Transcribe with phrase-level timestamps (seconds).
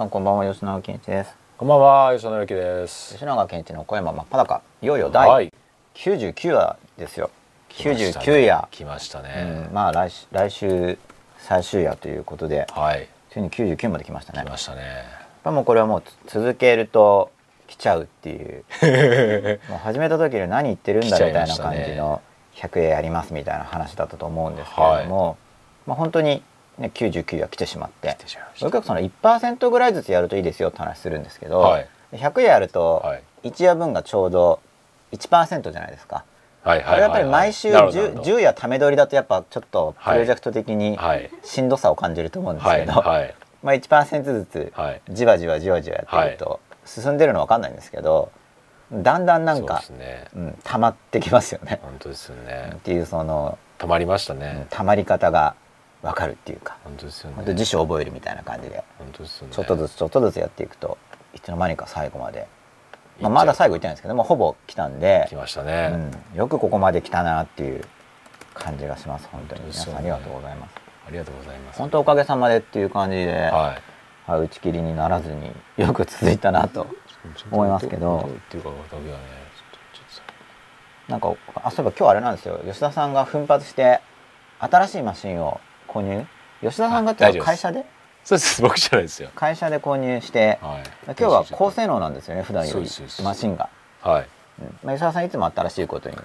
[0.00, 1.36] 皆さんこんばんは吉永健一です。
[1.58, 3.12] こんばんは吉野之です。
[3.12, 4.62] 吉永健一の小山真っ裸。
[4.80, 5.52] いよいよ第はい。
[5.94, 7.30] 99夜ですよ、
[7.68, 8.24] 来ましたね。
[8.24, 10.98] 99夜、来ましたうねん、まあ来週来週
[11.36, 13.08] 最終夜ということではい。
[13.28, 14.42] ついに99まで来ましたね。
[14.42, 15.04] 来ましたね。
[15.44, 17.30] ぱもうこれはもうつ続けると
[17.66, 18.64] 来ちゃうっていう。
[19.68, 22.22] もう始めた時に何言ってるんだみたいな感じの
[22.54, 25.36] 100円やりますみたいな話だったと思うんですけれども、
[25.84, 26.42] まあ本当に
[26.80, 28.08] ね99夜来てしまって。
[28.08, 28.64] 来てしまいました。
[28.66, 31.88] よくよくその1%ぐらいずつやるといいですよって話するんですけど、はい。
[32.12, 33.22] 100夜やるとはい。
[33.44, 34.60] 1夜分がちょうど
[35.12, 36.24] 1%じゃないですか。
[36.62, 38.30] はいこれやっぱり毎週なるほどなる 10, ほど。
[38.32, 41.30] 10夜ため取りだとやっぱちょっとプロジェクト的にはい。
[41.42, 45.00] しんどさを感じると思うんですはいけど、はい まあ1%ずつはい。
[45.08, 48.30] じわじわじわじわやってると進んでるの分かんないんですけど
[48.92, 50.24] だんだんなんそうかですね。
[50.34, 51.78] うん、溜まってきますよね。
[51.82, 55.54] 本当ですよっねていうその、止まりましたうんね溜まり方が
[56.02, 56.78] 分かるっていうか。
[56.84, 57.36] 本当ですよね。
[57.36, 58.82] 本当辞書を覚えるみたいな感じで。
[58.98, 59.54] 本当ですよね。
[59.54, 60.98] ちょっとずつちょっとずつやっていくと
[61.34, 62.48] いつの間にか最後まで、
[63.20, 65.26] まあ、まだ最後いってないんですけどもうほぼ来たんで。
[65.28, 67.84] 来、ましたうねん、よくここまで来たなっていう
[68.54, 69.28] 感じがします。
[69.30, 69.62] 本当に。
[69.62, 69.66] ね。
[69.70, 70.74] 皆さんありがとうございます。
[71.06, 71.78] ありがとうございます。
[71.78, 73.76] 本当おかげさまでっていう感じで、は
[74.26, 74.30] い。
[74.30, 76.86] はい、打ち切りにならずによく続いたなと
[77.50, 78.28] 思いますけど。
[81.08, 82.60] なんかあそういえば今日あれなんですよ。
[82.64, 84.00] 吉田さんが奮発して
[84.60, 85.60] 新しいマシンを
[85.90, 86.24] 購入？
[86.62, 87.80] 吉田さんが会社で？
[87.80, 87.86] と
[88.22, 88.62] そうです。
[88.62, 89.30] 僕じゃないですよ。
[89.34, 90.82] 会社で購入して、はい。
[91.06, 92.88] 今日は高性能なんですよね普段より。
[93.22, 93.68] マシンが、
[94.02, 94.28] はい。
[94.60, 94.78] うん。
[94.84, 96.22] まあ、吉田さんいつも新しいことにチ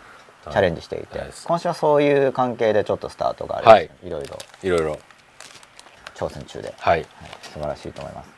[0.49, 3.89] ャレンジしていて、はい今週はそういう関係でちょっとスタートがある、はい。
[4.03, 4.37] いろいろ。
[4.61, 4.99] いろいろ。
[6.15, 6.99] 挑戦中で、はい。
[6.99, 7.07] はい、
[7.41, 8.29] 素晴らしいと思います。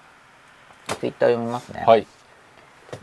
[1.00, 2.08] ツイッター読みますね、はい。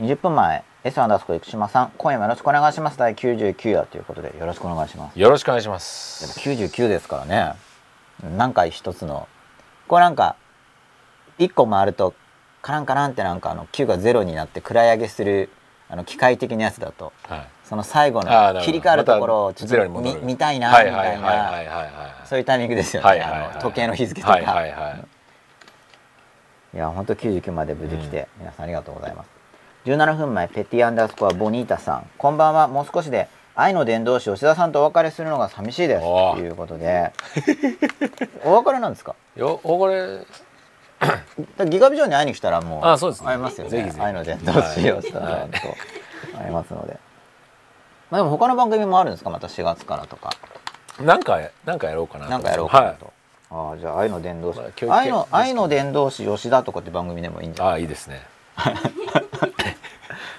[0.01, 2.97] 20分前 S アンダースコ生島さん今夜もよろしくお願いします。
[2.97, 5.19] 第99夜ということでよろしくお願いします。
[5.19, 7.53] よろしくお願いしまでもす99ですからね
[8.23, 9.29] 何回一つの
[9.89, 10.37] これなんか
[11.39, 12.15] 1個回ると
[12.63, 15.51] カランカランってなんかあの9が0になって位上げする
[15.89, 17.49] あの機械的なやつだとはい。
[17.65, 25.05] その最後の切り替わるところをちょっと見見たいなみたいなそういうタイミングですよね、はいはいはいあの時計の日付とか、はいはいはい
[26.75, 26.77] い。
[26.77, 29.31] や本当99まで無事来て、皆さんありがとうございます。
[29.87, 32.11] 17分前ペティアンダースコアボニータさん。
[32.19, 32.69] こんばんは。
[32.69, 36.01] もう少しで愛の伝道師吉田さんとお別れするのが寂しいです。
[36.01, 37.13] ということで。
[38.45, 39.15] お別れなんですか？
[39.37, 40.21] よおこれ。
[41.57, 43.27] だギガビジョンに会いに来たらもうあそうですね。
[43.29, 43.71] 会えますよね。
[43.71, 44.01] ぜひぜひ。
[44.01, 45.49] 愛の伝道師吉田さんとはい。
[45.49, 46.99] 会えますので、
[48.11, 49.31] まあ、でも他の番組もあるんですか？
[49.31, 50.31] また4月からとか。
[51.01, 52.31] なんかなんかやろうかなと。
[52.31, 52.97] なんかやろうかなはい。
[52.97, 53.13] と、
[53.51, 58.23] ああじゃあ愛の伝道師、まあ愛の愛の伝道師吉田とかって番組でもいいんじゃないああいいですね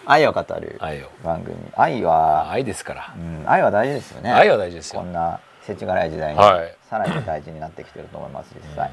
[0.05, 0.79] 愛を語る
[1.23, 1.55] 番組。
[1.75, 3.13] 愛は、愛ですから。
[3.17, 4.31] うん、愛は大事ですよね。
[4.31, 5.01] 愛は大事ですよ。
[5.01, 6.75] こんな世知辛い時代に、はい。
[6.89, 8.91] さらに大事になってきてると思います実際、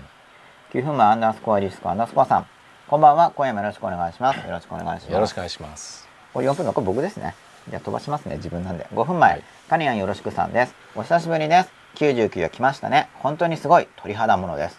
[0.73, 2.47] 9分前アンダースコアリスコアンダースコアさん。
[2.89, 4.39] こんばんは今夜もよろしくお願いします。
[4.39, 5.13] よろしくお願いします。
[5.13, 6.09] よろしくお願いします。
[6.33, 7.35] これ4分のこれ僕ですね。
[7.69, 8.87] じゃあ飛ばしますね自分なんで。
[8.93, 9.43] 5分前、はい。
[9.69, 10.75] カニアンよろしくさんです。
[10.97, 11.71] お久しぶりです。
[11.97, 13.09] 99が来ましたね。
[13.15, 13.89] 本当にすごい。
[13.97, 14.79] 鳥肌ものです。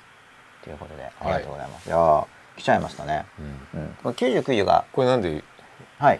[0.63, 2.25] ということでありがとうございます、い、やー
[2.57, 3.25] 来ちゃいましたね。
[3.73, 3.79] うん。
[3.81, 3.97] うん。
[4.03, 5.43] これ99がこれなんで
[6.03, 6.19] はい。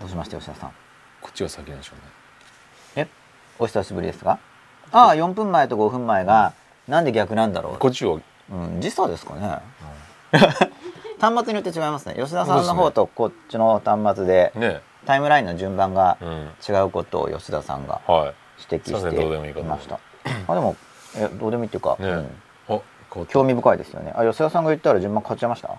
[0.00, 0.70] どうしました吉田さん？
[1.20, 1.92] こっちが先なんでしょ
[2.96, 3.06] うね。
[3.06, 3.08] え？
[3.60, 4.40] お久しぶりですが
[4.90, 6.52] ああ4分前と5分前が
[6.88, 7.78] なんで逆なんだろう？
[7.78, 8.20] こっちを。
[8.50, 9.58] うん時差ですかね。
[11.20, 12.14] 端末によって違いますね。
[12.14, 14.80] 吉田さんの方とこっちの端末でね。
[15.06, 18.34] タイムラインの順番がうん違うことを吉田さんがはい。
[18.68, 20.00] 指摘していました。
[20.48, 20.74] あでも
[21.14, 22.08] えどうでもいいっていうか、ね。
[22.08, 23.26] うん。
[23.28, 24.12] 興味深いですよね。
[24.16, 25.70] あ吉田さんが言ったら順番変わっちゃいました？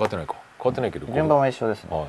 [0.00, 0.34] 変わってないか。
[0.58, 1.90] 変わってないけど順番は一緒ですね。
[1.94, 2.08] は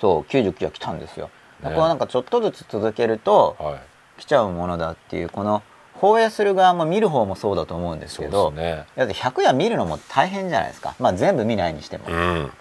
[0.00, 1.30] そう99が来たんですよ、
[1.62, 1.70] ね。
[1.70, 3.80] こうなんかちょっとずつ続けるといはい。
[4.18, 5.62] 来ちゃうものだっていうこの
[5.94, 8.84] 放映する側も見る方もそうだと思うんですけど、ね。
[8.96, 10.94] だって100夜見るのも大変じゃないですか。
[11.00, 12.16] まあ全部見ないにしても、うん。
[12.16, 12.52] うん。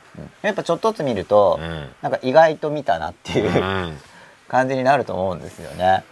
[0.41, 1.89] やっぱちょっとずつ見ると、うん。
[2.01, 3.97] なんか意外と見たなっていうう、ん。
[4.47, 6.03] 感じになると思うんですよね。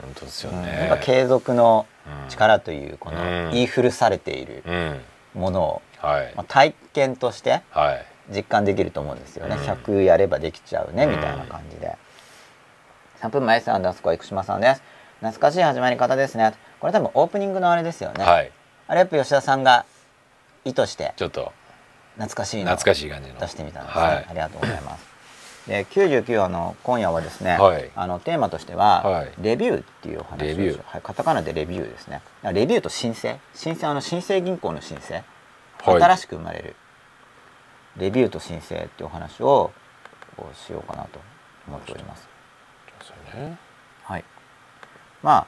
[0.00, 0.62] 本当ですようん。
[0.62, 1.86] ねやっぱ継続の
[2.24, 2.30] うん。
[2.30, 3.50] 力というこのうん。
[3.52, 4.62] 言い古されている。
[4.66, 5.00] うん
[5.34, 6.32] ものを、はい。
[6.34, 8.06] まあ、体験としてはい。
[8.34, 9.62] 実感できると思うんですよね、うん。
[9.62, 11.10] 100やればできちゃうねうん。
[11.10, 11.96] みたいな感じで、
[13.20, 14.82] 3分前アンダースコア生島さんです。
[15.20, 16.54] 懐かしい始まり方ですね。
[16.80, 18.50] これ多分オープニングのあれですよね、はい。
[18.86, 19.86] あれやっぱ吉田さんが
[20.64, 21.52] 意図してちょっと。
[22.16, 23.38] 懐かしい懐かしい感じの。
[23.40, 24.26] 出してみたんですね、はい。
[24.28, 25.13] ありがとうございます
[25.66, 27.90] で99話の今夜はですね、はい。
[27.94, 29.32] あのテーマとしては、はい。
[29.40, 30.82] レビューっていうお話をレビュー。
[30.84, 32.20] はい、カタカナでレビューですね。
[32.42, 33.38] レビューと申請？
[33.54, 35.22] 申請あの新生銀行の申請、
[35.82, 36.02] はい。
[36.02, 36.76] 新しく生まれる。
[37.96, 39.70] レビューと申請っていうお話を
[40.54, 41.18] しようかなと
[41.66, 42.28] 思っております。
[43.34, 43.58] ね。
[44.02, 44.24] はい。
[45.22, 45.46] まあ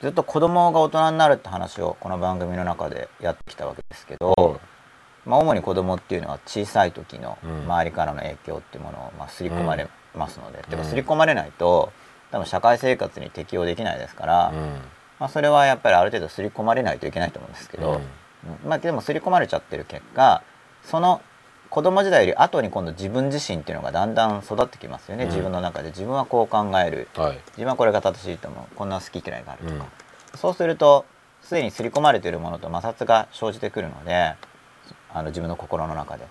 [0.00, 4.77] ずっと子供が大人になるって話をこの番組の中でやってきたわけですけど、はい
[5.28, 7.50] まあ、主に子供っていうのは小さい時のうん。
[7.64, 9.86] 周りからの影響っていうものをまあ刷り込まれ
[10.16, 10.70] ますので、ん。
[10.70, 11.92] でも刷り込まれないと
[12.32, 14.56] 多分社会生活に適応できないですから、うん。
[15.20, 17.96] まあ、それはやっぱりある程度刷り込まれないといけないと思うんですけど、うん。
[17.96, 18.02] うん。
[18.66, 20.42] まあ、でも刷り込まれちゃってる結果
[20.82, 21.20] その
[21.68, 25.30] 子供時代より後に今度自分自身っていうのがだんだん育ってきますよね、うん。
[25.30, 25.88] 自分の中で。
[25.88, 27.08] 自分はこう考える。
[27.14, 27.40] はい。
[27.48, 28.74] 自分はこれが正しいと思う。
[28.74, 29.86] こんな好き嫌いがあるとか、
[30.34, 31.04] そうすると
[31.42, 34.34] すでに刷り込まれているものと摩擦が生じてくるので
[35.12, 36.26] あの自分の心の中で。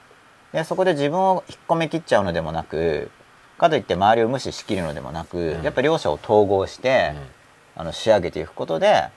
[0.54, 3.12] でそこで自分を引っ込めきっちゃうのでもなく
[3.58, 5.64] かといって周りを無視しきるのでもなく、うん。
[5.64, 7.82] やっぱり両者を統合して、うん。
[7.82, 9.10] あの仕上げていくことで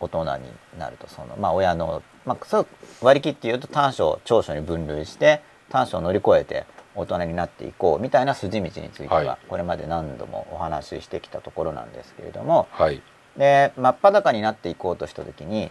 [0.00, 0.44] 大人に
[0.78, 1.08] なると。
[1.08, 2.66] そのまあ親の、まあ、そう
[3.02, 9.38] 割り切って言うと短所長所に分類して短所を乗り越えて大人になっていこうみたいな筋道については、はい。
[9.48, 12.66] これまで何度もお話ししてきたところなんですけれども。
[12.72, 13.02] はい。
[13.36, 15.70] で真っ裸になっていこうとした時に、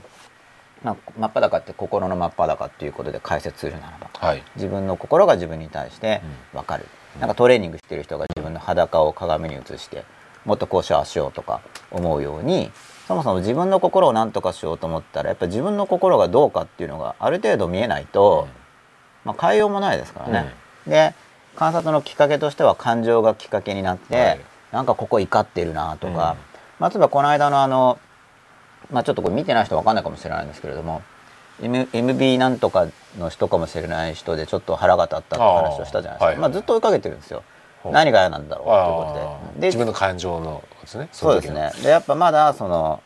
[0.84, 4.44] まあ、真っ裸って心の真っ裸っていうことで解説するならばはい。
[4.56, 6.22] 自分の心が自分に対して
[6.54, 6.86] 分かる、
[7.20, 10.06] なんかトレーニングしてる人が自分の裸を鏡に映して
[10.46, 12.72] もっとこうしようしようとか思うように
[13.08, 18.48] そもそも自分の心を何とかしようと思ったらやっぱ自分の心がどうかっていうのがある程度見えないと、
[19.26, 20.54] まあ、変えようもないですからね。
[20.86, 21.14] で
[21.58, 24.40] 観察のきっかけとしては感情がきっかけになって、はい。
[24.72, 26.16] なんかここ怒ってるなとか、うん。
[26.80, 27.98] まあ、例えばこの間のあの、
[28.92, 31.02] まあ、ちょっとこれ見てない人は分かんないかもしれないんですけれども
[31.62, 32.88] M- MB なんとか
[33.18, 36.26] の人かもしれない人でちょっと腹が立ったって話をしたじゃないですか。
[36.26, 37.44] あーはいまあ、ずっと追いかけてるんですよ。
[37.84, 39.68] 何が嫌なんだろうあっていうーことで。
[39.68, 41.72] 自分の感情のですねそうですね。
[41.84, 43.02] でやっぱまだその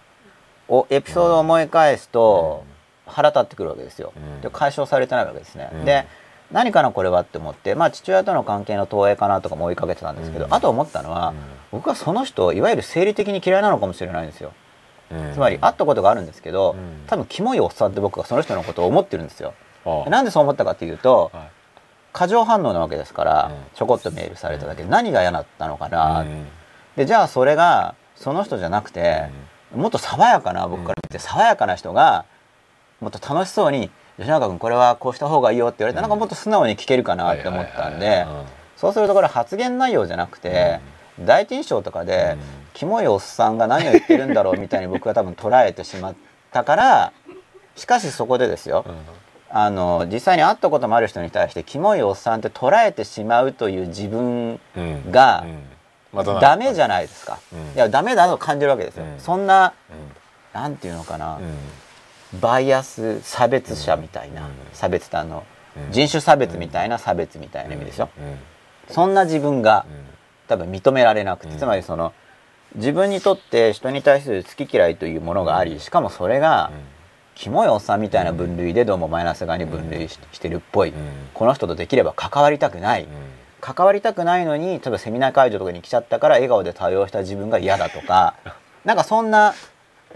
[0.68, 2.66] おエピソードを思い返すと
[3.06, 4.42] 腹立ってくるわけですよ、うん。
[4.42, 5.86] で解消されてないわけですね、うん。
[5.86, 6.06] で
[6.51, 10.54] 何かなこれはって思ってまあ父親との関係の投影かなとかも追いかけてたんですけど、うん。
[10.54, 11.33] あと思ったのは、
[11.72, 14.50] 僕はその人いわゆる生理的に嫌いなのかもしれないんですよ。
[14.50, 14.70] うん
[15.34, 17.04] つまり会ったことがあるんですけど、うん。
[17.08, 19.54] 多分キモいおっさんって僕がその人のことを思ってるんですよ。
[20.08, 21.44] なんでそう思ったかっていうとはい。
[22.13, 26.46] 過剰反応なわけですから、うんちょこっとメールされただけで何が嫌だったのかな、うん
[26.98, 29.30] でじゃあそれがその人じゃなくて、
[29.74, 32.25] もっと爽やかな僕から見て爽やかな人が
[33.00, 38.25] もっと楽しそうに「吉永君これはこうした方がいいよ」って言われたら、なんかもっと素直に聞けるかなって思ったんで、
[38.75, 40.81] そうするとこれ発言内容じゃなくて、
[41.25, 42.62] 第一印象とかで、うん。
[42.73, 46.15] キモいおっさんが何を言ってるんだろうみたいに 僕は多分捉えてしまっ
[46.51, 47.12] たから
[47.75, 48.95] しかしそこでですよ、うん。
[49.50, 55.12] あの実際に会ったこともある人に対してキモいおっさんって捉えてしまうという自分うん。
[55.12, 55.45] が
[56.39, 57.59] ダメじゃないですか、うん。
[57.59, 59.19] いやダメだと感じるわけですよ、うん。
[59.19, 59.73] そんな
[60.53, 61.39] うなんていうのかな、
[62.39, 64.50] バイアス差別者みたいな、うん。
[64.73, 65.44] 差別ってあの、
[65.77, 65.91] うん。
[65.91, 68.39] 人種差別みたいな差別みたいな意味ですよ、うん。
[68.94, 69.85] そんな自分が
[70.51, 71.59] 多分認められなくて、うん。
[71.59, 72.13] つまりその
[72.75, 76.71] 自分にとって人に対する好き嫌いというものがありしかもそれが、
[77.36, 80.95] キモいおっさんみたいな分類でどうもマイナス側に分類ししてるっぽい、うん。
[81.33, 83.09] この人とできれば関わりたくない、うん。
[83.62, 88.36] 関わりたくないのに例えばセミナー会場とかに来ちゃったから笑顔で対応した自分が嫌だとか。
[88.83, 89.54] なんかそんな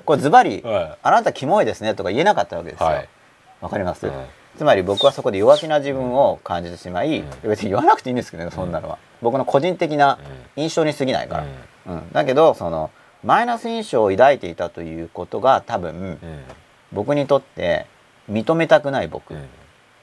[0.05, 2.87] これズバリは「あなたキモいですね」とか言えなかったわけですよ。
[2.87, 3.69] わ、はい。
[3.69, 4.13] かります、うん
[4.57, 7.49] つまり僕はそこで弱気な自分を感じてしまい、うん。
[7.49, 10.19] 別に言わなくていいんですけどねそんなのは、僕の個人的な
[10.55, 11.37] 印象に過ぎないか
[11.85, 12.11] ら、うん。
[12.11, 12.91] だけどその
[13.23, 16.43] マイナス印象を抱いていたということが多分うん。
[16.91, 17.87] 僕にとって
[18.29, 19.45] 認めたくない僕、うん。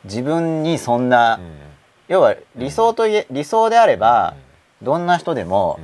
[0.05, 1.57] 自分にそんな、うん。
[2.09, 4.35] 要は理想といえ理想であれば、
[4.83, 5.79] どんな人でも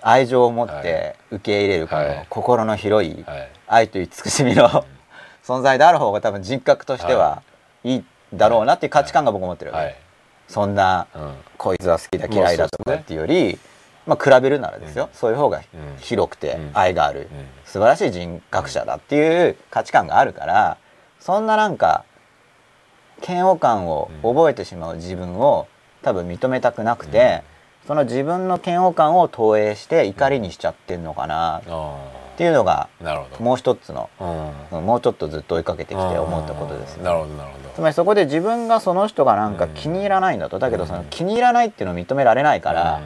[0.00, 2.26] 愛情を持って受け入れるこのはい。
[2.30, 3.24] 心の広い
[3.66, 4.84] 愛という慈しみの
[5.44, 7.42] 存在である方が多分人格としては
[7.84, 9.96] いいだろうなっていう価値観が僕持ってるわけ、はい。
[10.48, 11.34] そんなうん。
[11.56, 13.58] こいつは好きだ嫌いだとかっていうより、
[14.06, 15.10] まあ、比べるならですよ、うん。
[15.14, 15.62] そういう方がうん。
[15.98, 16.70] 広くてうん。
[16.74, 17.46] 愛がある、うん。
[17.64, 20.78] 素晴らしい人格者だっていう価値観があるから
[21.20, 22.04] そんななんか
[23.26, 25.68] 嫌悪感を覚えてしまう自分を
[26.02, 27.42] 多分認めたくなくて、
[27.86, 31.60] その自分の嫌悪感を投影して怒りにしちゃってんのかな
[32.40, 32.88] っあていうのが
[33.38, 34.08] もう一つの
[34.70, 34.86] うん。
[34.86, 37.04] もうちょっとずっと追いかけてきて思ったことですね。
[37.04, 37.70] なるほどなるほど。
[37.74, 43.00] つまりそこで自分がその人がなんか気に入らないんだとだけどその気に入らないっていうのを認められないから、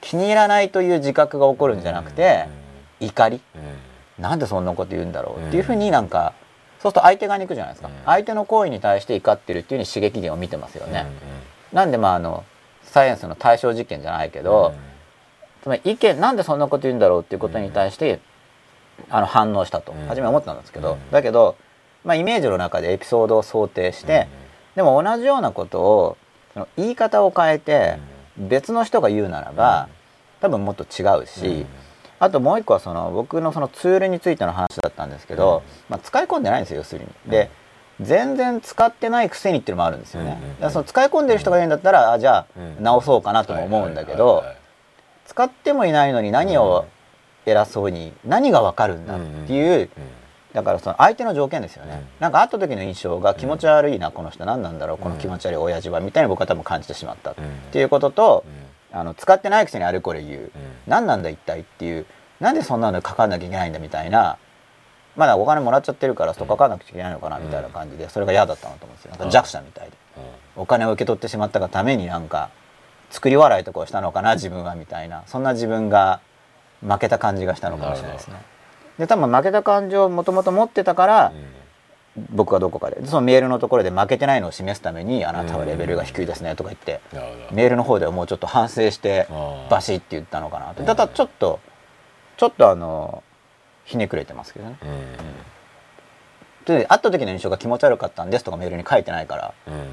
[0.00, 2.46] 気に入らないという自覚が起こるんじゃなくて、
[3.00, 3.40] 怒り。
[3.54, 3.60] うん。
[3.60, 6.34] うんなんでそんなこと言うんだろうっていうふうになんか
[6.78, 7.94] そうすると相手側に行くじゃないですか、うん。
[8.04, 11.06] 相手の行為に対して怒ってるっていうに刺激源を見てますよね、
[11.72, 12.44] なんでまああの
[12.84, 14.74] サイエンスの対象実験じゃないけど、
[15.62, 18.20] つまり意見なんでそんなこと言うんだろうっていうことに対して、
[19.10, 19.92] あの反応したと。
[19.92, 20.06] うん。
[20.06, 21.10] 初めは思ったんですけど、うん。
[21.10, 21.56] だけど、
[22.04, 24.28] まあ、イメージの中でエピソードを想定して、
[24.76, 26.16] でも同じようなことを
[26.52, 27.98] その言い方を変えて
[28.36, 29.88] 別の人が言うならば、
[30.40, 31.66] 多分もっと違うし、
[32.20, 37.30] あともう一個はその僕のそのツールについての話だったんですけど、まあ、使い込んでないんですよ要するに。
[37.30, 37.50] で、
[38.00, 40.38] 全然使ってないくせにっていうのもあるんですよね。
[40.58, 42.82] うんうんその使い込んでる人がいるんだったらあじゃあうん。
[42.82, 44.44] 直そうかなとも思うんだけど
[45.26, 46.86] 使ってもいないのに何を
[47.46, 49.88] 偉そうに何がわかるんだっていう
[50.52, 52.06] だからその相手の条件ですよね、うん。
[52.20, 58.44] なんか会った時の印象が気持ち悪いな、この人何なんだろうこの気持ち悪い親父はみたいに僕は多分感じてしまったっうんていうことと
[58.92, 58.98] う、ん。
[58.98, 60.50] あの使ってないくせにあれこれ言う、うん。
[60.86, 62.06] 何なんだ一体っていう。
[62.38, 64.38] なんでそんなのかかんなきゃいけないんだみたいな。
[65.16, 69.10] まだお金もらっちゃってるからそうかかんなくちゃいけないのかなみたいな感じでそれが嫌だったなと思うんですよ。
[69.12, 69.96] なんか弱者みたいで。
[70.56, 72.50] お金を受け取ってしまったがためになんか
[73.10, 75.24] 作り笑いとかをしたのかな自分はみたいな。
[75.26, 76.20] そんな自分が
[76.82, 78.36] 負けた感じがしたのかもしれないですね。
[78.98, 81.32] で多分負けた感情をもともと持ってたから、
[82.30, 83.00] 僕はどこかで。
[83.00, 87.56] でそのメールのところで負けてないのを示すために「あなたはレベルが低いですね」とか言って、なるほど。
[87.56, 89.26] メールの方ではもうちょっと反省して
[89.68, 90.84] バシッって言ったのかなと。
[90.84, 91.58] ただちょっと
[92.36, 93.24] ちょっとあの
[93.84, 94.76] ひねくれてますけどね。
[94.82, 94.96] うんうん。
[96.66, 99.88] で会った時の印象が気持ち悪かったんですとかメールに書いてないから、うんうんうん。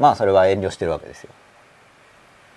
[0.00, 1.30] まあそれは遠慮してるわけですよ、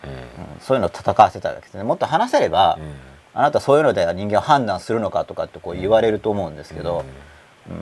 [0.03, 0.09] うん。
[0.11, 0.17] うん。
[0.59, 1.83] そういうのを戦わせたいわけですね。
[1.83, 2.95] もっと話せれば、うん
[3.37, 7.05] あなたそういうので人間を判断するのかとかってこう言われると思うんですけど、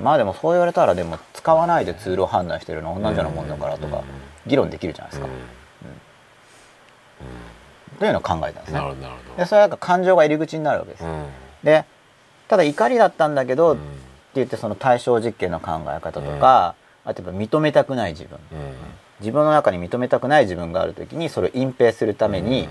[0.04, 4.04] まあでもそう言われたらでも使わないでツールを判断してるのは同じようなもんだからとか
[4.46, 5.30] 議論できるじゃないですか、
[8.00, 8.80] というのを考えたんですね。
[8.80, 11.04] なるほどなるほでそれはなんか感情が入り口になるわけです、
[11.64, 11.86] で
[12.48, 13.78] ただ怒りだったんだけど、うん。
[13.78, 13.80] っ
[14.36, 18.38] て言ってその対象実験の考え方とか、あとやっぱ認めたくない自分。
[19.22, 22.68] 自分の中に認めたくない自分がある時にそれを隠蔽するために、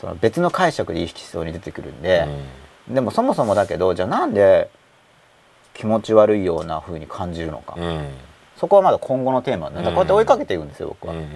[0.00, 2.26] その別の解釈で意識しそうに出てくるんで、
[2.88, 4.70] でもそもそもだけどじゃあなんで
[5.74, 7.84] 気持ち悪いような風に感じるのか、うん。
[7.84, 8.08] うん
[8.58, 11.32] そこはまだ今後のテーマなんでこうやって追いかけていくんですよ僕は、うんうんうん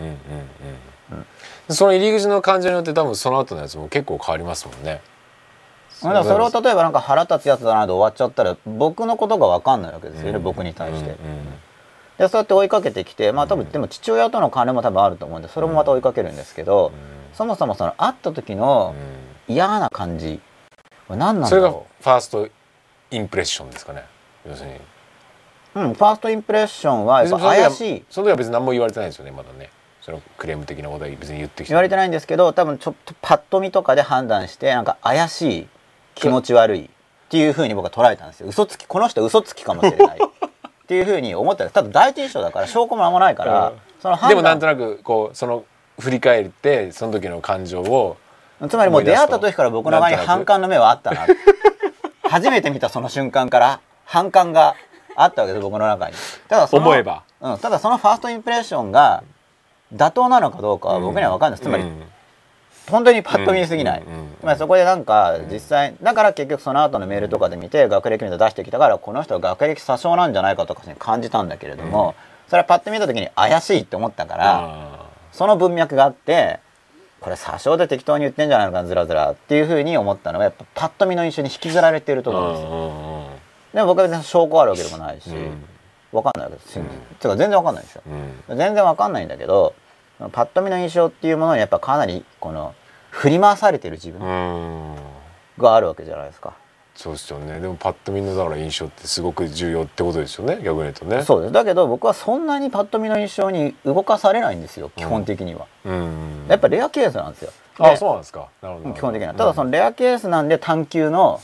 [1.69, 1.75] うん。
[1.75, 5.01] その入り口の感情によって多分その後のやつも結構変わりますもんね。
[5.91, 10.43] それを例えばなんか腹立つやつだなで終わっちゃったら僕のことが分かんないわけですよね、うん。
[10.43, 11.17] 僕に対して、うん
[12.19, 16.91] でそうやって追いかけてきてまあ多分でも父親との関連も多分あると思うんでそれもまた追いかけるんですけど、
[17.35, 18.95] そもそもその会った時の
[19.49, 20.41] 嫌な感じ
[21.09, 22.49] は何なんそれがフだろァースト
[23.11, 24.05] インプレッションですかね
[24.49, 24.77] 要するに。
[25.75, 28.05] う、うん、ファーストインプレッションはやっぱ怪しい。
[28.11, 29.71] その時は別に何も言われてないですよねまだね。
[30.01, 32.19] そのクレーム的なことは別に言ってきて言われてないいんで。
[32.19, 35.69] すけど多分ちょっとパッと見とかで判断してなんか怪しい
[36.15, 36.89] 気持ち悪いっ
[37.31, 38.49] ていうふうに僕は捉えたんですよ。
[38.49, 41.75] 嘘つきこの人嘘つきかもしれない っていうふうに思ったんです。
[41.75, 43.79] ただ第一印象だから証拠も何もないから、うん。
[44.01, 45.65] その判断でもなんとなくこうその
[45.99, 48.17] 振り返ってその時の感情を
[48.69, 51.27] つまりもう出会った時から僕の前に反感の目はあったな。
[52.25, 54.75] 初めて見たその瞬間から反感が
[55.17, 56.15] あったわけです僕の中に。
[56.49, 57.25] ただその思えば。
[57.41, 59.25] うん、ただそのファーストインプレッションが
[59.95, 62.03] 妥当なのかどうかは僕には分かんないです、つまり、うん。
[62.89, 64.07] 本当にパッと見すぎない、うん。
[64.07, 64.21] うん。
[64.21, 64.37] うん。
[64.41, 72.15] つまりそこでなんか実際だから結局その後のメールとかで見て学歴見て出してきたからこの人は学歴詐称なんじゃないかとか感じたんだけれども、
[72.49, 74.92] それはパッと見た時に怪しいって思ったから、あ
[75.33, 76.61] その文脈があって
[77.21, 85.65] これ詐称で適当に言ってんじゃないのかなずらずらっていうふうに思ったのはやっぱパッと見の印象に引きずられてるとー思うんですでも僕は別に証拠あるわけでもないし、うん。
[86.13, 88.03] 分かんないわけです、てか全然分かんないんですよ。
[88.49, 88.59] うん。
[88.59, 89.75] 全然わかんないんだけど
[90.33, 92.75] パッと見の印象っていうものにやっぱかなりこの
[93.11, 94.31] 振り回されてる自分う
[94.95, 94.97] ん。
[95.59, 96.55] があるわけじゃないですか。
[96.95, 97.59] そうですよね。
[97.59, 100.57] でもパッと見のだから印象ってすごく重要ってことですよね。
[100.63, 101.23] 逆に言うとね。
[101.23, 101.53] そうです。
[101.53, 104.91] だけど僕はそんなにパッと見の印象に動かされないんですよ。
[104.97, 105.67] 基本的には。
[105.85, 107.53] うんやっぱレアケースなんですよ。
[107.79, 108.49] あでそうなんですか。
[108.61, 109.35] なるほど基本的には。
[109.35, 111.41] ただそのレアケースなんで探求の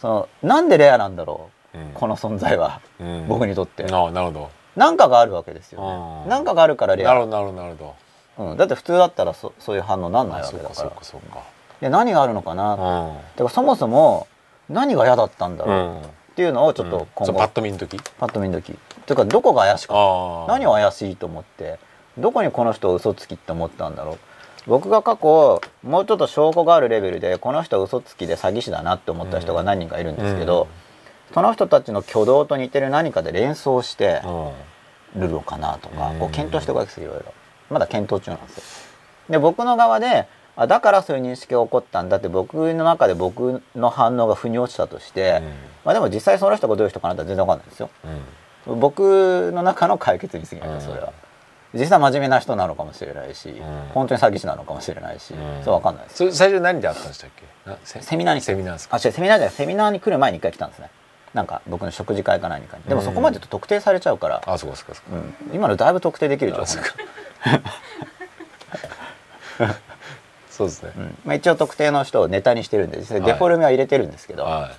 [0.00, 1.90] そのなんでレアなんだろう、うん。
[1.92, 3.28] この存在は、うん。
[3.28, 3.84] 僕にとって。
[3.90, 4.50] ああなるほど。
[4.76, 5.80] 何かがあるわけですよ
[6.24, 6.30] ね。
[6.30, 7.08] 何かがあるからレア。
[7.08, 7.94] なるほどなるほどなるほ
[8.38, 11.42] うん、だって普通だったらそそういう反応なんないわどあそうかそうけだからかそうか。
[11.80, 13.16] で何があるのかな、うん。
[13.36, 14.26] てかそもそも
[14.70, 16.00] 何が嫌だったんだろううん。
[16.00, 16.04] っ
[16.36, 18.00] ていうのをちょっと今後、そうパッと見の時？
[18.18, 18.72] パッと見の時。
[18.72, 20.52] ていうかどこが怪しかった？
[20.52, 21.78] 何を怪しいと思って？
[22.16, 24.18] どこにこの人を嘘つきって思ったんだろう？
[24.66, 30.68] 僕が過去もうちょっと証拠があるレベルでこの人は嘘つきで詐欺師だなって思った人が何人かいるんですけど、
[31.34, 34.52] その人たちの挙動と似てる何かで連想してうん。
[35.16, 36.18] るのかなとか、うん。
[36.20, 37.34] こう検討しておくわけですよいろいろ。
[37.68, 38.62] まだ検討中なんですよ。
[39.28, 40.28] で僕の側で
[40.62, 45.40] あだからそういう認識が起こったんだって僕の中で僕の反応が腑に落ちたとして、
[45.86, 47.88] まあでも実際その人がどういう人かなって全然わかんないですよ。
[48.04, 48.10] うん。
[48.10, 51.14] うん僕の中の解決に過ぎないですそれは、
[51.72, 53.54] 実際真面目な人なのかもしれないし、ん。
[53.94, 55.64] 本当に詐欺師なのかもしれないし、うん。
[55.64, 57.30] そうわかんないですそれ最初何であったんでしたっ
[57.64, 57.70] け？
[57.70, 58.96] なセセミナーにセミナーですか？
[58.96, 60.90] あ違うセミナーじゃないセミナーに来る前に一回来たんですね。
[61.32, 62.82] なんか僕の食事会か何かに。
[62.84, 66.64] でもそこまでと特定されちゃうから、あそうかそうかそうん、今のだいぶ特定できる情報
[69.64, 69.78] あ
[70.60, 70.92] そうですね。
[70.96, 71.18] うん。
[71.24, 74.72] まあ、一応特定の人をネタにしてるんで実際デフォルメは入れてるんですけど、は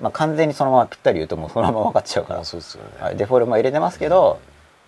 [0.00, 4.40] まあ、完全にそのままぴったり言うともうそのまま分かっちゃうから、そうですよね、はい、デフォルメは入れてますけど、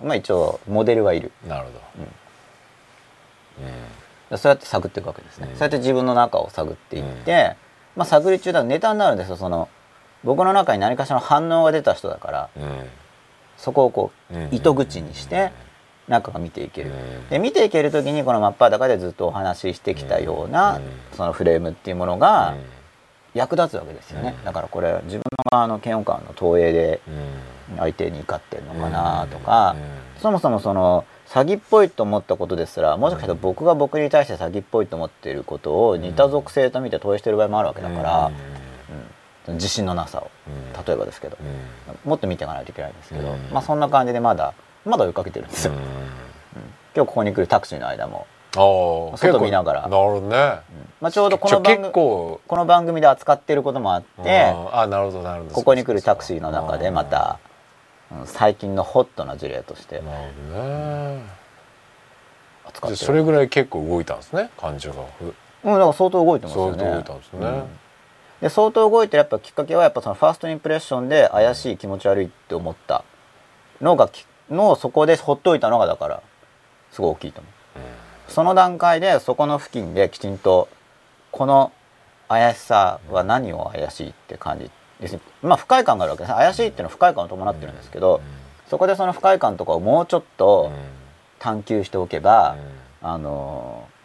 [0.02, 1.32] まあ、一応モデルはいる。
[1.48, 1.70] なるほ
[4.32, 7.56] ど、そうやって探っていくわけですね、うんそうやって自分の中を探っていって、
[7.94, 9.36] まあ、探り中だとネタになるんですよ。
[9.36, 9.68] その
[10.24, 12.68] 僕の中に何かしらの反応が出た人だからうんうん
[13.56, 15.50] そこをこうんう糸口にして
[16.08, 16.90] 中が見ていける。
[16.90, 20.82] うんで見ていける時にこの真っ裸でずっとお話ししてきたようなうん。
[21.12, 22.64] そのフレームっていうものがうん。
[23.34, 24.34] 役立つわけですよね。
[24.38, 24.44] うん。
[24.44, 27.76] だからこれ自分の側の嫌悪感の投影でうん。
[27.78, 29.74] 相手に怒ってるのかなとか
[30.16, 30.20] うん。
[30.22, 38.30] そもそもその詐欺っぽいと思ったことですらもしかしたら僕が僕に対して詐欺っぽいと思っていることを似た属性と見て投影してる場合もあるわけだから、
[39.48, 39.54] うん。
[39.54, 40.30] 自信のなさを。
[40.48, 40.84] うん。
[40.84, 41.36] 例えばですけど。
[41.40, 42.10] うん。
[42.10, 43.50] もっと見ていかないといけないんですけど、うん。
[43.52, 44.54] まあそんな感じでまだ
[44.86, 45.78] まだ追いかけてるんですよ、うん。
[46.94, 48.26] 今日ここに来るタクシーの間も、
[48.56, 48.60] あ
[49.14, 49.82] あ外見ながら。
[49.82, 50.36] なるほどね。
[51.00, 55.54] まあ、ちょうどこの番組この番組で扱ってることもあってああなるほどなるほど。
[55.54, 57.56] ここに来るタクシーの中でまた、うん
[58.24, 59.96] 最近のホットな事例として。
[59.96, 61.22] なるほどね。
[62.64, 62.96] 扱ってる。
[62.96, 65.02] じゃあそれぐらい結構動いたんですね感情が。
[65.18, 66.78] ふうん、だから相当動いてますよね。
[66.78, 67.64] 相当動いたんですね、うん。
[68.40, 73.02] で相当動いてるやっぱきっかけはやっぱそのファーストインプレッションで怪しい気持ち悪いって思った
[73.80, 76.22] のがきのをそこでほっといたのがだから
[76.92, 77.52] すごい大きいと思う。
[78.28, 80.68] その段階でそこの付近できちんと
[81.30, 81.72] この
[82.28, 85.12] 怪しさは何を怪しいって感じです。
[85.12, 88.20] ねまあ不快感があるわけです怪しいっていうのは不快感を伴ってるんですけど
[88.68, 90.72] そこでその不快感とかをもうちょっと
[91.38, 92.56] 探求しておけば、
[93.02, 93.96] あのー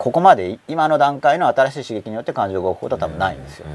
[0.00, 3.66] ここまで今の段階の新しい刺激によって感情が起こることは多分ないんですよ。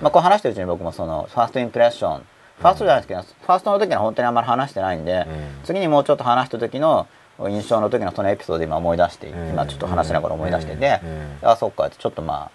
[0.00, 2.22] まあ、こう話してるうちに僕もそのファーストインプレッション。
[2.58, 5.26] ファーストじゃないですけど、ファーストの時には本当にあんまり話してないんで、
[5.64, 7.06] 次にもうちょっと話した時の
[7.38, 11.00] 印象の時のそのエピソードで今思い出して、今ちょっと話しながら思い出してて、
[11.42, 12.50] あそっかってちょっとまあ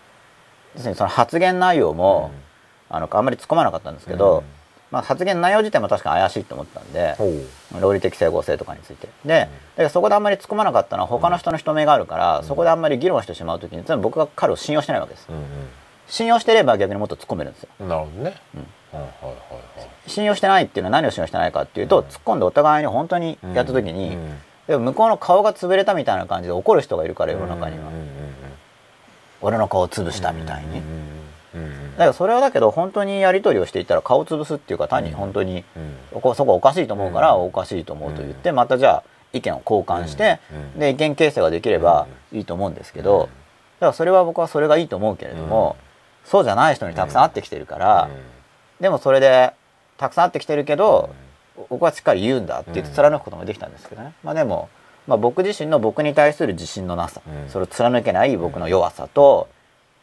[0.73, 2.31] 要するにその発言内容も、
[2.89, 4.43] あのあんまり突っ込まなかったんですけど、
[4.89, 7.15] まあ、発言内容自体も確かに怪しいと思ったんで、
[7.79, 9.07] 論理的整合性とかについて。
[9.23, 15.27] で、だからそこであんまり突っ込まなかったのは他の人の人目があるから、そこであんまり議論してしまう時に全部僕が彼を信用してないわけです、
[16.11, 17.69] 信用してれば逆にもっと突っ込めるんですよ。
[17.79, 18.35] なるほどね、
[20.07, 24.17] 信用してないっていうのは何を信用してないかっていうと、突っ込んでお互いに本当にやった時に、
[24.67, 27.85] でも向こうの顔が潰れたみたいな感じで怒る人がいるから世の中には、
[29.41, 30.81] 俺の顔を潰したみたいに、
[31.93, 35.63] だからそれはだけど本当にやり取りをしていったら顔を潰すっていうか単に本当に、
[36.11, 40.41] こそこおかしいと思うからおかしいと思うと言ってまたじゃあ意見を交換して、
[40.75, 43.29] で意見形成ができればいいと思うんですけど、
[43.79, 45.77] だからそれは僕はそれがいいと思うけれども、
[46.31, 48.09] そうじゃない人にたくさん会ってきてるから、
[48.79, 49.51] でもそれで
[49.97, 51.09] たくさん会ってきてるけど、
[51.69, 54.69] 僕はしっかり言うんだって言って貫くこともできたんですけどね、まあでも、
[55.07, 59.49] まあ、僕自身の僕に対する自信のなさ、それを貫けない僕の弱さと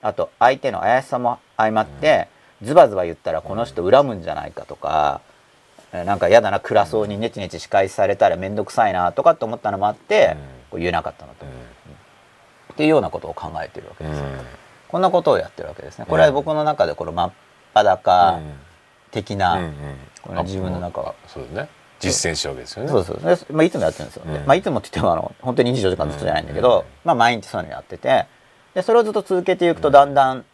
[0.03, 2.29] あと相手の怪しさも相まって、
[2.61, 5.23] ズバズバ言ったらこの人恨むんじゃないかとか、
[5.95, 10.37] えなんか嫌だな暗そうにネチネチ仕返しされたら面倒くさいなとかって思ったのもあって、
[10.73, 11.47] 言えなかったのと、
[12.75, 14.25] っていうようなことを考えてるわけですよ、
[14.89, 16.07] こんなことをやってるわけですね。
[16.09, 17.33] これは僕の中でこの真っ
[17.75, 18.41] 裸
[19.11, 19.71] 的な、
[20.23, 21.69] この自分の中は、そうですね。
[22.01, 22.91] 実践したわけですよね。
[22.91, 28.27] そうそうで、まあ、いつもやってるんですよ、でまあ、いつもって言ってもあの本当に24時間ずっとじゃないんだけど、まあ、毎日そういうのやってて
[28.75, 30.45] でそれをずっと続けていくとだんだん、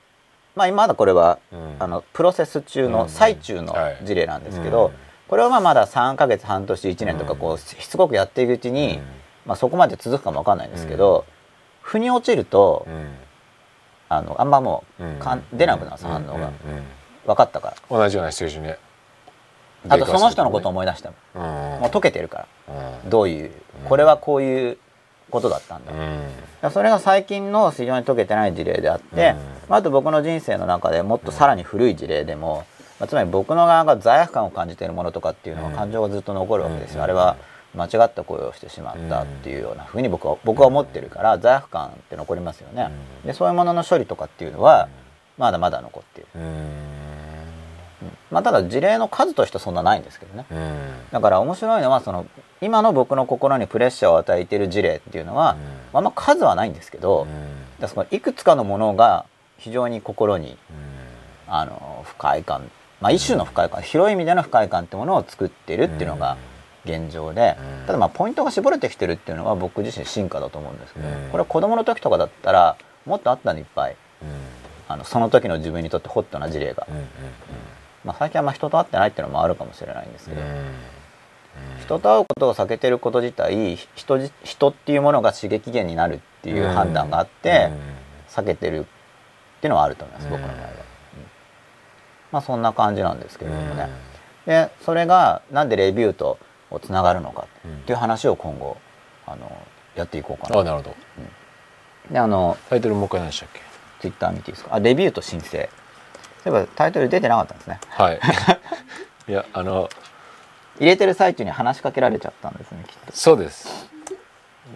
[0.54, 1.38] まあまだこれは、
[1.78, 4.92] あのプロセス中の最中の事例なんですけど、
[5.28, 9.00] これはまあまだ3か月半年1年とかこうしつこくやっていくうちに、
[9.44, 11.26] まあ、そこまで続くかもわかんないんですけど、
[11.82, 12.86] 腑に落ちると、
[14.16, 16.50] あのあんまもうかん出なくなる反応が、
[17.26, 17.76] 分かったから。
[17.90, 18.74] 同じようなシチュエーションに。
[19.88, 21.42] あとその人のことを思い出しても、
[21.78, 22.74] もう解けてるから、
[23.06, 23.52] どういう
[23.86, 24.78] これはこういう
[25.30, 25.82] ことだったん
[26.62, 29.34] だ、それが最近の非常に解けてない事例であって、
[29.68, 32.64] あと僕の人生の中でもっとさらに古い事例でも、
[32.98, 37.36] まあ、つまり僕の側が罪悪感を感じているものとかっていうのは感情がずっと残るわけですよ、あれは
[37.76, 42.90] 間違った行為をしてしまったっていうようなふうに僕は僕は思ってるから罪悪感って残りますよね、
[43.24, 44.88] でそういうものの処理とかっていうのは
[45.38, 46.28] まだまだ残っている、
[48.30, 50.46] まあ、ただ事例の数としてそんなないんですけどね、
[51.10, 52.26] だから面白いのはその
[52.60, 55.56] 今の僕の心にプレッシャーを与えている事例っていうのは、
[55.92, 56.04] あん。
[56.04, 57.26] ま数はないんですけど、
[57.78, 59.26] だそのいくつかのものが
[59.58, 60.56] 非常に心に、
[61.46, 66.36] あの不快感、まあ、一種の不快感、広い意味での不快感ってものを作ってるっていうのが
[66.84, 73.96] 現状で、ただまあポイントが絞れてきてるっていうのは僕自身進化だと思うんですけど、これは子供の時とかだったらもっとあったのいっぱい、
[74.88, 76.86] あのその時の自分にとってホットな事例が。
[78.04, 80.42] まあ、最近はまあ人と会ってないっていうのもあるかもしれないんですけど、
[81.80, 87.70] 人と会うことを避けてること自体人じ人っていうものが刺激源になるっていう判断があって、
[88.28, 88.84] 避けてるっ
[89.62, 90.74] ていうのはあると思います、僕の場合は、うん。
[92.32, 93.88] まあそんな感じなんですけれどもね、
[94.44, 96.36] でそれがなんでレビューと
[96.80, 98.76] つながるのかっていう話を今後
[99.26, 99.50] あの
[99.94, 100.60] やっていこうかな。
[100.60, 100.94] あなるほど。
[102.10, 103.60] であのタイトルもう一回何でしたっけ？
[104.00, 104.74] ツイッター見ていいですか？
[104.74, 105.68] あレビューと申請。
[106.42, 107.80] そういえばタイトル出てなかったんですね。
[107.90, 108.20] はい。
[109.28, 109.88] いやあの
[110.78, 113.12] 入れてる最中に話しかけられちゃったんですねきっと。
[113.12, 113.88] そうです。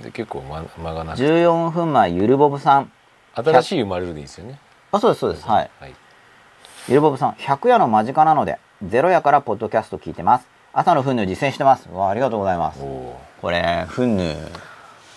[0.03, 1.25] で結構間間がなくて。
[1.25, 2.93] 14分前ゆるぼぶさん。
[3.35, 4.59] 新しい生まれるでいいですよね。
[4.93, 5.47] あそうですそうです。
[5.47, 5.71] はい。
[5.81, 5.95] はい。
[6.89, 10.47] ゆるぼぶさん100夜の間近なのでゼロ夜からポッドキャスト聞いてます
[10.79, 11.89] 朝のフンヌ実践してます。
[11.93, 12.79] わあありがとうございます。
[13.43, 14.37] これフンヌ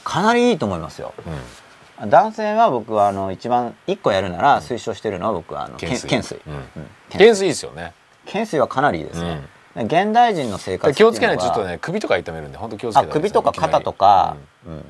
[0.04, 1.14] かなりいいと思いますよ。
[1.20, 2.10] ーうん。
[2.10, 6.42] 男性は僕はあの一番1個やるなら推奨してるのは僕はあの懸懸垂。
[6.48, 6.54] うん。
[6.54, 6.64] うん。
[7.12, 7.94] 懸垂いいですよね。
[8.26, 9.42] 懸垂はかなりいいですね、
[9.76, 14.86] 現代人の生活気をつけないとちょっとね首とか痛めるんで本当気をつけあてください首とか肩とか、うん。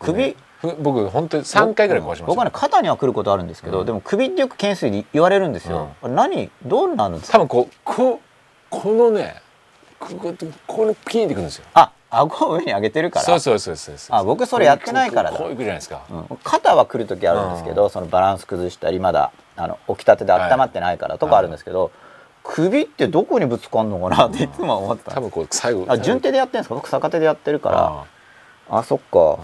[0.00, 2.26] 首、ねふ僕本当に3回ぐらい壊しました。
[2.26, 3.86] 僕はね肩には来ることあるんですけど、うん。
[3.86, 7.38] でも首ってよく懸垂で言われるんですよ、あれ何どうなるんですか？
[7.38, 8.18] 多分こうこう
[8.68, 9.40] このね
[10.00, 10.34] ここ
[10.66, 11.66] これピンってくるんですよ。
[11.74, 13.24] あ顎を上に上げてるから。
[13.24, 15.38] そうそうそうそうあ僕それやってないからだ。
[15.38, 16.02] こういくじゃないですか。
[16.10, 16.38] うん。
[16.42, 21.92] 肩は来る時あるんですけど、そのバランス崩したりまだあの起きたてで温まってないからとかあるんですけど、
[22.42, 26.74] 首ってどこにぶつかんのかなっていつも思ってた多分こう最後あ順手でやってるんですか？
[26.74, 28.04] 僕逆手でやってるから。
[28.72, 29.38] あそっか、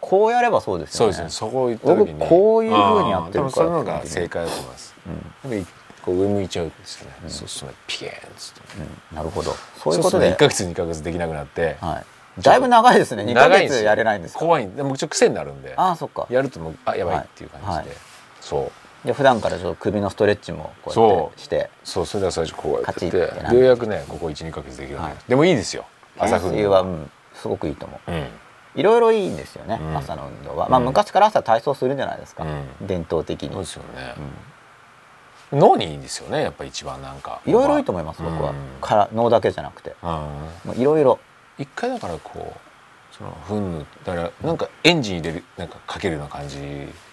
[0.00, 1.12] こうやればそうですよね。
[1.14, 1.48] そうですね。
[1.48, 2.18] そこ行った時に。
[2.18, 4.94] 僕こういう風にやってるから多分それのが正解だと思います。
[5.44, 5.64] で
[6.04, 8.60] こう上向いちゃうんですよね、そうするとねピケーンっつって。
[9.10, 9.16] うん。
[9.16, 9.52] なるほど。
[9.78, 10.32] そうそいううことで。
[10.32, 12.02] 1か月2か月できなくなって、は
[12.38, 13.24] い、だいぶ長いですね。
[13.24, 13.84] 2ヶ月長いんですよ。
[13.84, 14.40] やれないんですか？
[14.40, 14.66] 怖い。
[14.66, 15.74] んでもうちょっと癖になるんで。
[15.76, 16.26] ああそっか。
[16.28, 17.86] やるともうあやばいはいっていう感じで、はい。
[18.40, 18.70] そ
[19.04, 19.06] う。
[19.06, 21.70] で普段からちょっと首のストレッチもこうやってして。
[21.84, 22.06] そう。
[22.06, 23.10] それでは最初こうやって。
[23.10, 25.14] てようやくねここ12か月できるはい。
[25.28, 25.84] でもいいですよ。
[26.18, 28.12] 朝冬はうんすごくいいと思う。
[28.12, 28.26] うん。
[28.74, 29.96] いろいろいいんですよね、うん。
[29.98, 30.86] 朝の運動は、まあ、うん。
[30.86, 32.86] 昔から朝体操するじゃないですか、うん。
[32.86, 33.50] 伝統的に。
[33.50, 34.14] そうですよね、
[35.52, 37.40] 脳にいいんですよねやっぱ一番なんか。
[37.46, 38.32] いろいろいいと思います、うん。
[38.32, 39.94] 僕はから脳だけじゃなくて。
[40.76, 41.18] いろいろ
[41.58, 46.58] 一回だからこうそのふんぬだからなんかエンジン入れるなんかかけるような感じ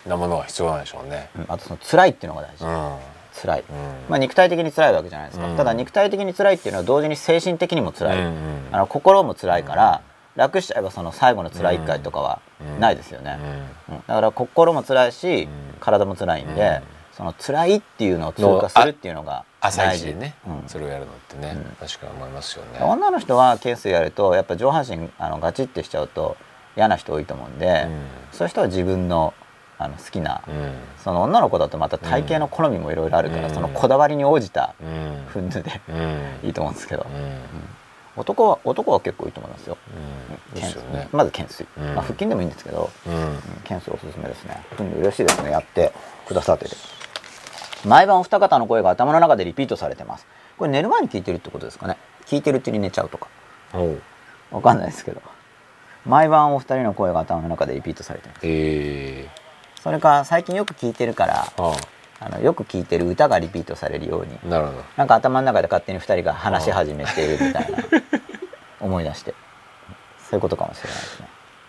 [0.08, 1.30] なものが必要なんでしょうね。
[1.38, 1.46] うん。
[1.50, 2.98] あとその辛いっていうのが大事、うん。
[3.42, 3.76] 辛い、うん。
[4.10, 5.58] まあ、肉体的に辛いわけじゃないですか、うん。
[5.58, 10.02] ただ肉体的に辛いっていうのは同時に精神的にも辛い、うんうんあの心も辛いから、
[10.36, 12.40] 楽しちゃえばその最後の辛い一回とかは
[12.80, 13.40] ないですよね、
[13.90, 13.96] うん。
[14.08, 15.48] だから心も辛いし、ん。
[15.80, 20.70] 体も辛いんで、うんその辛いっていうのを通過するっていうのが朝一でね、うん。
[20.70, 21.64] それをやるのってね、うん。
[21.86, 22.80] 確かに思いますよね。
[22.82, 26.38] 女の人は懸垂やるとやっぱ上半身あのガチってしちゃうと
[26.78, 27.90] 嫌な人多いと思うんで、
[28.32, 29.34] そういう人は自分の
[29.78, 30.54] あの好きな、うん。
[30.54, 33.54] うんその女の子だとまた体型の好みもいろいろあるから、うん。
[33.54, 35.26] そのこだわりに応じたうん。
[35.28, 35.92] フンヌでう
[36.46, 36.48] ん。
[36.48, 37.42] いいと思うんですけど、うん。
[38.16, 39.78] 男は男は結構いいと思いますよ、
[40.54, 40.56] うん。
[40.56, 41.10] ですよね。
[41.12, 41.84] まず懸垂、うん。
[41.96, 43.14] まあ、腹筋でもいいんですけど、うん。
[43.14, 43.36] うん。
[43.68, 44.64] 懸垂おすすめですね。
[44.78, 45.52] フンヌ嬉しいですね。
[45.52, 45.92] やって
[46.26, 46.78] くださってて
[47.86, 50.26] 毎晩お二方の声が頭の中でリピートされてます。
[50.58, 51.98] これ寝る前に聞いてるってことですかね。
[52.26, 53.28] 聞いてるうちに寝ちゃうとか。
[54.52, 55.22] わかんないですけど。
[56.06, 58.40] 毎晩お二人の声が頭の中でリピートされてます。
[58.44, 59.30] ええ。
[59.82, 61.74] それか最近よく聞いてるからあ
[62.20, 62.30] あ。
[62.30, 64.84] のよく聞いてる歌がリピートされるようにあなるほど。
[64.98, 67.78] なんか頭の中で勝手に二人が話し始めているみたいな
[68.82, 69.34] 思い出して。
[70.30, 71.28] そういうことかもしれないですね。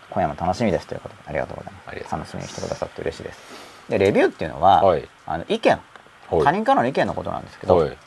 [0.09, 2.11] 今夜も楽しみですということでありがとうございます。
[2.11, 3.39] 楽しみにしてくださって嬉しいです。
[3.89, 5.07] でレビューっていうのは、はい。
[5.25, 5.71] あの意見。
[5.71, 5.81] はい
[6.39, 7.97] 他人からの意見のことなんですけど、はい。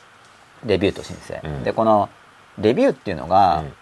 [0.65, 1.63] レビューと申請、うん。
[1.63, 2.09] でこの
[2.57, 3.73] レビューっていうのが、うん。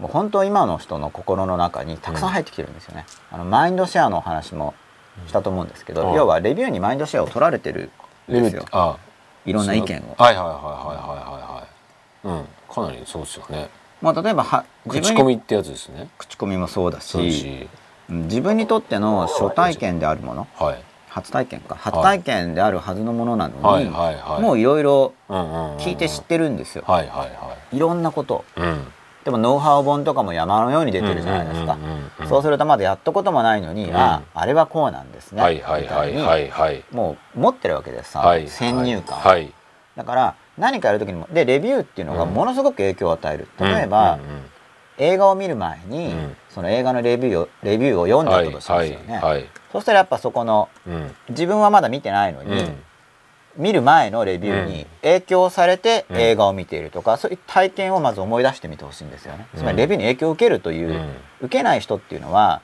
[0.00, 4.74] もう本当今の人の心の中にたくさん入ってきてるんですよね、あのマインドシェアのお話も
[5.28, 6.14] したと思うんですけど、うん。
[6.14, 7.90] 要はレビューにマインドシェアを取られてる
[8.28, 8.64] んですよ。
[8.72, 8.96] あ
[9.46, 12.48] いろんな意見を、はいはいはいはいはいはいはいうん。
[12.74, 13.68] かなりそうですよね。
[14.02, 16.08] まあ、例えばは自口コミってやつですね。
[16.18, 17.68] 口コミもそうだし
[18.08, 20.48] 自分にとっての初体験であるもの。
[20.56, 20.82] はい
[21.14, 21.76] 初体験か。
[21.76, 24.42] 初体験であるはずのものなのに、はいはいはい。
[24.42, 27.78] もういろいろ聞いて知ってるんですよ、はいはいはい。
[27.78, 28.44] ろんなこと。
[28.56, 28.84] うん。
[29.24, 31.78] でもノウハウ本とかも山のように出てるじゃないですか。
[32.28, 33.96] そうするとまだやったこともないのに、うん。
[33.96, 36.74] ああれはこうなんですね、はいはいはいはいいはい。
[36.74, 38.48] にもう持ってるわけですさ、はい。
[38.48, 39.52] 先入観、はい。
[39.96, 42.34] だから何かやる時にもでレビューっていうのがうん。
[42.34, 44.44] ものすごく影響を与える、例えば、うんうんうん
[44.98, 46.36] 映画を見る前に、うん。
[46.50, 51.14] その映画のレビューをレビューを読んだはいとしますよね、はいはいそしたらやっぱそこのうん。
[51.30, 52.82] 自分はまだ見てないのに、うん。
[53.56, 56.16] 見る前のレビューに影響されてうん。
[56.16, 61.10] 映画を見ているとか、そういう体験をまず思い出してみてほしいんですよね、つまりレビューに影響を受けるという、うん。
[61.40, 62.62] 受けない人っていうのは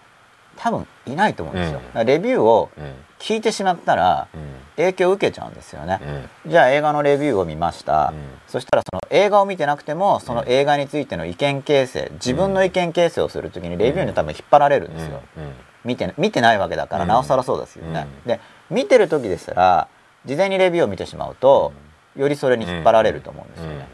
[0.56, 4.40] 多分いないと思うんですよ、レビューをうん聞いてしまったらうん。
[4.76, 6.00] 影響を受けちゃうんですよね、
[6.44, 6.50] うん。
[6.50, 8.16] じゃあ映画のレビューを見ました、うん。
[8.48, 15.52] そしたらその映画を見てなくてもその映画についての意見形成自分の意見形成をするときにレビューに多分引っ張られるんですよ、うん。
[15.84, 17.08] 見て見てないわけだからうん。
[17.08, 18.28] なおさらそうですよね、うん。
[18.28, 19.88] で見てる時ですら
[20.24, 21.74] 事前にレビューを見てしまうと、
[22.16, 23.86] よりそれに引っ張られると思うんですよね、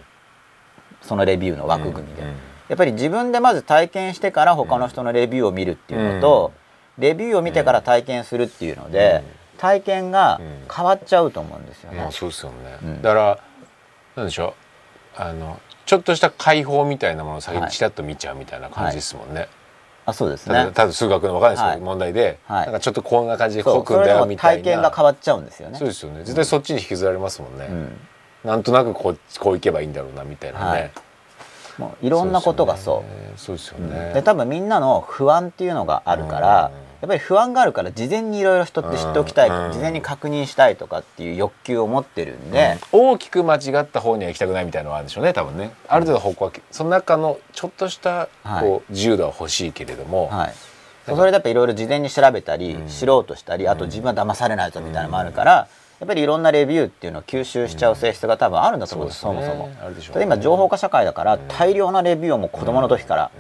[1.03, 2.29] そのレビューの枠組みで、うん。
[2.29, 6.53] やっぱり自分でまず体験してから他の人のレビューを見るっていうのと、
[6.99, 9.23] レビューを見てから体験するっていうので、
[9.59, 10.41] 体験が
[10.75, 11.99] 変わっちゃうと思うんですよね。
[11.99, 13.03] まあそうですよね、うん。
[13.03, 13.39] だから
[14.17, 14.55] なんでしょ
[15.19, 15.23] う。
[15.23, 19.49] あのちょっとした解放みたいなものを先にちらっと見ちゃうみたいな感じですもんね。
[20.05, 20.71] あそうですね。
[20.73, 21.81] ただ数学のわかんないですけど、はい。
[21.81, 22.65] 問題で、はい。
[22.67, 24.63] なんかちょっとこんな感じでこうくんだよみたいな。
[24.63, 25.79] 体験が変わっちゃうんですよね。
[25.79, 26.19] そうですよね。
[26.21, 28.01] 絶対そっちに引きずられますもんね、うん。
[28.45, 30.91] なんとなくこうこういけばいいんだろうなみたいなね、はい。
[31.79, 33.05] もういろんなことがそ
[33.37, 33.39] う。
[33.39, 34.13] そうですようんね。
[34.15, 39.73] で多分みんなの不安っていうのがあるから、うんやっぱり不安があるから事前にいろいろ人って知っておきたい、うん。
[39.73, 43.01] 事前に確認したいとかっていう欲求を持ってるんで、うん。
[43.13, 45.73] 大きく間違った方には行きたくないみたいなのはあるんでしょうね多分ね。
[45.89, 48.61] ある程度方向はその中のちょっとしたはい。
[48.61, 50.55] こう自由度は欲しいけれども、はい、
[51.07, 52.89] それでやっぱいろいろ事前に調べたり、うん。
[52.89, 59.71] 知ろうとしたりあと自分は騙されないぞみたいなのもあるから、やっぱりいろんなレビューっていうのを吸収しちゃう性質が多分あるんだと思うんです、そもそも。
[59.83, 63.31] あるでしょうただ今情報化社会だから大量なレビューをもう子供の時から、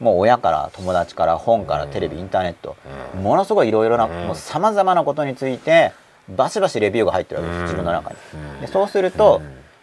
[0.00, 2.76] もう親から友達から本からテレビインターネット、
[3.14, 4.26] ものすごいいろいろなうん。
[4.26, 5.92] もうさまざまなことについて
[6.28, 8.16] バシバシレビューが入ってるわけです、自分の中に。
[8.60, 9.40] でそうすると、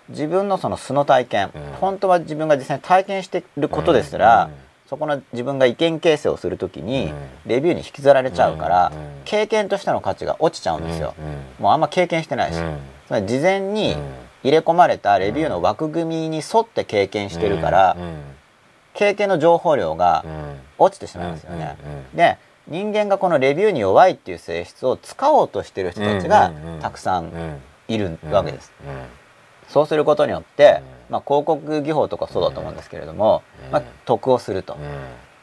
[0.09, 1.61] 自分のその素の体験、うん。
[1.79, 7.15] 本当は自分が実際に体験していることですら、うんそこの自分が意見形成をするときに、うん。
[7.45, 12.77] レビューに引きずられちゃうから、うん経験としての価値が落ちちゃうんですよ、うんもうあんま経験してないし、うん。
[13.05, 13.99] つまり事前にうん。
[14.41, 18.21] 入れ込まれたレビューの枠組みに沿って経験してるから、うん。
[18.93, 20.59] 経験の情報量がうん。
[20.79, 21.75] 落ちてしまうんですよね、
[22.15, 27.61] で人間がこのレビューに弱いっていう性質を使おうとしてる人たちがたくさんうん。
[27.89, 28.95] いるわけです、うん
[29.67, 33.71] そうすることによって、うまあ、広告技法とかそうだと思うんですけれども、うん。
[33.71, 34.79] まあ、得をすると、うん。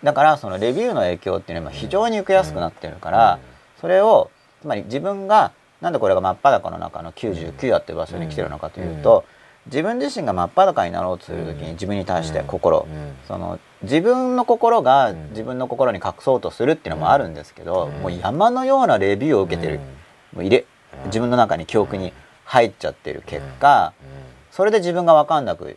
[0.02, 3.38] だからそのレビューの影響っていうのは非常に受けやすくなってるから、
[3.80, 4.30] それを
[4.62, 9.24] つまり自分がなんでこれが真っ裸の中の99やっていう場所に来てるのかというと、
[9.66, 13.16] 自分自身が真っ裸になろうとする時に自分に対して心、うん。
[13.26, 15.30] その自分の心がん。
[15.30, 18.02] 自分の心に隠そうとするっていうのもあるんですけど、うん。
[18.02, 19.80] もう山のようなレビューを受けてる、
[20.32, 20.58] もう入れ。
[20.60, 20.66] うん
[21.06, 22.12] 自分の中に記憶に
[22.44, 23.92] 入っちゃってる結果、
[24.56, 25.76] それで自分が分かんなく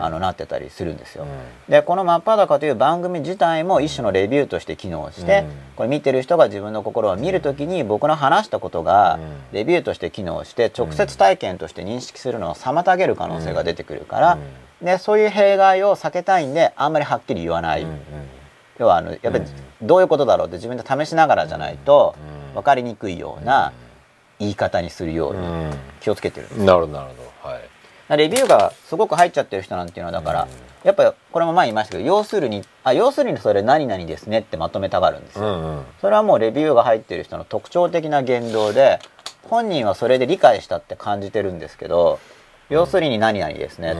[0.00, 1.26] あのなってたりするんですよ。
[1.68, 5.48] でこの「真っ裸」という番組自体も一種のレビューとして機能して、うん。
[5.76, 9.20] これ見てる人が自分の心を見るときに僕の話したことがうん。
[9.52, 14.38] レビューとして機能して直接体験として認識するのを妨げる可能性が出てくるから、
[14.80, 17.86] でそういう弊害を避けたいんであんまりはっきり言わない、
[18.78, 19.44] 要はあのやっぱり
[19.82, 22.14] どういうことだろうって自分で試しながらじゃないと
[22.48, 22.54] うん。
[22.54, 23.72] 分かりにくいような
[24.38, 25.40] 言い方にするように
[26.00, 26.60] 気をつけてるんです。
[26.64, 27.50] なるほどなるほど。
[27.50, 27.73] はい
[28.16, 30.48] レビューがすごく入っちゃってる人なんていうのはだから、うん。
[30.84, 35.84] やっぱこれも前言いましたけど要するにあ要するにそれ何々ですねってまとめたがるんですよ、うんうん。
[36.00, 38.98] それはもうレビューが入ってる人の特徴的な言動で
[39.44, 42.20] 本人はそれで理解したって感じてるんですけど
[42.68, 43.94] 要するに何々ですね、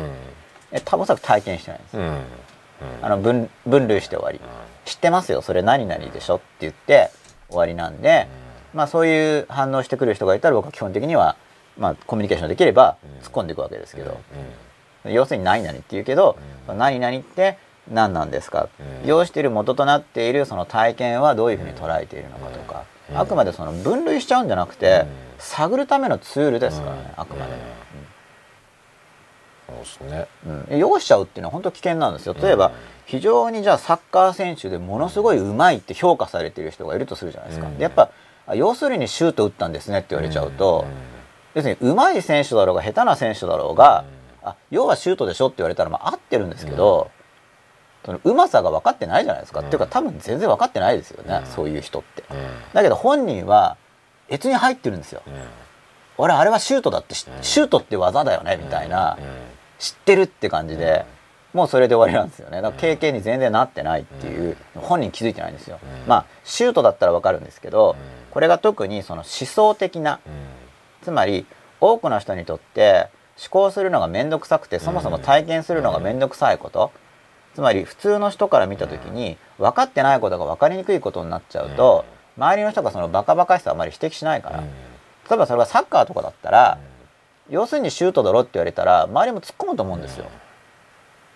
[0.73, 2.05] え多分おそらく体験してないんです、うん。
[2.05, 2.19] うん。
[3.03, 4.41] あの分分類して終わり、
[4.85, 5.43] 知ってますよ。
[5.43, 7.11] それ何々でしょって言って
[7.49, 8.27] 終わりなんで、
[8.73, 11.37] まあそういう反応してくる人がいたら僕は基本的には、
[11.79, 14.21] まあ、コミュニケーションできれば突っ込んでいくわけですけど、
[15.05, 16.37] 要するに何々って言うけど、
[16.69, 17.59] 何々って
[17.93, 18.69] 何なんですか、
[19.03, 19.09] うん。
[19.09, 23.19] 要している元となっているその体験はどういうふうに捉えているのかとか、うん。
[23.19, 25.09] あくまでその分類しちゃうんじゃなくて、うん。
[25.39, 27.23] 探るためのツールですからね、うん。
[27.23, 27.59] あくまでも、
[29.67, 30.27] そうですね。
[30.71, 30.79] うん。
[30.79, 32.35] 用意しちゃうっていうのは本当危険なんですよ。
[32.41, 32.73] 例えば、うん。
[33.07, 37.77] 非常にじゃあサッカー選手でものすごいうまいって評価されている人がいるとするじゃないですか、うん。
[37.77, 38.11] でやっぱ
[38.47, 40.87] あ要するにシュート打ったんですねって言われちゃうと、
[41.55, 44.05] 要するにうまい選手だろうが下手な選手だろうが、
[44.43, 47.11] あ要はシュートでしょって言われたらまあ合ってるんですけど、
[48.05, 49.67] そのうまさが分かってないじゃないですか、うん。
[49.67, 51.47] っていうか多分全然分かってないですよね、うん。
[51.47, 52.25] そういう人って。
[52.31, 52.37] うん。
[52.37, 53.77] うんだけど本人は
[54.31, 55.23] 越に入ってるんですよ、
[56.19, 59.25] 俺あれはシュートだってシュートって技だよねみたいな、うん。
[59.79, 61.05] 知ってるって感じで、
[61.53, 62.63] もうそれで終わりなんですよね。
[62.63, 66.09] だから経験に全然なってないっていう、本人気づいてないんですよ、うん。
[66.09, 67.97] まあシュートだったら分かるんですけど、うん。
[68.33, 70.33] これが特にその思想的なうん
[71.05, 71.47] つまり
[71.81, 76.91] 多くの人にとって思考するのが面倒くさくてそもそも体験するのが面倒くさいこと、
[77.55, 82.05] つまり普通の人から見た時に分かってないことが分かりにくいことになっちゃうと、
[82.37, 84.65] 周りの人がそのバカバカしさをあまり指摘しないから、うん。
[84.65, 84.71] 例
[85.35, 86.79] えばそれがサッカーとかだったら、
[87.51, 90.27] 要するにシュートだろって言われたら周りも突っ込むと思うんですよ。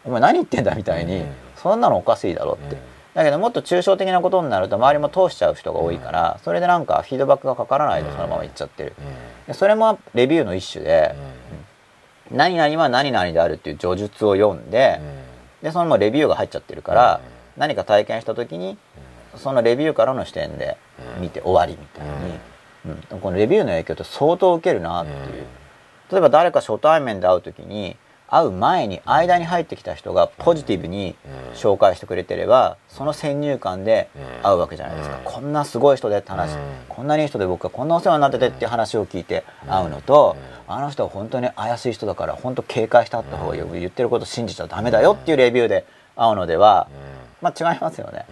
[0.04, 1.32] お前何言ってんだみたいに、うん。
[1.56, 2.76] そんなのおかしいだろって。
[3.18, 8.94] だけどもっと抽象的なことになると周りも通しちゃう人が多いから、それでなんかフィードバックがかからないでそのままいっちゃってる、
[9.48, 11.16] でそれもレビューの一種で、
[12.30, 15.00] 何々は何々であるっていう叙述を読んで、
[15.64, 17.20] でそのままレビューが入っちゃってるから、
[17.56, 18.78] 何か体験した時に
[19.34, 20.76] そのレビューからの視点で
[21.18, 22.38] 見て終わりみたいに、
[23.10, 23.20] うん。
[23.20, 25.44] このレビューの影響って相当受けるなっていう、
[26.12, 27.96] 例えば誰か初対面で会う時に
[28.30, 31.16] 会う前に間に入ってきた人がポジティブに
[31.54, 34.08] 紹介してくれてればその先入観で
[34.42, 35.24] 会うわけじゃないですか、うん。
[35.24, 36.58] こんなすごい人でって話、うん。
[36.88, 40.36] こんなにいい人で僕はこんなお世話になっててっていう話を聞いて会うのと、
[40.66, 46.88] あの人は本当に怪しい人だから本当警戒してあった方がいいよ言ってること信じちゃダメだよっていうレビューで会うのでは、
[47.40, 48.28] まあ違いますよね、だか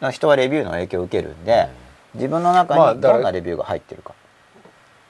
[0.00, 1.68] ら人はレビューの影響を受けるんで、
[2.14, 4.14] 自分の中にどんなレビューが入ってるか、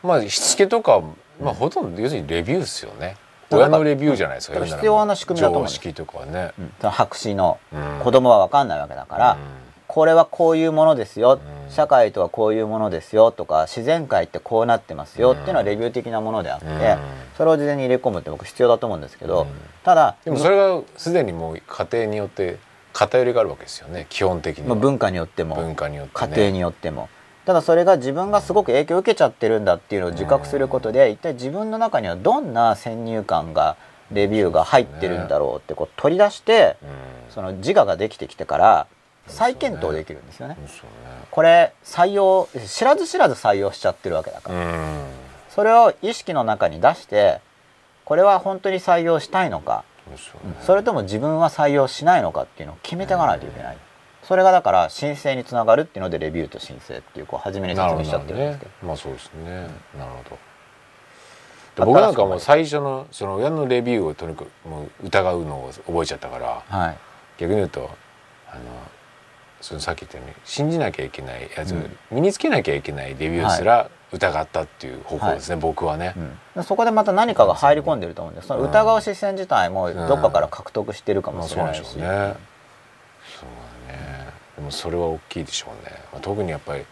[0.04, 1.02] まあしつけとか
[1.42, 2.98] まあほとんど要するにレビューですよね。
[2.98, 5.68] だから親のレビューじゃないですか必要な仕組みだと思う。
[5.68, 6.52] 常識とかはね。
[6.82, 8.04] 白紙のうん。
[8.04, 9.38] 子供は分かんないわけだから、
[9.86, 11.70] これはこういうものですよ、うん。
[11.70, 16.78] 社会とはこういうものですよとか自然界ってこうなってますようんっていうのはレビュー的なものであって、うん。
[17.36, 19.48] それを事前に入れ込むって僕必要だと思うんですけど、うん。
[19.84, 22.58] ただでもそれがすでにもう家庭によって
[22.92, 24.74] 偏りがあるわけですよね基本的には。
[24.74, 27.08] まあ文化によっても文化によって、ね、家庭によっても。
[27.46, 33.76] ただそれが自分がすごく影響を受けちゃってるんだっていうのを自覚することで一体自分の中にはどんな先入観が
[34.12, 36.88] レビューが入ってるんだろうってこう取り出してうん。
[37.30, 38.86] その自我ができてきてから
[39.28, 40.56] 再検討できるんですよね。
[41.30, 45.04] これ採用知らず知らず採用しちゃってるわけだから、うん。
[45.48, 47.40] それを意識の中に出して
[48.04, 49.84] これは本当に採用したいのか、
[50.66, 53.78] それとも自分は採用しないのかっていうのを決めていかないといけない、
[54.30, 58.70] それがだから申請につながるっていうのでレビューと申請っていうこう初めに説明しちゃってるんですけど。
[58.70, 58.76] ね。
[58.80, 59.44] まあそうですね、
[59.98, 60.38] なるほど。
[61.74, 66.98] で僕なんかもう最初のその親のレビューをとにかくもう疑うのを覚えちゃったからはい。
[67.38, 67.90] 逆に言うと
[68.48, 68.60] あの
[69.60, 76.14] そのさっき言ったように信じなきゃいけないやつ、うん身につけなきゃいけないレビューすら疑ったっていう方向ですね、僕はね、
[76.54, 82.36] うん、そこでまた何かが入り込んでると思うんですその疑う視線自体もどっかから獲得してるかもまあしれないし、そうなんうね。
[83.40, 83.69] そう
[84.56, 86.84] でもそれは大きいでしょうね、まあ、特にやっぱり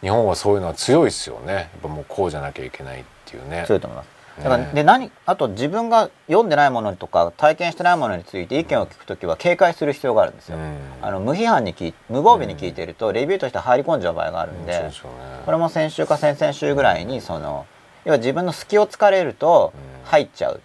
[0.00, 1.52] 日本はそういうのは強いですよね。
[1.54, 3.64] やっぱもうこうじゃなきゃいけないっていうね。
[3.66, 4.08] 強いと思います。
[4.36, 10.76] だから、ねで何あと自分が読んでないものとか体験してないものについて意見を聞くときは警戒する必要があるんですよ、うん。
[11.00, 15.16] あの無批判に聞い無防備に聞いてると、レビューとして入り込んじゃう場合があるんで、そうですよね。
[15.46, 17.64] これも先週か先々週ぐらいにその
[18.04, 20.04] 要は自分の隙を突かれるとうん。
[20.04, 20.60] 入っちゃう。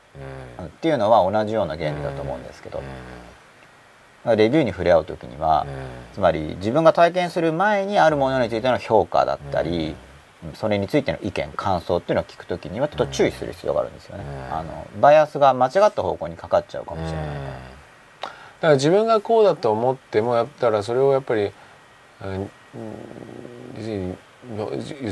[0.60, 0.66] うん。
[0.66, 2.86] っていうのは同じような原理だと思うんですけど、うん
[4.26, 6.14] レビューに触れ合う時には、うん。
[6.14, 9.96] つまり自分が体験する前にあるものについての評価だったり、
[10.54, 14.58] それについての意見感想っていうのを聞くときにはちょっと注意する必要があるんですよね、うん。
[14.58, 17.34] あのバイアスが間違った方向にかかっちゃうかもしれない、うん。
[17.34, 21.52] だから自分がこうだと思ってもやったらそれをやっぱり、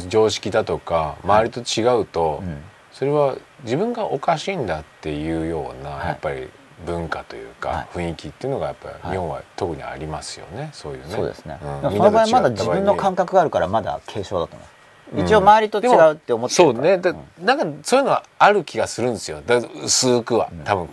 [0.07, 2.63] 常識だとか周りと違うと、うん。
[2.93, 6.07] それは自分がおかしいんだっていうような、はい。
[6.07, 6.49] やっぱり
[6.85, 9.11] 文化というか、は雰囲気っていうのがやっぱりはい。
[9.11, 10.69] 日本は特にありますよね。
[10.73, 11.15] そういうね。
[11.15, 11.91] そうですね、うん。
[11.91, 16.97] その場合まだ自分の感覚があるからまだ軽症だと思う、一応周りと違うって思ってそうね。
[16.97, 19.41] だ、なんかそういうのはある気がするんですよ。
[19.45, 20.49] だ薄くは。
[20.65, 20.89] 多分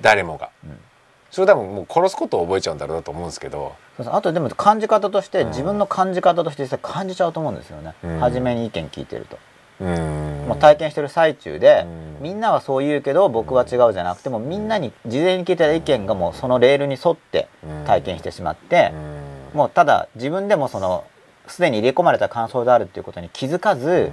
[0.00, 0.78] 誰もが、うん。
[1.30, 3.74] それ多分もう殺すことを覚えちゃうんだろうなと思うんですけど。
[4.06, 5.48] あとでも感じ方として、うん。
[5.48, 8.18] 自分の感じ方として実際感じちゃうと思うんですよね、うん。
[8.20, 9.42] 初めに意見聞いてると、うん
[9.80, 11.84] もう体験してる最中で、
[12.18, 12.24] うん。
[12.24, 17.48] みんなはそう言うけど僕は違うじゃなくてもみんなに事前に聞いた意見がもうそのレールに沿って
[17.86, 18.92] 体験してしまって、
[19.52, 19.58] うん。
[19.58, 21.04] もうただ自分でもその
[21.46, 24.10] すでに入れ込まれた感想であるっていうことに気づかず、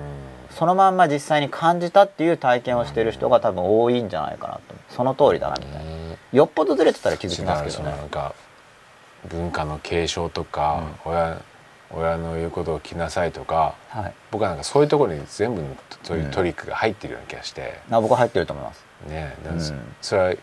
[0.50, 5.92] そのまんま実際に感じたっていう体験をしてる人が多分多いんじゃないかなとその通りだなみたいな、
[6.34, 7.96] よっぽどずれてたら気づきますけそどね。
[9.30, 11.40] 文化の継承とか、親
[11.96, 14.14] 親の言うことを聞きなさいとかはい。
[14.32, 15.68] 僕はなんかそういうところに全部の
[16.04, 18.86] そういうトリックが入ってるような気がして、あ僕は入ってると思います。
[19.08, 19.82] ねうん。
[20.02, 20.36] それは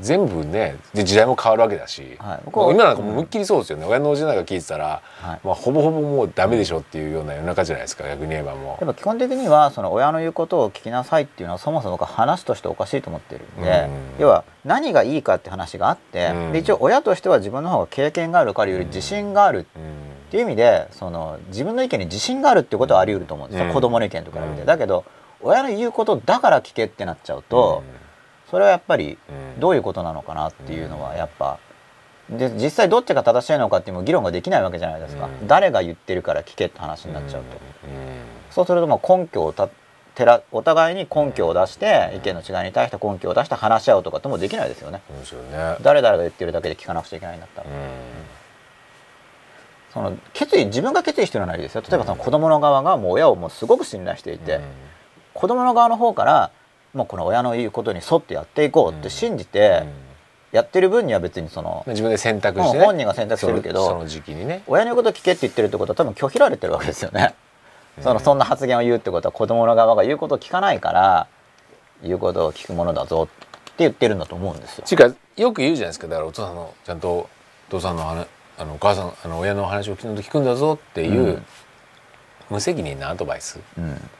[0.00, 2.40] 全部ねで時代も変わるわけだし、はい。
[2.44, 5.40] 僕は今なんかもう思いっきりそうですよね、親のおじなんか聞いてたら、はい。
[5.42, 14.22] まあ、ほぼほぼもうダメでしょっていうような世の中じゃないですか逆に言えばもでも基本的にはその親の言うことを聞きなさいっていうのはそもそも僕は話としておかしいと思ってるんで、うん。
[14.22, 16.52] 要は何がいいかって話があって、うん。
[16.52, 23.60] で一応親としては自分の方が経験があるからより自信があるう、うんっていう意味でその自分の意見に自信があるっていうことはあり得ると思うんです。
[23.60, 23.72] よ、うん。
[23.72, 24.66] 子供の意見と比べて、うん。
[24.66, 25.04] だけど
[25.40, 27.84] 親の言うことだから聞けってなっちゃうと、
[28.50, 29.60] それはやっぱりうん。
[29.60, 31.58] どういうことなのかなっていうのはやっぱ
[32.28, 35.46] で実際どっちが正しいのかっていうのも議論ができないわけじゃないですか、うん。
[35.46, 37.56] 誰が言ってるから聞けって話になっちゃうと、
[37.86, 38.24] うん。
[38.50, 39.68] そうするともう根拠をた
[40.16, 45.02] てらお互いに根拠を出して意見の違いに対して根拠を出して話し合うとかってもできないですよね。
[45.32, 45.76] よね。
[45.82, 48.15] 誰々が言ってるだけで聞かなくちゃいけないんだったら、うん
[49.96, 51.82] その決意自分が決意してるならいいですよ。
[51.88, 54.60] 例えばその子供の側がもう親をもうすごく信頼していて、
[55.32, 56.50] 子供の側の方から
[56.92, 59.84] もうこの親の言うことに沿ってやっていこうって信じて
[60.52, 64.62] やってる分には別にその自分で選択して、ね、本人が選択してるけどその時期にね。
[64.66, 67.34] 親の言うこと聞けって言ってるってことは多分拒否られてるわけですよね。
[68.02, 71.26] そのそんな発言を言うってことは子供の側が言うことを聞かないから
[72.02, 74.84] 言うことを聞くものだぞって言ってるんだと思うんですよ。
[74.86, 76.06] ちかよく言うじゃないですか。
[76.06, 77.28] だからお父さんのちゃんとお
[77.70, 78.26] 父さんの話
[78.58, 81.42] あのお母さんあの親の話を聞くんだぞっていう、うん、
[82.50, 83.60] 無責任なアドバイス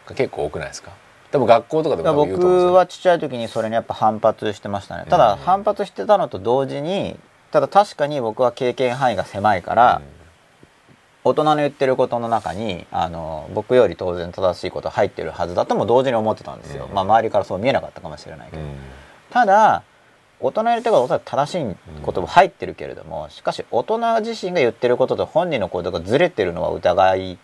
[0.07, 0.93] が結構多くないですか、
[1.30, 5.07] 多分学校とかでも僕はちっちゃい時にそれにやっぱ反発してましたね。
[5.09, 7.18] ただ反発してたのと同時に
[7.51, 10.03] ただ確かに僕は経験範囲が狭いから、
[11.24, 18.62] 大人の言ってることの中にあの僕より当然正しいこと入ってるはずだとも同時に思ってたんですよ、まあ周りからそう見えなかったかもしれないけど、
[19.30, 19.82] ただ
[20.41, 27.39] 大人の言ってることは正しいことも入ってるけれどもしかし大人自身が言ってることと本人のことがずれてるのは疑い。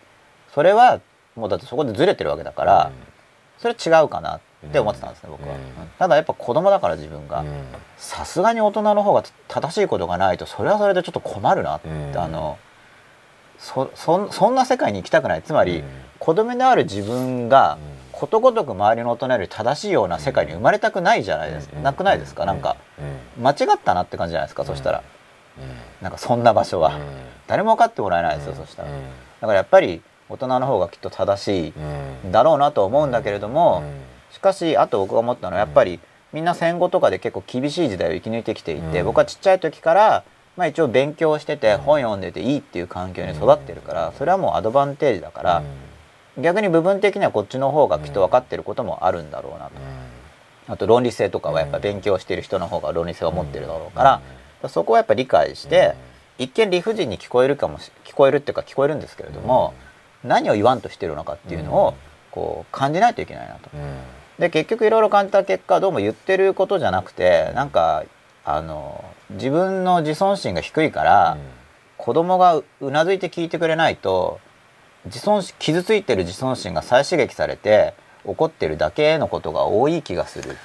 [0.53, 1.01] それは
[1.35, 2.91] もうだってそこでずれてるわけだから、
[3.57, 4.39] それ違うかなっ
[4.71, 5.55] て思ってたんですね僕は、
[5.97, 7.43] ただやっぱ子供だから自分が
[7.97, 12.59] さすがに大人の方が正しいことがないとそれはそれでちょっと困るなって、あの
[13.57, 15.41] そそそんな世界に行きたくない。
[15.41, 15.83] つまり、
[16.19, 17.77] 子供である自分が、
[18.13, 22.45] ことごとく周りの大人より正しいような世界に生まれたくないじゃないですか、なくないですか？
[22.45, 22.77] なんか、
[23.41, 25.03] 間違ったなって感じじゃないですか、そしたら、
[26.01, 26.97] なんかそんな場所は、
[27.47, 28.89] 誰も分かってもらえないですよ、そしたら。
[28.89, 28.95] だ
[29.41, 31.73] からやっぱり大人の方がきっと正しい
[32.31, 33.83] だろうなと思うんだけれども、
[34.31, 35.99] しかしあと僕が思ったのはやっぱり
[36.31, 40.23] みんな戦後とかで結構厳しい時代を生き抜いてきていて、僕はちっちゃい時から
[40.55, 45.63] まあ、一応勉強してて本読んでていいっていう環境に育ってるからそれはもうアドバンテージだから
[46.37, 49.71] 逆に部分的にはこっちの方がきっと分かってることもあるんだろうなと。
[50.67, 54.69] あと論理性とかはやっぱ勉強してる人の方が論理性を持ってるだろうから。
[54.69, 55.93] そこはやっぱり理解して
[56.37, 59.73] 一見理不尽に聞こえるかも聞こえるっていうか聞こえるんですけれども
[60.23, 61.95] 何を言わんとしてるのかっていうのを
[62.31, 63.69] こう感じないといけないなと。
[64.39, 68.03] で結局いろいろ感じた結果どうも言ってることじゃなくてなんか
[68.45, 71.37] あの自分の自尊心が低いから、
[71.97, 74.39] 子供がうなずいて聞いてくれないと
[75.05, 77.93] 自尊傷ついてる自尊心が再刺激されて
[78.25, 80.55] 怒ってるだけのことが多い気がする、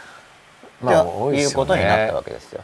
[0.80, 2.62] まあ、ということになったわけですよ。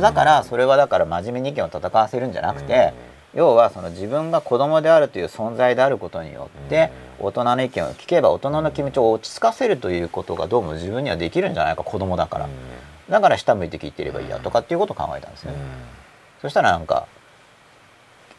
[0.00, 2.94] だからそれはだから真面目に意見を戦わせるんじゃなくて、
[3.34, 12.48] 要はその自分が子供であるという存在であることによって大人の意見を聞けば大人の気持ちを落ち着かせるということがどうも自分にはできるんじゃないか子供だから、
[13.10, 15.52] だから下向いて聞いてればいいやとかっていうことを考えたんですね、
[16.40, 17.06] そしたらなんか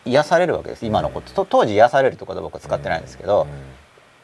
[0.08, 0.86] 癒されるわけです。
[0.86, 1.46] 今のこと。
[1.46, 3.48] 当時癒されるって言葉僕は使ってないんですけど、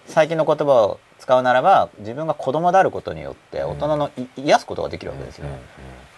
[0.08, 5.48] 最近の言葉を使うならば自分が子供であることによって大人の癒すことができるわけですよ、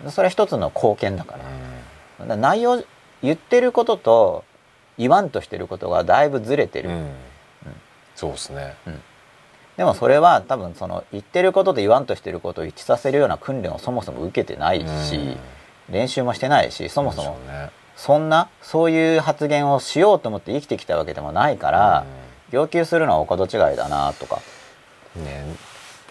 [0.09, 1.37] それは一つの貢献だか
[2.19, 2.83] ら,、ら内容
[3.21, 4.43] 言ってることと
[4.97, 6.89] 言わんとしてることがだいぶずれてる、
[8.15, 8.75] そうですね、
[9.77, 15.37] でもそれは多分その言ってることと言わんとしてることを一致させるような訓練をそもそも受けてないし、
[15.89, 17.37] 練習もしてないしそもそも
[17.95, 22.05] そんなそういう発言をしようと思って生きてきたわけでもないから、
[22.51, 24.41] 要求するのはお門違いだなとか。
[25.15, 25.45] ね、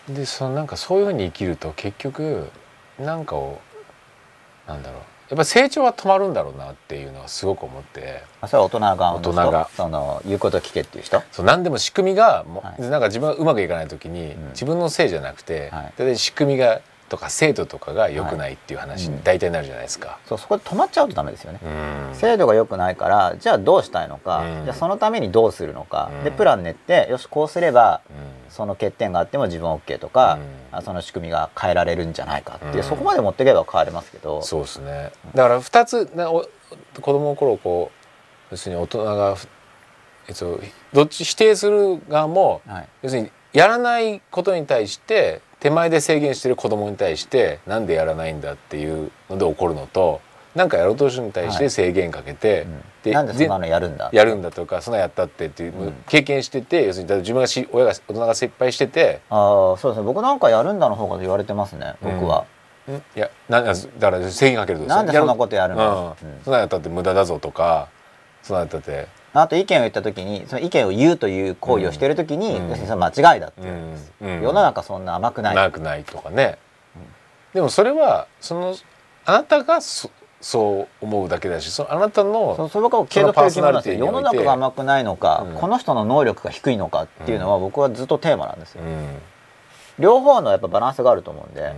[0.08, 2.50] でそのなんかそういうふうに生きると結局
[2.98, 3.60] なんかを
[4.66, 5.02] なんだろう。
[5.30, 8.22] やっぱ成長は止まるんだろうなっていうのはすごく思って。
[8.42, 9.70] あそれは大人が大人が。
[9.74, 11.22] その言うこと聞けっていう人？
[11.32, 21.60] そう何でも仕組みがも、はい、なんか自分がうまくいかない時に、うん、自分のせいじゃなくて、はい、仕組みがとか制度とかが良くないっていう話に大体なるじゃないですか、はいうん、そうそこで止まっちゃうとダメですよね、
[22.14, 28.00] 制度が良くないからじゃあどうしたいのか、じゃあそのためにどうするのか、でプラン練ってよしこうすれば、
[28.48, 30.38] その欠点があっても自分 OK とか、
[30.84, 34.42] その仕組みが変えられるんじゃないかっていう、そこまで持っていけば変われますけど。
[34.42, 35.12] そうですね。
[35.34, 36.46] だから2つなお
[37.00, 38.04] 子供の頃こう
[38.52, 39.36] 要するに大人が
[40.26, 40.60] えっと、
[40.92, 50.20] どっち否定する側も、はい、要するにやらないことに対して手前で制限してる子供に対してなんでやらないんだっていうので怒るのと
[50.54, 54.08] なんかやろうとするに対して制限かけて、はいうん、でなんでそんなのやるんだ？
[54.12, 60.06] やるんだとかそんなやったってっていう、うん、経験してて要するに自分がし親が大人が失敗しててああそうですね。
[60.06, 62.44] 僕なんかやるんだの方が言われてますね僕は。
[62.86, 67.88] うん、いやなだから制限かけるとなんでそんなことやるの、うん、そんなやったって無駄だぞとか
[68.42, 69.08] そんなやったって
[69.40, 75.58] あと意見を言った時にその意見を言うという行為をしている時に、うん、その間違いだっていう、うん、世の中そんな甘くない。
[75.58, 76.56] 甘くないとかね、
[77.52, 78.76] でもそれはその
[79.24, 80.10] あなたがそ
[80.40, 88.82] そう思うだけだしそのあなたのそそれが継続的な世の中が甘くないのか、この人の能力が低いのかっていうのは僕はずっとテーマなんですよ。
[89.98, 91.72] 両方のやっぱバランスがあると思うんで、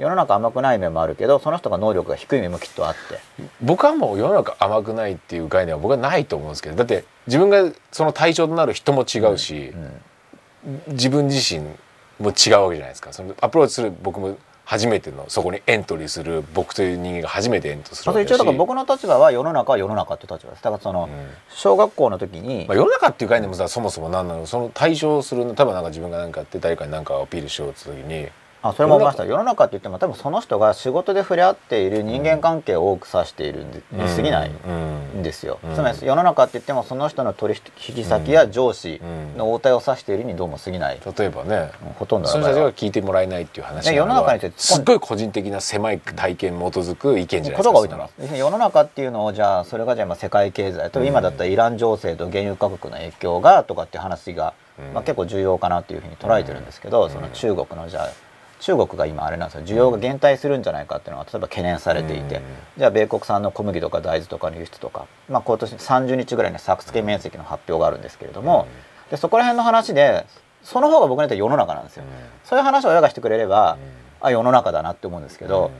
[0.00, 3.44] 世の中甘くない面もあるけどその人が能力が低い面もきっとあって。
[3.60, 13.12] 僕はもう世の中甘くないっていう概念は僕はないと思うんですけどだって自分がその対象となる人も違うし、うんうん、自分自身も違うわけじゃないですか。
[13.12, 18.30] そのアプローチする僕も初めてのそこにエントリーする僕という人間が初めてエントするわけだし。
[18.30, 20.62] 一応だから僕の立場は世の中は世の中って立場です。
[20.62, 21.08] だからその、
[21.48, 24.46] 小学校の時に、まあ、世の中っていう概念もさそもそも何なの？
[24.46, 28.28] その対象する多分なんか自分が何かやって誰かに何かアピールしようって時に
[28.62, 37.54] あそれも思いました世の中って言っても多分その人が仕事で触れ合っている人間関係を多く指しているに過ぎないんですよ、つまり世の中って言ってもその人の取
[37.96, 39.00] 引先や上司
[39.36, 41.00] の応対を指しているにどうも過ぎない。
[41.18, 41.70] 例えばね。
[41.98, 54.54] ほとんどその人たちが聞いてもらえないっていう話世の中にすっごい個人的な狭い体験に基づく意見じゃないですかことが多い世の中っていうのをじゃあそれがじゃあ世界経済と今だったらイラン情勢と原油価格の影響がとかっていう話が、
[54.94, 58.29] まあ、結構重要かなっていうふうに捉えてるんですけど、その中国のじゃあ
[58.60, 59.64] 中国が今あれなんですよ。
[59.64, 62.42] 需要が減退するんじゃないかっていうのは例えば懸念されていて、うん、
[62.78, 68.66] じゃあ米国産の小麦とか大豆とかの輸出とか、まあ、今年30日ぐらいに作付け面積の発表があるんですけれども、
[69.04, 70.26] うん、でそこら辺の話で
[70.62, 72.10] その方が僕にとって世の中なんですよ、うん、
[72.44, 73.78] そういう話を親がしてくれれば、
[74.20, 75.70] あ世の中だなって思うんですけど、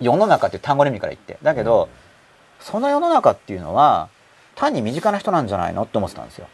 [0.00, 1.36] 世の中っていう単語の意味から言って。
[1.42, 1.90] だけど、
[2.58, 4.08] その世の中っていうのは
[4.54, 6.46] 単に身近な人なんじゃないのって思ってたんですよ、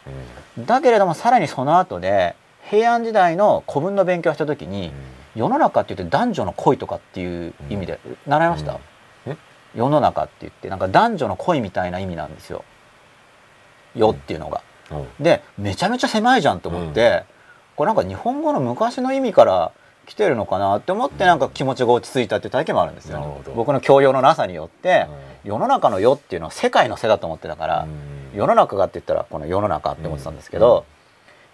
[0.59, 2.35] だけれどもさらにその後で
[2.69, 4.91] 平安時代の古文の勉強をした時に、
[5.35, 8.79] 世の中って言って男女の恋とかっていう意味で、習いました、
[9.27, 9.37] うん、
[9.75, 12.63] 世の中って言ってなんか男女の恋みたいな意味なんですよ。
[13.95, 14.61] 世っていうのが。
[15.19, 17.23] でめちゃめちゃ狭いじゃんと思って、
[17.77, 19.71] これなんか日本語の昔の意味から
[20.05, 25.07] 来てるのかなって思ってなんか気持ちが落ち着いたっていう体験もあるんですよ、ね、僕の教養のなさによって、
[25.45, 27.87] 世の中の世っていうのは世界の世だと思ってたから、
[28.35, 30.85] 世の中がって言ったらこの世の中って思ってたんですけど、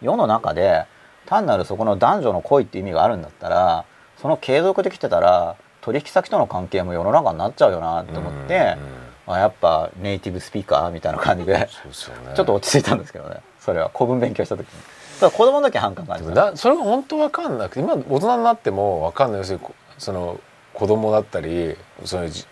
[0.02, 0.86] 世の中で
[1.28, 3.86] 単なるそこの男女の恋って意味があるんだったら
[4.20, 8.78] その継続できてたら取引先との関係も世の中になっちゃうよなと思って、
[9.26, 11.70] あやっぱネイティブスピーカーみたいな感じで、ね、
[12.36, 13.38] ちょっと落ち着いたんですけどね。
[13.60, 14.98] それは古文勉強した時に。
[15.20, 19.66] 子供の時反感感じたそれが本当分かんなくて今大人になっても分かんない要するに
[19.98, 20.40] その
[20.74, 21.76] 子供だったり
[22.06, 22.46] その自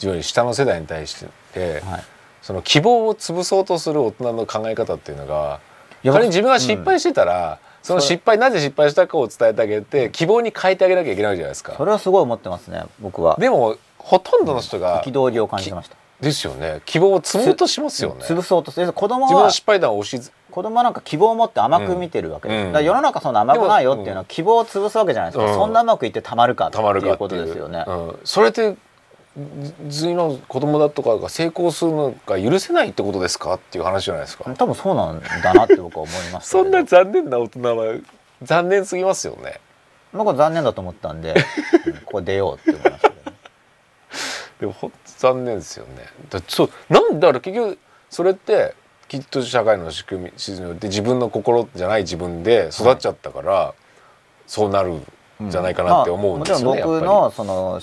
[0.00, 2.04] 分に下の世代に対して、はい、
[2.40, 5.60] その希望を潰そうとする大人の考え方っていうのが
[6.04, 11.74] 仮に自分が失敗してたら、その失敗なぜ失敗したかを伝えてあげて希望に変えてあげなきゃいけないじゃないですか。
[11.76, 13.36] それはすごい思ってますね僕は。
[13.38, 15.96] でもほとんどの人が憤りを感じてました。
[16.20, 16.80] ですよね。
[16.84, 18.24] 希望を積もうとしますよね。
[18.24, 18.92] 潰そうとする。
[18.92, 28.74] 子供は失敗談を押し子供はなんか希望を持って甘く見てるわけです、うん、世の中そんな甘くないよっていうのは希望を潰すわけじゃないですか、うん、そんなうまくいってたまるかっていうことですよね、うん、それって
[29.88, 34.44] 随の子供だとかが成功するのが許せないってことですかっていう話じゃないですか。
[34.54, 37.94] 多分そうなんだなって僕は思いますそんな残念な大人は
[38.42, 39.60] 残念すぎますよね。
[40.12, 41.34] 僕は残念だと思ったんで、
[41.86, 43.36] うん、ここ出ようって思いましたけど、ね、
[44.60, 46.06] でも本当残念ですよね。
[46.30, 47.78] だそうなんだから結局
[48.08, 48.74] それって
[49.08, 53.74] きっと社会の仕組みで自分の心じゃない自分で育っちゃったから、はい、
[54.46, 55.02] そうなるん
[55.50, 56.86] じゃないかなって思うんですよね、うん。
[56.86, 57.80] まあ、もちろん僕のその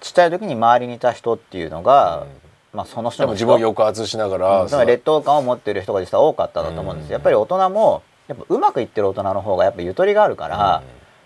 [0.00, 2.22] ちっちゃい時に周りにいた人っていうのが、
[2.72, 10.82] うん、まあ、その人の自分を抑圧しながら、うん、劣等感を持っている人が実は多かったんだと思うんです、やっぱり大人もやっぱうまくいってる大人の方がやっぱゆとりがあるから、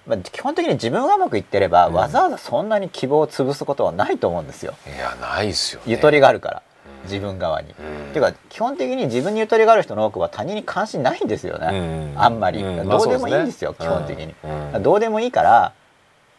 [0.06, 4.74] まあ、基本的に自分がうまくいってれば、わざわざそんなに希望を潰すことはないと思うんですよ。
[4.86, 6.62] いやないですよ、ね、ゆとりがあるから。
[7.04, 7.70] 自分側に。
[7.70, 7.74] っ
[8.12, 14.34] ていうか基本的に自分にゆとりがある人の多くは他人に関心ないんですよね、あんまり、どうでもいいんですよ、基本的に、
[14.82, 15.72] どうでもいいから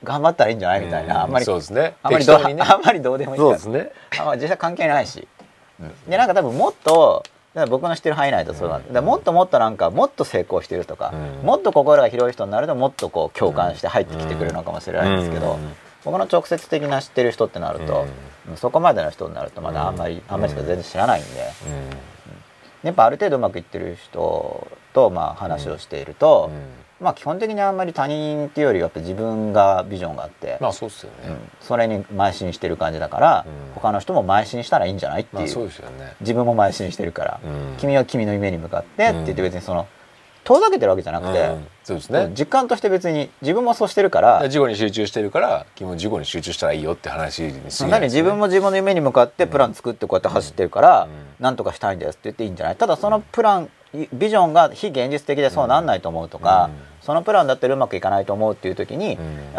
[0.06, 0.82] 頑張ったらいいんじゃない？
[0.86, 1.96] みたいな、あんまりそうですね。
[2.02, 3.92] あんまりど,、ね、 あんまりどうでもいいそうですね。
[4.18, 5.28] あんまり実際関係ないし、
[6.08, 7.24] でなんか多分もっと
[7.70, 15.58] 僕の知ってる範囲内だとそうなんで、もっともっとなんかもっと成功してるとか、もっと心が広い人になるともっとこう共感して入ってきてくれるのかもしれないんですけど、
[16.04, 18.06] 僕の直接的な知ってる人ってなると、
[18.58, 21.30] そこまでの人になるとまだあんまり、あんまりしか全然知らないんで、
[22.84, 26.52] やっぱある程度うまくいってる人とまあ話をしていると、
[27.00, 39.88] まあ基本的にあんまり他人っていうよりやっぱ自分がビジョンがあって、まあそうですよね、うん、それに邁進してる感じだから、うん、他の人も邁進したらいいんじゃないっていう,、そうですよね、自分も邁進してるから、うん、君は君の夢に向かってって言って別にその
[40.46, 42.32] 遠ざけてるわけじゃなくて、そうですね。
[42.38, 51.08] 実感として別に自分もそうしてるから事故に集中してるから君も事故に集中したらいいよって話にす自分も自分の夢に向かってプラン作ってこうやって走ってるから、
[51.40, 52.76] なんとかしたいんですって言っていいんじゃない？
[52.78, 53.70] ただそのプラン
[54.14, 56.70] ビジョンが非現実的でそうなんないと思うとか、
[57.02, 59.18] そのプランだったらうまくいかないと思うっていう時に、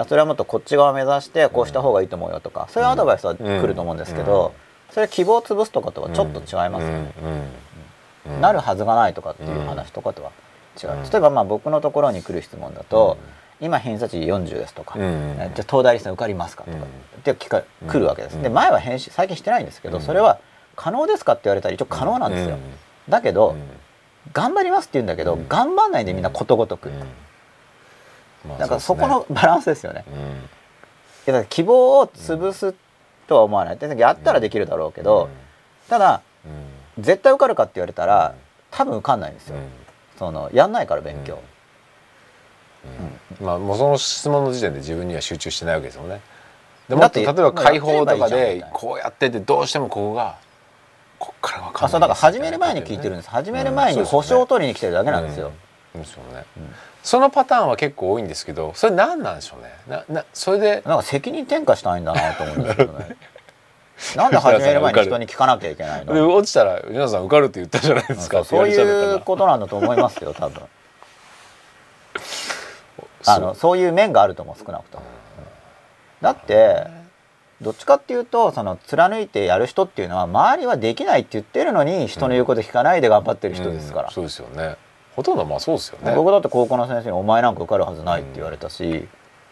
[0.09, 4.55] それはもっとこっち側を目指してこうした方がいいと思うよとかそういうアドバイスは来ると思うんですけど、
[4.91, 7.13] それ希望を潰すとかとはちょっと違いますよね。
[8.41, 10.33] なるはずがないとかっていう話とかとは
[10.81, 10.91] 違う。
[11.11, 13.17] 例えばまあ僕のところに来る質問だと、
[13.61, 20.39] 今偏差値40ですとか、じゃあ東大理さん受かりますかとか、って聞か来るわけです、で前は返信最近してないんですけど、それは
[20.75, 22.59] 可能ですかって言われたら一応可能なんですよ、
[23.09, 23.57] だけど、
[24.33, 26.91] 頑張りますって言うんだけど、頑張んないでみんなことごとく、
[28.59, 30.05] なんかそこのバランスですよね、
[31.27, 32.75] いや希望を潰す
[33.27, 33.79] とは思わない。
[33.99, 35.31] やったらできるだろうけど、
[35.89, 36.21] ただ、
[36.99, 38.35] 絶対受かるかって言われたら
[38.71, 39.57] 多分受かんないんですよ、
[40.19, 41.39] そのやんないから勉強、
[43.41, 46.21] まあもうその質問の時点で自分には集中してないわけですよね。
[46.89, 50.37] でもっと例えば解放とかでこうやっててどうしてもここが
[51.19, 53.31] こっから分かんない、あそうだから始める前に聞いてるんです。
[53.31, 55.53] 始める前に保証を取りに来てるだけなんですよ、
[55.95, 56.45] うん、ですよね、
[57.03, 59.73] そのパターンは結構多いんですけどそれ何なんでしょうね。
[59.89, 63.17] ななそれでなんか責任転嫁したいんだなと思うんですけどね
[64.17, 66.35] なんで始める前に人に聞かなきゃいけないの？
[66.35, 68.45] 落ちたら皆さん受かるって言ったじゃないですか。
[68.45, 70.63] そういうことなんだと思いますよ多分。
[73.27, 75.05] あのそういう面があると思う少なくとも。
[76.21, 76.87] だって
[77.61, 84.09] どっちかっていうとその貫いてやる人っていうのは周りはできないって言ってるのに人の言うこと聞かないで頑張ってる人ですから、うん。
[84.09, 84.77] うん、そうですよね。
[85.17, 86.15] ほとんどまあそうですよね。
[86.15, 89.09] 僕だって高校の先生に「お前なんか受かるはずない」って言われたし、うん、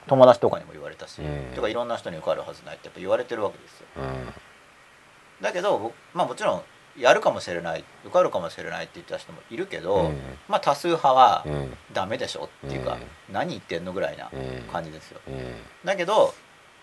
[0.07, 1.21] 友達とかにも言われたし、
[1.55, 3.87] とかいろんな人に受かるはずないってやっぱ言われてるわけですよ、
[5.41, 6.63] だけどまあもちろん
[6.97, 10.19] やるかもしれない受かるかもしれないって言った人もいるけど、うん、
[10.49, 11.45] まあ多数派は
[11.93, 12.95] ダメでしょっていうか、
[13.29, 14.31] うん、何言ってんのぐらいな
[14.73, 15.35] 感じですよ、うん、
[15.85, 16.35] だけど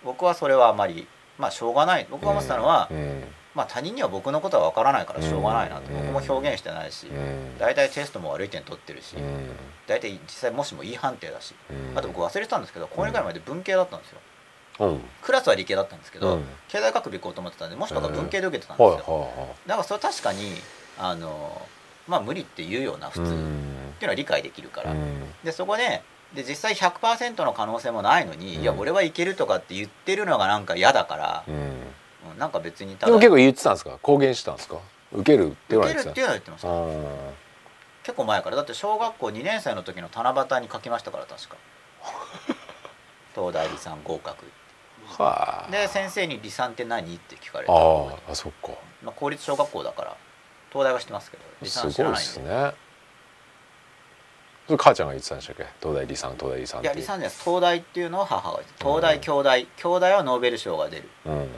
[0.03, 1.07] 僕はそれはあまり
[1.37, 2.07] まあしょうがない。
[2.09, 2.87] 僕が思ってたのは、
[3.53, 5.91] まあ他人には僕のことは分からないからしょうがないなと。
[5.91, 7.07] 僕も表現してないし
[7.59, 9.15] 大体テストも悪い点取ってるし
[9.87, 11.53] 大体実際もしもいい判定だし
[11.95, 14.19] あと僕忘れてたんですけど高2回まで文系だったんですよ。
[15.21, 19.29] クラスは理系だったんですけど、経済学部行こうと思ってたんでもしかしたら文系で受けてたんですよ、
[19.67, 20.53] だからそれ確かに
[20.97, 21.61] あの
[22.07, 23.21] まあ無理って言うような普通。
[23.21, 24.95] っていうのは理解できるから、
[25.43, 26.01] でそこで
[26.33, 31.43] で実際100%の可能性もないのに、いや俺はいけるとかって言ってるのがなんか嫌だから、
[32.29, 33.97] うん、なんか別にでも結構言ってたんですか？
[34.01, 34.77] 公言してたんですか？
[35.13, 36.67] 受けるって言われて受けるって言ってました。
[38.03, 38.55] 結構前から。
[38.55, 41.55] だって小学校2年生の時の七夕に書きましたから確か。
[43.35, 44.45] 東大理さん合格
[45.17, 48.69] はあ、で先生に「離散って何?」って聞かれてああそっか、
[49.03, 50.15] まあ、公立小学校だから
[50.71, 52.73] 東大は知ってますけど離散知らないんで、ね、
[54.67, 55.65] それ母ちゃんが言ってたんでしたっけ？
[55.81, 59.65] 東大離散東大離散いや離散じゃない東大っていうのは母が言って東大京大。
[59.77, 61.49] 京大はノーベル賞が出る、うん、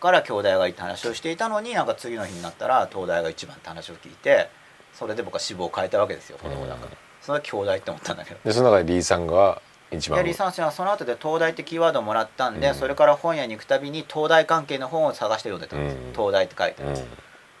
[0.00, 4.48] から京大がいいって話をしていたのになんか次の日になったら東大が一番って話を聞いて
[4.92, 8.40] それで僕は志望を変えたわけですよ子供だから、うん、それは京大って思ったんだけど。
[8.44, 9.60] でその中で李さんが
[9.92, 17.08] 一番リサーチはその後で東大ってキーワードをもらったんで、うん、それから本屋に行くたびに東大関係の本を探して読んでたんです、うん、東大って書いてあるんです、うん、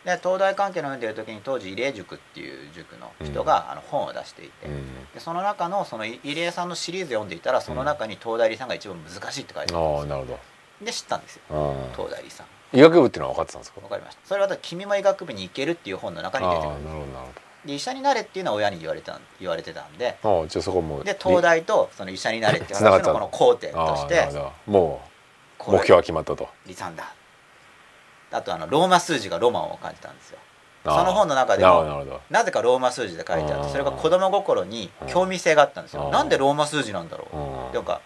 [0.04, 4.66] で東大関係の読んでる時に当時入江塾っていう塾の人が、あの本を出していて、
[5.14, 11.42] でその中のその入江さんのシリーズ読んでいたらその中に東大理さんが一番難しいって書いてあるんですなるほどで知ったんですよ。
[11.96, 12.46] 東大理さん。
[12.72, 13.80] 医学部っていうのは分かってたんですか？
[13.80, 14.20] 分かりました。
[14.24, 17.40] それは「君も医学部に行ける」っていう本の中に出てくるなるほどなるほど。
[17.64, 20.18] で医者になれっていうのは親に言われた言われてたんで。
[20.22, 24.28] あじゃそこもで東大とその医者になれっていう話のこの工程として。
[24.66, 25.00] も
[25.66, 26.48] う目標は決まったと。
[26.64, 27.12] 離散だ
[28.30, 30.38] あとあのローマ数字がロマンを感じたんですよ。
[30.84, 36.10] その本の中でもなぜかローマ数字で書いてあってそれが子供心に興味性があったんですよ。
[36.10, 37.26] なんでローマ数字なんだろ
[37.70, 37.74] う。
[37.74, 38.00] とか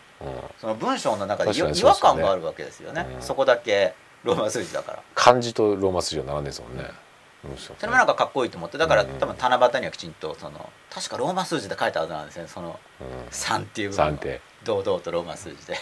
[0.60, 3.06] その文章の中で違和感があるわけですよね。
[3.20, 5.02] そこだけローマ数字だから。
[5.14, 6.84] 漢字とローマ数字は並んでですもんね。
[7.56, 8.76] それもなんかかっこいいと思って。
[8.76, 12.46] だから多分七夕にはきちんとその確かローマ数字で書いたはずなんですね。
[12.46, 12.78] その
[13.30, 14.18] 3っていう部分。
[14.62, 15.74] 堂々とローマ数字で。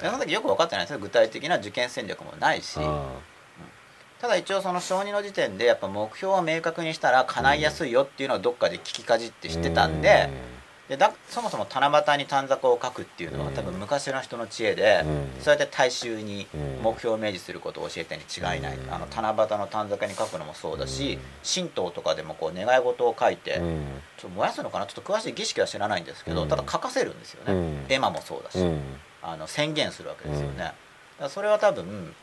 [0.00, 0.98] その時よく分かってないですよ。
[0.98, 2.80] 具体的な受験戦略もないし、
[4.18, 10.30] ただ一応その小児の時点でやっぱ目標を明確にしたら叶いやすいよっていうのをどっかで聞きかじって知ってたんで、
[10.88, 15.02] でだそもそも七夕に短冊を書くっていうのは多分昔の人の知恵で、
[15.40, 16.46] そうやって大衆に
[16.82, 23.62] 目標を明示することを教えたに違いない、あの七夕の短冊に書くのもそうだし、神道とかでもこう願い事を書いて、
[24.18, 24.86] ちょっと燃やすのかな？
[24.86, 28.58] ちょっと詳しい儀式は知らないんですけど、ただ書かせるんですよね、絵馬もそうだし、
[29.22, 30.72] あの宣言するわけですよね。
[31.30, 32.14] それは多分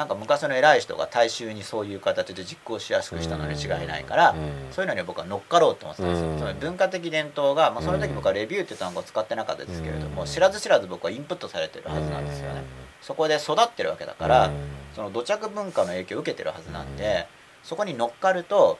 [0.00, 4.34] なんか昔の偉い人が大衆にそういう形で実行しやすくしたのに違いないから、
[4.70, 12.62] そういうのに僕は乗っかろうと思ってたんですよ、つまり文化的伝統が、まあ、その時僕はレビューって単語を使ってなかったですけれども、知らず知らず僕はインプットされてるはずなんですよね、
[13.02, 14.50] そこで育ってるわけだから、
[14.96, 17.26] その土着文化の影響を受けてるはずなんで、
[17.62, 18.78] そこに乗っかると、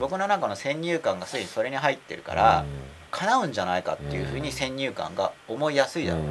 [0.00, 2.64] 僕の中の先入観がすでにそれに入ってるから、
[3.12, 6.24] 叶うんじゃないかっていうふうに先入観が思いやすいだろう。
[6.24, 6.30] と、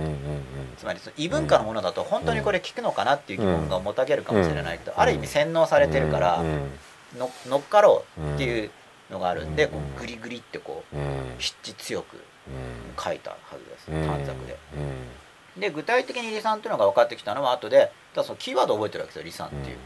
[0.78, 6.44] つまり異文化のものだと本当にこれ聞くのかなっていう疑問がもたげるかもしれないけど、ある意味洗脳されてるから
[7.16, 8.72] 乗っかろうっていう
[9.12, 11.12] のがあるんでこうグリグリってこう筆
[11.64, 12.18] 致強く
[13.00, 13.86] 書いたはずです。
[14.08, 14.58] 短冊で。
[15.58, 19.78] で具体的に離散っていうのが分かってきたのは後でただそのキーワードを覚えてるわけですよ離散っていう。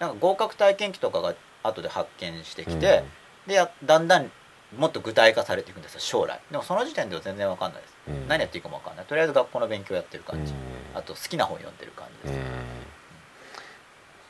[0.00, 3.04] なんか合格体験記とかが後で発見してきて、
[3.46, 4.30] でだんだん
[4.76, 6.40] もっと具体化されていくんですよ将来。
[6.50, 9.06] でもその時点では全然分かんないです、うん、何やっていいかも分かんない。
[9.06, 10.58] とりあえず学校の勉強やってる感じ、うん、
[10.98, 12.40] あと好きな本読んでる感じです、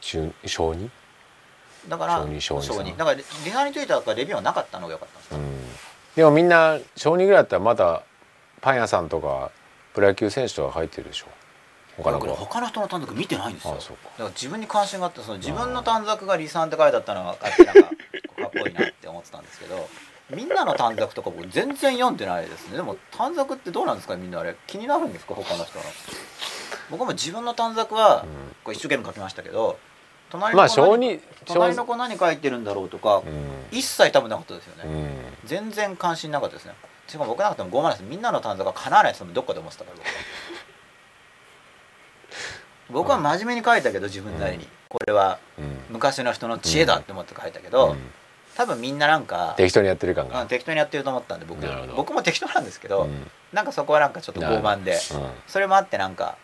[0.01, 0.89] 中小2
[1.89, 5.37] だから小2だからリハについてはレビューはなかったのが良かったんですか、
[6.17, 8.03] でもみんな小2ぐらいだったらまだ
[8.61, 9.51] パン屋さんとか
[9.95, 11.27] プロ野球選手とか入ってるでしょ？
[11.97, 13.75] 他の他の人の短冊見てないんですよ。
[13.75, 17.51] だから自分に関心があってその自分の短冊が離散って書いてあったのがかっ
[18.53, 19.89] こいいなって思ってたんですけど
[20.31, 22.77] みんなの短冊とか僕全然読んでないですね。
[22.77, 24.17] でも短冊ってどうなんですか？
[24.17, 25.35] みんなあれ気になるんですか？
[25.35, 25.85] 他の人の。
[26.91, 28.25] 僕も自分の短冊は
[28.65, 29.79] こう一生懸命書きましたけど
[30.31, 33.23] 隣の子何,、隣の子何書いてるんだろうとか、
[33.71, 34.85] 一切多分なかったですよね、
[35.45, 36.67] 全然関心なかったです。
[36.67, 36.75] ね
[37.07, 38.03] しかも僕なくても傲慢です。
[38.03, 40.13] みんなの短冊がかなわないってどっかで思ってたから僕は。
[42.91, 45.39] 僕は真面目に書いたけど自分なりに、これは
[45.89, 47.97] 昔の人の知恵だって思って書いたけど、
[48.59, 51.65] 多分みんななんか適当にやってる感が、うん、適当にやってると思ったんで僕。
[51.95, 54.99] 僕も適当なんですけど、うん、なんかそこはなんかちょっと傲慢で、うん、
[55.47, 56.37] それもあってなんか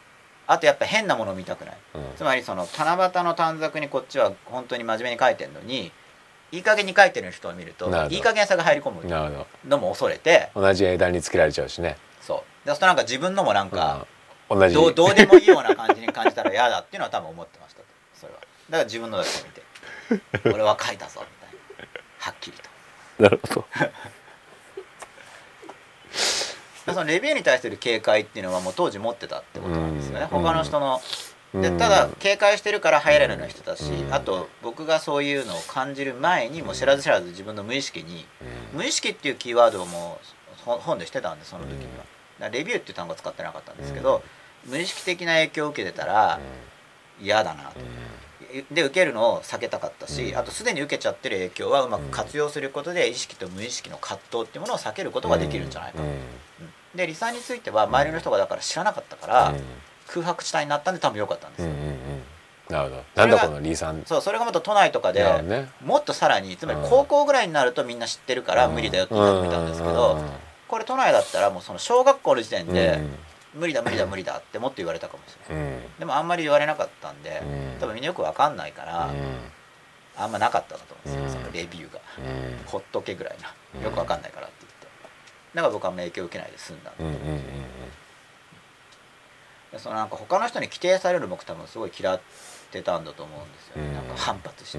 [0.47, 5.91] あとやっぱ変なものを見たくない、うん、つまりその七夕の短冊にこっちは本当に真面目に書いてるのに
[6.53, 9.03] いい加減に書いてる人を見るといい加減さが入り込む。
[9.69, 11.97] のも恐れて同じ枝につけられちゃうしね。
[12.21, 12.69] そう。
[12.69, 14.07] でそとなんか自分のもなんか、
[14.49, 14.73] 同じ。
[14.73, 17.81] どうどうでもいいような感じに感じたら嫌だっていうのは多分思ってました
[18.15, 18.39] それは。
[18.39, 19.31] だから自分のだけ
[20.39, 21.44] 見て 俺は書いたぞみたいな。
[22.25, 22.70] はっきりと。
[23.22, 23.66] なるほど。
[26.95, 31.03] そのレビューに対する警戒っていうのはもう当時持ってたってことなんですよね、他の人の。
[31.55, 38.27] でただ警戒してるから入れるような人だし、あと僕がそういうのを感じる前にも知らず知らず自分の無意識に、
[38.72, 40.18] 無意識っていうキーワードをも
[40.66, 41.87] う本でしてたんでその時に
[42.41, 42.49] は。
[42.51, 44.22] レビューっていう単語は使ってなかったんですけど、
[44.64, 46.41] 無意識的な影響を受けてたら
[47.20, 47.81] 嫌だなと。
[48.71, 56.05] で受けるのを避けたかったし、うん、あとすでに受けちゃってる影響はうまく活用することで意識と無意識の葛藤っていうものを避けることができるんじゃないかと。
[56.05, 56.19] うん、
[56.95, 59.55] で離散については周りの人がだから知らなかったから、
[60.07, 61.73] 空白地帯になったんで多分良かったんですよ。
[62.71, 63.03] なるほど。
[63.15, 64.03] なんだこの離散。
[64.07, 70.23] そう、それがもっと都内とかで、ね、もっとさらに、つまり高校ぐらいになるとみんな知ってるから無理だよって言ったたんですけど、
[70.69, 73.01] これ都内だったらもうその小学校の時点で、
[73.55, 79.11] 無理だ無理だ無理だってもっと言われたかもしれない、うん、でもあんまり言われなかったんで、うん、多分みんなよく分かんないから、
[80.17, 81.25] あんまなかったんだと思うん。
[81.25, 82.01] ですよ、そのレビューが、
[82.67, 83.49] ほっとけぐらいな。
[83.83, 84.87] よく分かんないからって言って。
[85.55, 86.95] だから僕は影響を受けないで済んだん
[89.73, 92.21] で、そのなんか他の人に規定される僕多分すごい嫌っ
[92.71, 94.73] てたんだと思うんですよね、なんか反発し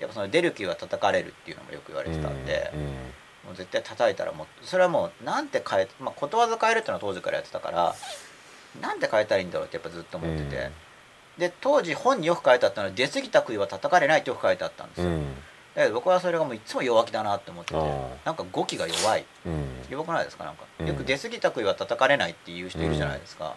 [0.00, 2.72] やっぱその出る気は叩かれるっていうのもよく言われてたんで、
[3.44, 7.94] もう絶対叩いたらもうそれはもうなんて変え、まあ、ことわざ変えるっていうのは当時からやってたから
[8.80, 10.50] なんて変えたらいいんだろうってやっぱずっと思ってて、うん、
[11.38, 15.24] で当時本によく書いてあったのは出過ぎた杭は叩かれないってよく書いてあったんですよ、うん、
[15.74, 17.80] だけど僕はそれがもういつも弱気だなって思ってて
[18.24, 20.44] なんか語気が弱い、うん、弱くないですか？
[20.44, 23.54] なんか、よく出過ぎた杭は叩かれないっていう人いるじゃないですか、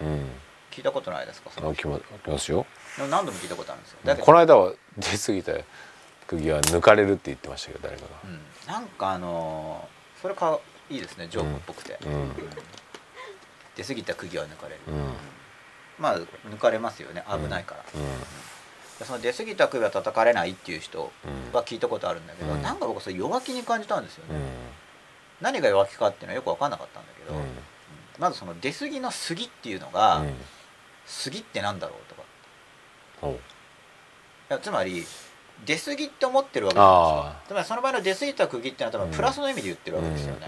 [0.72, 1.52] 聞いたことないですか？
[1.52, 2.66] その聞きますよ。
[2.98, 3.98] でも何度も聞いたことあるんですよ。
[4.04, 4.26] だけど。
[4.26, 5.54] この間は出過ぎた
[6.26, 10.58] 釘は抜かれるって言ってましたけど誰かが、うん、なんかあのーそれか
[10.90, 12.32] いいですねジョークっぽくて、うん、
[13.76, 14.80] 出過ぎた釘は抜かれる、
[16.00, 17.26] まあ抜かれますよね。
[17.30, 17.84] 危ないから、
[19.06, 21.12] その出過ぎた釘は叩かれないっていう人
[21.52, 24.40] は聞いたことあるんだけど、うん、なんか僕それ弱気に感じたんですよね、
[25.42, 27.38] 何が弱気かっていうのはよく分かんなかったんだけど、
[28.18, 30.24] まずその出過ぎの過ぎっていうのが、
[31.26, 32.22] 過ぎってなんだろうとか、
[33.30, 33.36] い
[34.48, 35.06] やつまり
[35.66, 37.48] 出過ぎって思ってるわけなんですよ。
[37.48, 40.48] つまりその場合の出過ぎた釘っていうのは多分プラスの意味で言ってるわけですよね、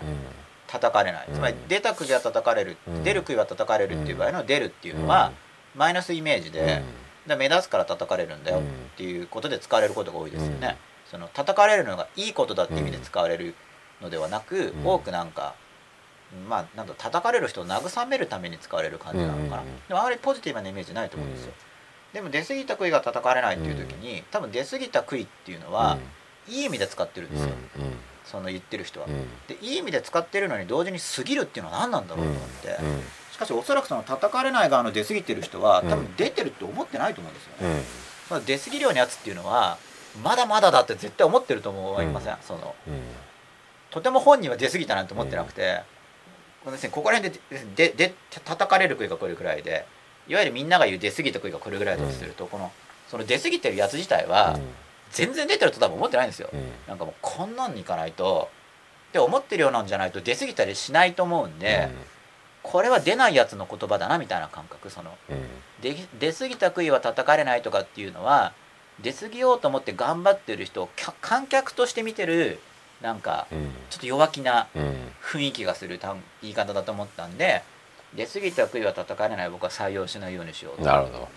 [0.67, 1.27] 叩かれない。
[1.33, 5.31] つまり出た釘は叩かれる、出る釘は叩かれるっていう場合の出るっていうのは
[5.75, 6.83] マイナスイメージで、
[7.27, 8.61] で目立つから叩かれるんだよっ
[8.97, 10.77] ていうことで使われることが多いですよね、
[11.09, 13.55] その叩かれるのがいいことだって意味で使われる
[14.01, 15.55] のではなく、多くなんか
[16.47, 21.53] まあなんだ叩かれる人を慰めるために使われる感じなのかな、でもあまりポジティブなイメージないと思うんですよ、
[22.15, 25.97] でも出過ぎた杭が叩かれないっていう時に、多分出過ぎた杭っていうのは、
[26.47, 27.49] いい意味で使ってるんですよ、
[28.23, 29.07] その言ってる人は。
[29.49, 32.77] でいい意味で使ってるのに同時に過ぎるっていうのは何なんだろうと思って、
[33.33, 37.83] しかしおそらくその叩かれない側の出過ぎてる人は多分出てるって思ってないと思うんですよね。
[38.29, 39.77] まあ、出過ぎるようなやつっていうのは
[40.23, 42.73] まだまだだって絶対思ってると思いません、その
[43.91, 45.07] とても本人は出過ぎたなん。
[45.07, 45.81] て思ってなくて、
[46.91, 48.13] ここら辺ででで
[48.45, 49.85] 叩かれる杭がこれくらいで
[50.27, 52.71] いわゆるみんなが言う出過ぎた杭がこれぐらいだとすると、この
[53.09, 54.59] その出過ぎてるやつ自体は
[55.11, 56.49] 全然出てると多分思ってないんですよ、
[56.87, 58.49] なんかもうこんなんにいかないと。
[59.09, 61.89] って思ってるようなんじゃないと出過ぎたりしないと思うんで、
[62.63, 64.89] これは出ないやつの言葉だなみたいな感覚。
[64.89, 65.15] その、
[65.81, 68.51] 出出過ぎた杭は叩かれないとかっていうのは
[69.01, 70.89] 出過ぎようと思って頑張ってる人を
[71.21, 72.59] 観客として見てる
[73.01, 73.47] なんか
[73.89, 74.67] ちょっと弱気な
[75.21, 75.99] 雰囲気がする
[76.41, 77.61] 言い方だと思ったんで
[78.15, 79.49] 出過ぎた杭は叩かれない。
[79.49, 80.83] 僕は採用しないようにしようと。
[80.83, 81.27] なるほど。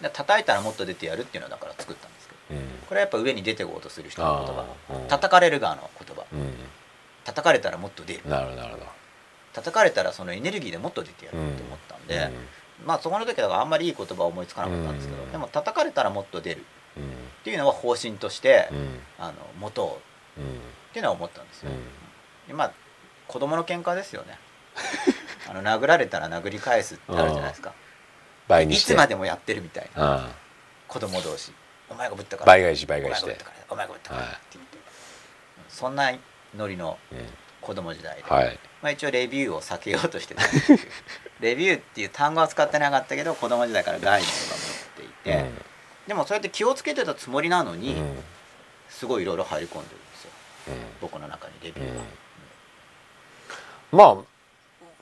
[0.00, 6.52] で叩いたらもっと出てやるっていうのだから作ったんですけど、うん、これはやっぱ上に出ていこうとする人の言葉、うん、叩かれる側の言葉、うん、
[7.24, 8.28] 叩かれたらもっと出る。
[8.28, 8.86] なるほど
[9.52, 12.30] 叩かれたらそのエネルギーでもっと出てやると思ったんで、
[12.84, 16.64] まあそこの時はあんまりいい言葉を思いつかなかったんですけど、でも叩かれたらもっと出る。
[17.40, 18.70] っていうのは方針として、
[19.18, 20.00] あの元を。
[20.38, 21.70] っていうのは思ったんですよ、
[22.48, 22.72] でまあ
[23.28, 24.38] 子供の喧嘩ですよね
[25.48, 27.72] あの殴られたら殴り返すってあるじゃないですか。
[28.48, 28.92] 倍にして。
[28.92, 30.28] いつまでもやってるみたいな。
[30.88, 31.52] 子供同士。
[31.92, 33.38] お前がぶったから倍返し倍返して
[33.68, 34.78] お前がぶったからって言って、
[35.68, 36.10] そんな
[36.56, 36.96] ノリの
[37.60, 40.42] 子供時代で、はい、まあ、一応レビューを避けようとしてた。
[41.40, 45.58] レビューっていう単語は使ってなかったけど子供時代から概念とか持っていて、うん、
[46.06, 48.22] でもそうやって気をつけてたつもりなのに、うん、
[48.88, 50.30] すごいいろいろ入り込んでるんですよ、
[50.68, 52.04] うん、僕の中にレビューは。
[53.90, 54.24] まあ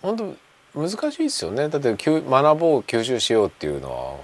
[0.03, 0.35] 本当
[0.75, 1.69] 難しいですよね。
[1.69, 4.17] だって学ぼう吸収しようっていうのは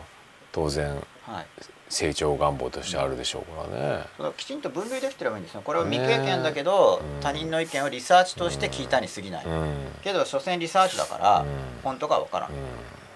[0.53, 1.47] 当然、はい、
[1.89, 3.99] 成長願望としてあるでしょうから
[4.29, 5.62] ね、きちんと分類できてればいいんですよ。
[5.62, 11.47] これは未経験だけど、ね、他人の意見をリサーチとして聞いたに過ぎない、うん、けど所詮リサーチだから、うん、
[11.83, 12.57] 本当か分からん、うん、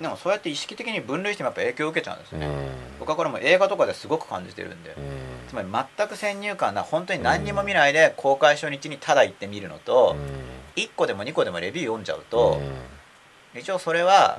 [0.03, 2.49] でもそうやって意識的に分類してもやっぱ影響を受けちゃうんですよね、
[2.99, 4.95] 僕はこれも映画とかですごく感じてるんで、
[5.49, 10.17] つまり全く先入観な本当に何にも見ないで公開初日にただ行ってみるのと、
[10.77, 12.61] 1個でも2個でもレビュー読んじゃうと、
[13.55, 14.39] 一応それは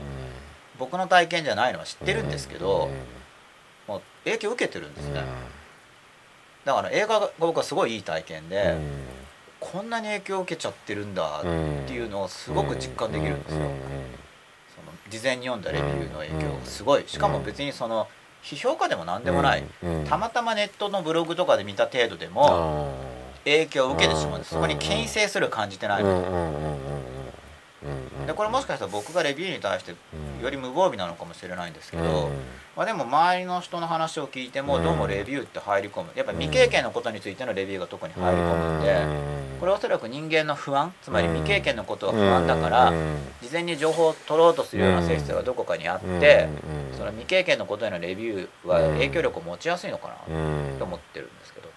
[0.80, 2.90] 僕の体験じゃないのは知ってるんですけど、
[3.88, 5.24] もう影響受けてるんですね、
[6.66, 8.78] だから映画が僕はすごいいい体験で、
[9.60, 11.48] こんなに影響を受けちゃってるんだって
[11.94, 13.72] いうのをすごく実感できるんですよ、その
[15.10, 17.04] 事前に読んだレビューの影響すごい。
[17.08, 18.08] しかも別にその
[18.42, 19.64] 批評家でも何でもない、
[20.10, 22.96] たまたまネットのブログとかで見た程度でも
[23.46, 26.78] 影響を受けてしまうんですそこに牽制する感じてないの
[28.28, 29.96] でこれもしかしたら僕がレビューに対して
[30.42, 32.30] より無防備なのかもしれないんですけど、
[32.78, 36.10] まあ、でも周りの人の話を聞いてもどうもレビューって入り込む。
[36.16, 39.06] やっぱ未経験のことについてのレビューが特に入り込むんで
[39.60, 42.94] これはおそらく人間の不安つまり未経験のことは不安だから
[43.42, 46.50] 事前に情報を取ろうとするような性質がどこかにあって
[46.98, 51.68] その未経験のことへのレビューは影響力を持ちやすいのかなと思ってるんですけど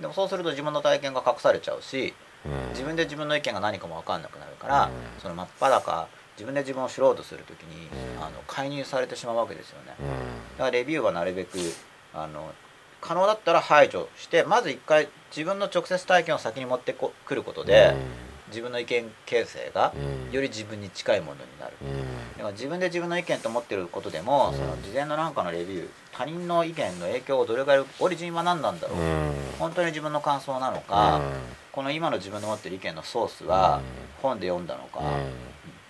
[0.00, 2.14] でもそうすると自分の体験が隠されちゃうし
[2.70, 7.88] 自分で自分の意見が何かも分かんなくなるから、その真っ裸自分で自分を知ろうとする時に、
[8.18, 9.94] あの介入されてしまうわけですよね。
[10.56, 11.58] だからレビューはなるべく
[12.14, 12.50] あの
[13.02, 17.94] 可能だったら排除してまず一回自分の直接体験を先に持ってこくることで、
[18.50, 19.94] 自分の意見形成が
[20.30, 21.72] より自分に近いものになる、
[22.36, 28.98] だから自分で自分の意見と思ってることでも、その事前の何かのレビュー他人の意見の影響をどれぐらいオリジンは何なんだろう、
[29.58, 31.20] 本当に自分の感想なのか、
[31.72, 33.80] この今の自分の持ってる意見のソースは
[34.20, 35.00] 本で読んだのか、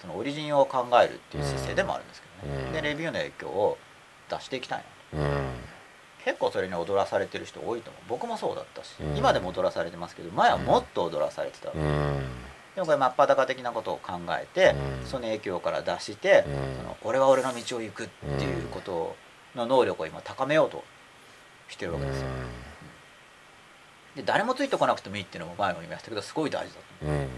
[0.00, 3.78] そのオリジンを考えるっていう姿勢でもあるんですけどね、でレビューの影響を
[4.30, 5.20] 出していきたいな、
[6.24, 11.72] 結構それに踊らされてる人多いと思う僕もそうだったし、今でも踊らされてますけど前はもっと踊らされてた、
[12.80, 14.74] でもこれ真っ裸的なことを考えて、
[15.04, 16.46] その影響から出して、
[16.78, 18.08] その俺は俺の道を行くっ
[18.38, 19.16] ていうこと
[19.54, 20.82] の能力を今高めようと
[21.68, 22.26] してるわけですよ。
[24.16, 27.28] で誰もついてこなくてもいいっていうのも前も言いましたけどすごい大事だと思う、うん、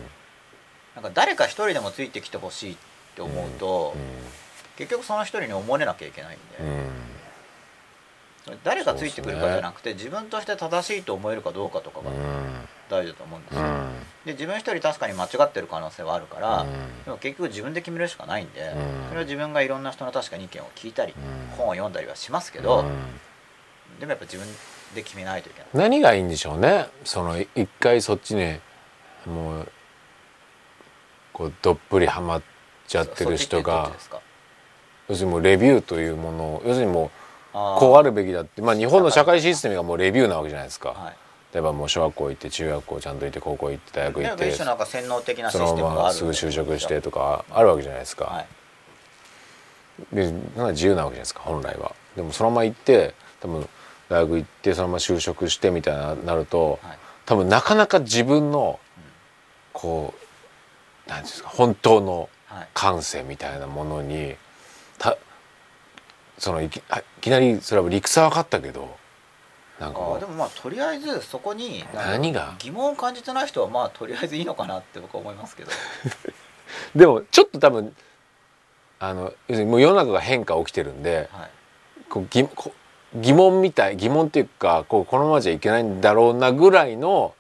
[0.95, 2.77] なんか誰か一人でもついてきてほしいっ
[3.17, 3.97] て思うと、
[4.77, 6.39] 結局その一人に思われなきゃいけないん
[8.47, 12.11] で、誰がついてくるかじゃなくて、自分として正しいと思えるかどうかとかが
[12.89, 13.63] 大事だと思うんですよ、
[14.25, 16.67] で自分一人確かに間違ってる可能性はあるから、
[17.05, 18.73] でも結局自分で決めるしかないんで、
[19.09, 21.15] それは自分がいろんな人の確かに意見を聞いたり、
[21.57, 22.85] 本を読んだりはしますけど、
[23.99, 24.47] でもやっぱ自分
[24.95, 25.69] で決めないといけない。
[25.75, 26.87] 何がいいんでしょうね。
[27.05, 28.61] その一回そっちに
[29.27, 29.69] もう
[31.33, 32.43] こうどっぷりはまっ
[32.87, 33.91] ちゃってる人が
[35.09, 37.11] 要するにもうレビューというものを要するにも
[37.53, 38.63] うこうあるべきだって。
[38.63, 40.91] まあ日本の社会システムがもうレビューなわけじゃないですか。
[40.91, 41.17] はい
[41.53, 44.51] 例えばもう小学校行って中学校ちゃんと行って高校行って大学行って
[45.51, 48.25] そのまますぐ就職してとかあるわけじゃないですか。
[48.25, 48.41] は
[50.13, 51.95] い、でなんか自由なわけじゃないですか本来は。
[52.17, 53.69] でもそのまま行って多分
[54.09, 58.81] 大学行ってそのまま就職してみたいななると、はい、多分なかなか自分の
[59.75, 60.15] こ
[61.07, 62.31] う何ですか本当の
[62.73, 64.37] 感性みたいなものに
[64.99, 65.19] た
[66.39, 66.83] そのいきい
[67.21, 68.97] きなりそれは理屈は分かったけど
[69.83, 72.55] なんかでもまあとりあえずそこに何が？
[72.61, 75.73] 疑問を感じてない人はまあとりあえずいいのかなって僕は思いますけど。
[76.95, 77.95] でもちょっと多分
[79.01, 81.51] あの要するにもう世の中が変化起きてるんで、はい、
[82.09, 82.49] こう疑
[83.17, 87.35] 疑問みたい疑問っていうかこうこのままじゃいけないんだろうなぐらいの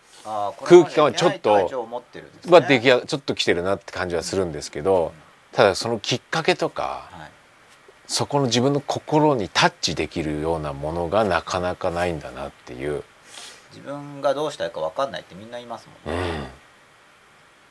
[0.65, 5.13] 空気感はちょっとは出来ちょっと来てるなって感じはするんですけど、
[5.53, 7.31] ただそのきっかけとか、はい、
[8.13, 13.05] そこの自分の心にタッチできるようなものがなかなかないんだなっていう。
[13.71, 16.23] 自分がどうしたいか分かんないってみんないますもんね、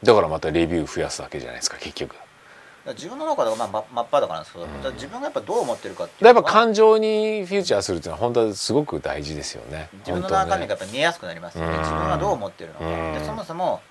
[0.02, 2.16] うん、だからまたレビュー増やすわけじゃないですか結局。
[2.88, 9.90] 自分の中ではまあ真っ裸なんですけど、うん、自分がやっぱどう思ってるかっていうやっぱ感情にフューチャーするっていうのは本当はすごく大事ですよね。
[10.00, 12.86] 自分の中身がやっぱ見えやすくなりますよね、自分がどう思ってるのか、
[13.20, 13.82] でそもそも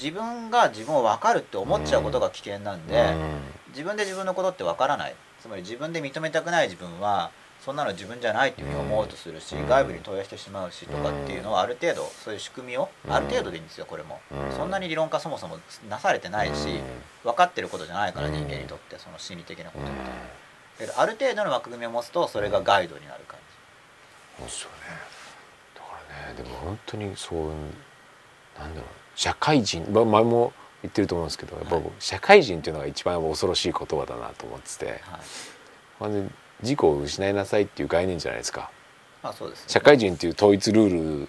[0.00, 3.16] 自分が自分を分かるって思っちゃうことが危険なんで、
[3.70, 5.16] 自分で自分のことって分からない
[5.46, 7.30] つまり自分で認めたくない自分は
[7.64, 14.20] そんなの自分じゃないっていうふうに思おうとするし、外部に投影してしまうしとかっていうのはある程度そういう仕組みを、ある程度でいいんですよこれも、
[14.56, 16.80] そんなに理論化そもそもなされてないし、
[17.24, 19.88] 分かってることじゃないから人間にとってその心理的なことっ
[20.88, 23.38] て、ある程度の枠組みを持つとそれがガイドになる感
[24.38, 24.76] じ、ですよね。
[25.74, 25.86] だか
[26.26, 27.48] らねでも本当にそう
[28.58, 35.00] なんだろう社会人前も言ってると思うんですけどやっぱ社会人っていうのが一番恐ろしい言葉だなと思ってて、
[35.98, 36.10] はい、
[36.62, 38.70] 自己を失いなさいっていう概念じゃないですか。
[39.22, 41.28] あそうです、ね、社会人っていう統一ルール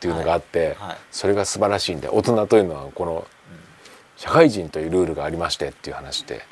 [0.00, 0.88] ていうのがあって、はい。
[0.88, 3.26] はい、それが素晴らしいんで大人というのはこの
[4.16, 6.42] 社会人というルールがありましてっていう話で、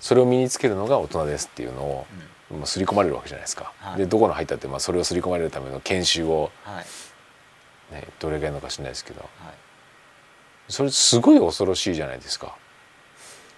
[0.00, 2.06] それを身につけるのが大人ですっていうのを、
[2.50, 3.72] もう刷り込まれるわけじゃないですか。
[3.96, 6.50] でどこの入ったって、まあ、それを刷り込まれるための研修を、
[7.90, 9.28] ね、どれぐらいのか知らないですけど。
[10.68, 12.56] それすごい恐ろしいじゃないですか、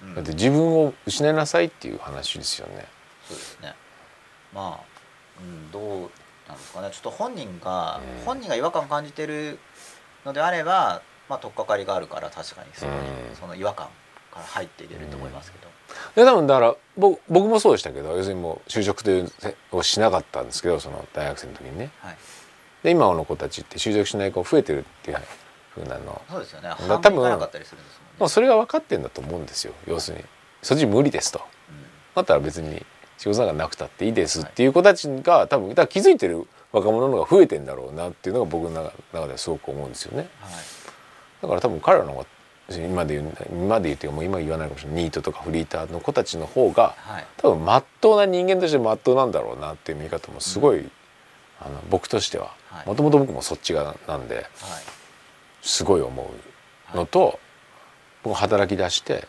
[0.02, 2.86] うん、だって自分を失いなさいっていう話ですよね。
[3.26, 3.74] そうですね。
[4.54, 4.84] まあ、
[5.40, 5.82] うん、どう
[6.48, 6.90] なんですかね。
[6.90, 9.58] ちょっと本人が、うん、本人が違和感を感じてる
[10.24, 12.86] のであればまあ取っかかりがあるから確かにそ
[13.40, 13.86] その違和感
[14.32, 15.68] から入っていけると思いますけど、
[16.22, 19.30] いや多分だから僕僕もそうでしたけど要するにもう就職という
[19.72, 22.16] をしなかったんですけどその大学生の時にね、はい、
[22.82, 25.18] で今の子たちって就職しない子増えてるっていう
[25.78, 26.70] ふうなのそうですよね。
[26.78, 27.38] 多分
[28.18, 29.72] もうそれが分かってんだと思うんですよ。
[29.86, 30.24] 要するに
[30.62, 31.76] そっち無理ですと、うん、
[32.16, 32.84] だったら別に
[33.16, 38.92] 仕事がなくたっていいですっていう子たちが多分だから気づいてる若者の方が増えてんだろうなっていうのが僕の中
[39.26, 40.52] ではすごく思うんですよね、はい、
[41.42, 42.26] だから多分彼らの方が
[42.70, 45.04] 今で言う今で言うというかもう今言わないかもしれない。
[45.04, 50.90] ニートとかフリーターの子たちの方が、はい、多分まっとうな人間としてまっとうなんだろうなっていう見方もすごい、うん、
[51.60, 52.58] あの僕としては。
[52.84, 54.44] もともと僕もそっち側なんで、はい、
[55.62, 56.30] すごい思
[56.94, 57.38] うのと、はい、
[58.24, 59.26] 僕働き出して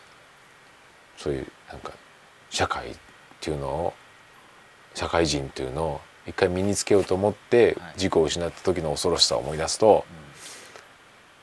[1.16, 1.92] そういうなんか
[2.50, 2.94] 社会っ
[3.40, 3.94] ていうのを
[4.94, 10.04] 社会人っていうのを一回身につけようと思って事故を失った時の恐ろしさを思い出すと、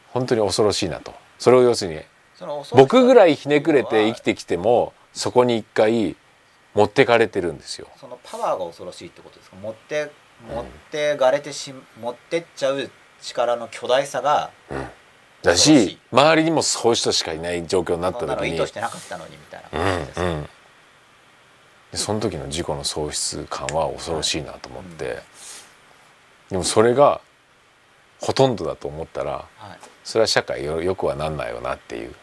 [0.10, 1.14] 本当に恐ろしいなと。
[1.40, 2.02] それを要するに
[2.74, 6.16] 僕ぐらいひねくれて生きてきてもそこに一回
[6.74, 7.88] 持ってかれてるんですよ。
[8.00, 9.56] そのパワーが恐ろしいってことですか？
[9.58, 10.12] 持って
[10.54, 12.90] 持ってがれてし、持ってっちゃう
[13.22, 14.88] 力の巨大さが、うん。
[15.44, 20.28] だし周りにもそういう人しかいない状況になった時に意図してなかったのにみたいな感じです、うん。
[20.28, 20.48] うん、
[21.94, 25.16] その時の事故の喪失感は恐ろしいなと思って、はい、
[26.50, 27.22] でもそれが
[28.20, 32.16] ほとんどだと思ったら、はい、それは社会よよくはなんないよなっていう、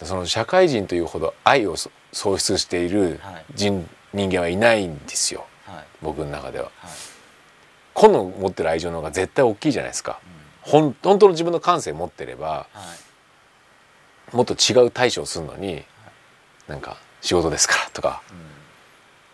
[0.00, 1.76] うん、その社会人というほど愛を
[2.12, 3.20] 喪失している
[3.54, 5.44] 人はい、人間はいないんですよ、
[6.00, 6.70] 僕の中では。
[7.94, 10.20] 個の持ってる愛情の方が絶対大きいじゃないですか。
[10.64, 12.66] うん、本当の自分の感性持ってれば、
[14.32, 15.84] もっと違う対処をするのに、
[16.68, 18.36] なんか仕事ですからとか、うん、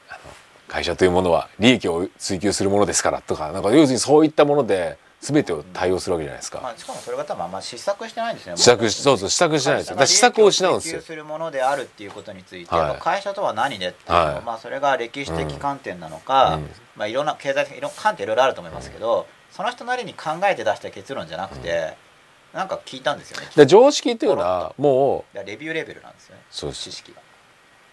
[0.09, 0.20] あの
[0.66, 6.60] 会社というものは利益を追求するものですからとかなんか要するにそういったもので全てを対応するわけじゃないですか。
[6.60, 8.56] まあ、しかもそれが多分あんま失策してないんですね。
[8.56, 9.96] 試作そうそう試作してないですよ。
[9.96, 11.00] だ試作を失うんですよ。
[11.00, 21.96] するものであるっていうことについて、はい、会社とは何でっていうの、はい、まあそれが歴史的観点なのか、うん、まあいろんな経済的いろ観点いろいろあると思いますけど、うん、その人なりに考えて出した結論じゃなくて。
[22.54, 23.66] うん、なんか聞いたんですよね。
[23.66, 26.42] 常識っていうのはもうレビューレベルなんですよね。
[26.50, 27.20] そう知識が。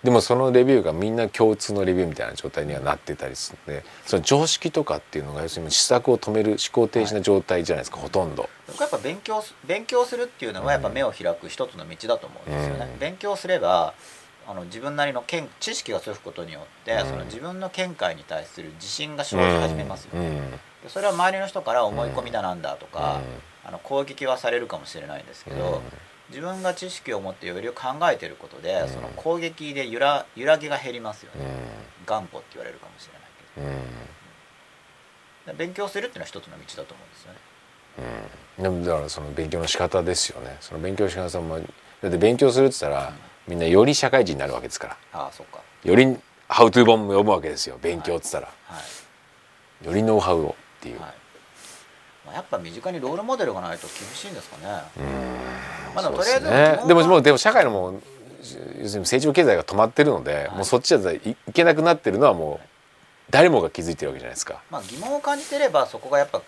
[0.05, 8.47] でもそのレビューがみんな共通のレビューみたいな状態にはなってたりするんでその常識とかっていうのが要するに施策を止める思考停止な状態じゃないですか、はい、ほとんど。
[8.79, 12.87] やっぱ勉強勉強するっていうのはやっぱ目を開く一つの道だと思うんですよね。
[12.93, 13.95] うん、勉強すれば
[14.47, 20.39] あの自分なりの見知識がつくことによって、うん、その自分の見解に対する自信が生じ始めますよね。
[20.83, 23.21] うん、それは周りの人から思い込みだなんだとか、
[23.63, 25.81] あの攻撃はされるかもしれないんですけど。
[26.29, 33.21] 自分が知識を持ってより考えてることで、うん、その攻撃で揺ら揺らぎが減りますよね、うん、頑固って言われるかもしれない
[33.55, 33.61] け
[35.51, 37.39] ど、うん、勉強するっていうのは一つの道だと思うんですよね。
[38.57, 40.57] うん、でもだからその勉強の仕方ですよね。
[40.61, 43.15] その勉強の仕方もだって勉強するって言ったら、うん、
[43.47, 44.97] みんなより社会人になるわけですから。
[45.13, 45.61] ああそうか。
[45.83, 46.17] より
[46.47, 47.77] ハウトゥー本も読むわけですよ。
[47.81, 48.77] 勉強って言ったら、はい。
[48.77, 48.81] は
[49.83, 51.13] い、よりノウハウをっていう、はい
[52.25, 54.81] まあ、やっぱ身近にロールモデルがないと厳しいんですかね。
[54.97, 55.05] うん。
[55.95, 58.01] まあでもとりあえずねでももうでも社会のもう
[58.81, 62.67] 要するに成長経済が止まってるので、もうそっちじゃいけなくなってるのはもう
[63.31, 64.61] 誰もが気づいてるわけじゃないですか。
[64.69, 66.41] まあ疑問を感じてればそこがやっぱ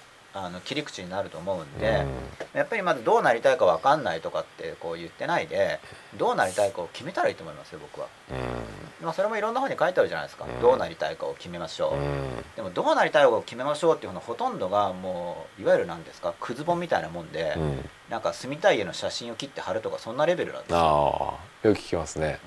[0.46, 2.06] あの切り口になると思うんで、
[2.54, 5.80] うん、やっぱりまずどうなりたいか分かんないとかってこう言ってないで
[6.18, 22.40] どうなりたいかを決めたらいいと思いますよ僕は、うん、まあ、それもいろんな本に書いてあるじゃないですか、うん、どうなりたいかを決めましょう、でもどうなりたいかを決めましょうっていうのほとんどがもういわゆる何ですかくず本みたいなもんで、うん、なんか住みたい家の写真を切って貼るとかそんなレベルなんですよああよく聞きますね、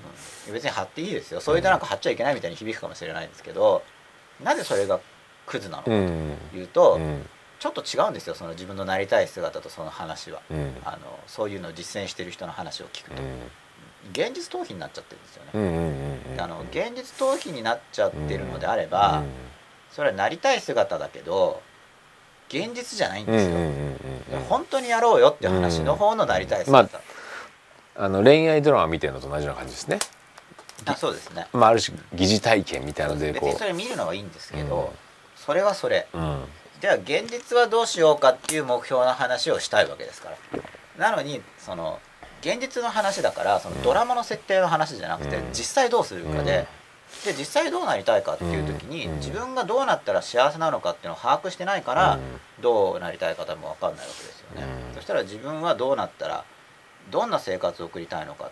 [0.53, 1.41] 別に貼っていいですよ。
[1.41, 3.83] そういったなんか貼っちゃいけないみたいに響くかもしれないんですけど
[4.43, 5.01] なぜそれが
[5.47, 7.01] クズなのかというと、
[7.61, 13.29] ちょっと違うんですよその自分のなりたい姿とその話は、うん、あのそういうのを実践してる人の話を聞くと、うん、
[14.13, 16.39] 現実逃避になっちゃってるんですよね。
[16.39, 19.23] あの現実逃避になっちゃってるのであれば、
[19.93, 21.61] それはなりたい姿だけど
[22.49, 24.41] 現実じゃないんですよ。
[24.49, 26.99] 本当にやろうよっていう話の方のなりたい姿。
[26.99, 27.01] ま
[27.97, 29.99] あ、あの恋愛ドラマ見てるのと同じような感じですね。
[30.87, 31.47] あそうですね。
[31.53, 33.45] まあある種疑似体験みたいなのでこう。
[33.51, 34.95] 別にそれ見るのはいいんですけど、
[35.37, 36.09] それはそれ。
[36.81, 41.11] じゃあ現実はどうしようかっていう目標の話をしたいわけですから。
[41.11, 41.99] なのにその
[42.41, 46.67] 現実の話だからそのドラマの設定の話じゃなくて実際どうするかで
[47.25, 52.19] で実際どうなりたいかっていう時に自分がどうなったら幸せなのかっていうのを把握してないから
[52.61, 54.67] どうなりたいか多分分かんないわけですよね。
[54.95, 56.45] そしたら自分はどうなったら
[57.11, 58.51] どんな生活を送りたいのか、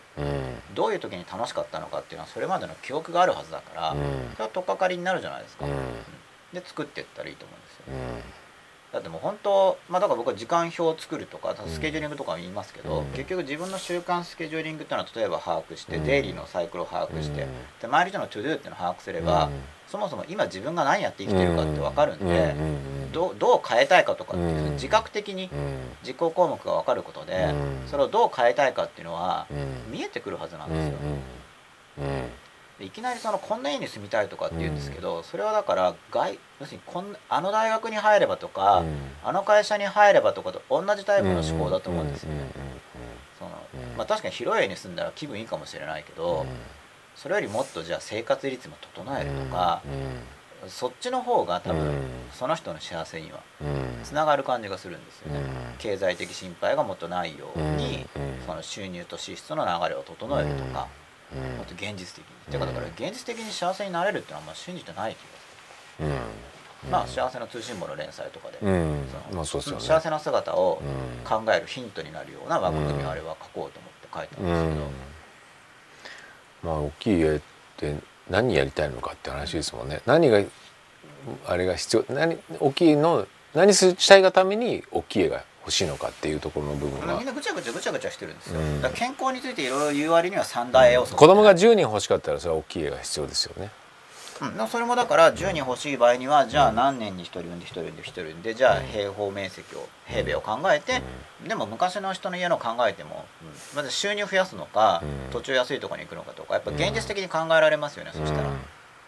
[0.74, 3.96] どういう時に楽しかったのかっていうのはそれまでの記憶があるはずだから
[4.32, 5.66] それは取っかかりになるじゃないですか。
[6.52, 7.67] で作っていったらいいと思うんです
[8.92, 17.46] だってもう本当まあだから僕は時間表を作るとかスケジューリングとか言いますけど、うん、結局自分の習慣スケジューリングっていうのは例えば把握して、デイリーのサイクルを把握して、
[17.80, 19.50] で周りとのトゥドゥっていうのを把握すれば、
[19.88, 22.54] そもそも今自分が何やって生きてるかって分かるんで、
[23.12, 25.50] どどう変えたいかとかっていう自覚的に
[26.06, 27.54] 実行項目が分かることで、
[27.88, 29.46] それをどう変えたいかっていうのは
[29.90, 30.94] 見えてくるはずなんですよ。
[32.80, 38.84] いきなりそのこんな家に住みたいとかって言うんですけど、それはだから外要するにこんあの大学に入ればとか、
[39.24, 42.50] あの会社に入ればとかと同じタイプの思考だと思うんですよね。
[43.38, 43.50] その
[43.96, 46.46] まあ、確かに広い家に住んだら気分いいかもしれないけど、
[47.16, 49.82] それよりもっとじゃあ生活率も整えるとか、
[50.68, 52.00] そっちの方が多分
[52.32, 53.40] その人の幸せには
[54.04, 55.40] つながる感じがするんですよね。
[55.78, 58.06] 経済的心配がもっとないように、
[58.46, 60.86] その収入と支出の流れを整えるとか。
[61.34, 65.22] もっと現実的に、うん、てかだから現実的に幸せになれるっていうのはあんま信じてない気が
[65.96, 66.08] する、
[66.86, 68.58] うん、まあ幸せの通信簿の連載とかで、
[69.44, 70.80] そ幸せな姿を
[71.24, 74.86] 考えるヒントになるような枠組みをあれは書こうと思って書いたんですけど、
[76.62, 77.40] まあ大きい家っ
[77.76, 77.96] て
[78.30, 80.00] 何やりたいのかって話ですもんね。
[80.06, 80.42] 何が
[81.46, 93.70] あれが必要何大きいの何したいがために大きい家が欲しいのかっていうところの部分がみんなぐちゃぐちゃぐちゃぐちゃしてるんですよ、うん、健康についていろいろ言う割には三大要素、うん、子供が10人欲しかったらそれは大きい家が必要ですよね。
[94.40, 101.02] うん、それもだから10人欲しい場合には、じゃあ何年に1人産んで1人産んで1人産んでじゃあ平方面積を平米を考えて、
[101.44, 103.26] でも昔の人の家の考えても、
[103.74, 105.02] まず収入増やすのか、
[105.32, 108.48] 土地安いところに行くのかとかやっぱ現実的に考えられますよね、そしたら。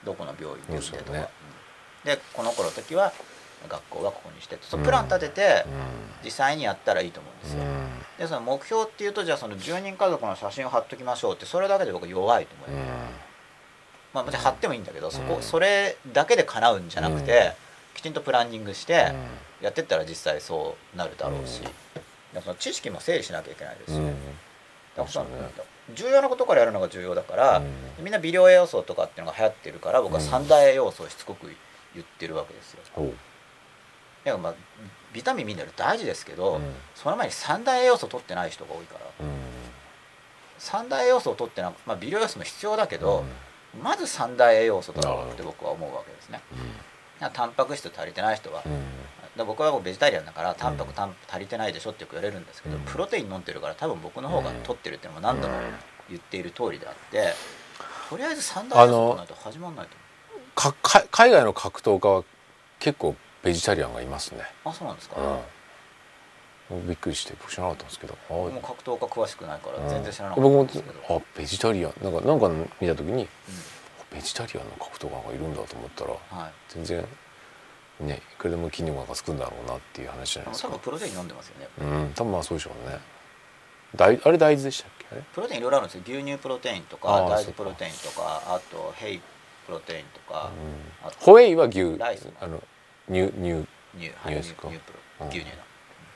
[0.04, 1.28] どこの病院で産んでとか、ね、
[2.04, 3.12] でこの子の時は
[3.68, 5.64] 学校はここにしてそのプラン立てて
[6.24, 7.62] 実際にやったらいいと思うんですよ。
[8.18, 13.30] でその目標っていうとじゃあその10人家族の写真を貼っときましょうってそれだけで僕弱いと思います。
[14.12, 17.52] まあ、もちろん貼ってもいいんだけどそこそれだけで叶うんじゃなくて
[17.94, 19.12] きちんとプランニングして
[19.60, 21.62] やってったら実際そうなるだろうし。
[22.44, 24.00] その知識も整理しなきゃいけないですし。
[24.96, 25.26] だから
[25.94, 27.62] 重要なことからやるのが重要だから、
[27.98, 31.50] みんな微量栄養素とかっていうのが流行ってるから僕は三大栄養素をしつこく
[31.94, 32.80] 言ってるわけですよ。
[34.24, 34.54] やまあ
[35.12, 36.62] ビタミンミネラル大事ですけど、うん、
[36.94, 39.32] その前に三大栄養素取ってない人が多いから、うん、
[40.58, 43.24] 三大栄養素を取ってなまあ、微量栄養素も必要だけど、
[43.74, 46.40] うん、まず三大栄養素だろうって僕は思うわけですね。
[47.20, 55.54] うん、タンパク質足りてない人は、うん、僕はベジタリアンだからタンパクタン足りてないでしょってよく言われるんですけど、プロテイン飲んでるから多分僕の方が取ってるっていうのも何度も
[56.08, 57.32] 言っている通りであって
[58.08, 61.06] とりあえず三大栄養素ないと始まらないと思う。
[61.10, 62.24] 海外の格闘家は
[62.78, 64.42] 結構ベジタリアンがいますね。
[64.64, 65.16] あそうなんですか、
[66.70, 68.16] うん、びっくりして知らなかったんですけど。
[68.28, 71.94] 僕も格闘家詳しくないから全然知らなかったんですけど、僕もあベジタリアン。
[72.02, 72.48] なんかなんか
[72.80, 73.28] 見た時に、うん、
[74.12, 77.04] ベジタリアンの格闘家がいるんだと思ったら、はい、全然
[78.00, 80.68] ねいくらでも筋肉がつくんだろうなっていう話じゃないですか。
[80.68, 81.68] 多分プロテイン飲んでますよね。
[81.80, 82.12] うん。
[82.14, 82.98] 多分まあそうでしょうね。
[83.96, 85.06] 大あれ大豆でしたっけ？
[85.34, 86.02] プロテインいろいろあるんですよ。
[86.06, 89.20] 牛乳プロテインとか大豆プロテインとかあとヘイ
[89.66, 90.50] プロテインとか、
[91.02, 91.08] うん。
[91.08, 92.18] あとホエイは牛ライ
[93.10, 93.66] スあの乳乳
[93.98, 94.68] 乳はい乳乳ですか。
[94.68, 94.98] 乳プロ。
[95.20, 95.28] うん。
[95.28, 95.62] 牛乳の。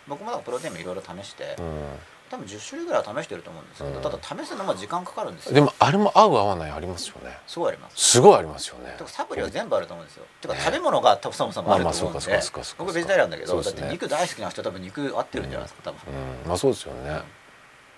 [0.07, 1.83] 僕もプロテインもいろいろ試して、うん。
[2.31, 4.03] 多分10種類ぐらいは試してると思うんですけど、うん。
[4.03, 5.55] ただ試すのも時間かかるんですよ。
[5.55, 7.37] でもあれも合う合わないありますよね。
[7.47, 8.11] すごいあります。
[8.11, 8.97] すごいありますよね。
[9.07, 10.25] サプリは全部あると思うんですよ。
[10.41, 10.61] てかね。
[10.61, 17.45] 食べ物が多分そもそもあると思うんまあまあそうでかそうかそうか僕ベジタリアンだけど、だって肉大好きな人は多分肉合ってるんじゃないですか多分、うんまあそうですよね。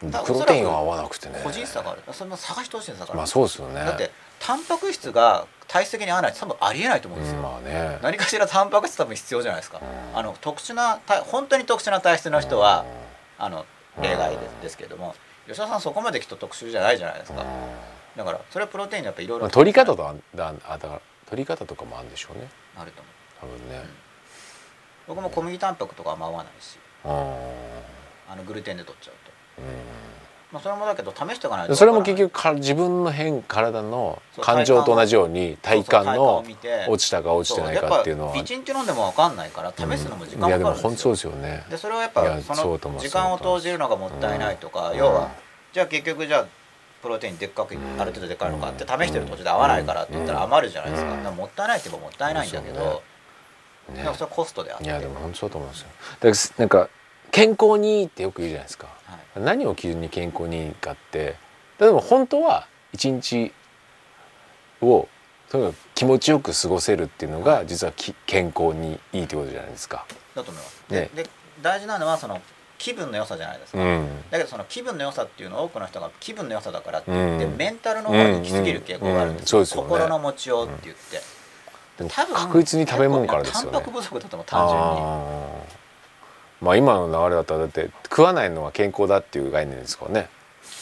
[0.05, 1.40] だプロテインは合わなくてね。
[1.43, 2.02] 個人差がある。
[2.12, 3.74] それも探してほしいんですだから、まあそうですよね。
[3.77, 7.98] だってタンパク質が体質的に合わないって多分ありえないと思うんですよ、うんまあね。
[8.02, 10.18] 何かしらタンパク質多分必要じゃないですか、うん。
[10.18, 12.84] あの特殊な体本当に特殊な体質の人は、
[13.38, 13.66] あの
[14.00, 15.14] 例外ですけれども
[15.46, 17.46] 吉田さんそこまできっと特殊じゃないじゃないですか、うん。
[18.16, 22.48] だからそれはプロテインやっぱいろいろまあ取り方とあだあだ取り方とかもあるんでしょうね。
[22.76, 23.10] あると思
[23.50, 23.56] う。
[23.56, 23.82] 多分ね。
[25.08, 26.78] 僕も小麦タンパクとかあんま合わないし。
[27.04, 27.12] うん。
[28.28, 29.64] あのグルテンで取っちゃうと、う
[30.52, 36.44] まあ、それもだけど試しておかないとんそれも結わ局か自分の変体の感情と同じように体感の
[36.89, 38.36] 落ちたか落ちてないかっていうのは。
[38.36, 41.12] 一日飲んでも分かんないから試すのも時間いやでもかかるんですよ。
[41.12, 41.66] 本当そうですよね。
[41.68, 45.28] でそれをやっいやぱその時間を投じるのがもったいないとか、うん要は、うん。
[45.73, 46.47] じゃあ結局じゃあ
[47.02, 51.16] プロテインでっかくんある程度でっかいのかって試してる途中で合わないからって言ったら余るじゃないですか,、うん。
[51.18, 53.02] だからもったいないって言えばもったいないんだけど、
[53.93, 54.02] ね。
[54.02, 54.85] それはコストであって。
[54.85, 55.89] いやでも本当そうと思うんですよ。
[56.20, 56.89] だからなんか
[57.36, 58.86] 健康にいいってよく言うじゃないですか。
[59.04, 59.44] はい。
[59.44, 61.36] 何を基準に健康にいいかって
[61.78, 63.52] 例えば本当は一日
[64.80, 65.06] を
[65.50, 70.06] とにかく気持ちよく過ごせるっていうのが実はき健康にいいってことじゃないですか。
[70.34, 71.10] だと思います、ね。
[71.14, 71.30] でで
[71.60, 72.40] 大事なのはその
[72.78, 74.08] 気分の良さじゃないですか、うん。
[74.30, 77.56] だけどその気分の良さっていうのを多くの人が気分の良さだからってう言って、ん。
[77.58, 79.64] メンタルの方に行き過ぎる傾向があるんですよ,、うん。
[79.64, 79.88] ですよね。
[79.90, 81.20] 心の持ちようって言って、
[81.98, 83.72] でも多分確実に食べ物からですよね。
[83.72, 84.86] タンパク不足だと思う単純に。
[84.86, 85.85] あー
[86.61, 90.28] まあ今の流れだったらだって食わないのは健康だっていう概念ですからね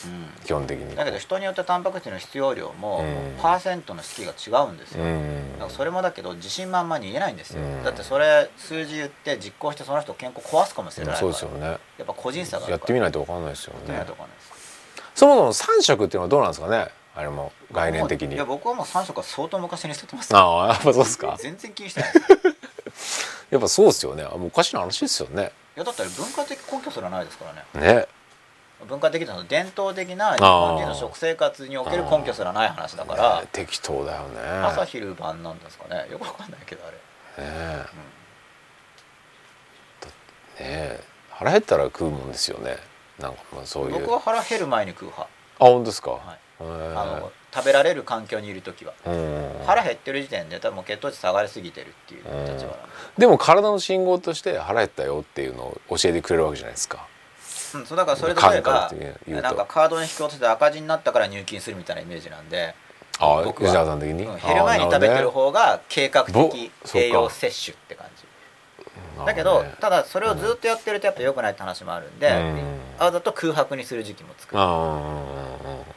[0.07, 0.95] うん基本的に。
[0.95, 3.03] だけど人によってタンパク質の必要量もう
[3.39, 11.67] んパーセントの式が違うんですよ、うんだからそれもだけど自信満々に言えないんですよ、うんだってそれ数字言って実行してその人健康壊すかもしれないから、そうですよね。
[11.67, 14.05] やっぱ個人差があやってみないとわかんないですよね
[15.15, 16.89] そもそも三食っていうのはどうなんですかね。
[17.17, 18.35] あれも概念的に。
[18.35, 21.37] いや僕はもう3食は相当昔に捨ててますああやっぱそうですか。
[21.39, 22.13] 全然気にしてない
[23.51, 24.25] やっぱそうですよね。
[24.25, 25.53] もうおかしな話ですよね。
[25.77, 28.07] いやだって文化的根拠すらないですからねね。
[28.89, 34.41] 文化的なの伝統的な日本人の食生活における根拠すらない話だからね適当だよね。
[34.41, 37.01] 朝昼晩なんですかねよくわかんないけどあれ、ね
[37.39, 37.85] え
[40.63, 40.65] ね
[41.01, 42.77] え腹減ったら食うもんですよね。
[43.19, 44.01] なんかまあそういう。
[44.01, 45.23] 僕は腹減る前に食う派、
[45.59, 46.11] あ本当ですか？
[46.13, 46.21] はい
[46.61, 48.93] あの食べられる環境にいる時は。
[49.06, 49.44] うん。
[49.66, 52.66] 腹減ってる時点で多分血糖値下がりすぎてるっていう立場なんで、
[53.18, 57.06] でも体の信号として腹減ったよっていうのを教えてくれるわけじゃないですか。
[57.74, 58.93] うん、そうだからそれで例えば
[59.26, 62.74] なんかカードに引き落として赤字になったから入金するみたいなイメージなんで、
[63.18, 63.70] ああ僕は。
[63.70, 64.24] 吉田さん的に？
[64.24, 68.12] うん減る前に食べてる方が計画ぼ的栄養摂取って感じ。
[68.12, 68.14] あ
[69.27, 72.78] だけどただそれをずっとやってるとやっぱ良くないって話もあるんで、うん。
[72.99, 74.61] あだと空白にする時期も作る。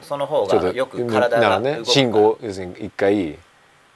[0.01, 3.37] その方がよく体が動くね信号要するに一回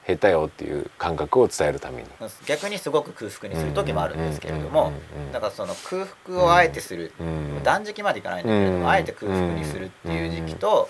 [0.08, 2.10] 減ったよっていう感覚を伝えるために。
[2.46, 5.32] 逆にすごく空腹にする時もあるんですけれどもうんうんうんうん。
[5.32, 8.90] だからその空腹をあえてする、うん断食までいかないんだけれども、うん。
[8.90, 10.90] あえて空腹にするっていう時期と、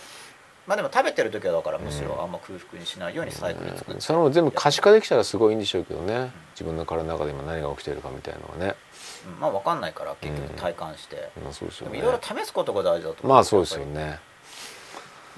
[0.68, 6.32] まあでも食べてる時はだからむしろあんま空腹にしないようにサイクル作って、それも全部可視化できたらすごいいいんでしょうけどね。
[6.54, 8.76] 自分の体の中で今何が起きてるかみたいなのはね。
[9.28, 9.40] うん。
[9.40, 13.28] まあ分かんないから結局体感して、まあそうですよねいろいろ試すことが大事だと思う。
[13.28, 14.20] まあそうですよね。
[14.26, 14.32] り。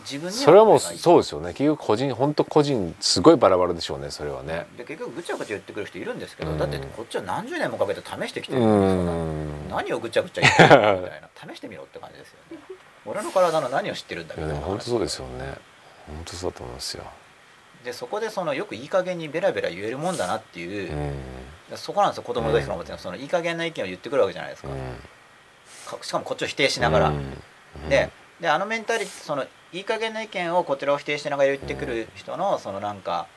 [0.04, 1.54] 自分にそれはもうそうですよね。
[1.54, 4.66] 結局個人本当個人すごいバラバラでしょうねそれはね。
[4.78, 6.58] で結局ぐちゃぐちゃ言ってくる人いるんですけど、うん。
[6.58, 9.70] だってこっちは何十年もかけて試してきてうるんですよん。
[9.70, 11.30] 何をぐちゃぐちゃ言ってるのみたいな。
[11.54, 12.73] 試してみろって感じですよね
[13.06, 15.56] 俺の体の何を知ってるんだ本当そうですよね。
[16.08, 17.04] 本当そうだと思いますよ。
[17.84, 20.94] でそこでそのよくいい加減にベラベラ言えるもんだなっていう
[21.72, 21.78] う、ん。
[21.78, 24.78] そこなんですよ子供の時から思ってそのいい加減な意見を言ってくるわけじゃないですか,、うん。
[26.00, 27.34] かしかもこっちを否定しながら、うん。
[27.90, 28.10] で
[28.40, 33.28] であのメンタリそのいい加減な意見をこちらを否定しながら言ってくる人のそのなんか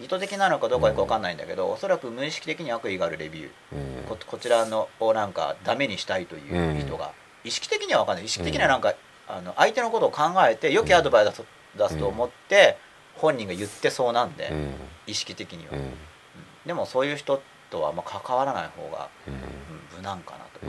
[0.00, 3.48] 意図的なのかどうかよく分かんないんだけどおそらく無意識的に悪意があるレビュー。
[3.72, 4.04] うん。
[4.08, 7.12] ここちらのをなんかダメにしたいという人が、
[7.44, 8.24] 意識的には分かんない。
[8.26, 8.94] 意識的にはなんか、
[9.28, 11.44] あの相手のことを考えて良きアドバイスを
[11.76, 12.78] 出すと思って、
[13.16, 14.74] 本人が言ってそうなんで、うん。
[15.06, 15.72] 意識的には、
[16.64, 17.40] でもそういう人
[17.70, 19.08] とはあんま関わらない方が、
[19.96, 20.66] 無難かなとか、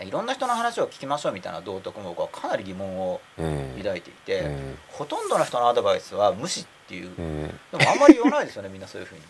[0.00, 0.06] うん。
[0.06, 3.74] いろんな人の話を聞きましょうみたいな道徳も僕はかなり疑問をうん。
[3.78, 4.78] 抱いていて、うん。
[4.88, 7.48] ほとんどの人のアドバイスは無視っていう、うん。
[7.48, 7.52] で
[7.84, 9.22] もあんまり言わないですよねみんなそういうふうに。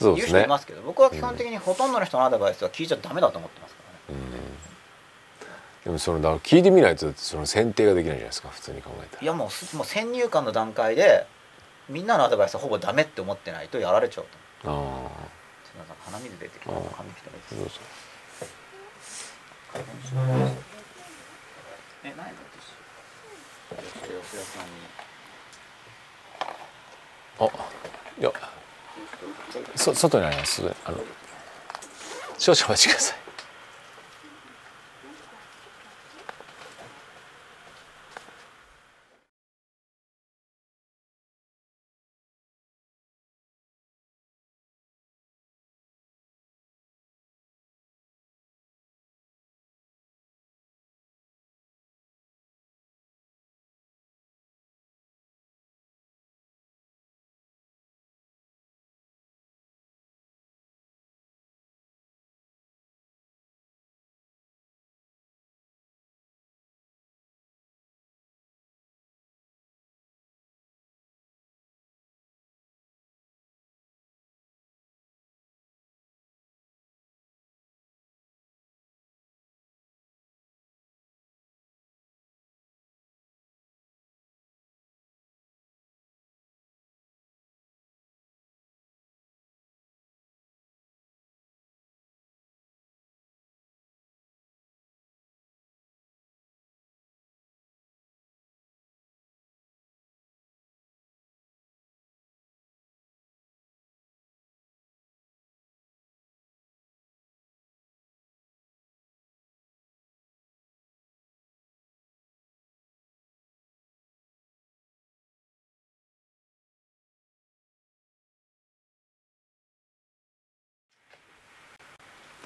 [0.00, 4.69] 言う人いますけど、僕は基本的にほとんどの人のアドバイスは聞いちゃダメだと思ってますからね、うん、
[5.84, 9.22] でもそのだ聞いてみないとその選定ができないじゃないですか普通に考えたら。
[9.22, 11.26] いやもうもう先入観の段階で
[11.88, 14.26] みんなのアドバイスはほぼダメって思ってないとやられちゃう
[14.62, 15.10] とああ。
[16.04, 16.72] 鼻水出てきた。
[16.72, 17.80] 髪切ったらいいです
[22.02, 22.40] え何だって
[23.70, 24.70] 吉田さんに
[27.38, 27.44] あ
[28.18, 28.32] いや
[29.76, 30.62] そ外にあります。
[30.84, 30.98] あの
[32.38, 33.19] 少々お待ちください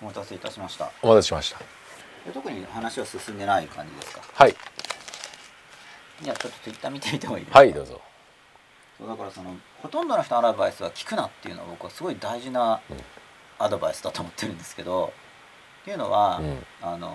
[0.02, 0.90] お待たせいたしました。
[1.02, 1.60] お待たせしました。
[2.32, 4.22] 特に話は進んでない感じですか？
[4.32, 4.54] はい。
[6.22, 7.58] じゃあちょっとツイッター見てみてもいいですか？
[7.58, 8.00] はいどうぞ。
[8.98, 12.80] そうだからそのほとんどの人のアドバイスは聞くなっていうのは僕はすごい大事な
[13.58, 15.12] アドバイスだと思ってるんですけど、
[15.82, 17.12] っていうのは、うん、あの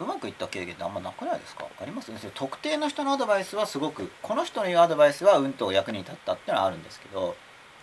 [0.00, 1.66] うまくいった経験ってあんまなくないですか？
[1.80, 2.10] あります？
[2.10, 7.36] ね特定の人のアドバイスはすごくこの人の言うアドバイスはうんと役に立ったっていうのはあるんですけど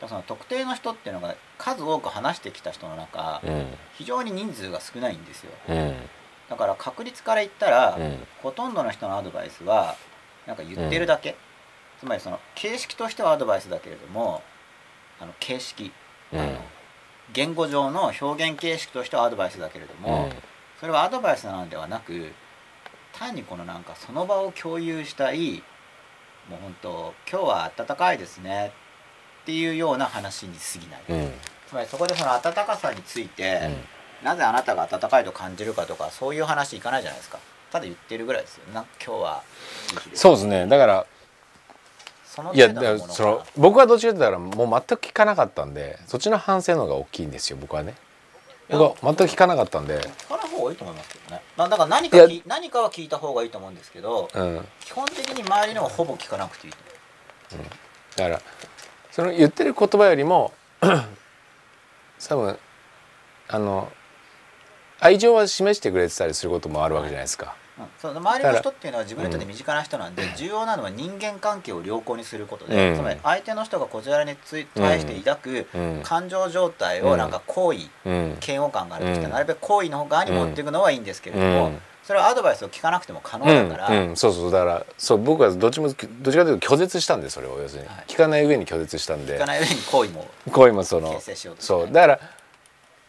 [0.07, 5.95] その特定の人っていうのが数多く話してきた人の中、うん、非常に人数が少ないんですよ、うん、
[6.49, 9.95] だから確率から言ったら、うん、ほとんどの人のアドバイスは
[10.47, 11.35] なんか言ってるだけ、
[11.99, 14.41] つまりその形式としてはアドバイスだけれども
[15.19, 15.91] あの形式、
[16.33, 16.55] あの
[17.31, 20.29] 言語上の表現形式としてはアドバイスだけれども、
[20.79, 22.31] それはアドバイスなのではなく
[23.13, 25.63] 単にこのなんかその場を共有したい
[26.49, 28.71] もう本当今日は暖かいですね
[29.41, 31.33] っていうような話に過ぎない、うん、
[31.67, 33.59] つまりそこでその温かさについて、
[34.21, 37.39] うん、なぜあなたが温かいと感じるかとかそういう話いかないじゃないですか。
[37.71, 38.63] ただ言ってるぐらいですよ。
[38.73, 39.43] な今日は
[40.13, 40.67] そうですね。
[40.67, 41.05] だから
[42.53, 42.69] いや
[43.09, 47.95] その僕はどっちかというともう全く聞かなかったんでそっちの反省の方が大きいんですよ僕はね。
[48.69, 49.99] 僕は全く聞かなかったんで。
[49.99, 51.41] 聞かない方がいいと思いますけどね。
[51.57, 56.79] だから何か何かは聞いた方がいいと思うんですけど、うん、基本的に周りのはほぼ聞かなくていいと
[57.55, 57.69] 思う、うん、
[58.15, 58.41] だから
[59.11, 62.57] その言ってる言葉よりも 多分
[63.47, 63.91] あの
[64.99, 67.55] 愛情は示してくれてたりすることもあるわけじゃないですか。
[67.79, 75.67] うん、そう周りの人っていうのは自分にとって身近な人なんで、重要なのは人間関係を良好にすることで、うん、つまり相手の人がこちらにつ対して抱く
[76.03, 81.71] 感情状態をなんか好意、嫌悪感があるとして、なるべく好意の側に持っていくのはいいんですけれども、
[82.11, 84.51] それはアドバイスを聞かなくても可能だから、うんうん、そうそう。
[84.51, 89.35] だからそう僕はどっちもどっちかというと拒絶したんでそれを要するに、はい、聞かない上に拒絶したんで。
[89.35, 91.21] 聞かない上に好意も好意もその
[91.57, 91.87] そう。
[91.89, 92.19] だから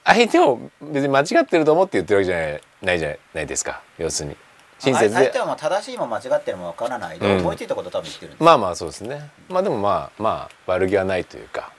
[0.05, 3.83] 相手を別に間違ってると思って言ってるわけじゃないないじゃないですか。
[3.99, 4.37] 要するに。
[4.79, 5.15] 親切で。
[5.15, 7.19] 相手はもう正しいも間違ってるもわからない。
[7.19, 9.31] で、うん、思いついたこと多分言ってるんですまあまあそうですね。
[9.49, 11.73] まあでもまあまあ悪気はないというか。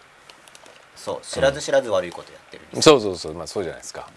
[0.98, 1.20] そう。
[1.26, 3.34] 知らず知らず悪いことやってる、うん、そうそうそう。
[3.34, 4.10] まあそうじゃないですか、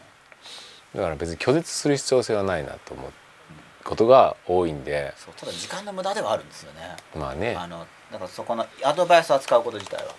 [0.96, 3.12] だから別に拒絶する必要性はないなと思う
[3.84, 5.12] ことが多いんで。
[5.36, 6.96] ただ時間の無駄ではあるんですよね。
[7.14, 7.54] まあね。
[7.54, 10.14] あのだからそこのアドバイスを扱うこと自体は、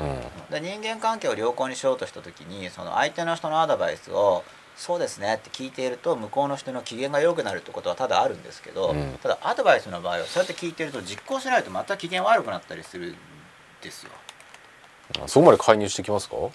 [0.00, 4.44] うん、で人間関係を良好にしようとした時にその相手の人のアドバイスを
[4.76, 13.16] そうですねって聞いていると向こうの人の機嫌が良くなるってことはただあるんですけど、うん、ただアドバイスの場合はそうやって聞いてると実行しないとまた機嫌悪くなったりするん
[13.82, 14.12] ですよ
[15.26, 16.50] そこまで介入してきますか、うん、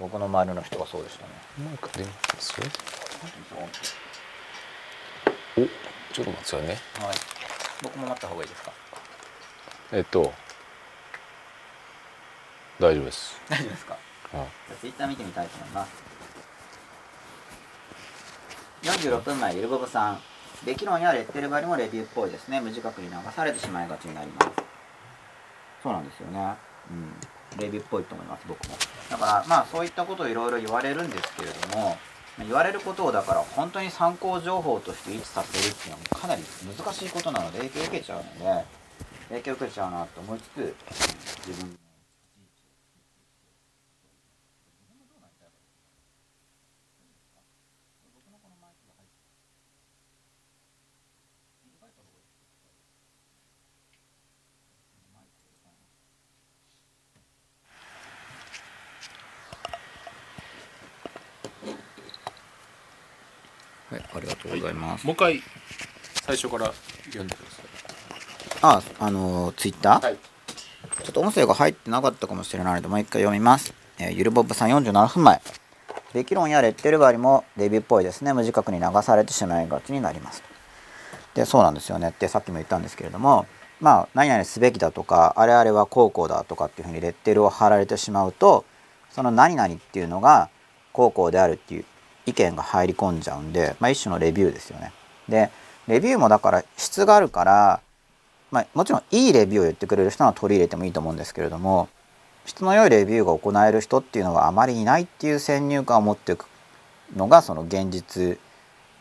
[0.00, 1.32] 僕の周りの人がそうでしたね。
[5.56, 5.62] お
[6.14, 6.68] ちょっと待ってくださいね。
[6.68, 6.78] はい。
[7.82, 8.72] 僕も待った方がいいですか？
[9.92, 10.32] えっと。
[12.80, 13.40] 大丈夫です。
[13.48, 13.96] 大丈夫ですか？
[14.80, 15.92] ツイッター見てみたいと思います。
[18.82, 20.20] 46分前ゆるぼぶさん。
[20.64, 22.60] べき論やレッテル貼りもレビューっぽいですね。
[22.60, 24.50] 無自覚に流されてしまいがちになります。
[25.82, 26.54] そうなんですよね。
[26.90, 27.12] うん
[27.58, 28.76] レビューっぽいと思います僕も。
[29.10, 31.96] だからまあそういったことをいろいろ言われるんですけれども
[32.38, 36.42] 言われることをだから本当に参考情報として位置させるっていうのはかなり
[36.76, 38.64] 難しいことなので影響を受けちゃうので
[39.30, 40.74] 影響を受けちゃうなと思いつつ
[41.48, 41.78] 自分
[64.58, 65.06] うございます。
[65.06, 65.42] もう一回
[66.24, 66.72] 最初から
[67.06, 67.68] 読んでください。
[68.62, 70.16] あ、あのツイッター、はい、
[71.04, 73.72] ちょっと音声が入ってなかったかもしれないので、もう一回読みます。
[73.98, 75.40] えー、ゆるぼっぷさん47分前。
[76.14, 78.32] べき論やレッテル貼りもデビューっぽいですね。
[78.32, 80.42] 無自覚に流されてしまいがちになります。
[81.34, 83.46] で、そうなんですよねってさっきも言ったんですけれども、
[83.80, 88.64] まあ、何々すべきだとか、あれあれは高校だとかっていうふうにレッテルを貼られてしまうと、
[89.10, 90.48] その何々っていうのが
[90.92, 91.84] 高校であるっていう
[92.28, 94.92] 意見が入り込んじゃうんで、まあ、一種のレビューですよね。
[95.28, 95.50] で
[95.86, 97.80] レビューもだから質があるから、
[98.50, 101.88] まあ、もちろんいいレビューを言ってくれる人は取り入れてもいいと思うんですけれども
[102.44, 106.46] 質の良いレビューが行える人っていうのはあまりいないっていう先入観を持っていく
[107.16, 108.38] のがその現実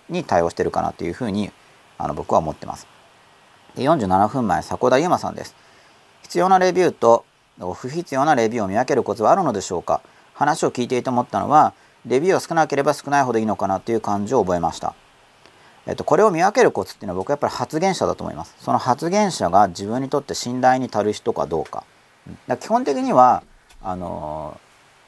[0.09, 1.51] に対応してるかなというふうに
[1.97, 2.87] あの僕は思ってます。
[3.75, 5.55] で47分前迫田悠馬さんです。
[6.23, 7.25] 必要なレビューと
[7.75, 10.01] 不必要なレビューを見分けるコツはあるのでしょうか？
[10.33, 11.73] 話を聞いていて思ったのは
[12.07, 14.95] レビューは少なければ少ないほどいいのかなという感じを覚えました。
[15.85, 18.55] えっと、これを見分けるコツっていうのは僕はやっぱり発言者だと思います。
[18.59, 21.83] その発言者が自分にとって信頼に足る人かどうか。
[22.47, 23.43] だ基本的には
[23.81, 24.59] あの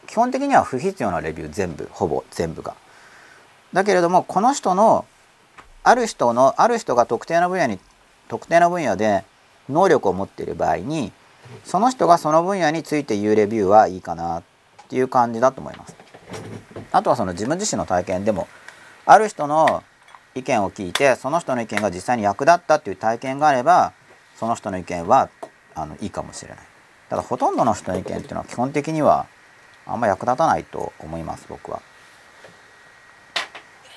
[0.05, 2.76] ー、基本的には不必要なレビュー全部ほぼ全部が。
[3.73, 5.05] だけれどもこの人の
[5.84, 7.80] ある人のある人が特定の分野に
[8.27, 9.23] 特定の分野で
[9.69, 11.11] 能力を持っている場合に
[11.63, 14.43] その人がその分野について言うレビューはいいかなっ
[14.88, 15.95] ていう感じだと思います。
[16.91, 18.48] あとはその自分自身の体験でも
[19.06, 19.84] ある人の
[20.36, 23.94] 意見を聞いてその人の意見が実際に役立ったっていう体験があれば
[24.36, 25.30] その人の意見は
[25.76, 26.57] あのいいかもしれない。
[27.10, 29.26] ただほとんどの人の意見っていうのは基本的には
[29.86, 31.82] あんま役立たないと思います僕は。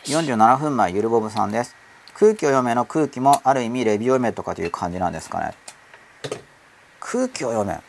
[0.04, 1.76] 47分前ゆるぼぶさんです。
[2.14, 5.54] 空気を読めの空気もある意味レビュー読めとかという感じなんですかね。
[7.00, 7.80] 空気を読め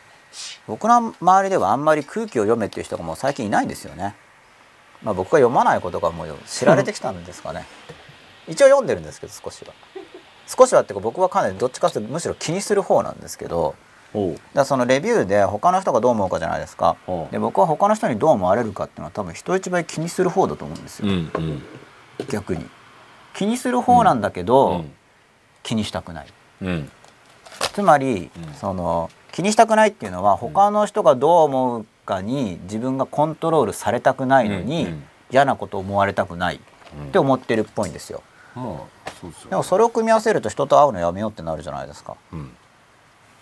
[0.66, 4.14] 僕の周りではあんまり空気を読めっていう人がもう最近いないんですよね。
[5.04, 7.66] まあ、僕が読まないことがもう知られてきたんですかね。
[8.48, 9.72] 一応読んでるんですけど少しは。
[10.46, 13.74] 少しはっていうか僕はかなりどっちかというとむしろ気にする方なんですけど
[14.52, 16.96] だそのレビューで他の人がどう思うかじゃないですか。
[17.30, 21.62] で僕は他の人にどう思われるかっていうのは多分人一倍気にする方だと思うんですよ、うんうん、
[22.28, 22.66] 逆に。
[23.34, 24.92] 気にする方なんだけど、うん、
[25.62, 26.26] 気にしたくない、
[26.62, 26.90] うん、
[27.72, 34.94] つまり、その気にしたくないっていうのは他の人がどう思うかに自分がコントロールされたくないのに、
[35.30, 36.60] 嫌なこと思われたくないっ
[37.10, 38.22] て思ってるっぽいんですよ。
[39.50, 42.16] でもそれを組み合わせると人と会うのやめようってなるじゃないですか。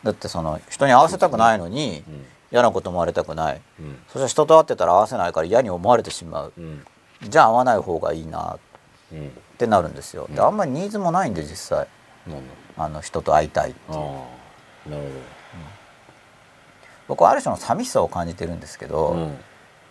[0.03, 2.03] だってその人に合わせたくないのに
[2.51, 3.61] 嫌なこと思われたくない、
[4.09, 6.53] そして人と会ってたら合わせないから嫌に思われてしまう、
[7.23, 8.55] じゃあ会わない方がいいな。
[8.55, 8.59] っ
[9.59, 10.27] てなるんですよ。
[10.31, 11.87] であんまりニーズもないんで実際。
[12.79, 14.01] あの人と会いたいっていう。
[17.09, 19.37] 僕はある種の寂しさを感じてるんですけど、うん、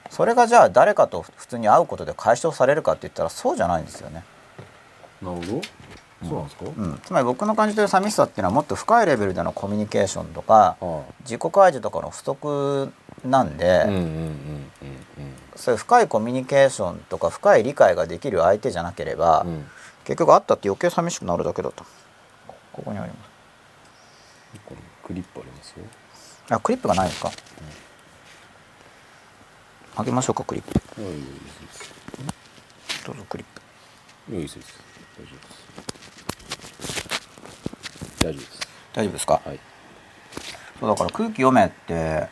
[0.10, 4.24] それがじゃあ誰かと普通に会うことで解消されるかって言ったらそうじゃないんですよね。
[5.22, 5.62] なるほど。
[6.24, 10.78] そうなんですか、うん、つまり僕の感じてる寂しさっていうのはもっと深いレベルでのコミュニケーションとか、
[11.22, 12.94] 自己開示とかの不足
[13.26, 13.86] なんで
[15.56, 19.66] そういう深いコミュニケーションとか深い理解ができる相手じゃなければ、うん、
[20.04, 21.84] 結局会ったって余計寂しくなるだけだと。
[22.72, 23.32] ここにあります。
[25.04, 25.61] クリップあります。
[25.61, 25.61] よ
[26.58, 27.32] あクリップがないですか、
[29.96, 30.82] あげましょうかクリップ。
[33.06, 33.46] どうぞクリッ
[34.28, 34.36] プ。
[34.36, 34.60] いいです。
[35.18, 35.62] 大丈夫です。
[38.22, 38.60] 大丈夫です
[38.94, 39.60] 大丈夫ですか、はい、
[40.80, 42.28] そうだから空気読めって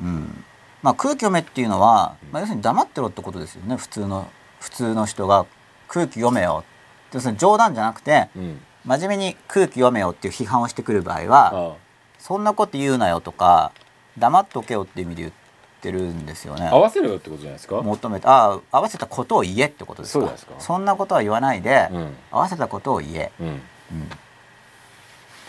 [0.00, 0.44] うん。
[0.82, 3.76] まあ空気読めっていうのは、まあ、要するに黙ってろってことですよね。
[3.76, 4.28] 普通の
[4.60, 5.46] 普通の人が
[5.88, 6.64] 空気読めよ。
[7.12, 11.76] 要するに冗談じゃなくて、うん、真面目に空気読めよっていう批判をしてくる場合は
[12.22, 13.72] そんなこと言うなよとか
[14.16, 15.34] 黙っとけよっていう意味で言っ
[15.80, 16.68] てるんですよね。
[16.68, 17.82] 合わせろよってことじゃないですか？
[17.82, 20.32] 求めてああ合わせたことを言えってことですか？
[20.60, 23.60] そんなことは言わないで、うん、合わせたことを言え、うん、うん、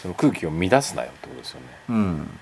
[0.01, 2.39] その空気を乱すなよってことですよね、うん、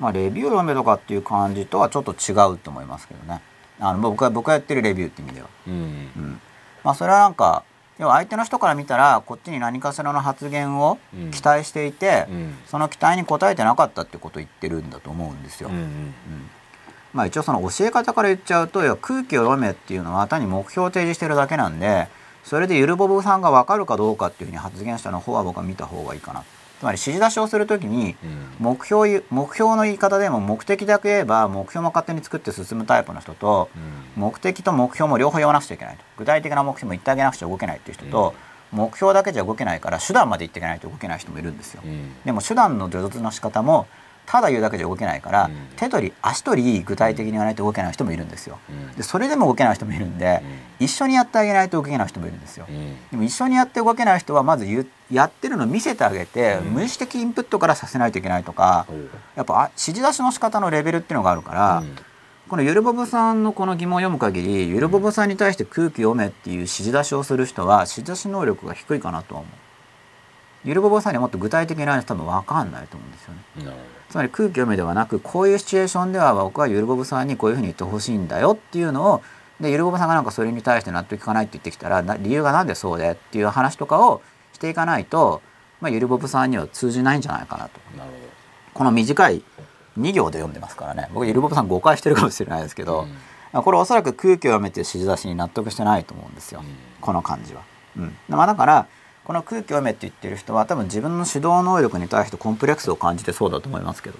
[0.00, 3.40] まあ、レビュー読めとかっていう感じとはちょっと違うと思いますけどね。
[3.78, 5.72] あの僕は僕がやってるレビューって意味では、うん。
[5.74, 5.76] う
[6.18, 6.40] ん。
[6.82, 7.62] まあ、それはなんか
[7.98, 10.98] 要は相手の人から見たらこっちに何かしらの発言を
[11.32, 15.68] 期待していて、うんその期待に応えてなかったってことを言ってるんだと思うんですよ。
[15.68, 16.14] うんうん
[17.12, 22.06] まあ、一応その教え方から言っちゃうと要は空気を読めっていうのは単に目標を提示してるだけなんで
[22.44, 26.44] それでゆるぼぼさんが分かるかどうかっていうふうに発言したの方は僕は見た方がいいかな。
[26.78, 28.54] つまり指示出しをするときにうん。
[28.58, 33.68] 目標ゆ目標の言い方でも目的だけ言えば目標も勝手に作って進むタイプの人と
[34.16, 34.22] うん。
[34.22, 36.04] 目的と目標も両方言わなくちゃいけないと。
[36.16, 38.34] 具体的な目標も言ってあげなくちゃ動けないっていう人と、
[38.72, 41.82] 目標だけじゃ動けないから手段まで言っていけないと動けない人もいるんですよ。
[41.84, 42.14] うん。
[42.24, 43.86] でも手段の助走の仕方も
[44.30, 45.54] ただ言うだけじゃ動けないから、うん。
[45.76, 48.58] 手取り足取り具体的に言わないと動けない人もいるんですよ。
[48.68, 48.94] うん。
[48.94, 50.42] でそれでも動けない人もいるんで、
[50.78, 52.66] 一緒にやってあげないと動けない人もいるんですよ。
[52.68, 52.96] うん。
[53.10, 54.66] でも一緒にやって動けない人はまず
[55.10, 56.74] やってるのを見せてあげて、うん。
[56.74, 58.86] 無意識的インプットからさせないといけないとか、
[59.34, 61.96] やっぱあ指示出しの仕方のレベルっていうのがあるから、うん。
[62.50, 69.52] このゆるぼぼさんのこの疑問を読む限りゆるぼぼさんに対して空気読めっていう指示出しをする人は指示出し能力が低いかなとは思う。
[70.64, 73.76] ゆるぼぼさんにはもっと具体的にないと多分分かんないと思うんですよね。
[74.10, 79.22] つまり空気読めではなくこういうシチュエーションでは僕はゆるぼぼさんにこういうふうに言ってほしいんだよっていうのを
[79.60, 84.22] でゆるぼぼさんがなんかそれに対して納得いかないって言ってきたらな理由がなんでそうでっていう話とかを
[84.52, 85.42] していかないと、
[85.80, 87.80] まあ、ゆるぼぼさんには通じないんじゃないかなと。
[87.92, 88.12] どなる
[88.72, 89.42] この短い
[89.98, 91.08] 2行で読んでますからね。
[91.12, 93.06] 僕ゆるぼぼさん誤解してるかもしれないですけど、
[93.52, 96.62] これおそらく空気を読めていう指示出しに納得してないと思うんですよ、
[97.00, 97.62] この感じは。
[97.96, 98.16] うん。
[98.28, 98.86] まあ、だから
[99.28, 104.16] この空気を読めって言ってる人は多分自分の指導能力に対してコンプレックスを感じてそうだと思いますけど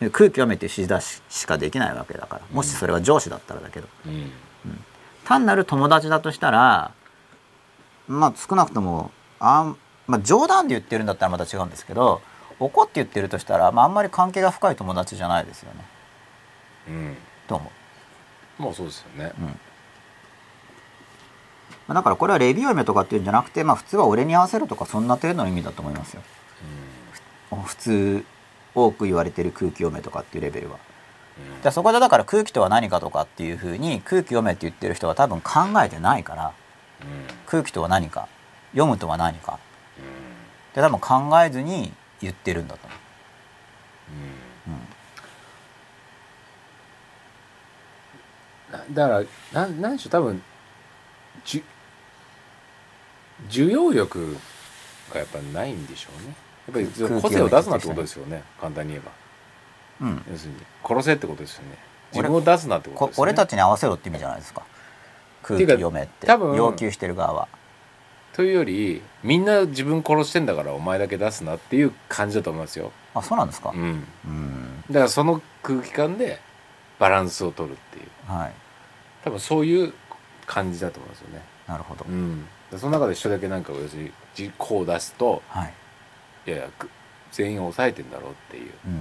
[0.00, 3.88] で空気読めっていう指示出ししかできないわけだからもしそれが上司だったらだけど。
[4.06, 4.32] うん。
[5.26, 6.92] 単なる友達だとしたら
[8.08, 12.22] まあ少なくともあん、まあ、冗談で言ってるんだったらまた違うんですけど
[12.58, 15.84] 怒って言ってるとしたら、まあ、あんまり関係が深い友達じゃないですよね。
[16.88, 17.16] うん。
[17.48, 17.70] と思
[18.58, 18.62] う？
[18.62, 19.32] もうそうですよね。
[19.38, 19.50] まあ
[21.88, 26.22] だからこれはレビュー読めとかっていうんじゃなくて、まあ、普通は俺に合わせるとかそんな程度の意味だと思いますよ。
[27.64, 28.24] 普通
[28.74, 30.78] 多く言われてる空気読めとかっていうレベルは。
[31.62, 35.52] じゃあそこでだから空気とは何かとかっていうふうに空気読めって言ってる人は多分考
[35.84, 36.52] えてないから
[37.46, 38.28] 空気とは何か
[38.72, 39.58] 読むとは何か。
[40.74, 42.98] で多分考えずに言ってるんだと思う。
[48.92, 50.42] だからなんなんでしょう多分
[51.44, 51.64] じゅ
[53.48, 54.36] 需要力
[55.12, 56.36] がやっぱないんでしょうね。
[56.66, 58.42] やっぱり個性を出すなってことですよね。
[58.60, 59.12] 簡単に言えば。
[60.06, 60.58] うん、要するに。
[60.82, 61.78] 殺せってことですよね。
[62.12, 63.30] 自俺分を出すなってことこですよね。
[63.30, 64.62] 俺たちに合わせろって意味じゃないですか。
[65.42, 66.26] 空気読めって。
[66.26, 67.48] 多分要求してる側は。
[68.32, 74.84] というよりみんな自分殺してんだからお前だけ出すなっていう感じだと思いますよ、あそうなんですか、うん、うん。
[74.90, 76.40] だからその空気感で
[76.98, 78.32] バランスを取るっていう。
[78.32, 78.52] はい。
[79.22, 79.94] 多分そういう
[80.46, 82.46] 感じだと思いますよね、なるほど、うん、で
[82.78, 85.72] その中で一人だけなんか要するに実行を出すとはい、
[86.46, 86.88] いやいやく
[87.32, 88.72] 全員を抑えてんだろうっていう。
[88.86, 89.00] うん。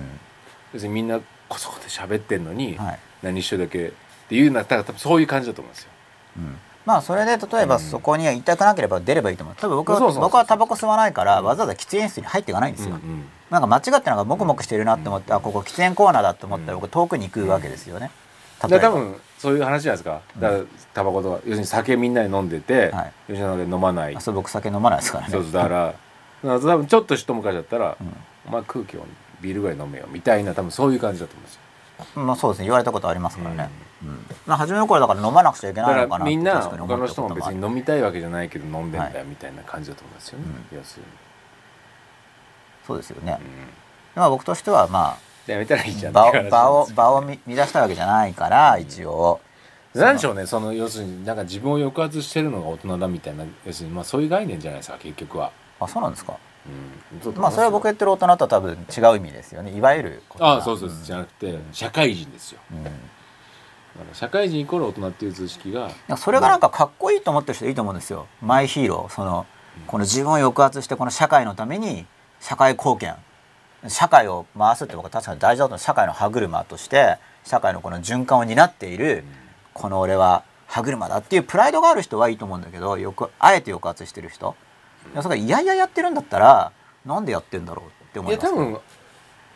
[0.74, 3.00] 要するにみんなこそこで喋ってんのに、はい。
[3.22, 3.92] 何一人だけっ
[4.28, 5.90] ていうんだったら多分そういう感じだと思いますよ。
[6.38, 7.82] うん、まあそれで例えばうん。
[7.82, 9.56] そこにはたくなければ出ればいいと思う。
[9.56, 18.10] 多分僕はそうそうそうそう僕はタバコ吸わないからわざわざ喫煙室に入っていかないんですよ、うんうんなんか間違ってなんかモクモクしてるなって思って、あここ喫煙コーナーだと思ったら僕遠くに行くわけですよね、
[18.60, 18.90] だ例えば。
[18.90, 20.22] から多分そういう話じゃないですか。
[20.40, 20.64] だから
[20.94, 23.14] タバコとか要するに酒みんなで飲んでて、はい。
[23.28, 24.16] 吉野家飲まない。
[24.16, 25.34] あそう僕酒飲まないですからね。
[25.34, 25.98] そうそうだからだか
[26.44, 28.16] ら多分ちょっと一昔だったら、うん。
[28.48, 29.06] お前空気を
[29.42, 31.56] ビールぐらい飲めよみたいな多分そういう感じだと思うんです
[32.16, 32.24] よ。
[32.24, 32.66] まあそうですね。
[32.68, 33.70] 言われたことありますからね、
[34.02, 34.26] うん。
[34.46, 41.08] まあ初めの頃だから飲まなくちゃいけだないのかなみんな他の人も別に飲みたいわけじゃないけど飲んでんだはよみたいな感じだと思いますよね、う要するに、
[42.88, 43.48] そうですよね、うん。
[44.16, 49.42] まあ僕としてはまでやめたらいいじゃあ場を場を場をみ乱したわけじゃないから一応、
[49.94, 56.38] なんでしょうねその要するになんか自分を抑圧してるのが大人だみたいな要するにまあそういう概念じゃないですか結局は、あそうなんですか。
[56.66, 59.72] うん、まあそれは僕やってる大人とは多分違う意味ですよね。
[59.72, 61.04] いわゆるああそうそう、ん。
[61.04, 62.60] じゃなくて社会人ですよ。
[62.72, 62.84] うん。
[62.86, 62.98] だか
[64.10, 68.28] ら社会人イコール大人っていう図式がそれがなんかかっこいいと思ってる人いいと思うんですよ。
[68.42, 69.46] マイヒーローその
[69.88, 72.06] この自分を抑圧してこの社会のために
[72.40, 73.16] 社会貢献
[73.88, 79.24] 社会を回すって僕は確かに大事だと思う社会の歯車として社会のこの循環を担っている
[79.74, 84.56] この俺は歯車だっていうプライドがある人はいいと思うんだけどよくあえて抑圧してる人。
[85.14, 86.72] いやそれがいやいややってるんだったら
[87.06, 88.46] なんでやってんだろうって思います。
[88.46, 88.80] いや多分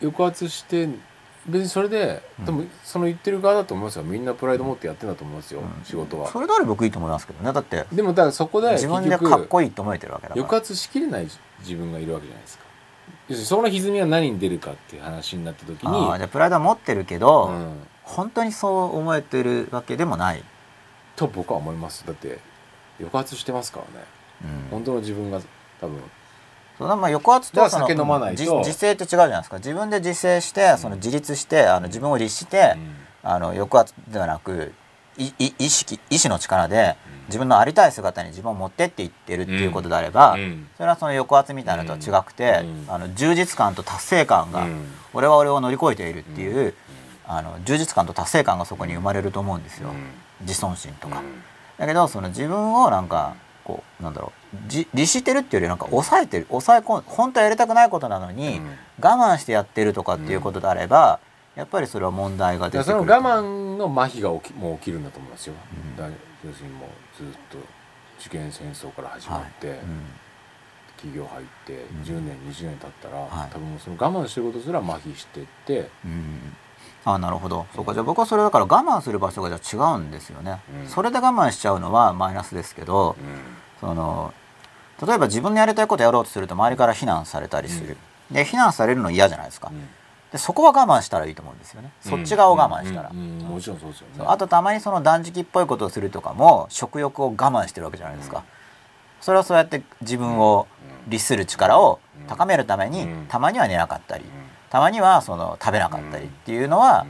[0.02, 0.90] 抑圧して
[1.48, 4.04] 別にそれで多分その言ってる側だと思いますよ。
[4.04, 5.86] みんなプライド持ってやってんだと思いますよ、うん。
[5.86, 6.28] 仕事は。
[6.30, 7.54] それなら僕いいと思いますけどね。
[7.54, 10.42] だってでもだからそこで自分でかっこいいと思えてるわけだから。
[10.42, 11.28] 抑圧しきれない
[11.62, 12.67] 自分がいるわけじゃないですか
[13.36, 17.74] その歪みは何に出るかっていう話になった時にあじゃプライドは持ってるけど、うん、
[18.04, 20.44] 本当にそう思えてるわけでもない。
[21.16, 22.06] と僕は思います。
[22.06, 22.40] だって
[23.00, 24.06] 抑圧してますからね、
[24.44, 25.42] うん、本当の自分が
[25.82, 26.02] 多分。
[26.78, 28.60] そのまあ抑圧と酒飲まないと。
[28.60, 29.58] 自制って違うじゃないですか。
[29.58, 32.76] 自分で自制してその自立してあの自分を律して、
[33.24, 34.74] うん、あの抑圧ではなく
[35.18, 36.96] 意識意志の力で
[37.28, 46.74] 自分のありたい姿に自分を持ってっていってるっていうことであれば、うん、それはその抑圧みたいなのとは違くて、うん、あの充実感と達成感が、うん、俺は俺を乗り越えているっていう、
[47.26, 49.90] あの充実感と達成感がそこに生まれると思うんですよ、
[50.42, 51.22] 自尊心とか。
[51.78, 53.36] だけどその自分をなんか
[53.66, 54.58] こうなんだろう
[54.94, 58.62] 律してるっていうよりなんか抑えてる抑え込ん本当はやりたくないことなのに、
[59.02, 61.20] 我慢してやってるとかっていうことであれば、
[61.58, 65.56] やっぱりそれは問題が出てくるその我慢の麻痺が起きもう起きるんだと思いますよ、
[65.98, 67.58] うん、要するにもうずっと
[68.20, 69.78] 受験戦争から始まって、はい。
[69.80, 69.86] うん、
[70.98, 76.56] 企業入って10年、うん、20年経ったら、はい、多分その我慢してることすら麻痺してって、うん、
[77.06, 77.66] あなるほど。
[77.76, 77.94] そうか。
[77.94, 83.16] じゃあ僕はそれだから我慢する場所がじゃあ違うんですよね、それで我慢しちゃうのはマイナスですけど、
[83.80, 84.34] その
[85.06, 87.98] 例えば自分のやりたいことやろうとすると周りから非難されたりする、
[88.32, 89.72] で非難されるの嫌じゃないですか、
[90.32, 94.26] でそこは我慢したらいいと思うんですよね、そっち側を我慢したら、もちろんそうですよね。
[94.28, 98.44] あとたまにその断食っぽいことをするとかも食欲を我慢してるわけじゃないですか、
[99.22, 100.68] それはそうやって自分を
[101.08, 104.26] 律する力を高めるために、たまには寝なかったり、
[104.70, 107.06] たまにはその食べなかったりっていうのは、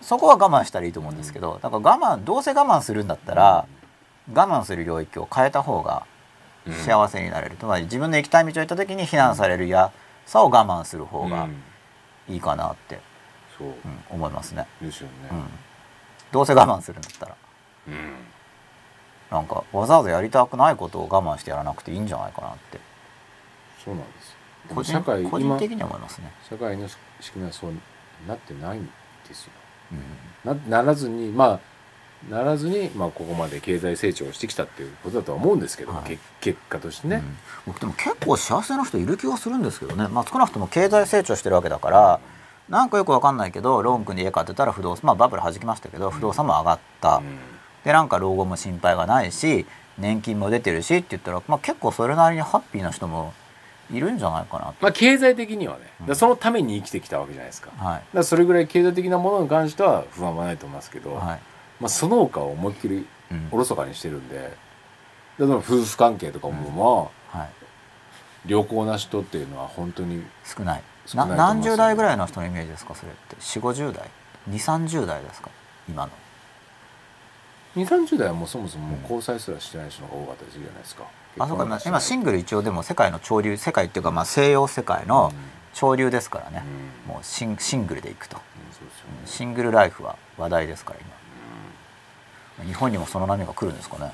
[0.00, 3.66] そこは我慢したらいいと思うんですけどだから我慢どうせ我慢するんだったら、
[4.32, 6.04] 我慢する領域を変えた方が
[6.84, 9.90] 幸せになれる、つまり自分の行きたい道を行った時に非難される嫌
[10.26, 11.48] さを我慢する方が、
[12.28, 13.00] いいかなって
[13.58, 13.74] そう、うん、
[14.10, 14.66] 思いますね。
[14.80, 15.46] ですよね、うん。
[16.32, 17.36] どうせ我慢するんだったら、
[17.88, 17.94] うん、
[19.30, 22.80] なんかわざわざやりたくないことを我慢してやらなくていいんじゃないかなって。
[23.84, 24.36] そうなんです。
[24.74, 26.32] 個人社会個人的に思いますね。
[26.48, 26.88] 社会の
[27.20, 27.72] 仕組みはそう
[28.26, 28.86] なってないん
[29.28, 29.52] ですよ。
[30.44, 31.60] うん、なならずにまあ
[32.30, 37.36] ならずに、まあ、ここまで経済成長してきたっていうことだとは思うんですけど、はい、結果としてね、うん、
[37.66, 42.20] 僕でも結構幸せな人いる気がするんですけどね、まあ、少なくとも経済成長してるわけだから
[42.68, 47.24] なんかよくわかんないけどローン組んで家買ってたら不動産まあバブルはじきましたけど不動産も上がった、うん、
[47.84, 49.66] でなんか老後も心配がないし
[49.96, 53.32] 年金も出てるしって言ったら、まあ、結構それなりにハッピーな人も
[53.92, 61.40] いるんじゃないかなまあ経済的にはね、うん、そのために生きてきたわけじゃないですか,、はい、だそれぐらい経済的なものに関しては不安はないと思いますけど、はい
[61.80, 63.06] まあ、その他を思いっきり
[63.50, 64.56] おろそかにしてるんで、
[65.38, 67.50] 例えば夫婦関係とかもまあ、はい、
[68.50, 70.82] 良好な人っていうのは本当に少ない。
[71.06, 72.94] 少ない何十代ぐらいの人のイメージですか？
[72.94, 73.36] それって。
[73.36, 74.10] 4 5 0代
[74.50, 75.50] ？2 3 0代ですか？
[75.88, 76.12] 今の。
[77.76, 81.04] 2 3 0代はもうそもそも交際すらしてない人が多かったりするじゃないですか、
[81.36, 81.80] うん、あそうか。
[81.84, 85.30] 今シングル一応でも世界の潮流世界っていうかまあ西洋世界の
[85.74, 86.62] 潮流ですからね、
[87.06, 91.10] うん、もうシンシングルでいくと、うんね、シングルライフは話題ですから今
[92.64, 94.12] 日本にもその波が来るんですかね。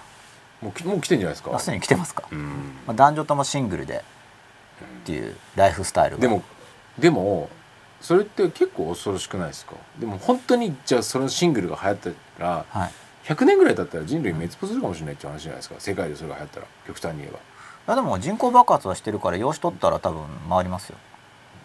[0.61, 1.59] もうもう来てんじゃないですか。
[1.59, 4.05] すでに来てますか、うん、まあ、男女ともシングルで
[5.03, 6.43] っていうライフスタイルでも
[6.99, 7.49] でも
[8.01, 9.75] それって結構恐ろしくないですか。
[9.99, 12.11] でも本当にじゃあそのシングルが流行った
[12.45, 12.91] ら、はい、
[13.29, 15.77] 100年ぐらい経ったら人類滅亡するかもしれないって話じゃないですか。
[15.79, 17.39] 世界でそれが流行ったら極端に言えば。
[17.39, 17.41] い
[17.89, 20.97] やでも人口爆発はしてるから養子取ったら多分回りますよ。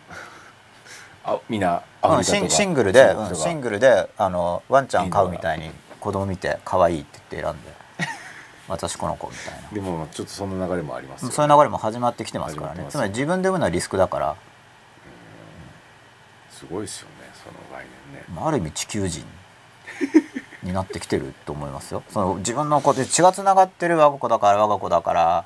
[1.26, 1.84] あみんな
[2.24, 7.78] シンシングルで、うん、シングルであのワンちゃん飼うみたいに子供見て可愛いって言って選んで。
[8.68, 9.69] 私この子みたいな。
[9.72, 12.86] でもちょっとそんな流れもあります、ね、そういう流れも始まってきてますからね。
[12.90, 14.36] つまり自分で産むのはリスクだから。
[16.52, 18.45] すごいですよねその概念ね。
[18.45, 19.26] ある意味地球人
[20.64, 22.03] になってきてると思いますよ。
[22.10, 25.45] その自分の子で血がつながってる我が子だから我が子だから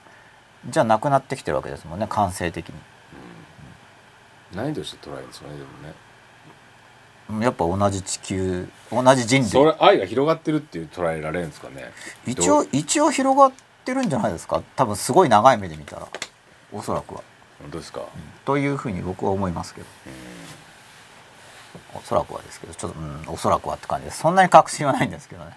[0.69, 2.76] じゃなくなってきてるわけですもんね感性的に、
[4.53, 5.94] うん、何として捉えるんですかねでもね
[7.40, 9.49] やっぱ同じ地球同じ人類。
[9.49, 11.91] それ愛が広がってるっていう捉えられるんですかね。
[12.26, 13.52] 一応一応広がっ
[13.86, 14.62] てるんじゃないですか？
[14.76, 16.08] 多分すごい長い目で見たら
[16.72, 17.24] おそらくは。
[17.62, 18.08] 本当ですか、うん、
[18.44, 19.88] というふうに僕は思いますけど。
[21.94, 24.20] おそらくはですけどちょっと、うん、おそらくはって感じです。
[24.20, 25.52] そんなに確信はないんですけどね。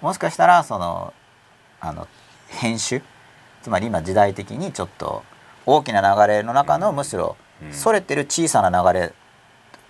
[0.00, 1.12] もしかしたらその
[1.80, 2.08] あの
[2.48, 3.02] 編集？
[3.62, 5.22] つまり今時代的にちょっと
[5.66, 7.36] 大きな流れの中のむしろ
[7.72, 9.12] それてる小さな流れ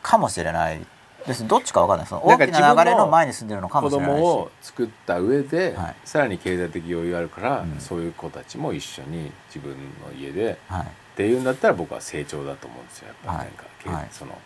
[0.03, 0.81] かもしれない
[1.27, 1.47] です。
[1.47, 2.07] どっちか分かんない。
[2.07, 4.13] その大きな流れの前に住んでるのかもしれないし。
[4.13, 9.77] 子供を作った上で、はい、さらに経済的余裕あるから、うん、そういう子たちも一緒に自分の
[10.19, 10.87] 家で、はい、っ
[11.17, 13.09] ていうんだったら僕は成長だと思うんですよ。
[13.09, 13.47] やっぱ
[13.85, 14.37] りなんその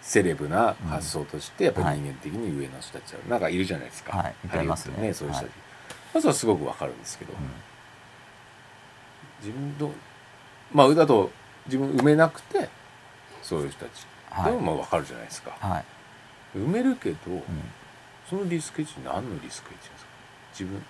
[0.00, 5.14] セレブな発想としてやっぱり人間的に上の人たちはなんかいるじゃないですか、はい、いますね。
[5.14, 5.52] そういう人たち、
[6.12, 7.38] まずはすごくわかるんですけど、うん、
[9.46, 9.90] 自分と
[10.72, 11.30] まあだと
[11.66, 12.68] 自分埋めなくて
[13.42, 14.52] そういう人たちはい。
[14.52, 15.84] でもまあ分かるじゃないですか、はい。
[16.58, 17.42] 埋めるけど、うん。
[18.28, 20.10] そのリスクエッジ何のリスクエッジですか？
[20.52, 20.84] 自分。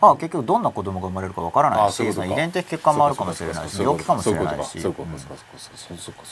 [0.00, 4.80] まあ、結局どんな子供が生まれるかわからないし遺伝的欠陥もあるかもしれないし病気かもしれないし。
[4.80, 4.88] そ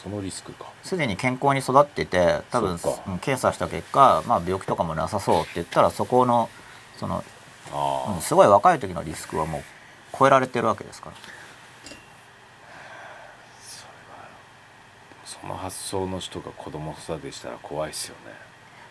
[0.08, 0.64] のリスクか。
[0.82, 2.78] すでに健康に育ってて多分
[3.20, 6.48] 検査した結果、まあ、病気とかもなさそうって言ったらそこの
[6.96, 7.22] その、
[7.72, 9.62] ああ、うんすごい若い時のリスクはもう
[10.18, 11.16] 超えられてるわけですから
[15.40, 18.32] その発想の人が子供育てしたら怖いですよね。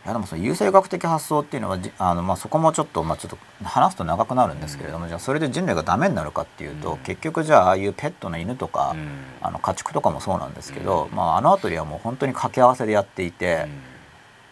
[0.06, 6.98] いやでもその優生学的発想っていうのはじあの、まあ、そこもちょっと,、まあ、ちょっと話すと長くなるんですけれども、じゃあそれで人類がダメになるかっていうと、うん。
[7.00, 9.08] 結局じゃあああいうペットの犬とか、うん。
[9.42, 11.16] あの家畜とかもそうなんですけど、うん。
[11.16, 13.68] まあ、あの辺りはもう本当に掛け合わせでやっていて、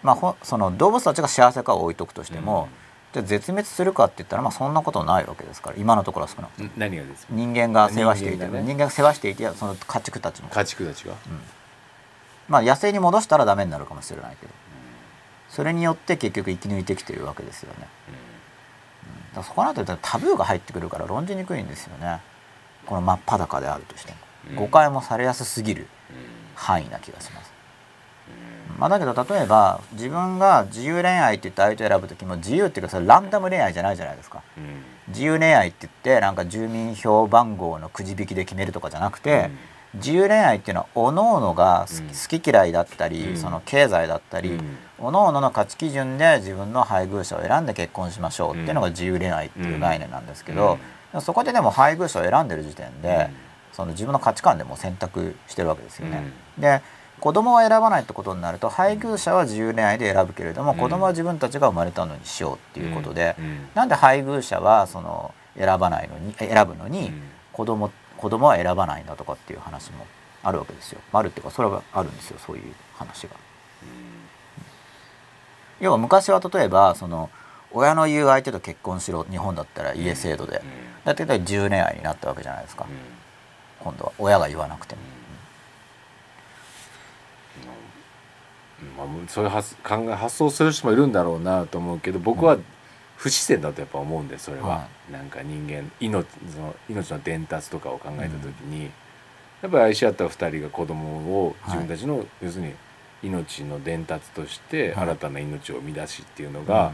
[0.04, 2.68] まあ、ほその動物たちが幸せかは置いとくとしても、
[3.14, 6.64] じゃあ絶滅するかって言ったら、まあ、そんなことないわけですから今のところは少なくと
[7.30, 8.64] 人間が世話していて人間がね。
[8.68, 11.14] 人間が世話していてその家畜たちの、家畜たちが、
[12.48, 14.54] まあ、野生に戻したらダメになるかもしれないけど。
[15.50, 17.80] それによって結局生き抜いてきてるわけですよね。
[17.80, 17.88] だか
[19.38, 22.22] らそこのあたりタブーが入ってくるから論じにくいんですよね。
[22.86, 24.18] この真っ裸であるとしても、
[24.52, 24.56] うん。
[24.56, 25.88] 誤解もされやすすぎる
[26.56, 27.52] 範囲な気がします、
[28.78, 34.42] まあ、だけど例えば自分が自由恋愛って言って相手を選ぶ時も自由っていうかそれランダム恋愛じゃないじゃないですか。
[34.58, 34.64] うん。
[34.64, 39.50] うん自由恋愛って言ってなんか住民票番号のくじ引きで決めるとかじゃなくて、
[39.96, 42.08] 自由恋愛っていうのは各々が好き,、うん。
[42.08, 43.38] 好き嫌いだったり、うん。
[43.38, 44.78] その経済だったり、うん。
[44.98, 50.78] 各々の価値基準で自分の配偶者を選んで結婚しましょうっていうのが自由恋愛っていう概念なんですけど、
[51.22, 53.30] そこででも配偶者を選んでる時点で、
[53.72, 56.24] その自分の価値観でも選択してるわけですよね。
[56.58, 56.82] で
[57.20, 60.78] 子供は選ばないってことになると配偶者は自由恋愛で選ぶけれども、うん。
[60.78, 67.22] 子供は自分たちが生まれたのにしようっていうことで、うんなんで配偶者はその選ばないのにえ選ぶのに、うん
[67.58, 70.06] 子供子供は選ばないんだとかっていう話も
[70.44, 71.00] あるわけですよ。
[71.14, 73.36] あるっていうかそれはあるんですよそういう話が。
[75.80, 77.30] 要は昔は例えばその
[77.72, 80.62] 親の言う相手と結婚しろ日本だったら家制度で、
[81.04, 82.88] だって自由恋愛になったわけじゃないですか、
[83.80, 84.12] 今度は。
[84.18, 85.02] 親が言わなくても。
[88.98, 92.58] まあ、そういう発考え発想する人もいるんだろうなと思うけど僕は
[93.16, 98.92] 不自然だとやっぱ思うんでそれは、はなんか人間命その命の伝達とかを考えた時に、
[99.62, 102.74] やっぱり愛し合った2人が子供を自分たちの、要するに
[103.24, 105.06] 命の伝達としてはい。
[105.06, 106.92] 新たな命を生み出しっていうのが、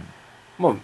[0.57, 0.75] まあ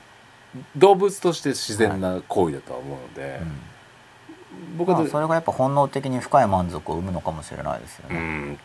[0.76, 4.78] 動物として自然な行為だとは思うので、うん。
[4.78, 8.60] 僕は、まあ、それがやっぱ本能的に深い満足を生むのかもしれないですよね、うん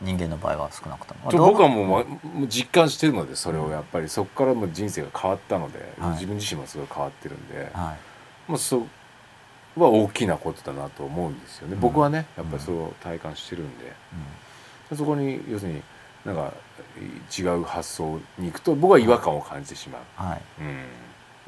[0.00, 1.30] 人間の場合は少なくとも。
[1.30, 6.10] 僕はもう,、う実感してるのでそれをやっぱりそこからもう人生が変わったので、はい。
[6.12, 7.70] 自分自身もすごい変わってるんで、はい。
[8.48, 8.86] まあ、そ
[9.76, 11.80] は大きなことだなと思うんですよね、うん。
[11.80, 13.92] 僕はねやっぱりそう体感してるんで、
[14.90, 14.96] うん。
[14.96, 15.82] そこに要するに
[16.24, 16.52] なんか
[17.38, 20.42] 違う発想に行くと僕は違和感を感じてしまう、はい。
[20.60, 20.62] う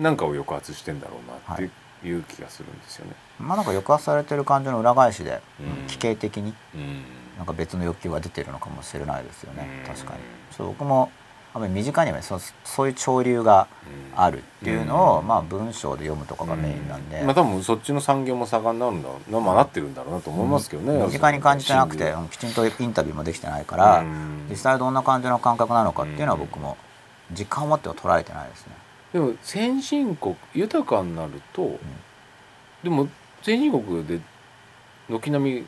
[0.01, 1.71] ん、なんかを抑圧してんだろうなって
[2.07, 3.13] いう気がするんですよね。
[3.39, 5.87] まあなんか抑圧されてる感情の裏返しで、うん。
[5.87, 6.55] 奇形的に。
[6.75, 9.93] うんなんか別の欲求が出てるのかもしれないですよね、うん。
[9.93, 10.21] 確かに。
[10.57, 11.11] そう僕も
[11.53, 13.67] あんまり身近にはねそうそういう潮流が
[14.15, 15.27] あるっていうのを、うん。
[15.27, 24.47] まあ文章で読むとかがメインなんで、まあ多分そっちの産業も盛んなんだな、まあ、なってるんだろうなと思いますけどね、身近に感じてなくてきちんとインタビューもできてないから、うん。
[24.49, 26.77] 実際どんな感じの感覚なのかっていうのは僕も
[27.37, 28.73] 実感を持っては捉えてないですね。
[29.13, 31.79] でも先進国豊かになると、
[32.85, 33.09] でも
[33.43, 34.21] 先進国で
[35.09, 35.67] 軒並み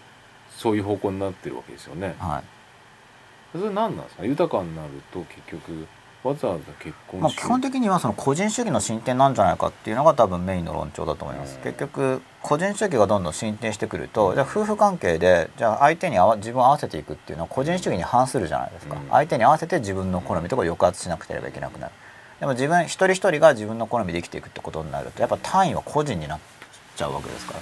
[0.56, 2.14] そういう方向になってるわけですよね。
[2.18, 3.58] はい。
[3.58, 4.24] それ何なんですか？
[4.24, 5.86] 豊かになると結局
[6.24, 11.62] わざわざ結婚まあ、し基本的にはその個人主義の進展なんじゃないかっていうのが多分メインの論調だと思います、うん。
[11.62, 19.08] 結局個人主義がどんどん進展してくるとじゃあ夫婦関係でじゃあ相手に合わ自分を合わせていくっていうのは個人主義に反するじゃないですか、うん。
[19.10, 21.92] 相手に合わせて自分の好みとかを抑圧しなくてればいけなくなる。
[22.40, 26.40] でも自分一人一人が自分の好みで生きていくってことになるとやっぱ単位は個人になっ
[26.96, 27.54] ちゃうわけですか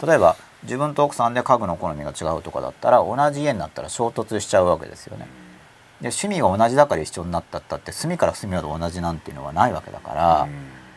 [0.00, 0.08] ら。
[0.08, 5.26] 例えば自分と奥さんで家具の好みが違うとかだったら同じ家になったら衝突しちゃうわけですよね。
[6.00, 10.48] で趣味が同じだから一緒になったったって隅から隅まで同じなんていうのはないわけだか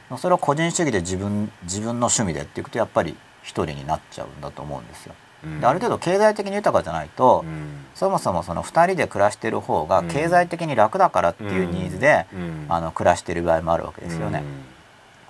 [0.10, 5.14] ら、それを個人主義で自分自分の趣味でっていくとやっぱり一人になっちゃうんだと思うんですよ。
[5.60, 7.46] である程度経済的に豊かじゃないと、
[7.94, 12.26] そもそもその2人で暮らしてる方が経済的に楽だからっていうニーズで、
[12.68, 14.44] あの暮らしてる場合もあるわけですよね。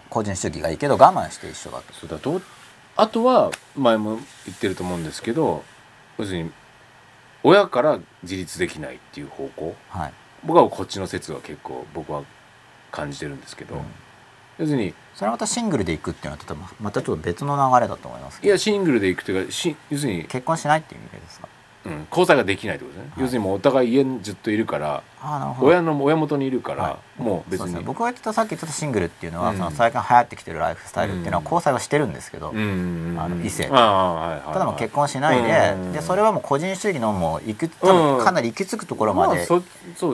[0.10, 1.94] 個人主義がいいけど我慢して一緒だと。
[1.94, 2.42] そうだと
[2.98, 4.16] あとは前も
[4.46, 5.64] 言ってると思うんですけど
[6.18, 6.52] 要するに
[7.44, 9.76] 親から自立できないっていう方向。
[9.90, 10.14] はい。
[10.44, 12.24] 僕はこっちの説は結構僕は
[12.92, 13.82] 感じてるんですけど、うん。
[14.58, 21.50] 要するにそれはまたシングルでいくっていうのはまたちょっと別の流れだと思いますいやシングルでいくというかし要するに結婚しないっていう意味ですか？
[21.86, 25.04] うん、交際ができないってことですね、はい、要するにもうお互い家にずっといるから
[25.60, 39.64] 親の親元にいるから、はい、もう別に、ね、僕が言ったさっき言ったシングルっていうのは、うん、その最近流行ってきてるライフスタイルっていうのは交際はしてるんですけど、うん、あの異性と、はいただも結婚しないで,、でそれはもう個人主義のもういく多分かなり行き着くところまで行っ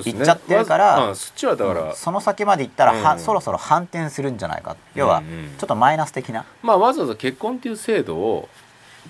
[0.03, 4.76] ちゃってるから、まあ、そっちはだから、その先まで行ったらは、そろそろ反転するんじゃないか。
[4.95, 5.22] 要は
[5.57, 8.49] ちょっとマイナス的な、まあ、わざわざ結婚っていう制度を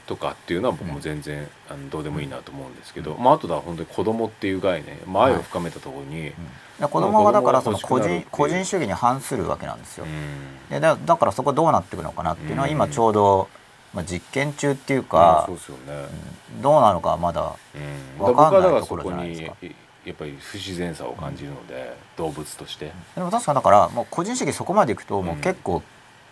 [0.07, 6.33] とかっていうのは僕も全然、あのどうでもいいなと思うんですけど、まあ、あとは本当に子供っていう概念、まあ、愛を深めたところに、はい
[6.81, 10.05] うん、子供はだからその個人個人主義に反するわけなんですよ、
[10.69, 13.49] でだだからそこどうなっていくのかなっていうのは今ちょうど、
[13.93, 16.05] まあ、実験中っていうか、そうですよね、
[16.61, 17.53] どうなのかまだ
[18.17, 19.55] 分かんないところじゃないですか。
[20.03, 22.91] やっぱり不自然さを感じるので、動物として。
[23.15, 25.83] でも確かだからもう個人主義そこまでいくともう結構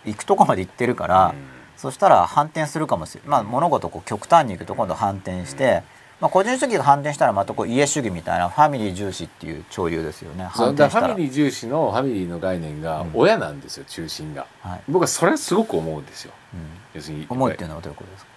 [0.04, 5.82] 行くとこまで行ってるから、うんそしたら反転するかもしれない、まあ、物事こう極端にいくと今度反転して、
[6.20, 10.44] まあ、個人主義が反転したらまたこう家主義みたいなファミリー重視っていう潮流ですよね。
[10.52, 16.60] ファミリー重視のファミリーの概念が親なんですよ、うん、中心が、はい、僕はそれはすごく思うんですよ、うん、
[16.92, 18.30] 要するに思うっていうのはどういうことですか？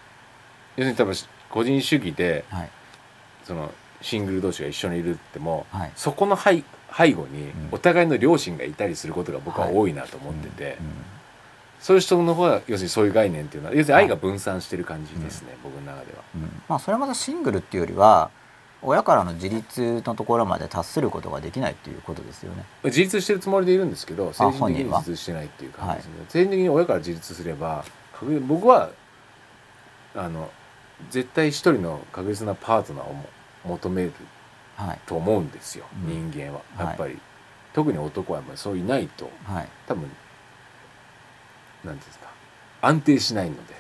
[0.78, 1.16] 要するに多分
[1.50, 2.70] 個人主義で、はい、
[3.44, 3.72] その
[4.02, 6.64] シングル同士が一緒にいるっても、はい、そこの背
[6.98, 10.88] 背後にお互いの両親がいたりすることが僕は多いなと思ってて、うん
[11.84, 18.32] そういう人の方は要するにそういう概念っていうのは要するに愛が分散してる感じですね、はい、僕の中では、うん、まあ、それはまたシングルっていうよりは
[18.82, 22.64] 親からの自立のところまで達することができないっていうことですよね。
[22.86, 27.84] 自立してるつもりでいるんですけど精神的に自立してないっていう感じですね、はい、精神的に親から自立すれば
[28.48, 28.90] 僕は
[30.16, 30.50] あの
[31.10, 33.16] 絶対一人の確実なパートナーを
[33.66, 34.14] 求める
[35.06, 37.18] と思うんですよ、はい、人間は、やっぱり、
[37.74, 39.30] 特に男はやっぱりそういないと、
[39.88, 40.10] 多分
[41.84, 42.28] なんですか。
[42.82, 43.74] 安定しないので、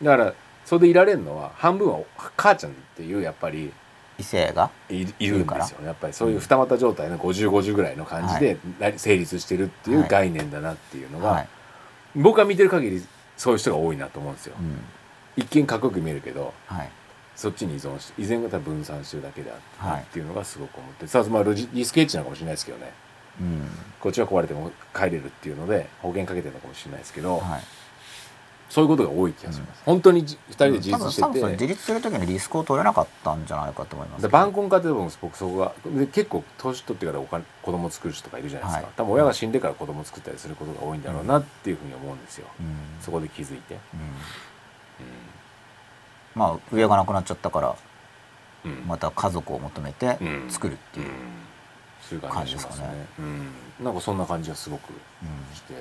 [0.00, 0.34] うん、だから
[0.64, 2.00] それでいられるのは半分は
[2.36, 3.72] 母ちゃんっていうやっぱり
[4.18, 4.70] 異性が？
[4.88, 8.56] いるんですよやっぱりそういう二股状態の5050ぐらいの感じで
[8.96, 11.48] 成立してるっていう概念だなっていうのが、はい、
[12.14, 13.04] 僕が見てる限り
[13.36, 14.78] そういう人が多いなと思うんですよ、うん、
[15.36, 16.90] 一見かっこよく見えるけど、はい、
[17.34, 19.50] そっちに依存して依然が分散してるだけで
[19.80, 20.22] あってい。
[20.22, 22.92] うのがすごく思って、さあまあリスケッチなのかもしれないですけどね
[23.40, 23.68] うん、
[24.00, 27.62] こっちは壊れても帰れるっていうので保険かけてるのかもしれないですけど、はい、
[28.68, 34.28] そういうことが多い気がします、うん、本当に2人で自立してて、うん、自立する時にリスクを取れなかったんじゃないかと思います。
[34.28, 35.74] 晩婚家庭も僕そこが
[36.12, 42.46] 結構年取ってからお金子供作る人とかいるじゃないですか、はい、多分親が死んでから子供作ったりすることが多いんだろうなっていうふうに思うんですよ、
[43.00, 43.78] そこで気づいて、
[46.34, 47.76] まあ上がなくなっちゃったから、
[48.86, 50.18] また家族を求めて
[50.48, 51.06] 作るっていう。
[52.02, 54.92] そういう感じですかね、うん、なんかそんな感じがすごく
[55.54, 55.74] して、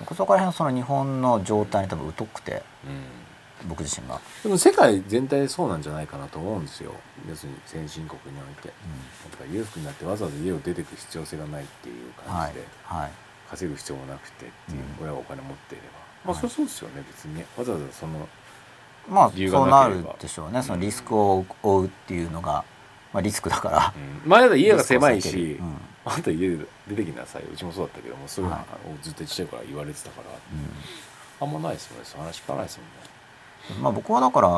[0.00, 4.20] うん、そこら辺はその日本の状態に多分疎くて、うん、僕自身が。
[4.42, 6.92] でも世界全体そうなんじゃないかなと思うんですよ。
[7.28, 13.00] 要するに先進国において、うん、やっぱ裕福になってわざわざ家を出てく必要性がないっていう感じで、はい。
[13.02, 13.10] はい、
[13.50, 15.84] 稼ぐ必要もなくてっていう、親がお金持っていれ
[16.24, 17.46] ば、まあそりゃそうですよね別にね。
[17.56, 18.28] わざわざその
[19.08, 20.62] まあそうなるでしょうね。
[20.62, 22.64] そのリスクを負うっていうのが、
[23.12, 28.60] まあ、リスクだから、うん、前だと家が狭いし、うん、あんた家で出てきなさいうちもそうだったけどもそういうのを
[29.02, 30.28] ずっとちっちゃいから言われてたから、
[31.46, 32.04] あんまないですよね。
[32.16, 33.82] 話聞かないですもんね。
[33.82, 34.48] まあ、僕はだから、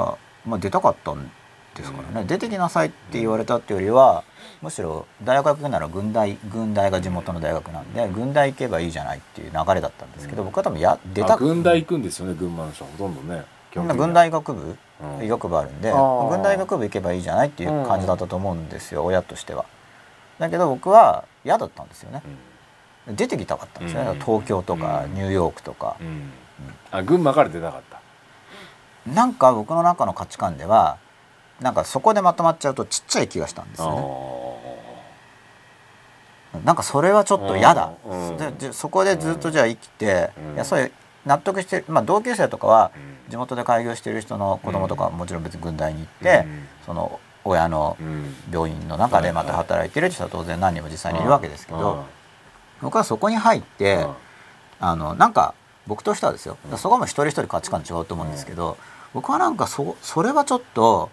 [0.46, 1.30] まあ、出たかったん
[1.74, 4.24] ですからね、出てきなさいって言われたっていうよりは、
[4.60, 13.44] むしろ大学行くなら軍大軍大が地元の大学なんで軍大行けばいいじゃないっていう流れだったんですけど、僕は多分や出た軍大行くんですよね群馬の人はほとんどね。
[13.74, 14.76] 軍大学部？
[15.22, 19.64] 医学部あるんで軍大学部行けばいいじゃないっていう感じだったと思うんですよ、親としては。
[20.38, 22.22] だけど僕は嫌だったんですよね。
[23.08, 25.96] 出てきたかったんですよね、東京とかニューヨークとか、
[26.90, 28.00] あ群馬から出たかった？
[29.10, 30.98] なんか僕の中の価値観では
[31.60, 34.58] なんかそこでまとまっちゃうとちっちゃい気がしたんですよ
[36.52, 36.62] ね。
[36.64, 37.92] なんかそれはちょっと嫌だ、
[38.58, 40.92] でそこでずっとじゃあ生きて、いやそういう
[41.24, 42.90] 納得してまあ同級生とかは
[43.28, 46.46] 地元で開業してる人の子供とかはもちろん別に軍大に行って、
[46.86, 47.96] その親の
[48.52, 52.04] 病院の中でまた働いてる人は当然何人も実際にいるわけですけど、
[52.80, 54.06] 僕はそこに入って、
[54.80, 55.54] あのなんか
[55.86, 56.56] 僕としてはですよ。
[56.76, 58.76] そこも一人一人価値観違うと思うんですけど、
[59.14, 61.10] 僕はなんかそそれはちょっと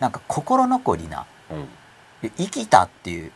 [0.00, 1.26] なんか心残りな、
[2.22, 3.32] 生きたっていう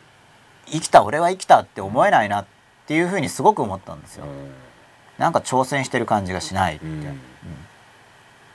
[0.67, 2.47] 生きた俺は生きたって思えないなっ
[2.87, 4.27] ていうふうにすごく思ったんですよ。
[5.19, 7.09] なんか挑戦してる感じがしないって、うん、で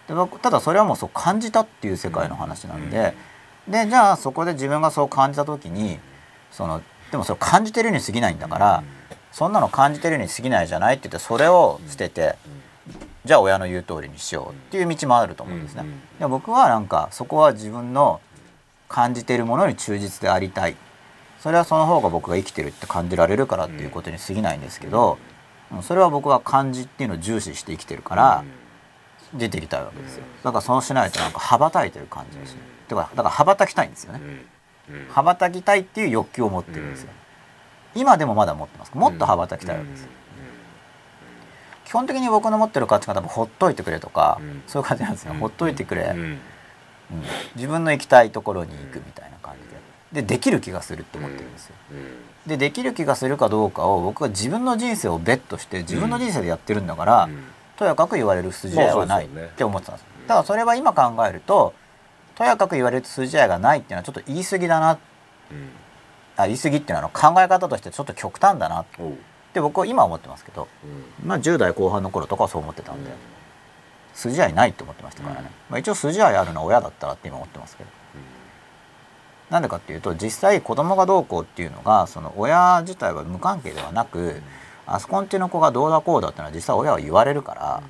[0.08, 3.14] ただそれはもうそう感じたっていう世界の話なんで、
[3.68, 6.00] でじゃあそこで自分がそう感じた時に
[6.52, 8.84] そのでもそれ感じてるに過ぎないんだから、
[9.32, 12.36] そんなの感じてるに過ぎないじゃないって言ってそれを捨てて、
[13.24, 15.86] じゃあ親の言う通りにしようっていう道もあると思うんですね。
[16.20, 18.20] で僕はなんかそこは自分の
[18.90, 20.76] 感じているものに忠実でありたい。
[21.40, 25.18] それはその方が僕が生きてるって感じられるからっていうことに過ぎないんですけど、
[25.82, 28.44] それは僕は感じっていうのを重視して生きてるから、
[29.34, 30.24] 出てきたいわけですよ。
[30.44, 34.20] だからそうしないとなんか羽ばたいてる感じがする、てかだから羽ばたきたいんですよね、
[35.10, 37.10] 羽ばたきたいっていう欲求を持ってるんですよ、
[37.96, 38.92] 今でもまだ持ってます。
[38.94, 40.10] もっと羽ばたきたいわけですよ、
[41.86, 46.40] 基本的に僕の持ってる価値観多分ほっといてくれとか、そういう感じなんですよ、ほっといてくれ、うん。
[47.56, 50.22] 自分の行きたいところに行くみたいな感じで。
[50.22, 51.76] でできる気がするって思ってるんですよ、
[52.46, 57.30] でできる気がするかどうかを僕は自分の人生をベットして自分の人生でやってるんだから、
[57.82, 61.74] とやかく言われる筋合いはないって思ってたんですだからそれは今考えると
[62.36, 65.00] とやかく言われる筋合いがないっていうのはちょっと言い過ぎだな、
[65.52, 65.70] うん、
[66.38, 68.86] あ言い過ぎっていうのは考え方としてちょっと極端だなっ
[69.52, 70.68] て僕は今思ってますけど、
[71.24, 73.16] うん、まあ10代後半の頃とかはそう思ってたんで、うん、
[74.14, 77.90] 筋合いないって思ってましたからね、まあ、一応筋合いあるのは親だったらって今思ってますけど。
[79.50, 84.42] なんでかっていうと実際子供がどうこうっていうのがその親自体は無関係ではなく、
[84.88, 87.84] あそこんちの子がどうだこうだってのは実際親は言われるから、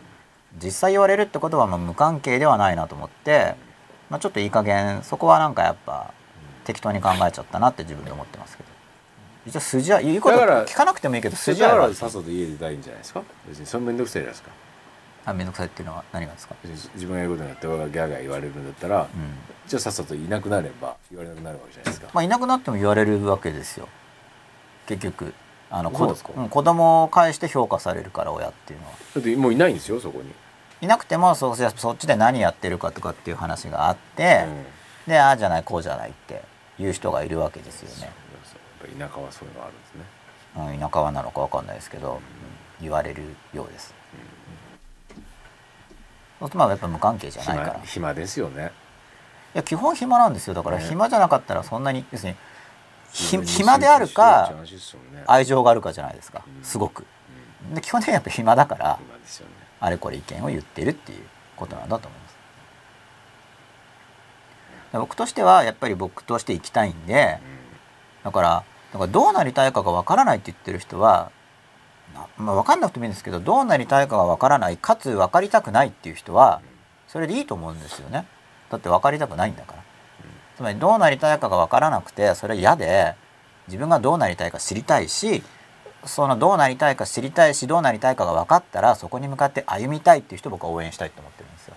[0.64, 3.56] 実際言われるってことはまあ無関係ではないなと思って、
[4.10, 6.14] まあ、ちょっといい加減そこはなんかやっぱ
[6.66, 8.70] 適当に考えちゃったなって自分で思ってますけど。
[9.48, 11.70] 一応筋は言うこと聞かなくてもいいけど筋は。
[11.70, 13.24] だからさっさと家でたいんじゃないですか？
[13.48, 14.52] 別にそれ面倒くさいじゃないですか。
[15.26, 16.56] あ面倒くさいっていうのは何がですか？
[16.64, 19.08] 自分がやることによって親がギャーギャー言われるんだったら、うん、
[19.68, 22.10] じゃあさっさといなくなれば言われなくなるわけじゃないですか。
[22.14, 23.88] まあいなくなっても言われるわけですよ。
[24.86, 25.34] 結局
[25.72, 28.94] あの子子供を介して評価されるから親っていうのは。
[29.16, 30.32] だってもういないんですよそこに。
[30.82, 34.46] いなくてもそそっちで何やってるかとかっていう話があって、
[35.06, 36.42] うん、でああじゃないこうじゃないって
[36.78, 38.12] いう人がいるわけですよね。
[38.98, 40.02] 田舎はそういうのあるんですね、
[40.74, 42.20] うん、田舎はなのか分かんないですけど、うん、
[42.82, 43.22] 言われる
[43.54, 43.94] ようです、
[45.14, 45.24] うん、
[46.40, 47.80] そうするとやっぱ無関係じゃないから。
[47.86, 48.72] 暇ですよね。
[49.54, 50.54] いや基本暇なんですよ。
[50.56, 52.38] だから暇じゃなかったらそんなに要するに
[53.12, 54.54] 暇であるか
[55.28, 56.44] 愛情があるかじゃないですか。
[56.64, 57.06] すごく。
[57.74, 59.00] で基本的にやっぱ暇だから
[59.80, 61.24] あれこれ意見を言ってるっていう
[61.56, 62.36] ことなんだと思います。
[64.94, 67.40] 僕としてはやっぱり僕として生きたいんで
[68.24, 71.32] だからだからどうなりたいかがわからないって言ってる人は
[72.38, 76.62] まあ、分かんなくてもいいんですけどどうなりたいかがわからないかつ分かりたくないっていう人は
[77.08, 78.26] それでいいと思うんですよね。
[78.70, 79.84] だって分かりたくないんだから。
[80.62, 83.16] つまりどうなりたいかが分からなくてそれは嫌で
[83.68, 85.42] 自分がどうなりたいか知りたいし
[86.06, 91.74] そのどうなりたいか知りたいしどうなりたいかが分かったらそこに向かって歩みたいっていう人を僕は応援したいと思ってるんですよ。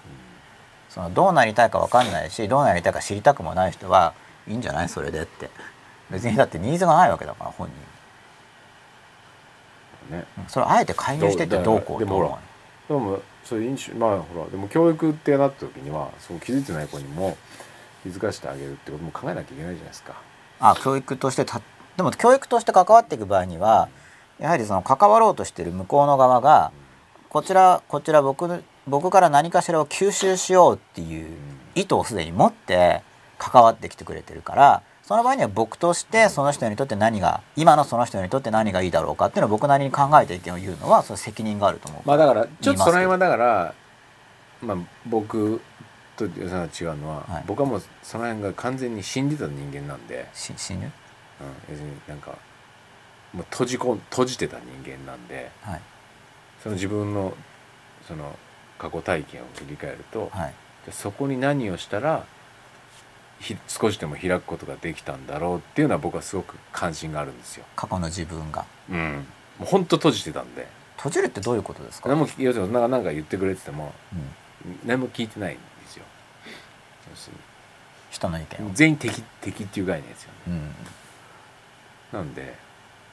[0.91, 4.13] そのどうなりたいか分かんないしどうなりたいか知りたくもない人は
[4.47, 5.49] いいんじゃないそれでって
[6.11, 7.69] 別にだってニーズがないわけだから本
[10.11, 10.17] 人。
[10.17, 12.39] ね、それあえて介入してってどうこうでも
[12.87, 17.39] でもそういう飲酒まあほらでも教育ってなった時にはそう気づいてない子にも
[18.05, 20.15] 気づかせてあげるってことも考えなきゃいけないじゃないですか。
[20.61, 21.61] あ教育としてた
[21.97, 23.89] でも教育として関わっていく場合には
[24.39, 26.71] やはりその関わろうとしている向こうの側が
[27.29, 31.29] こちらこちら僕僕から何かしらを吸収しようっていう
[31.75, 33.03] 意図をすでに持って
[33.39, 43.75] 関わってきてくれてるからその場合には僕としてその人にとって何が今のその人にとって何がいいだろうかっていうのを僕なりに考えて意見を言うのはその責任があると思うまあだからちょっとその辺はだから
[44.63, 44.77] まあ
[45.07, 45.61] 僕
[46.17, 50.87] と吉さん違うのは、はい、僕はもうその辺が完全に死んでた人間なんで死ぬ、うん、
[51.71, 52.33] 要するになんか
[53.33, 55.81] もう閉じこ閉じてた人間なんで、はい、
[56.63, 57.35] その自分の
[58.07, 58.37] その
[58.79, 60.55] 過去体験を振り返ると、はい、
[60.91, 62.25] そこに何をしたら
[63.67, 67.65] 少しでも開くことができたんだろうっていうのは僕はすごく関心があるんですよ。
[67.77, 68.65] 過去の自分が。
[68.91, 69.27] うん。
[69.59, 70.67] もう本当閉じてたんで。
[70.97, 72.09] 閉じるってどういうことですか？
[72.09, 73.93] 何も要するになんか言ってくれてても、
[74.65, 75.59] うん、何も聞いてない
[78.15, 80.61] 人の意見全員敵敵っていう概念ですよね、
[82.13, 82.55] うん、なんで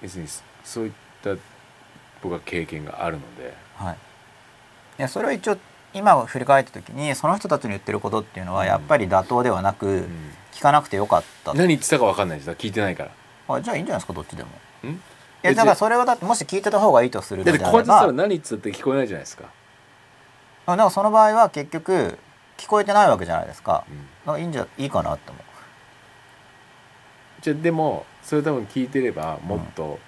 [0.01, 0.27] 別に
[0.63, 0.91] そういっ
[1.23, 1.35] た
[2.21, 5.57] 僕は経験があるので、はい、いやそれは一応
[5.93, 10.07] 今振り返った時にその人たちに言ってることっていうのはやっぱり妥当ではなく、うん、
[10.53, 12.49] 聞かなくてよかった、何言ってたか分かんないです。
[12.51, 13.55] 聞いてないから。
[13.55, 14.49] あじゃあいいんじゃないですかどっちでも。
[14.83, 14.87] い
[15.41, 17.65] やだからそれはだってもし聞いてた方がいいとするのであれば。
[17.65, 19.43] だってこうやってたら何言ってたって聞こえないじゃないですか。
[19.43, 19.49] だ
[20.77, 22.17] からその場合は結局
[22.61, 23.85] 聞こえてないわけじゃないですか,、
[24.27, 25.43] うん、いいんじゃいいかなって思う。
[27.41, 29.99] じゃでもそれ多分聞いてればもっと、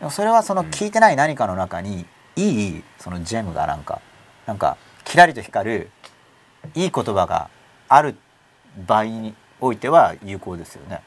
[0.00, 2.04] うん、それはその聞いてない何かの中に、
[2.34, 4.00] いいそのジェムがなんか
[4.46, 5.90] なんかキラリと光る
[6.74, 7.50] いい言葉が
[7.88, 8.16] ある
[8.84, 11.02] 場合においては有効ですよね。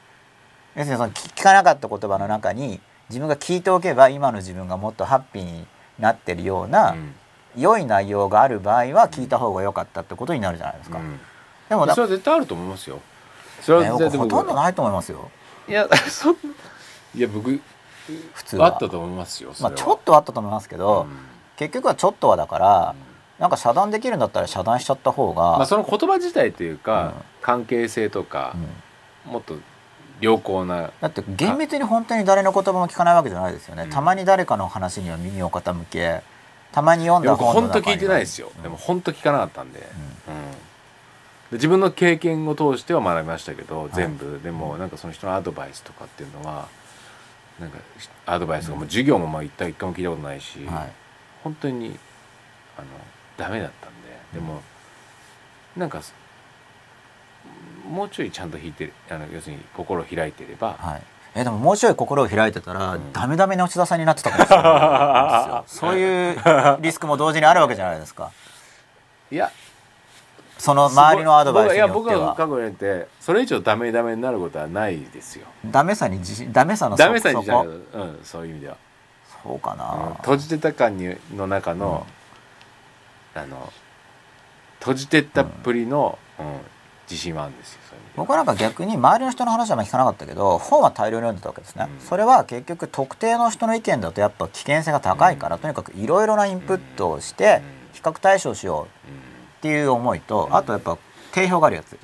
[0.76, 5.68] 要するにその聞かなかった言葉の中に自分が聞いておけば今の自分がもっとハッピーに
[6.00, 6.96] なってるような、
[7.58, 11.00] 良い内容がある場合は聞いた方が良かったってことになるじゃないですか。
[11.70, 13.02] でもそれは絶対あると思いますよ。
[13.62, 15.32] それは、えー、ほとんどないと思いますよ。
[15.68, 16.36] いや そい
[17.16, 17.60] や僕
[18.34, 19.54] 普通はあったと思いますよ。
[19.60, 21.18] まあちょっとあったと思いますけど、うん、
[21.56, 22.96] 結局はちょっとはだから。
[22.98, 28.56] うんなんか遮断できるんだったら遮断しちゃった方が、まあ、その言葉自体というか、うん、関係性とか、
[29.26, 29.58] うん、もっと
[30.22, 36.22] 良好なだって厳密に本当に誰の言葉も聞かないわけじゃないですよね、うん、たまに誰かの話には耳を傾け
[36.76, 39.80] たまに読んだ本の本当聞いてないですよ、でも本当聞かなかったんで,、
[41.50, 41.58] うん。
[41.58, 46.68] 自分の経験を通しては学びましたけど全部、はい、でもなんかその人のアドバイスとかっていうのは
[47.60, 47.78] なんか
[48.26, 50.92] アドバイスがもう授業もまあ一回一回も聞いたことないし、はい、
[51.44, 51.98] 本当に
[52.78, 52.88] あの
[53.38, 53.96] ダメだったんで。
[54.34, 54.62] でも、
[55.78, 56.02] なんか
[57.90, 61.04] もうちょいちゃんと弾いてあの要するに心を開いてれば、はい、
[61.36, 68.32] えでももうちょい心を開いてたら、うん、ダメダメな内田さんになってたかもしれないそういうリスクも同時にあるわけじゃないですか。
[69.30, 69.52] いや。
[70.58, 72.00] その周りのアドバイスによっては。
[72.00, 75.46] 僕は過去にってそれ以上ダメダメになることはないですよ。
[75.66, 78.78] ダメさに自信ダメさのダメさにじゃうん、そういう意味では。
[79.44, 82.08] そうかな、うん、閉じてた感にの中の、
[83.36, 83.72] うん、あの
[84.80, 86.46] 閉じてったっぷりの、うん
[87.10, 87.80] 自信はあるんですよ
[88.16, 97.62] 僕はなんか逆に周りの人の話は聞かなかったけど本は大量に読んでたわけですね、うん、それは結局特定の人の意見だとやっぱ危険性が高いから、うん、とにかくいろいろなインプットをして
[97.94, 99.10] 比較対象しよう
[99.58, 100.98] っていう思いと、あとやっぱ
[101.32, 101.98] 定評があるやつ、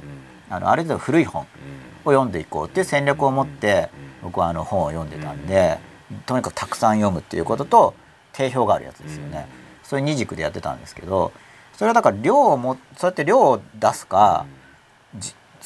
[0.50, 3.90] あのある程度古い本を読んでいこうっていう戦略を持って
[4.24, 5.78] 僕はあの本を読んでたんで、
[6.26, 7.94] とにかくたくさん読むっていうことと
[8.34, 9.48] 定評があるやつですよね、
[9.84, 11.32] それ二軸でやってたんですけど
[11.74, 14.46] それはだから量をもそうやって量を出すか、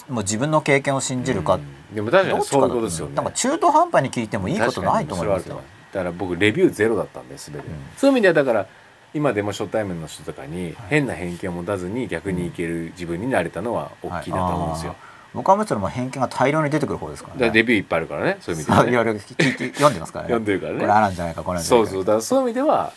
[0.10, 1.60] もう自分の経験を信じるか、
[1.94, 3.16] でも確かにそういうことですよね。
[3.16, 5.62] なんか中途半端に聞いてもいいことないと思いますよ
[5.94, 8.68] だから僕レビューゼロだったんで全て、うん、そういう意味ではだから
[9.14, 15.00] 今でも初対面の人とかに変な偏見を持たずに逆にいける自分になれたのは大きいなと思うんですよ、はい、
[15.36, 17.52] 僕はむしろ偏見が大量に出てくる方ですからね。
[17.54, 20.30] レビューいっぱいあるからねそういう意味では、ね、いろいろ聞いて読んでますからね。
[20.34, 22.92] 読んでるからねこれあるんじゃないかこれそうそうだからそういう意味では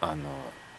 [0.00, 0.22] あの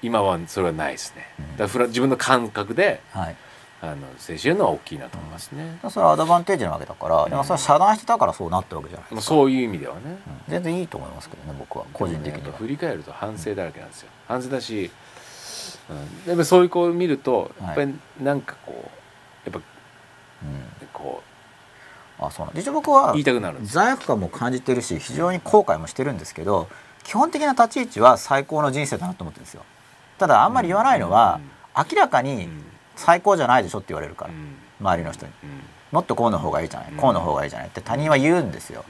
[0.01, 1.25] 今はそれはないですね、
[1.57, 3.35] だから自分の感覚で、はい
[3.83, 9.21] あの接しるのは大きいなと思いますね、うん、それはアドバンテージなわけだから、うん、それは遮断してたからそうなったわけじゃないですか。
[9.21, 14.89] そういう意味ではね、うん、全然いいと思いますけどね僕は個人的には、振り返ると反省だらけなんですよ、反省だし、
[15.89, 19.67] うん、でもそういう子を見るとやっぱりなんかこうやっぱ、
[20.81, 21.21] うん、こ
[22.21, 22.53] うあそうな。
[22.53, 26.69] ん実は僕は言いたくなる罪悪感も感じてるし非常に後悔もしてるんですけど
[27.03, 29.63] 基本的な立ち位置は最高の人生だなと思ってるんですよ。
[30.17, 31.41] ただあんまり言わないのは、
[31.75, 32.47] 明らかに
[32.95, 34.31] 最高じゃないでしょって言われるから、
[34.79, 35.31] 周りの人に、
[35.91, 38.85] もっとこうの方がいいじゃない、こうの方がいいじゃないって他人は言うんですよ、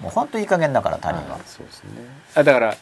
[0.00, 1.90] もう本当いい加減だから他人は、そうですね。
[2.34, 2.76] あだから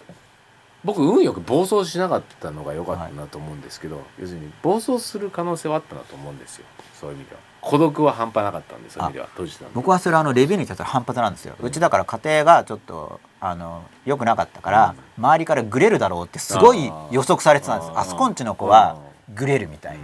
[0.84, 6.66] 僕運よく暴走しなかったのが良かったなと思うんですけど、はい、要するに暴走する可能性はあったなと思うんですよ。
[6.94, 7.40] そういう意味では。
[7.60, 9.28] 孤独は半端なかったんでそういう意味では
[9.74, 17.92] 僕はそれあのレビューに立ったら反発なんですよ、うん、うちだから家庭がちょっとあの良くなかったから、うん、周りからグレるだろうってすごい予測されてたんです。
[17.96, 18.98] あそこんちの子は
[19.34, 20.02] グレるみたいに、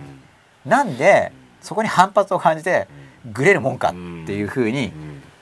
[0.64, 2.88] なんでそこに反発を感じて
[3.32, 3.92] グレるもんかっ
[4.26, 4.92] ていうふうに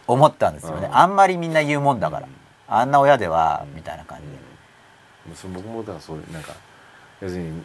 [0.07, 0.89] 思ったんですよね。
[0.93, 2.29] あんまりみんな言うもんだから。
[2.69, 5.49] あんな親ではみたいな感じで。
[5.55, 6.53] 僕もだからそういうなんか
[7.21, 7.63] 要するに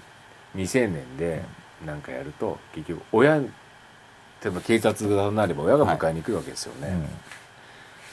[0.53, 1.41] 未成年で
[1.85, 3.47] なんかやると結局親例
[4.45, 6.95] えば警察がなれば親が迎えに来るわけですよね、はい。
[6.95, 7.07] うん、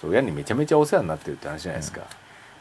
[0.01, 2.03] そう親にめちゃめちゃお世話になってるって話じゃないですか、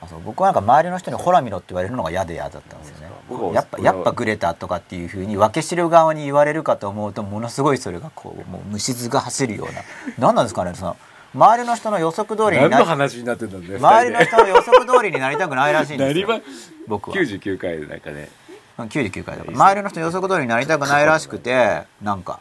[0.03, 3.13] あそう僕はなんか周りの人に「ほら見ろ」って言われるのが嫌で嫌だったんですよね。
[3.53, 9.81] やっぱやっぱグレタとかっていうふうに分け知る側に言われるかと思うとものすごいそれがこうもう虫図が走るような。
[10.19, 10.97] 何なんですかねその
[11.34, 16.27] 周りの人の予測通りになり話になってたんで周りの人の予測通りになりたくないらしいんですよ
[16.88, 17.15] 僕は。
[17.15, 18.30] 99回でなんかね。
[18.77, 22.39] 99回だから周りの人の予測通りになりたくないらしくてなんか、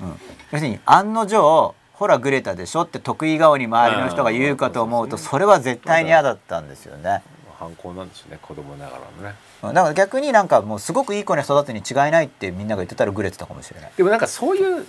[0.00, 0.08] うん、
[0.52, 7.22] 要するに案の定ほらグレタでしょって得意顔に周りの人が言うかと思うとそれは絶対に嫌だったんですよね。
[7.58, 9.34] 反抗なんですね子供ながらのね。
[9.62, 13.92] だから逆になんかもうすごくいい子に育つに違いないってみんなが言ってたらグレてたかもしれない。
[13.96, 14.84] でもなんかそういう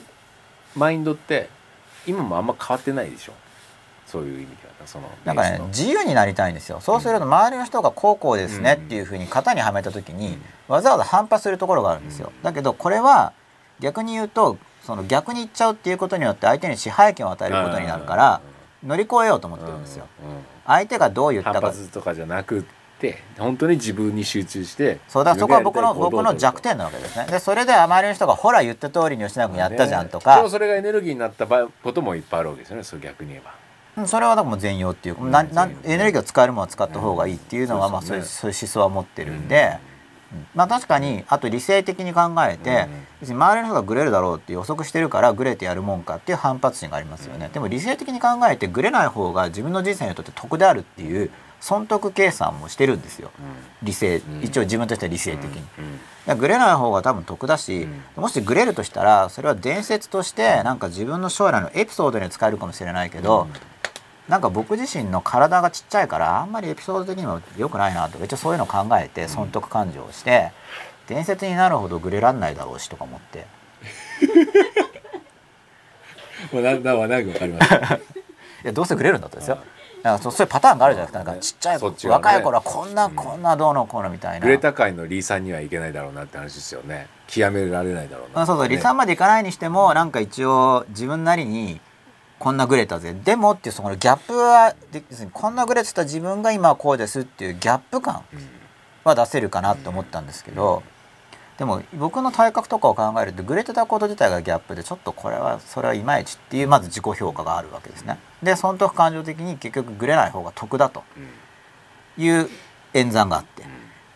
[0.76, 1.50] マインドって
[2.08, 3.34] 今もあんま変わってないでしょ？
[4.08, 10.38] そういう意味ではそのなんかね自由になりたいんですよそうすると周りの人がこうこうですねっていうふうに型にはめた時に
[10.68, 13.34] わざわざ反発するところがあるんですよだけどこれは
[13.80, 18.42] 逆に言うとその逆に言っちゃうっていうことによって相手に支配権を与えることになるから
[18.84, 20.06] 乗り越えようと思ってるんですよ。
[20.66, 21.74] 相手がどう言ったか。
[21.92, 22.66] とかじゃなく
[23.00, 27.28] て本当に自分に集中してそうだそこは僕の僕の弱点なわけですね。
[27.30, 34.08] でそれで周りの人がほら言った通りに吉永君やったじゃんとか、ね、それがエネルギーになったこともいっぱいあるわけですよねそれ逆に言えば。
[34.08, 39.78] それはでも全容っていう、うん、ななエネルギーを使えるものは使った方がいいっていうのは、まあそういうそういう思想は持ってるんで、
[40.54, 42.88] まあ確かにあと理性的に考えて、
[43.22, 47.50] 別に周りの人がグレるだろうって予測してるからグレてやるもんかっていう反発心がありますよね。
[47.54, 51.30] でも理性的に考えてグレない方が自分の人生にとって得であるっていう
[51.60, 53.32] 損得計算もしてるんですよ、
[53.82, 55.64] 理性一応自分としては理性的に。
[56.38, 63.48] グレない方が多分得だし、もしグレるとしたらそれは伝説としてなんか自分の将来のエピソードに使えるかもしれないけど、
[64.28, 68.18] なんか僕自身の体がちっちゃいからあんまりエピソード的にも良くないなと。
[68.18, 70.52] か一応そういうのを考えて損得感情をして、
[71.08, 73.46] 伝説になるほどグレらんないだろうしとか思って。
[76.52, 77.74] もうなななんか分かります。
[78.64, 79.60] いやどうせグレるんだったですよ。
[80.02, 81.24] なんかそういうパターンがあるじゃないですか。
[81.24, 84.46] なんかちっちゃい、ね、若い頃はこんな、うん、こんなどうのこうのみたいな。
[84.46, 87.08] グレタ界のリーさんにはいけないだろうなって話ですよね。
[87.28, 91.82] 極められないだろうな、そうそう、リーさんまでいかないにしてもなんか一応自分なりに
[92.46, 94.76] こんなグレたぜでもっていうそのギャップは
[95.34, 98.24] こんなグレてた自分が今はこうですっていうギャップ感
[99.04, 100.84] は出せるかなって思ったんですけど、
[101.58, 108.20] でも僕の体格とかを考えるとグレてたこと自体がギャップでちょっとこれはそれはいまいちっていうまず自己評価があるわけですね。
[108.44, 111.04] で損得感情的に結局グレない方が得だと
[112.16, 112.48] いう
[112.94, 113.64] 演算があって。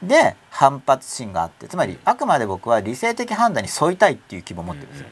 [0.04, 5.08] で反発心があってつまりあくまで僕は理性的判断に沿いたいっていう希望を持ってるんですよ。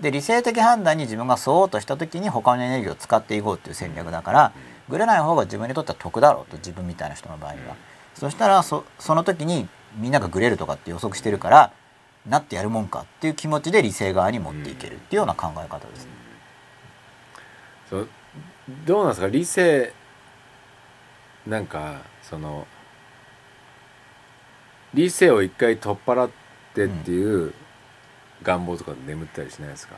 [0.00, 4.52] で理性的判断に自分が沿おうとした時に他のエネルギーを使っていこうっていう戦略だから
[4.88, 7.76] グレない方が自分にとっては得だろうと自分みたいな人の場合には。
[8.14, 11.72] そしたらそその時にみんながグレるとかって予測してるから
[12.28, 16.10] なってやるもんかっていう気持ちで理性側に持っていけるっていうような考え方ですね。
[17.90, 18.08] そう
[18.86, 19.28] どうなんですか？
[19.28, 19.92] 理性
[21.46, 22.66] なんかその
[24.94, 26.30] 理性を一回取っ払っ
[26.74, 27.52] てっていう
[28.44, 29.94] 願望とか眠ったりしないですか、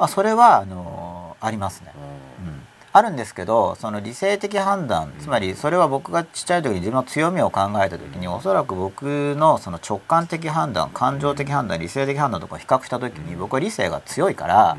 [0.00, 1.92] うん、あそれはあのー、ありますね。
[1.94, 2.68] うん。
[2.90, 14.76] あるんですけどその理性的判断つまりそれは僕がちっちゃい時に自分の強みを考えた時におそらく僕のその直感的判断感情的判断理性的判断とか比較した時に僕は理性が強いから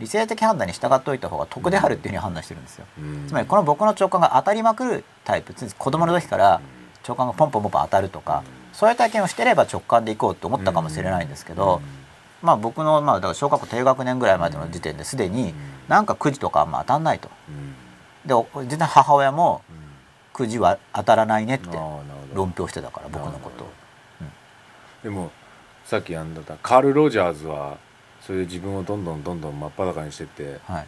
[0.00, 2.86] 理性的判断に従っておいた方が得であるっていうふうに判断してるんですよ。
[3.28, 6.60] つまりこの僕の直感が当たりまくるタイプ子供の時から
[7.06, 8.42] 直感がポンポンポンポン当たるとか
[8.72, 11.80] そういう体験をしてれば直感でいこうと思ったかもしれないんですけど。
[12.42, 15.54] まあ、僕の、まあ、だから小学校低学年ぐらいまでの時点ですでに
[15.88, 17.30] なんかくじとかあんま当たんないと。
[18.26, 18.34] で
[18.68, 19.62] 実は母親も
[20.32, 21.76] くじは当たらないねって
[22.34, 23.66] 論評してたから僕のこと。
[25.02, 25.32] でも
[25.84, 27.78] さっきあんだったカール・ロジャーズは
[28.20, 30.86] そういう自分をどんどんどんどん真っ裸にしてって、はい、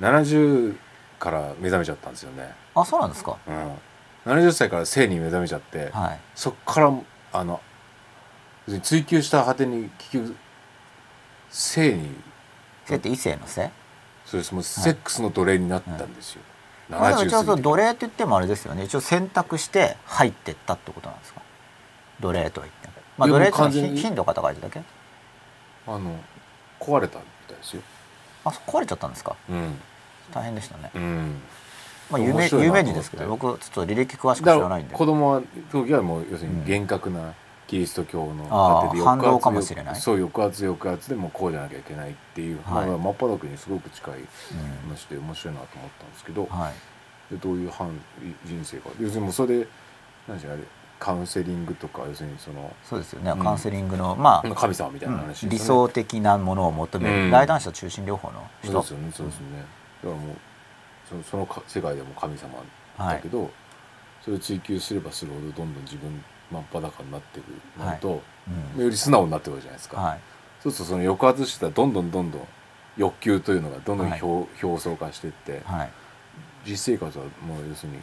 [0.00, 0.76] 70
[1.18, 2.54] から目覚めちゃったんですよね。
[2.74, 6.92] あそうなんですか、うん、70歳から性に目覚めちゃって、はい、そっから
[7.32, 7.60] あの
[8.82, 10.36] 追求した果てに結局
[11.54, 12.10] 性に。
[12.86, 13.70] 性って異性の性？
[14.26, 14.54] そうです。
[14.54, 16.42] もうセックスの奴隷になったんですよ、
[16.90, 17.00] はい。
[17.00, 18.84] はい、まあ、一応奴隷って言ってもあれですよね。
[18.84, 21.40] 一応選択して入ってったってことなんですか？
[22.20, 22.94] 奴隷とは言っても。
[23.16, 24.82] まあ奴隷って頻度が高いだけ？
[25.86, 26.16] あの
[26.78, 27.82] 壊れたみたいですよ。
[28.44, 29.78] あ壊れちゃったんですか、うん、
[30.30, 31.40] 大変でしたね、うん。
[32.10, 34.94] まあ、有名有名人ですけど僕ちょっと履歴詳しく知らないんで。
[34.94, 37.32] 子供は時はもう要するに厳格な
[37.66, 39.96] キリスト教の果てで反動かもしれない？
[39.96, 44.14] そう抑圧抑圧でもこうじゃなきゃいけないっていう、はい、まあ、真っ裸にすごく近い
[44.88, 46.70] 話で面白いなと思ったんですけど、は
[47.30, 47.88] い、でどういう反
[48.44, 49.68] 人生か要するにもうそれで
[50.28, 50.62] 何でしょうあれ
[51.00, 55.46] カウンセリングとか要するにそのそうですよね、うん、カウンセリングのまあ神様みたいな話、ね。
[55.46, 58.72] うん、理想的なものを求める、うん、大男子と中心療法の人。
[58.72, 59.46] そうですよねそうですね、
[60.02, 60.36] だからもう
[61.08, 62.54] そのその世界でも神様
[62.98, 63.50] だけど、はい、
[64.22, 67.44] それを追求すればするほどどんどん自分真っ裸になってる
[67.78, 68.20] のと、はい。
[68.76, 70.20] うん、より素直になってくるじゃないですか、はい、
[70.62, 72.48] そうするとその抑圧してたらどんどんどんどん
[72.96, 74.24] 欲求というのがどんどん表,、
[74.62, 75.90] 表層化していって、はい、
[76.66, 77.98] 実生活はもう要するに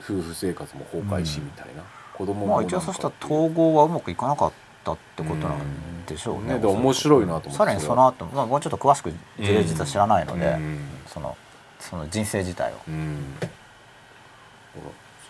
[0.00, 4.52] 夫婦生活も崩壊しみたいな、うん、子供もまあ一応そしたら統合はうまくいかなかっ
[4.84, 6.54] たってことなんでしょうね。
[6.54, 7.50] うん、ね面白いなと思って。
[7.52, 11.36] さらにその後、まあもうちょっと詳しく事例実は知らないので、うん、その
[11.80, 12.76] その人生自体を。
[12.86, 13.36] うん、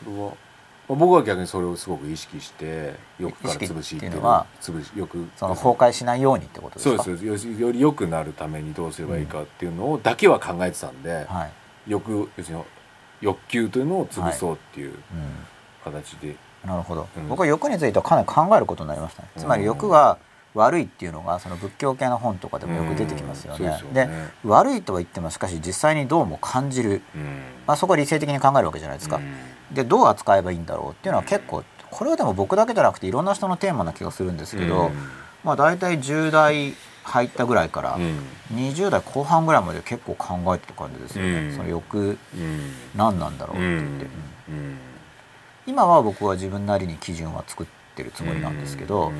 [0.04, 0.32] それは
[0.88, 7.02] 僕は逆にそれをすごく意識してよくから潰しっていうのは潰しよくその崩壊しないようにってことですか？
[7.02, 11.52] そうですより良くなるためにどうすればいいかっていうのをだけは考えてたんで、はい、
[11.88, 12.64] 欲要するに
[13.20, 14.94] 欲求というのを潰そうっていう
[15.82, 20.18] 形で、はいうん、なるほど、うん、僕は欲についてはかなり考えることになりましたね、つまり欲が
[20.56, 23.78] 悪いっていうのがその仏教系の本とかでもよく出てきますよね。
[23.82, 27.02] うん、で、ね、悪いとは言ってもしかし実際にどうも感じる、
[27.66, 29.20] まあ、そこは理性的に考えるわけじゃないですか。
[29.72, 34.90] でどう扱えばいいんだろうっていうのは結構これはでも僕だけじゃなくていろんな人のテーマな気がするんですけど、
[35.44, 36.74] まあ、大体10代
[37.04, 37.98] 入ったぐらいから、
[38.52, 42.18] 20代後半ぐらいまで結構考えてた感じですよね、その欲、
[42.94, 43.66] 何なんだろうって。
[43.66, 44.06] 言って、
[45.66, 49.12] 今は僕は自分なりに基準は作ってるつもりなんですけど、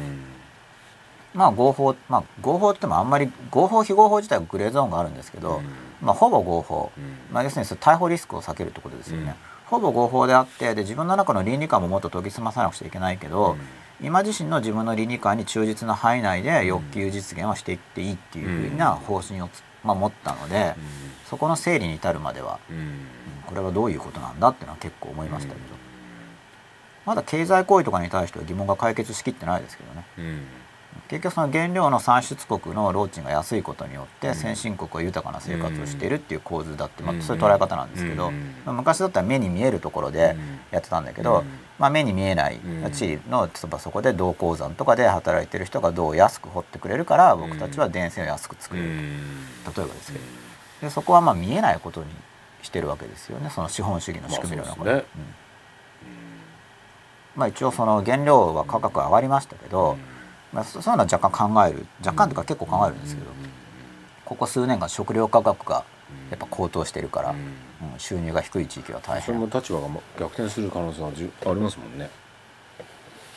[1.36, 5.60] まあ合法まあ合法ってもあんまり合法非合法自体はグレーゾーンがあるんですけど、
[6.00, 6.90] まあほぼ合法、
[7.30, 9.36] まあ要するに逮捕リスクを避けるってことですよね、
[9.66, 13.56] ほぼ合法であってで自分の中の倫理観ももっと研ぎ澄まさなくちゃいけないけど、
[14.02, 19.48] 今自身の自分の倫理観に忠実な範囲内で欲求実現をしていっていいっていうふうな方針を
[19.84, 20.74] まあ、持ったので、
[21.30, 22.58] そこの整理に至るまでは、
[23.46, 25.60] これはどういうことなんだっていうのは結構思いましたけど、
[27.04, 30.04] まだ経済行為とかに対しては疑問が解決しきってないですけどね。
[31.08, 38.30] 結局その原料の産出国の労賃が安いことによって先進国は豊かな生活をしているっていう構図だって、まあ、そういう捉え方なんですけど、
[38.64, 40.36] まあ、昔だったら目に見えるところで
[40.70, 41.44] やってたんだけど、
[41.78, 42.58] まあ、目に見えない。
[42.92, 43.48] 地の
[43.78, 48.88] そこで銅鉱山とかで働いてる人が銅を安く掘ってくれるから僕たちは電線を安く作れる。
[48.88, 49.10] 例え
[49.64, 50.24] ばですけど。
[50.82, 52.06] でそこはまあ見えないことに
[52.62, 53.50] してるわけですよね。
[53.50, 55.06] その資本主義の仕組みの中で。
[57.36, 59.98] まあ、一応その原料は価格上がりましたけど、
[60.56, 63.30] まあ、そういうのは若干考える若干というか結構考えるんですけど、
[64.24, 65.84] ここ数年間食料価格が
[66.30, 69.22] やっぱ高騰してるから、うん、収入が低い地域は大変。
[69.22, 69.88] それも立場が
[70.18, 71.12] 逆転する可能性はあ
[71.54, 72.08] りますもんね。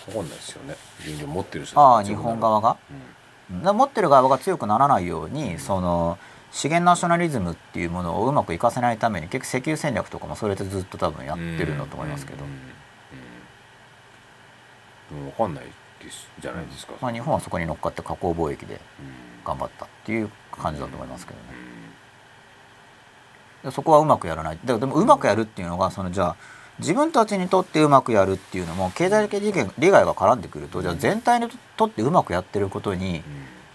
[0.05, 0.75] 分かんないですよね。
[1.03, 2.77] 原料持ってる人ああ日本側が、
[3.51, 6.17] うん、持ってる側が強くならないように、うん、その
[6.51, 12.45] 資源ナショナリズムっていうものをうまくいかせないために結局石油戦略とかもそれでずっと多分やってるんだと思いますけど、
[15.11, 15.53] うん、分かん。
[15.53, 15.65] ない
[16.03, 18.80] ですじゃないですか、まあ、日本はそこに乗っかって加工貿易で
[19.45, 21.45] 頑張ったっていう感じだと思いますけどね。
[23.63, 24.59] でそこはうまくやらない。
[24.63, 26.35] でもうまくやるっていうのがそのじゃあ
[26.80, 33.21] 自分たちにとってうまくやるっていうのも経済的利害が絡んでくるとじゃあ全体にとってうまくやってることに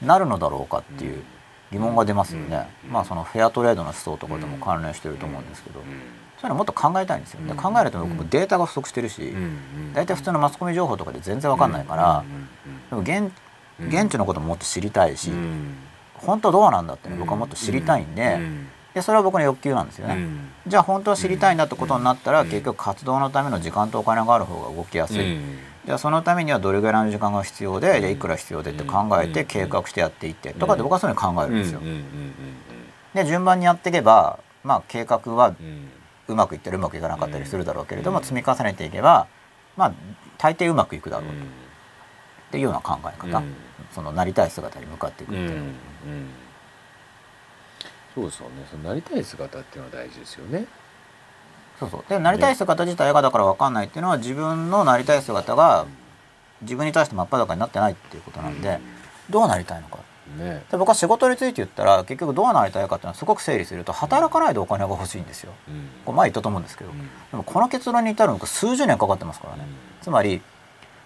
[0.01, 1.22] なるのだろうかっていう
[1.70, 2.68] 疑問が出ますよね。
[2.88, 5.80] まあそのフェアトレードの思想とかでも関連してると思うんですけど。
[6.44, 7.40] そういうのもっと考えたいんですよ。
[7.46, 9.32] で考えると僕もデータが不足してるし、
[9.94, 12.22] 大体普通のマスコミ情報とかで全然わかんないから、
[12.90, 13.32] でも現
[13.80, 15.32] 現地のことももっと知りたいし、
[16.12, 18.38] 本当どうなんだってね僕はもっと知りたいんで、
[18.92, 20.18] でそれは僕の欲求なんですよね。
[20.66, 25.38] じゃあ本当は知りたいんだってことになったら、結局活動のための時間とお金がある方が動きやすい。
[25.86, 31.80] じゃあそのためにはどれぐらいの時間が必要で、じゃあいくら必要でって考えて計画してやっていってとかって僕はそういうふうに考えるんですよ。
[33.14, 35.54] で順番にやっていけばまあ計画は
[36.28, 39.26] うまくいったりうまくいかなかったりするだろうけれども、積み重ねていけば
[39.76, 39.92] まあ
[40.38, 41.36] 大抵うまくいくだろうと、っ
[42.52, 43.42] ていうような考え方、
[43.92, 45.51] そのなりたい姿に向かっていくっていう。
[45.59, 45.64] の
[48.14, 48.66] そうですよね。
[48.70, 50.66] そのなりたい姿っていうのは大事ですよね。
[51.80, 52.05] そうそう。
[52.09, 55.86] でなりたい姿自体がだから分かんないっていうのは自分のなりたい姿が
[56.62, 58.78] 自分に対して真っ裸になってないっていうことなんで、
[59.28, 59.98] どうなりたいのか
[60.38, 69.68] ね、で僕は仕事について言ったら結局どうなりたいかっていうのはすごく整理すると働かないでお金が欲しいんですよ、うん、これ前言ったと思うんですけど、うん、でもこの結論に至るのが数十年かかってますからね、うん、
[70.02, 70.40] つまり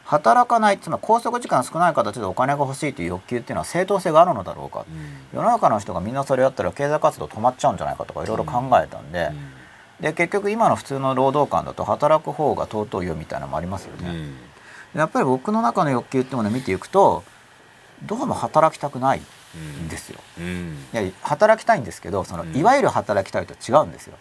[0.05, 4.86] 働かないつまり拘束時間少ない形でお金が欲しいという欲求っていうのは正当性があるのだろうか、
[5.35, 9.31] 世の中の人がみんなそれやったら経済活動止まっちゃうんじゃないかとかいろいろ考えたんで、
[10.01, 14.31] で結局今の普通の労働観だと働く方が尊いよみたいなのもありますよね。
[14.95, 17.23] やっぱり僕の中の欲求っていうものを見ていくと
[18.05, 20.20] どうも働きたくないんですよ。
[20.39, 24.16] うん、いや働きたいんですけどその、いわゆる働きたいと違うんですよ。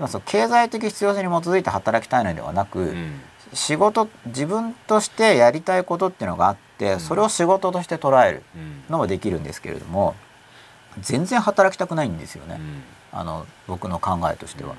[0.00, 3.20] うん、その経済的必要性に基づいて働きたいのではなく、うん、
[3.52, 8.42] 仕事自分としてやりたいことっていうのがあってそれを仕事として捉える
[8.88, 10.14] のもできるんですけれども
[11.00, 12.60] 全然働きたくないんですよね、
[13.12, 14.74] あの僕の考えとしては。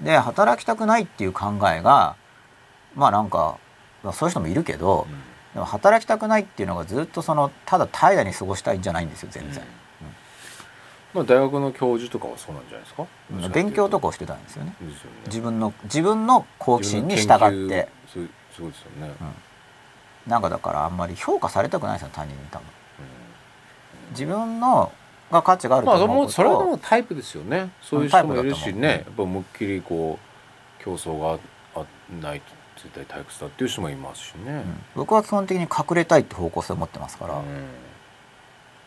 [0.00, 2.16] で働きたくないっていう考えが
[2.94, 3.58] まあなんか
[4.12, 5.06] そういう人もいるけど、
[5.56, 9.62] でも働きたくないっていうのがずっとそのただ怠惰に過ごしたいんじゃないんですよ全然、
[11.14, 13.06] まあ、大学の教授とかはそうなんじゃないですか？
[13.54, 14.86] 勉強とかをしてたんですよね、ね、
[15.28, 17.88] 自分の自分の好奇心に従って。
[18.12, 19.10] そうですよね、
[20.26, 24.92] うん、なんかだからあんまり評価されたくないですよ他人に多分、うん、自分の
[25.30, 27.70] が価値があると思うまあ、それはタイプですよね。
[27.80, 28.88] そういう人もいるしね。
[28.88, 31.38] やっぱ思いっきりこう競争が
[31.74, 31.84] あ
[32.22, 37.44] ないと絶対退屈だっていう人もいますしね、うん、僕は基本的に隠れたいって方向性を持ってますから、うん、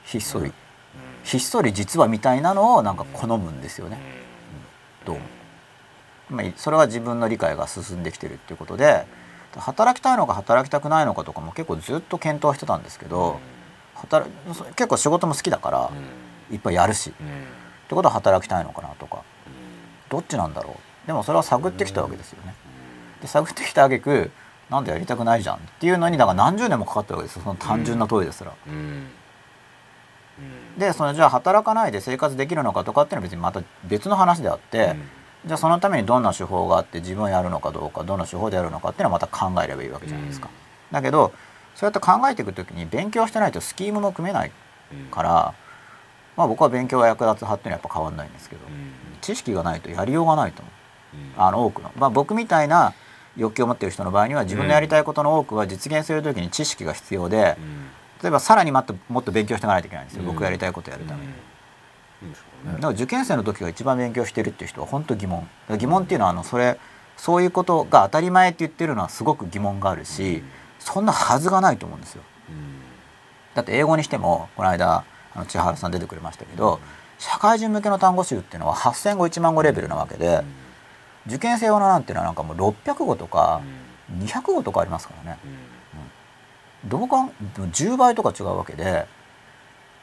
[0.05, 0.51] ひっそり、うん、
[1.23, 3.99] ひっそり実はみたいなのをなんか好むんですよね、
[5.05, 5.21] どうも、
[6.29, 9.05] まあ、それは自分の理解が進んできてるっていうことで
[9.55, 13.39] 働きたいのか働きたくないのかとかも結構ずっと検討してたんですけど、
[13.95, 14.29] 働
[14.75, 15.91] 結構仕事も好きだから、
[16.51, 19.23] いっぱいやるし、ってことは働きたいのかなとか、
[20.09, 21.07] どっちなんだろう。
[21.07, 22.53] でもそれは探ってきたわけですよね。
[23.21, 24.31] で探ってきた挙句
[24.69, 27.41] なんでやりたくないじゃんっていうのにだから何十年もかかったわけですよ。
[27.43, 28.53] その単純な問いですら。
[28.67, 28.73] うん。
[28.73, 30.41] う
[30.77, 34.95] ん、でそのじゃあ働かないで生活できるのかとかっていうのは別にまた別の話であって、
[35.45, 40.49] じゃあそのためにどんな手法があって自分やるのかどうかどんな手法でやるのかっていうのはまた考えればいいわけじゃないですか。
[40.91, 41.33] だけど
[41.75, 44.51] そうやって考えていく時に勉強してないとスキームも組めない
[45.11, 45.53] から、
[46.35, 48.61] まあ、僕は勉強が役立つ派っていうのはやっぱ変わんないんですけど、
[49.21, 50.73] 知識がないとやりようがないと思う。
[51.37, 52.93] あの多くの、まあ、僕みたいな
[53.39, 57.57] 欲求を持っている人の場合には自分のやりたいことの多くは実現する時に知識が必要で、
[58.21, 61.31] 例えばさらにもっともっと勉強していかないといけないんですよ、僕やりたいことをやるために。
[62.65, 65.47] だから受験生の時が一番勉強してるっていう人は本当疑問。
[65.77, 66.77] 疑問っていうのはあのそれ
[67.15, 70.43] そういうことが当たり前って言ってるのはすごく疑問があるし、
[70.79, 72.23] そんなはずがないと思うんですよ。
[73.55, 76.79] だって英語にしてもこの間あの千原さん出てくれましたけど、
[77.17, 80.43] 社会人向けの単語集っていうのは8,000語1万語レベルなわけで、
[81.27, 83.61] 受験生用のなんていうのはなんかもう600語とか
[84.17, 85.39] 200語とかありますからね。
[86.85, 89.05] どうか10倍とか違うわけで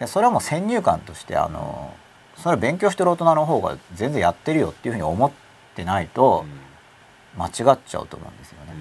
[0.07, 1.95] それはもう先入観としてあの
[2.37, 5.31] それ勉強してる大人の方が全然やってるよっていうふうに思っ
[5.75, 6.45] てないと
[7.37, 8.75] 間違っちゃうと思うんですよね。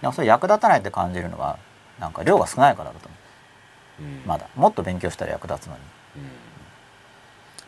[0.00, 1.58] でもそれ役立たないって感じるのは
[2.00, 3.08] なんか量が少ないからだと
[4.00, 4.48] 思う、まだ。
[4.56, 5.80] もっと勉強したら役立つのに。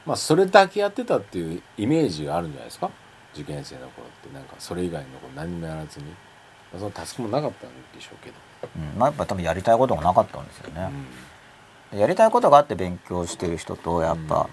[0.07, 2.91] まあそれだけやってたっていうイメージがあるんじゃないですか？
[3.41, 6.13] 受験生の頃ってなんかそれ以外のこと何もやらずに、ま
[6.77, 8.37] あ、そのタスクもなかったんでしょうけど。
[8.75, 10.91] うん、まあやっぱ多分やりたいことがなかったんですよね、
[11.93, 14.49] うん、やりたいことがあって勉強してる人とやっぱ、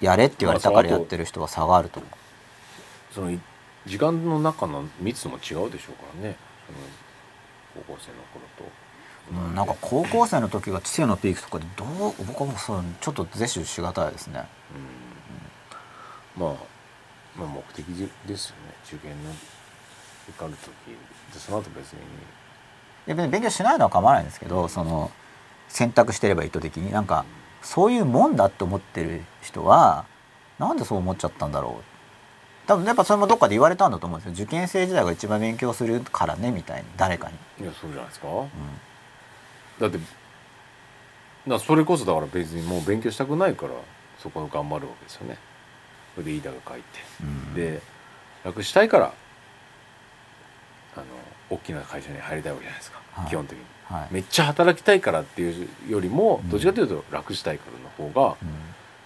[0.00, 3.38] やれって言われたからやってる人は差があると思う、その
[3.86, 6.36] 時間の中の密も違うでしょうからね。
[7.74, 8.64] 高校生の頃と。
[9.32, 14.44] うん、なんか高校生の時が知性のピークとかでどう僕はもうそうちょっと是手しがたいですね、
[16.36, 16.54] うん、まあ、
[17.40, 17.86] まあ目的
[18.26, 18.74] ですよね。
[18.86, 19.30] 受験の
[20.28, 20.68] 受かる時。
[21.32, 22.00] でその後別に。
[23.06, 25.10] や別に勉強しないのは構わないんですけどその
[25.68, 26.92] 選択してれば意図的に。
[26.92, 27.24] なんか
[27.62, 30.04] そういうもんだって思ってる人は
[30.58, 31.84] なんでそう思っちゃったんだろう。
[32.66, 34.44] 多分やっぱそれもどっかで言われたんだと思うんですよ。
[34.44, 37.64] 受験生時代が一番勉強するからねみたいに誰かに。
[37.64, 38.48] いやそうじゃないですか、うん、
[39.80, 39.98] だって
[41.48, 43.72] だそれこそだから別にもう勉強したくないから
[44.18, 45.38] そこを頑張るわけですよね
[46.20, 46.84] それで飯田が書いて、
[47.22, 47.80] うん、で
[48.44, 49.12] 楽したいから
[50.96, 51.04] あの
[51.48, 57.64] 大きな会社に入りたいわけじゃないですか、はい、基本的に、はい、めっちゃ働きたいからっていうよりも、どっちかというと楽したいか
[57.98, 58.48] らの方が、うん、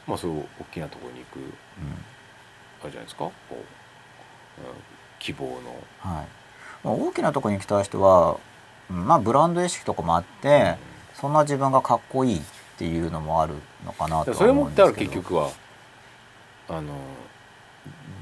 [0.09, 3.19] まあそういう大きなところに行く、うん、あれじゃないですか。
[3.25, 3.63] こう、うん、
[5.19, 5.53] 希望の、
[5.99, 6.27] はい。
[6.85, 8.39] まあ、大きなところに行きたい人は、
[8.91, 10.77] まあブランド意識とかもあって、
[11.15, 12.41] そんな自分がかっこいいっ
[12.77, 13.55] ていうのもある
[13.85, 15.51] のかなとそれもってある結局は
[16.69, 16.95] あの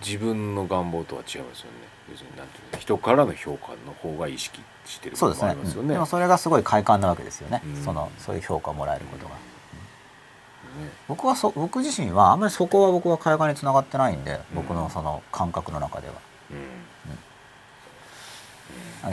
[0.05, 1.93] 自分の願望とは違いますよね。
[2.11, 16.15] 別になんていう人からの評価の方が意識してるそうですね、うん、でもそれがすごい快感なわけですよね、うん、そのそういう評価をもらえることが、うん、僕はそ僕自身はあんまりそこは僕は快感につながってないんで、僕のその感覚の中では、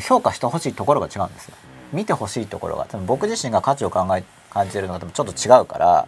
[0.01, 1.55] 評価してほしいところが違うんですよ。
[1.93, 6.07] 見てほしいところが多分僕自身が価値を考え感じてるのが多分ちょっと違うから、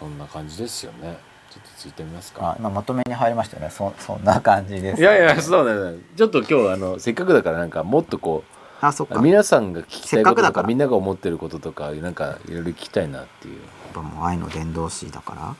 [0.00, 1.18] そんな感じですよね。
[1.50, 2.52] ちょっとついてみますか。
[2.52, 3.70] あ今まとめに入りましたよね。
[3.70, 5.98] そそんな感じです、ね、いやいやそうね。
[6.16, 8.44] ちょっと今日あのせっかくだからなんかもっとこ
[8.82, 9.20] うあそっか。
[9.20, 13.54] 皆さんが聞きたいこととかみんなが思ってることとかなんかいろいろ聞きたいなっていう。
[13.56, 13.60] や
[13.90, 15.56] っぱもう愛の伝道師だから。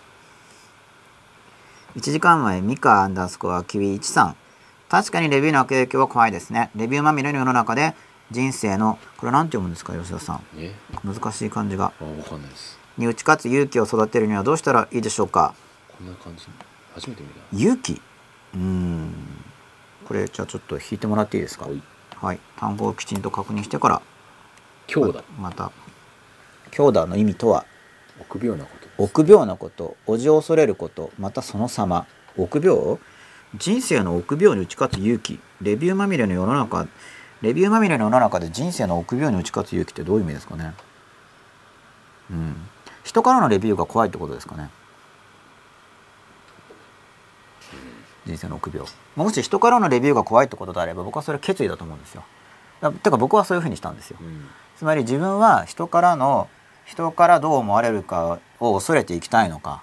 [1.97, 4.35] 1時間前ミカアンダースコアキウイ13
[4.89, 6.71] 確かにレビューの悪影響は怖いですね。
[6.77, 7.95] レビューまみれの世の中で
[8.31, 10.43] 人生のこれなんて読むんですか吉田さん。
[11.05, 11.93] 難しい感じが。
[12.01, 15.55] あ分かんないですに打ち勝つ勇気を育てるにはどうしたらいいでしょうか？
[15.98, 16.47] こんな感じ。
[16.94, 18.01] 初めて見た勇気？
[18.55, 19.12] うん。
[20.06, 21.66] これじゃあちょっと引いてもらっていいですか？
[22.16, 24.02] はい、単語をきちんと確認してから。
[24.86, 25.24] 強打。
[25.39, 25.72] また。
[26.70, 27.64] 強打の意味とは？
[28.20, 29.97] 臆病なこと臆病なこと。
[30.06, 31.10] おじを恐れること。
[31.18, 32.06] またその様。
[32.36, 32.98] 臆病？
[33.56, 35.40] 人生の臆病に打ち勝つ勇気。
[35.62, 36.86] レビューまみれの世の中。
[37.43, 40.74] レビューまみれの世の中で人生の臆病に打ち勝つ勇気ってどういう意味ですかね？
[42.31, 42.68] うん
[43.05, 44.70] 人からのレビューが怖いってことですかね。
[48.27, 52.22] 人生の臆病もし人からのレビューが怖いってことであれば僕はそれ決意だと思うんですよ。
[52.81, 54.47] だてか僕はそういうふうにしたんですよ、うん、
[54.77, 56.48] つまり自分は人からの
[56.85, 59.82] 人からどう思われるかを恐れていきたいのか。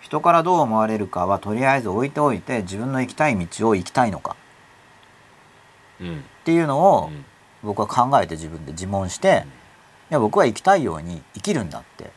[0.00, 4.34] 人からどう思われるかはとりあえず置いておいて自分の行きたい道を行きたいのか、
[6.00, 7.10] うん、っていうのを
[7.62, 9.59] 僕は考えて自分で自問して、うん
[10.10, 12.10] や僕は生きたいように生きるんだって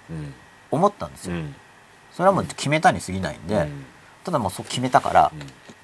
[0.72, 1.36] 思ったんですよ。
[2.12, 3.70] それはもう決めたに過ぎないんで、
[4.24, 5.32] ただもうそう決めたか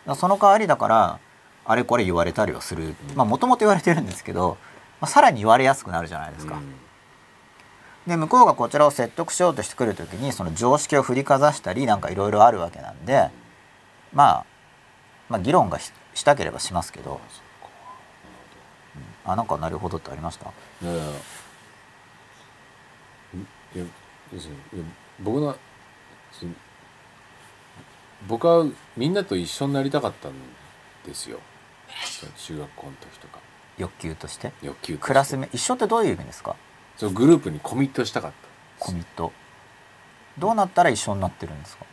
[0.05, 1.19] ら、その代わりだから
[1.65, 2.95] あれこれ言われたりはする。
[3.15, 4.57] まあもともと言われてるんですけど
[4.99, 6.59] まあ、さらに言われやすくなるじゃないですか。
[8.05, 13.29] で向こうがこちらを説得しようとしてくる時にその常識を振りかざしたりなんかいろいろあるわけなんで、
[14.13, 14.45] まあ、
[15.29, 17.21] まあ議論がしたければしますけど、
[19.25, 20.51] うん、あなんかなるほどってありました？
[20.81, 21.03] いやいや
[23.75, 23.85] いや
[25.19, 25.55] 僕の
[28.27, 28.65] 僕は
[28.97, 30.33] みんなと一緒になりたかったん
[31.05, 31.39] ですよ。
[32.37, 33.39] 中学校の時とか。
[33.77, 34.51] 欲求として？
[34.61, 36.55] 欲求クラスメ一緒ってどういう意味ですか？
[36.97, 38.85] そのグループにコミットしたかった。
[38.85, 39.31] コミット。
[40.37, 41.85] どうなったら一緒になってるんですか？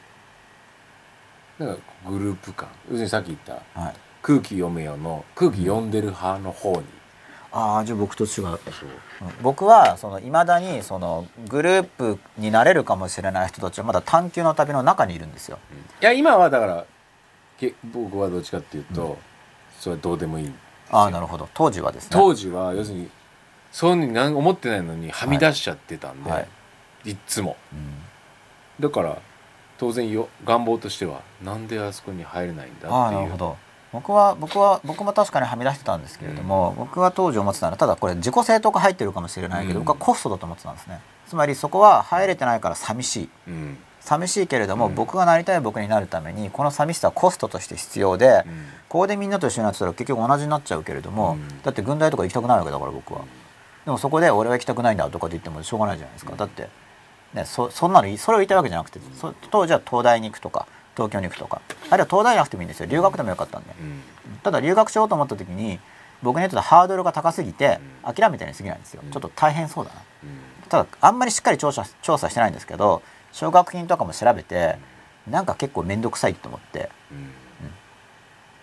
[1.60, 1.72] だか
[2.04, 6.84] らグループ感要するにさっき言った、はい、空気読めよの空気読んでる派の方に、
[7.58, 8.58] ああじゃあ僕と違う。
[9.40, 15.58] 僕はその未だにそのグループになれるかもしれない人たちはまだ探求の旅の中にいるんですよ、
[16.02, 16.84] いや今はだから
[17.58, 19.16] け僕はどっちかっていうと、うん、
[19.80, 20.52] それはどうでもいい。
[20.90, 21.48] ああなるほど。
[21.54, 22.10] 当時はですね。
[22.12, 23.10] 当時は要するに
[23.72, 26.40] そういうふうに思ってないのにはみ出しちゃってたんで、はい。
[26.40, 26.46] は
[27.06, 27.94] い、いつも、うん、
[28.80, 29.18] だから
[29.78, 33.56] 当然よ願望としてはなんであそこに入れないんだっていう
[33.96, 41.00] 僕は僕は僕も確かにはみ出してたんですけれども、うん、僕は当時思ってたのはただこれ自己正当化入ってるかもしれないけど、うん、僕はコストだと思ってたんですね。
[41.26, 48.44] つまりそこは入れてないから寂しい、うん、寂しいけれども、僕がなりたい僕になるためにこの寂しさはコストとして必要で、
[48.88, 53.22] ここでみんなと一緒になってたら結局同じになっちゃうけれども、だって軍隊とか行きたくないわけだから僕は、
[53.84, 56.36] でもそこで俺は行きたくないんだとかって言ってもしょうがないじゃないですか。
[56.36, 56.68] だって、
[57.34, 59.00] ね、そそんなのそれを言いたいわけじゃなくて
[59.50, 60.66] 当時は東大に行くとか
[60.96, 61.60] 東京に行くとか。
[61.90, 62.86] あるいは東大なくてもいいんですよ。
[62.86, 63.74] 留学でもよかったんで、
[64.42, 65.78] ただ留学しようと思った時に
[66.22, 69.02] 僕にとってハードルが高すぎて諦めたに過ぎないんですよ。
[69.12, 70.00] ちょっと大変そうだな、
[70.68, 73.02] ただあんまりしっかり調査調査してないんですけど
[73.32, 74.78] 奨学金とかも調べて
[75.28, 77.30] なんか結構面倒くさいと思って、うん。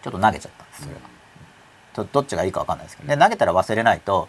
[0.01, 1.01] ちょっと投げちゃったんですそれは、
[2.11, 3.09] どっちがいいか分かんないですけど。
[3.09, 4.27] で投げたら忘れないと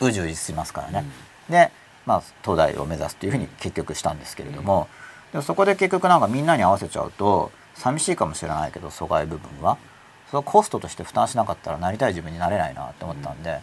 [0.00, 1.04] うじうじしますからね、
[1.48, 1.70] で
[2.04, 4.88] まあ東大を目指すというふうに結局したんですけれども、
[5.34, 9.76] でそこで結局なんかみんなに合わせちゃうと寂しいかもしれないけど阻害部分は。
[10.30, 13.60] そのコストとして負担しなかったらなりたい自分になれないなって思ったんで、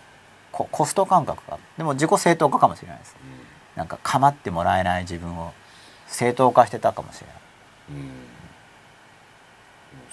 [0.52, 3.18] ココスト感覚がでも自己正当化かもしれないです、
[3.76, 5.54] なんか構ってもらえない自分を
[6.08, 7.36] 正当化してたかもしれない、
[7.90, 8.12] うん、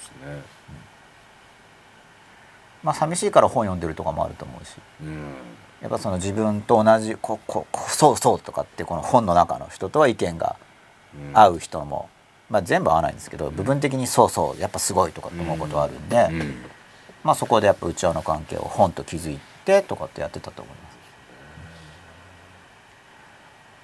[0.01, 0.43] そうですね、
[2.83, 5.35] まあ寂しいから本読んでるとかもあると思うし、うん、
[5.81, 10.57] やっぱその自分と同じここそうそうとかってこの本の中の人とは意見が
[11.35, 12.09] 合う人も、
[12.51, 16.29] まあ、全部合わないんですけど部分的にそうそうやっぱすごいとかって思うことはあるんで、
[17.25, 20.99] まあ、そこでやっぱ内輪の関係を本と築いてとかってやってたと思います。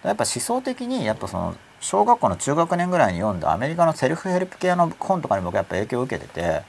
[0.04, 6.62] やっぱ思想的にやっぱその小学校の中学年ぐらいに読んだアメリカのセルフヘルプ系の本とかに僕やっぱ影響を受けてて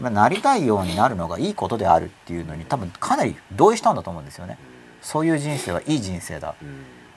[0.00, 4.58] なりたいようになるのがいいことであるっていうのに多分かなり同意したんだと思うんですよね。
[5.00, 6.54] そういう人生はいい人生だ。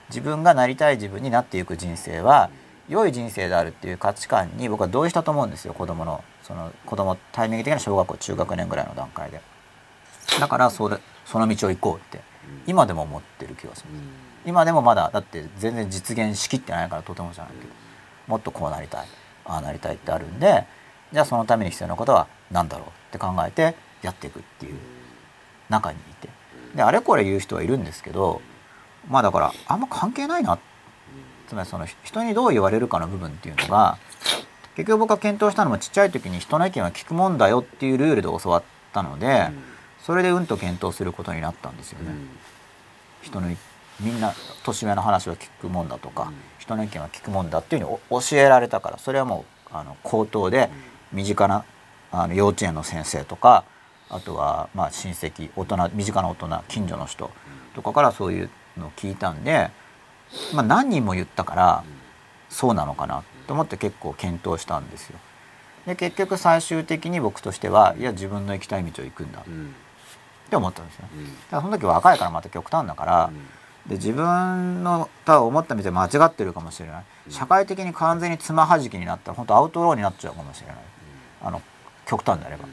[0.10, 2.50] 自分がなりたい自分になっていく人生は
[2.92, 6.22] 良い人生であるっていう価値観に僕は同意したと思うんですよ子供の。
[6.44, 9.42] その子供タイミング的な小学校中学年ぐらいの段階で。
[10.42, 12.22] だからそれその道を行こうって
[12.68, 14.04] 今でも思ってる気がします
[14.46, 17.70] 今でもまだだって全然実現しきってないからとてもじゃないけど
[18.28, 19.08] もっとこうなりたい
[19.46, 20.66] ああなりたいってあるんで
[21.14, 24.76] じゃあそのために必要なことは何だろうって考えてやっていくっていう
[25.70, 26.30] 中にいて。
[26.76, 28.42] であれこれ言う人はいるんですけど
[29.10, 30.71] まあだからあんま関係ないなって
[31.52, 33.98] つまりその人にどう言われるかの部分っていうのが
[34.78, 38.64] 結局僕が検討したのもちっちゃい時に人の意見は聞くもんだよっていうルールで教わっ
[38.94, 39.50] たので、
[40.02, 42.16] それでうんと検討することになったんですよね。
[43.22, 43.50] 人の
[44.00, 44.34] みんな
[44.64, 50.70] 年上の話は聞くもんだとか、人の意見は聞くもんだっていうふうに教えられたからそれはもうあの口頭で
[51.12, 51.66] 身近な
[52.14, 53.66] あの幼稚園の先生とか
[54.10, 57.30] あとはまあ親戚大人身近な大人近所の人
[57.76, 59.70] とかからそういうのを聞いたんで
[60.54, 61.84] まあ、何人も言ったから
[62.50, 65.20] そうなのかなと思って結構検討したんですよ。
[65.86, 69.40] で結局最終的に僕としてはいや自分の行きたい道を行くんだ。
[69.40, 69.44] っ
[70.50, 71.04] て思ったんですよ。
[71.04, 73.32] だからその時若いからまた極端だから、
[73.88, 77.04] で自分のただ思った道は間違ってるかもしれない。
[77.30, 80.76] 社会的に完全につまはじきになったら本当アウトローになっちゃうかもしれない。
[81.42, 81.62] あの
[82.06, 82.66] 極端であれば。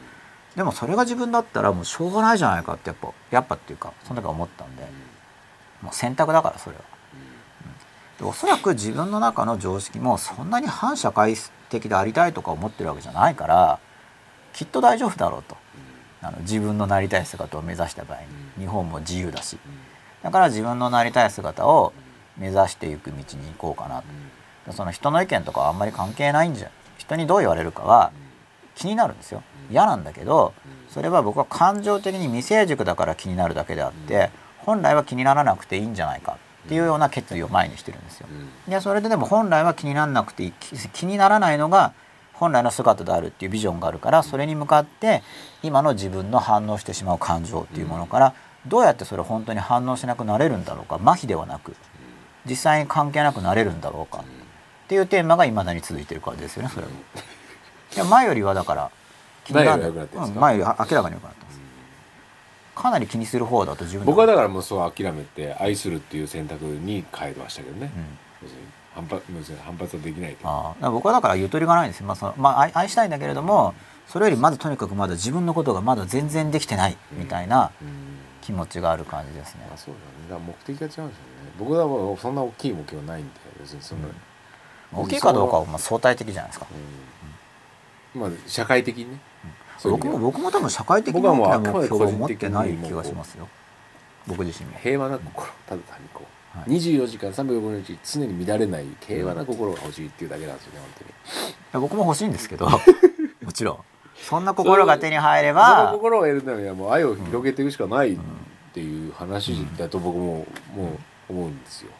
[0.56, 4.82] でもそれが自分だったらもうしょうがないじゃないかってやっぱやっぱっていうかその時は思ったんで。
[5.82, 6.82] もう選択だからそれは。
[8.20, 11.34] おそらく自分の中の常識もそんなに反社会
[11.68, 13.78] 的でありたいとか思ってるわけじゃないから
[14.52, 15.56] きっと大丈夫だろうと。
[16.20, 18.18] あの自分のなりたい姿を目指した場合
[18.56, 18.64] に。
[18.64, 19.56] 日本も自由だし。
[20.22, 21.92] だから自分のなりたい姿を
[22.36, 24.02] 目指していく道に行こうかな
[24.66, 24.72] と。
[24.72, 28.12] その人の意見とかはあんまり関係ないんじゃ人にどう言われるかは
[28.74, 29.42] 気になるんですよ。
[29.70, 30.54] 嫌なんだけど
[30.88, 36.36] それは僕は感情的に未成熟だから気になるだけであって本来は気にならなくていいんじゃないか
[36.68, 38.26] っていうような決意を前にしてるんですよ。
[38.68, 40.52] でそれででも本来は気にならなくて
[40.92, 41.94] 気にならないのが
[42.34, 45.22] 本来の姿であるっていうビジョンがあるからそれに向かって
[45.62, 48.34] 今の自分の反応してしまう感情っていうものから
[48.66, 51.74] どうやってそれ本当に反応しなくなれるんだろうか麻痺ではなく
[52.44, 54.24] 実際に関係なくなれるんだろうかっ
[54.88, 56.92] ていうテーマがいまだに続いてるからですよねそれも。
[57.94, 58.90] いや前よりはだから
[59.44, 61.47] 気になる、うん、前より明らかに良くなってます
[62.78, 67.90] かなり気にする方だと自分僕はだからもうそう諦めて愛するっていう選択に変えましたけどね、
[68.42, 68.48] うん、
[68.94, 69.24] 反発
[69.64, 73.74] 反発はできないあ僕はだからゆとりがないんですよ、まあそのまあ、愛愛したいんだけれども
[74.06, 77.70] それよりまずとにかくまだ自分のことがまだ全然できてないみたいな
[78.40, 79.94] 気持ちがある感じですね、うん、あそう
[80.28, 80.40] だね。
[80.42, 81.12] だ目的が違うんですよね。
[81.58, 83.30] 僕はそんな大きい目標ないんで
[83.60, 84.08] 別にその、
[84.94, 86.66] 大きいかどうかはまあ相対的じゃないですか、
[88.14, 89.20] まあ社会的にね、
[89.84, 93.48] 僕も僕も多分社会的な大きな目標を持ってない気がしますよ。
[94.26, 96.22] 僕自身平和な心ただ単にこ
[96.54, 100.88] う、はい、24時間365日常に乱れない平和な心が欲しいっていうだけなんですよね本
[101.72, 101.82] 当に。
[101.82, 102.68] 僕も欲しいんですけど
[103.42, 103.78] もちろん。
[104.16, 108.18] そんな心が手に入ればその心を得るためにはもう愛を広げていくしかないっ
[108.74, 110.46] ていう話だと僕も
[110.76, 110.98] も
[111.28, 111.90] う思うんですよ。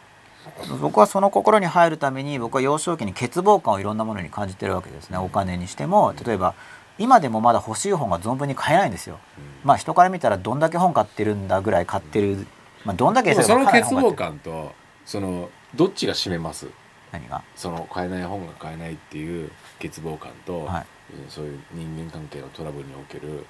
[0.81, 5.17] 僕はその心に入るために僕は幼少期に欠乏感をいろんなものに感じてるわけですね。
[5.17, 6.55] お金にしても例えば
[6.99, 9.17] 今でもまだ欲しい本が存分に買えないんですよ、
[9.63, 12.45] まあ人から見たらどんだけ本買ってるんだぐらい買ってる、
[12.85, 14.73] まあ、どんだけその欠乏感と
[15.05, 16.67] そのどっちが占めます？
[17.11, 17.41] 何が？
[17.55, 19.49] その買えない本が買えないっていう
[19.81, 20.85] 欠乏感と、はい、
[21.29, 23.45] そういう人間関係のトラブルにおける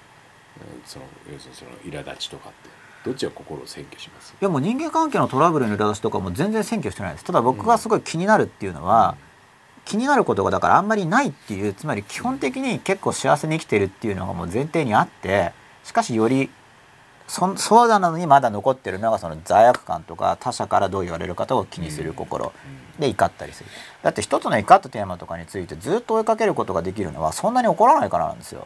[0.85, 1.71] その要するにその
[2.01, 2.69] 苛立ちとかって
[3.03, 4.33] どっちが心を占拠します？
[4.39, 7.25] いやもう人間関係のトラブルの苛立ちとかも全然占拠してないです。
[7.25, 9.28] ただ僕がすごい気になるっていうのは、うん
[9.85, 15.53] 気になることがだからあんまりないっていうつまり基本的に結構幸せに生きてるっていうのがもう前提にあって
[15.83, 16.49] しかしより
[17.27, 22.51] そそうなのにまだ残ってるのがその罪悪感とか他者からどう言われる方を気にする心
[22.97, 23.69] で怒ったりする。
[24.01, 28.65] だって一つの怒ったテーマとかについてずっと追いかけることができるのはそんなに怒らないからなんですよ。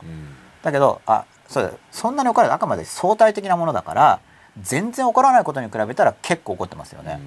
[0.61, 4.19] だけどあそうそんなに怒らないあくまで相対的なものだから
[4.61, 7.19] 全然怒らないことに比べたら結構怒ってますよね。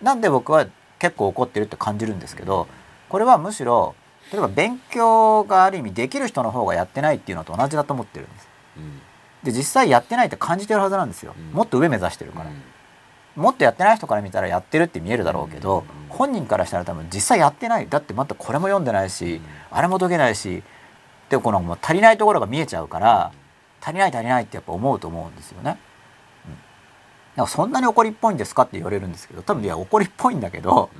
[0.00, 0.66] なんで僕は
[0.98, 2.68] 結構怒ってるって感じるんですけど
[3.10, 3.94] これはむしろ
[4.32, 8.48] 例えば勉強がある意味できる人の方がやってないっていうのと同じだと思ってるんです。
[8.76, 9.00] うん、
[9.42, 11.34] で実際やってないって感じてるはずなんですよ。
[11.52, 12.50] もっと上目指してるから。
[13.36, 17.88] もっとやってない人から見たらやってるって見えるだろうけど、本人からしたら多分実際やってない。
[17.88, 19.40] だってまたこれも読んでないし、
[19.70, 20.62] あれも解けないし
[21.28, 23.32] でこのもう足りないところが見えちゃうから
[23.80, 25.78] 足りない足りないってやっぱ思うと思うんですよね。
[26.46, 26.56] うん、だ
[27.36, 30.90] からそんなに怒りっぽいんですかって言われるんですけど多分いや怒りっぽいんだけど、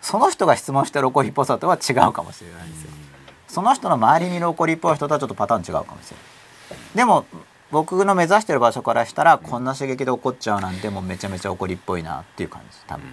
[0.00, 2.90] その人が質問してる怒りっぽさとは違うかもしれないですよ。
[3.48, 6.16] その人の周りにいる怒りっぽい人とはちょっとパターン違うかもしれ
[6.76, 6.78] ない。
[6.94, 7.26] でも
[7.70, 13.04] 僕の目指してる場所からしたらこんな刺激で怒っちゃうなんてもうめちゃめちゃ怒りっぽいなっていう感じ多分。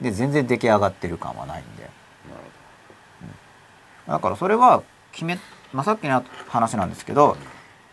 [0.00, 1.88] で全然出来上がってる感はないんで。
[4.06, 5.38] うん、だからそれは決め、
[5.72, 7.36] まあ、さっきの話なんですけど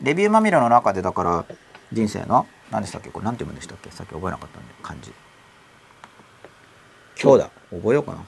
[0.01, 1.45] レビューまみれの中でだから
[1.93, 3.09] 人生の何でしたっけ？
[3.09, 3.91] これ何て読むんでしたっけ？
[3.91, 5.14] さっき覚えなかったんで漢字。
[7.16, 7.50] 強打。
[7.72, 8.24] 覚えようかな。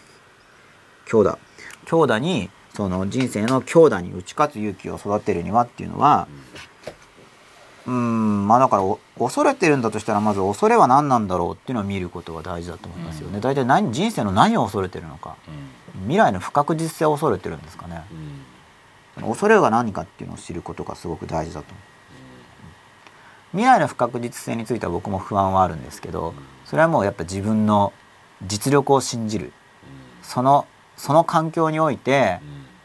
[1.06, 1.38] 強打。
[1.86, 6.28] 強打にその人生の強打に打ち勝つ勇気を育てるにはっていうのは
[7.88, 8.84] うんまあだから
[9.18, 13.40] 恐れてるんだとしたらまず恐れは何なんだろうっていうのを見ることが大事だと思いますよね。
[13.40, 15.38] 大体何人生の何を恐れてるのか、
[16.02, 18.02] 未来の不確実性を恐れてるんですかね。
[19.22, 21.96] 恐れが何かっていうのを知ることがすごく大事だと思う。
[23.52, 26.34] 未来の不確実性については僕も不安はあるんですけど
[26.66, 27.94] それはもうやっぱ自分の
[28.48, 29.54] 実力を信じる、
[30.22, 30.68] その
[30.98, 32.40] その環境において、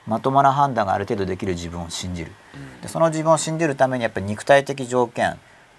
[0.07, 2.33] まともな判断がある程度できる自分を信じる、
[2.83, 5.39] でその自分を信じるためにやっぱり肉体的条件。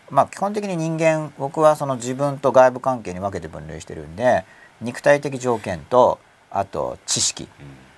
[0.09, 4.43] まあ基本的に人間僕はその自分と外部関係に分けて分類してるんで
[4.81, 6.19] 肉体的条件と
[6.49, 7.47] あと知識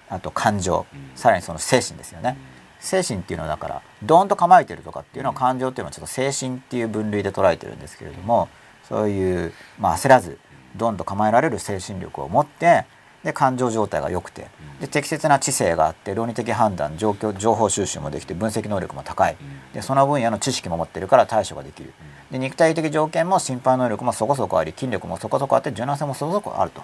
[0.09, 2.37] あと感情さらにその精神ですよね。
[2.79, 8.49] 精神っていうのはだからドーンと構えてるとかっていうのは感情っていうのはちょっと精神っていう分類で捉えてるんですけれども
[8.89, 10.37] そういう、まあ、焦らず
[10.76, 12.85] ドンと構えられる精神力を持って
[13.24, 14.48] で感情状態が良くて
[14.82, 19.38] で適切な知性があって論理的判断状況情報収集もできて分析能力も高い。
[19.74, 21.93] でその分野の知識も持ってるから対処ができる。
[22.32, 26.82] で肉体的条件も心配能力もそこそこあり筋力もそこそこあって柔軟性もそこそこあると。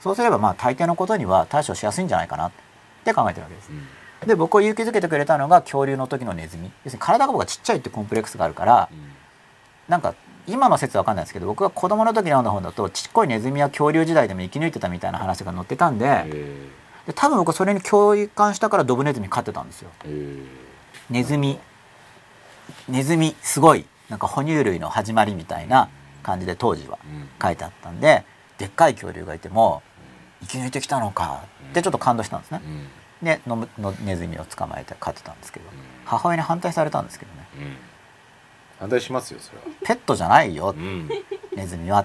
[0.00, 2.52] そうすればまあ大抵のことには対処しやすいんじゃないかなっ
[3.04, 3.70] て考えてるわけです。
[4.26, 6.72] で僕を勇気づけてくれたのが恐竜の時のネズミ。
[6.84, 8.88] 要するに体が僕はちっちゃいってコンプレックスがあるから
[9.88, 16.24] なんか今の説は分かんないですけど僕が子供の時に読んだ本だとちっこいネズミは恐竜時代でも生き抜いてたみたいな話が載ってたんで
[17.06, 19.90] で多分僕それに共感したからドブネズミ飼ってたんですよ。
[21.08, 21.58] ネズミ。
[22.88, 25.88] ネズミすごいなんか哺乳類の始まりみたいな
[26.24, 26.98] 感じで当時は
[27.40, 28.24] 書いてあったんで、
[28.58, 29.82] でっかい恐竜がいても
[30.40, 32.60] 生き抜いてきたのかってちょっと感動したんですね。
[33.22, 35.66] でののネズミを捕まえて飼ってたんですけど、
[36.04, 37.76] 母親に反対されたんですけどね、
[38.78, 39.64] 反対しますよそれは。
[39.84, 40.74] ペットじゃないよ、
[41.54, 42.04] ネズミは、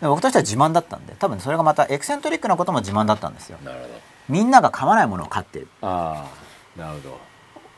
[0.00, 3.58] で僕としては自慢だったんで多分それがまたエキセントリックなことも自慢だったんですよ。
[3.64, 3.94] なるほど。
[4.28, 5.68] みんなが噛まないものを飼ってる。
[5.82, 6.26] あ
[6.76, 7.18] あなるほど。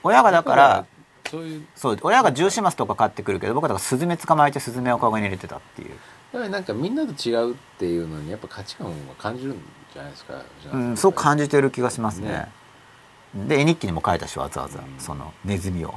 [0.03, 0.87] 親がだから
[1.31, 5.91] そういうそう親がジュウシマスとか飼ってくるけど僕はだからスズメ捕まえてスズメをカゴに入れてたっていう。
[6.33, 9.63] だからなんかみんなと違うっていうのにやっぱ価値観を感じるん
[9.93, 12.29] じゃないですかうんそう感じてる気がしますね。
[12.29, 13.47] ね。
[13.47, 15.95] で絵日記にも書いたしわざわざ、うん、そのネズミを、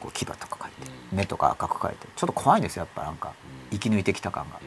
[0.00, 0.63] こう牙とか
[1.14, 3.32] 目とか赤く書いてちょっと怖いんですよやっぱなんか、
[3.70, 4.60] 生き抜いてきた感が、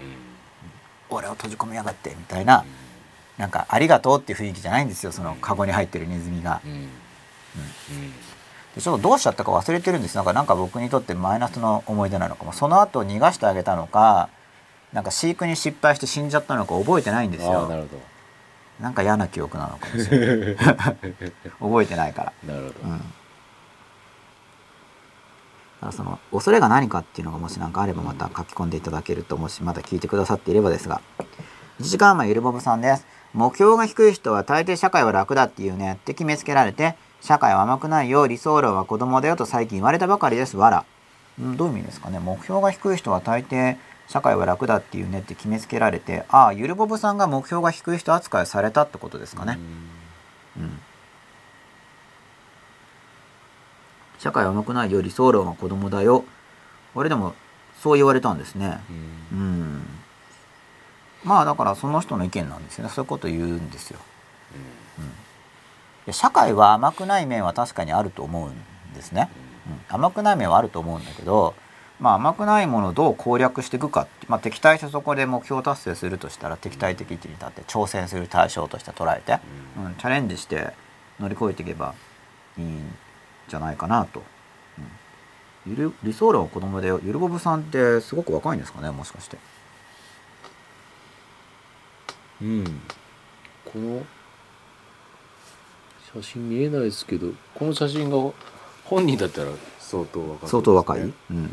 [1.09, 2.66] 俺を閉じ込めやがってみたいな、
[3.38, 6.61] なんかありがとうっていう雰囲気じゃないんですよそのカゴに入ってるネズミが。
[6.66, 6.90] うん。
[8.76, 12.53] でちょっとどうしちゃったか忘れてるんですなんかなんか僕にとってマイナスの思い出なのかも。
[12.53, 14.30] その後逃がしてあげたのか
[14.93, 17.67] なんか飼育に失敗して死んじゃったのか覚えてないんですよ。
[17.67, 18.01] なるほど。
[18.80, 20.56] なんか嫌な記憶なのかもしれない。
[21.59, 22.53] 覚えてないから。
[22.53, 23.14] なるほど、うん、
[25.80, 31.02] だからその恐れが何かっていうのがもし何かあればまた書き込んでいただけるともしまだ聞いてくださっていればですが
[31.80, 33.06] 1時間前ゆるぼぶさんです。
[33.34, 35.94] 目標が低い人は大抵社会は楽だっていうね。
[35.94, 40.58] って決めつけられて社会は甘くないよ理想論は子供だよと最近言われたばかりです。
[40.58, 40.86] わら。
[41.38, 42.18] どういう意味ですかね。
[42.18, 45.20] 目標が低い人は大抵社会は楽だっていうね。
[45.20, 49.60] って決めつけられてああゆるぼぶさんが目標が低い人扱いされたってことですかね。
[50.58, 50.80] うん、
[54.18, 55.02] 社会は甘くないよ。
[55.02, 56.26] 理想論は子供だよ。
[56.96, 57.34] 俺でも
[57.82, 58.80] そう言われたんですね。
[59.32, 59.86] うん、うん。
[61.24, 62.90] まあだからその人の意見なんですよね。
[62.90, 64.00] そういうこと言うんですよ。
[66.08, 69.30] うん、社会は甘くない面は確かにあると思うんですね。
[69.90, 71.54] うん、甘くない面はあると思うんだけど
[72.00, 79.40] まあ、甘くないものをどう攻略していくかまあ、敵対してそこで目標達成するとしたら敵対的位置に立って挑戦する対象として捉えて、
[79.78, 80.74] うん、チャレンジして
[81.20, 81.96] 乗り越えていけば
[82.58, 82.96] いいん
[83.48, 84.24] じゃないかなと。
[85.66, 88.92] うん、ゆる理想論は子供でゆるぼぶさんってすごく若いんですかね？
[88.92, 89.38] もしかして。
[92.42, 92.64] うん。
[93.66, 94.06] この
[96.14, 98.17] 写真見えないですけどこの写真が
[98.85, 101.50] 本人だったら相当若い、ね、相当若い、うん。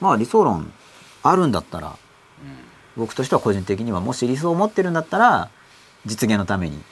[0.00, 0.72] まあ理想論
[1.22, 1.96] あるんだったら、
[2.96, 5.48] 僕としては個人的にはもし理想を持ってるんだったら
[6.06, 6.82] 実現のために。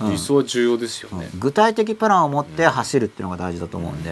[0.00, 4.10] 理想は重要ですよね、うん、具体的プランを持って走るっていうのが大事だと思うんで、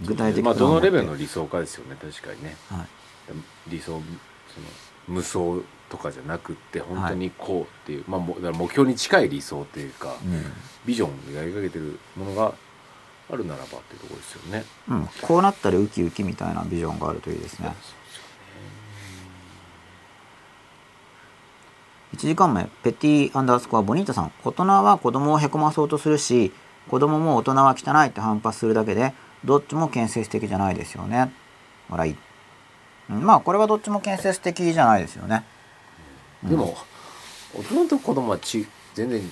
[0.00, 2.86] うん、具体的まあどのレベルの理想かですよね確かにね、はい、
[3.68, 4.02] 理想その
[5.08, 10.44] 無双とかじゃなくって本当にこうっていう、はい、まあ、目標に近い理想というか、うん、
[10.86, 12.54] ビジョンでやりかけてるものが
[13.30, 14.64] あるならばっていうところですよね。
[14.88, 17.74] うん、こうなったらウキウキみたいなビジョンがあるといいですね。
[22.14, 24.32] 1時間前、ペティアンダースコアボニータさん。
[24.44, 26.52] 大人は子供をへこまそうとするし、
[26.88, 31.32] 子供も大人は汚いって反発するだけで、どっちも建設的じゃないですよね。
[31.88, 32.16] 笑い。
[33.08, 35.44] まあ、これはどっちも建設的じゃないですよね。
[36.44, 36.76] でも、
[37.54, 39.22] 大人と子供はち全然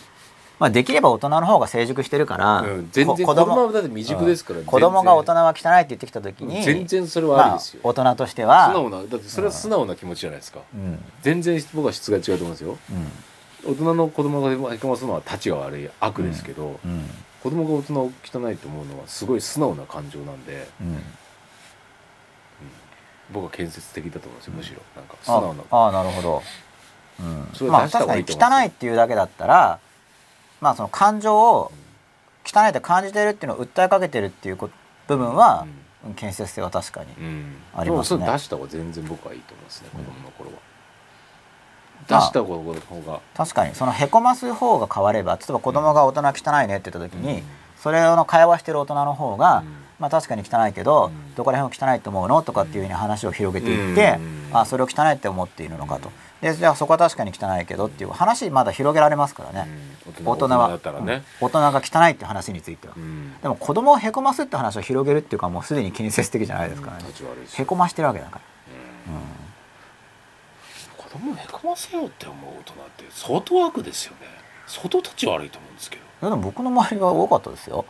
[0.60, 12.78] まあ、できれば大人の方が成熟してるから、うん、全然子供はだって未熟ですから、うん、子供が大人は汚いって言ってきた時に全然それはありですよ、まあ、大人としては素直なだってそれは素直な気持ちじゃないですか、うん、全然僕は質が違うと思うんですよ、
[13.66, 16.78] 大人の子供がへこますのはたちが悪い悪ですけど、
[17.42, 20.68] 子供が大人を汚いと思うのはすごい素直な感情なんで、
[23.32, 24.82] 僕は建設的だと思うんですよむしろ。
[24.94, 25.62] なんか素直な。
[25.70, 26.42] ああなるほど、
[27.20, 29.78] うん、それまあ確かに汚いっていうだけだったら
[30.60, 31.72] まあ、その感情を
[32.44, 34.70] 汚いと感じてるっていうのを訴えかけてるっていう部
[35.16, 35.66] 分は、
[36.16, 37.08] 建設性は確かに
[37.74, 38.26] ありますね。
[38.26, 40.56] 出した方が全然僕はいいと思いますね、子供の頃は。
[42.08, 42.62] 出した方
[43.02, 47.42] が確かにそのへこます方が変われば例えば子供が大人汚いねって言った時に、
[47.76, 49.62] それの会話してる大人の方が、
[50.00, 52.42] まあ確かに汚いけど、どこら辺を汚いと思うの？
[52.42, 54.18] とかっていうふうに話を広げていって、
[54.52, 56.10] あそれを汚いって思っているのかと。
[56.40, 59.68] でじゃあそこは確かに汚いけどっていう話まだ広げられますからね、
[60.18, 60.70] うん、大人は、
[61.02, 67.04] ね、大人が汚いって話については、うん、でも子供をへこますって話を広げるっていうかもうすでに建設的じゃないですからね、
[67.58, 69.20] へこましてるわけだから、うん、
[70.96, 74.20] 子供をへこませようって思う大人って相当悪ですよね
[74.66, 75.74] 相当立ち悪いと思うん。
[75.74, 77.84] ですけどでも僕の周りは多かったですよ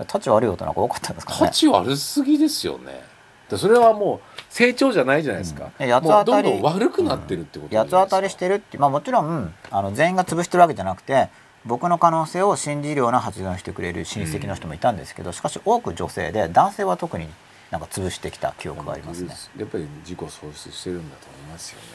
[0.00, 1.40] 立ち悪い大人が多かったんですかね。
[1.46, 3.10] 立ち悪すぎですよね。
[3.56, 11.28] それはもう成長じゃないじゃないですか、うん、八つ当たりどんどん悪くなってるってこと八つ当たりしてるってまあもちろんあの全員が潰してるわけじゃなくて
[11.64, 17.28] 僕の可能性を信じるような発言をしてくれる親戚の人もいたんですけどしかし多く女性で男性は特に
[17.70, 19.34] なんか潰してきた記憶がありますね。
[19.56, 21.86] やっぱり自己喪失してるんだと思いますよね。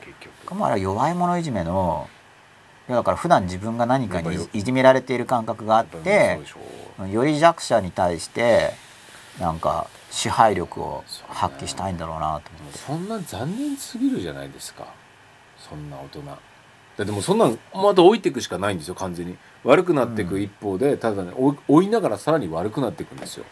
[0.00, 0.54] 結局。
[0.54, 2.08] まあ弱い者いじめの
[2.88, 6.38] だから普段自分が何かにいじめられている感覚があって
[7.10, 8.74] より弱者に対して
[9.40, 12.78] なんか支配力を発揮したいんだろうなと思って。
[12.78, 14.86] そんな残念すぎるじゃないですか。
[15.58, 16.22] そんな大人。
[16.22, 19.36] だってもうそんなんまた置いていくしかないんですよ完全に。
[19.64, 21.32] 悪くなっていく一方で、うん、ただね
[21.66, 23.44] 追いながらさらに悪くなっていくんですよ。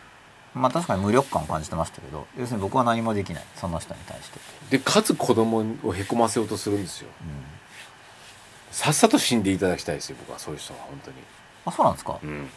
[0.54, 3.44] まあ確かに無力感を感じてましたけど要するに僕は何もできない。
[3.56, 4.38] その人に対して。
[4.70, 7.28] でかつ子供をへこませようとするんですよ、うん、
[8.72, 11.18] さっさと死んでいただきたいですよ僕はそういう人は本当に。
[11.64, 12.48] あそうなんですか、うん、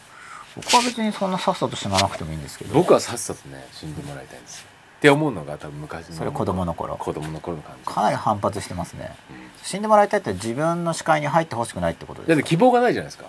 [0.56, 2.74] 僕は別にそんなさっさと死ななくてもいいんですけど。
[2.74, 4.68] 僕はさっさとね死んでもらいたいんですよ。
[4.98, 6.96] って思うのが多分昔のそれ子供の頃。
[6.98, 7.94] 子供の頃の感じ。
[7.94, 12.36] かなり反発してますね、うん、死んでもらいたいって自分の視界に入ってほしくないってことですか？
[12.36, 13.26] だって希望がないじゃないですか。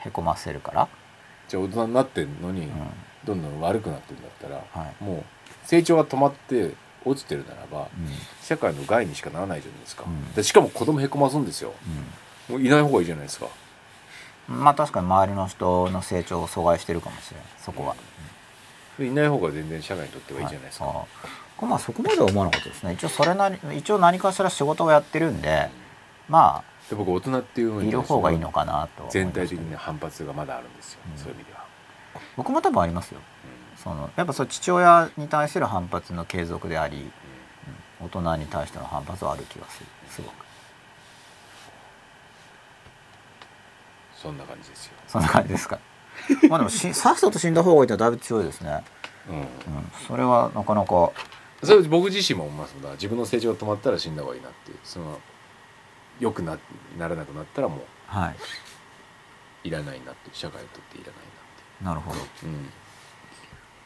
[0.00, 0.88] へこませるから。
[1.48, 2.68] じゃあ大人になってんのに、
[3.24, 5.24] どんどん悪くなってるんだったら、はい、もう
[5.64, 6.74] 成長が止まって
[7.04, 8.08] 落ちてるならば、うん、
[8.42, 11.72] 社会の害にしかならないじゃないですか、うん、でしかも子供へこますんですよ、
[12.48, 13.48] もういない方がいいじゃないですか。
[14.48, 17.96] まあ確かに周りの人の成長を阻害してるかもしれないそこは、
[19.04, 21.06] いない方が全然社会にとってはいいじゃないですか、は
[21.62, 22.92] い、まあそこまでは思わなかったですね。
[22.92, 25.68] 一応それなり一応何かしら仕事をやってるんで
[26.28, 31.64] まあで僕大人っていうのにいる方がいいのかなと全体的に反発がまだあるんですよ、うん、そういう意味では。
[32.36, 33.18] 僕も多分ありますよ、
[33.74, 37.10] うん、そのやっぱそう父親に対する反発の継続であり、
[38.00, 39.86] うん、大人に対しての反発はある気がする。
[40.08, 40.45] すごく
[44.16, 44.92] そんな感じですよ。
[45.06, 45.78] そんな感じですか。
[46.48, 48.84] まあでもしさっさと死んだ方がいいってだいぶ強いですね。
[49.28, 49.46] うん、うん、
[50.06, 51.12] それはなかなか。
[51.62, 54.78] それ僕自身も思いますだ自分の成長が止まったら死んだ方がいいなっていう。
[54.84, 55.20] その
[56.18, 56.58] 良くな
[56.98, 58.32] ならなくなったらもう、は
[59.64, 61.24] い、いらないなって社会にとっていらないなっ
[61.78, 62.70] てなるほど、うん。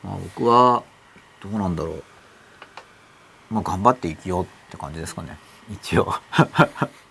[0.02, 0.82] まあ、僕は
[1.42, 2.04] どうなんだろう。
[3.50, 5.36] まあ頑張って生きようって感じですかね。
[5.72, 6.12] 一応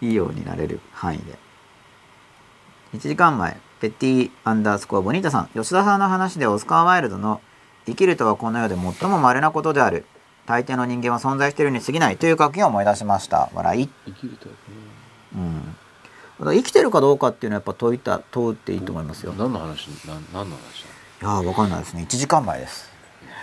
[0.00, 1.38] いいようになれる範囲で。
[2.94, 7.40] 1時間前ペッティアンダースコアボニータさん吉田さんの話でオスカー・ワイルドの
[7.86, 10.04] 生きるとはこの世で最も稀なことである。
[10.46, 13.50] 大抵の人間は存在しているに過ぎないという書きを思い出しました。
[13.54, 13.88] 笑い。
[14.06, 14.48] 生きると
[15.34, 15.76] うん。
[16.40, 19.32] 生きてるかどうかっていうのはやっぱ問いた問うっていいと思いますよ。
[19.34, 19.88] 何の話？
[20.06, 22.02] な何の話いやわかんないですね。
[22.02, 22.90] 1時間前です。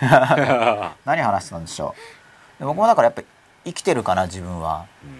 [0.00, 1.94] 何話してたんでしょ
[2.60, 2.64] う。
[2.66, 3.22] 僕もだからやっぱ
[3.64, 5.17] 生きてるかな自分は、うん、うん、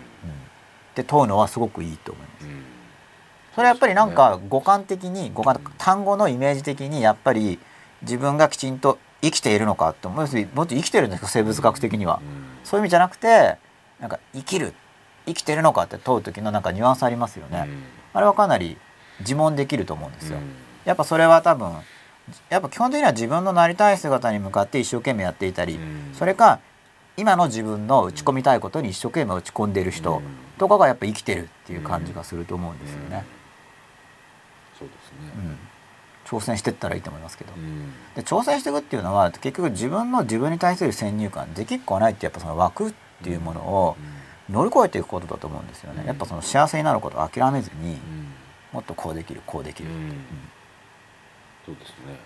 [1.01, 2.63] って問うのはすごくいいと思います、うん、
[3.55, 7.59] それはやっぱりなんか五感的に五感単語のイメージ的にやっぱり
[8.03, 10.27] 自分がきちんと生きているのかって思う。
[10.55, 11.27] もっと生きてるんですか？
[11.29, 12.23] 生物学的には、
[12.63, 13.57] そういう意味じゃなくて
[13.99, 14.75] なんか生きる
[15.27, 17.69] 生きてるのかって問う時のなんかニュアンスありますよね、
[18.13, 18.77] あれはかなり
[19.21, 20.39] 自問できると思うんですよ、
[20.85, 21.73] やっぱそれは多分
[22.49, 25.81] やっぱ基本的には自分のなりたい姿に向かって一生懸命やっていたり、
[26.13, 26.61] それか
[27.19, 30.23] 今の自分の打ち込みたいことに一生懸命打ち込んでいる人
[30.57, 33.25] とかがやっぱ生きてるっていう感じがすると思うんですよね。
[34.79, 35.59] そうですね、うん。
[36.25, 42.93] 挑戦していったらいいと思いますけど、うん、で挑戦していくっていうのは結局自分の自分に対する先入観できっこはないってやっぱその枠っ
[43.25, 43.97] ていうものを
[44.49, 47.99] 乗り越えていくことだと思うんですよね、やっぱその幸せになることを諦めずに、
[48.73, 49.89] もっとこうできるこうできる、
[51.67, 52.19] そうですね、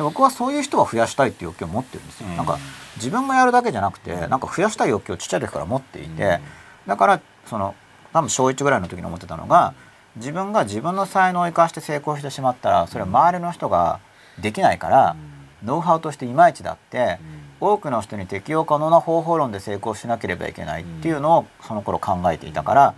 [0.00, 2.58] で僕はそういう人は増やしたいっていう欲求を持ってるんですよ、なんか
[2.96, 6.40] 自分がやるだけじゃなくてなんか増やしたい欲求をちっちゃい時から持っていて、
[6.86, 7.74] だからその
[8.14, 9.74] 多分小1ぐらいの時に思ってたのが、
[10.16, 14.00] 自分が自分の才能を生かして成功してしまったらそれは周りの人が
[14.40, 15.16] できないから、
[15.62, 17.18] ノウハウとしていまいちだって、
[17.60, 22.94] 多くの人に適用可能な方法論で成功しなければいけないっていうのをその頃考えていたから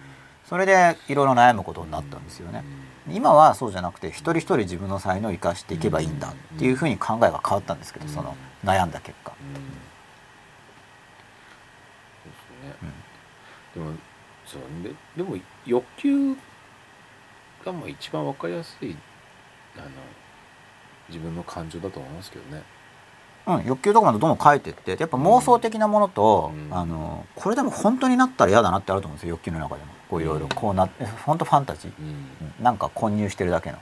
[0.48, 2.62] それでいろいろ悩むことになったんですよね。
[3.10, 9.32] 今はそうじゃなくて一人一人自分の才能を生かしていけばいいんだっていうふうに考えが変わったんですけどその悩んだ結果。
[13.74, 13.92] でも
[14.46, 16.36] そうででも欲求
[17.64, 18.96] がもう一番分かりやすい
[19.76, 19.88] あの
[21.08, 22.62] 自分の感情だと思いますけどね。
[23.44, 32.02] うん、欲求とかまでどんどん書いてってやっぱ妄想的なものと、うん、あのこれでも本当になったら嫌だなってあると思うんですよ欲求の中でもこういろいろこうなって本当ファンタジー、う
[32.60, 33.78] ん、なんか混入してるだけの。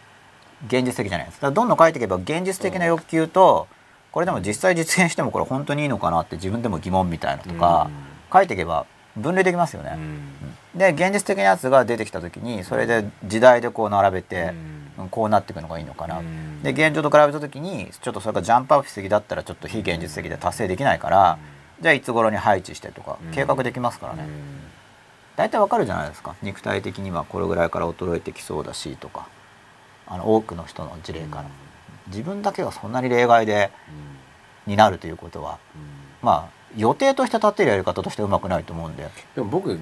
[0.68, 1.36] 現実的じゃないです。
[1.36, 3.66] だからどんどん書いていけば現実的な欲求と、
[4.12, 7.90] これでも実際実現してもこれ本当にいいのかなって自分でも疑問みたいなとか、
[8.32, 8.86] 書いていけば
[9.16, 9.98] 分類できますよね。
[10.76, 14.52] で現実的なやつが出てきた時にそれで時代でこう並べて、
[15.10, 16.22] こうなっていくのがいいのかな。
[16.62, 21.38] で現状と比べた時にちょっとそれがジャンプアップしすぎだったらちょっと非現実的で達成できないから、
[21.80, 24.28] じゃあいつ頃に配置してとか計画できますからね。
[25.40, 26.36] 大体わかるじゃないですか。
[26.42, 29.26] 肉体的にはこれぐらいから衰えてきそうだしとか。
[30.06, 31.44] あの多くの人の事例から、
[32.08, 33.70] 自分だけがそんなに例外で
[34.66, 35.58] になるということは、
[36.20, 39.08] まあ予定として立ってるやり方としてうまくないと思うんで。
[39.34, 39.78] でも僕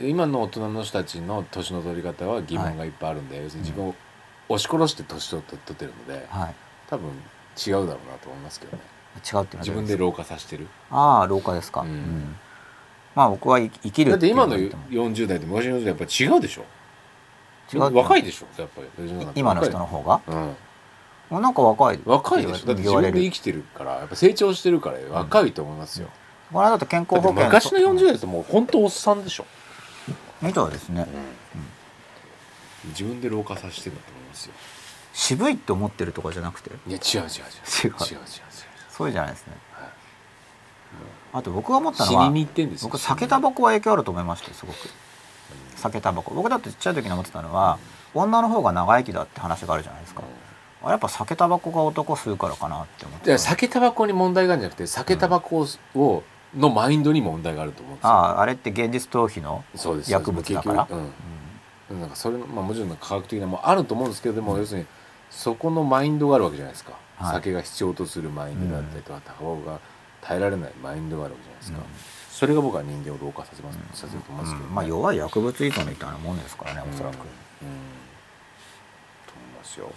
[0.00, 3.94] 今の大人の人たちの年の取り方は疑問がいっぱいあるんで、はい、要するに自分を
[4.48, 6.54] 押し殺して年を取ってるので、はい、
[6.88, 8.82] 多分違うだろうなと思いますけどね。
[9.16, 10.68] 違うって自分で老化させてる。
[10.90, 12.36] ああ老化ですか、うん、うん、
[13.14, 16.64] まあ僕は生きるだって今の40代と昔の40代やっぱり違うでしょ？
[17.72, 18.46] 違う若いでしょ？
[18.60, 21.40] やっぱり今の人の方が、うん。
[21.42, 22.66] なんか若い若いでしょ？
[22.66, 29.46] だって自分で生きてるからやっぱ成長してるから若いと思いますよ、うん、この間と健康保険昔の40代ってもう本当おっさんでしょ？
[30.42, 31.06] みたいですね、
[32.84, 34.52] うん、自分で老化させてるんだと思いますよ。
[35.12, 36.70] 渋いって思ってるとかじゃなくて？
[36.70, 37.20] いや違う違う違う。
[37.20, 37.28] 違う。
[37.28, 38.20] 違う違う
[38.90, 39.60] そうじゃないですね、はい、
[41.32, 42.32] あと僕が思ったのは
[42.82, 44.76] 僕酒タバコは影響あると思いましたすごく。
[45.76, 46.34] 酒タバコ。
[46.34, 47.78] 僕だってちっちゃい時に思ってたのは、
[48.14, 50.22] 女の方が長生きだって話があるじゃないですか、
[50.84, 56.22] やっぱ酒タバコが男吸うからかなって思って酒タバコに問題があるんじゃなくて酒タバコを、
[56.56, 58.10] のマインドに問題があると思うんですよ。
[58.10, 59.64] ああれって現実逃避の
[60.08, 60.88] 薬物だから？
[61.90, 64.86] うん、なんかそれまあ、もちろん科学的なもあると思うんですけどでも、要するに
[65.30, 69.78] そこのマインドがあるわけじゃないですか、はい、酒が必要とするマインドだったりとか、タバコが
[70.22, 71.84] 耐えられないマインドがあるわけじゃないですか、うん、
[72.30, 77.20] それが僕は人間を老化させます、させると思うんですけど、ね、まあ弱い薬物依存みたいなもんですからねおそらく、うん。
[77.20, 77.24] と
[79.34, 79.90] 思いますよ、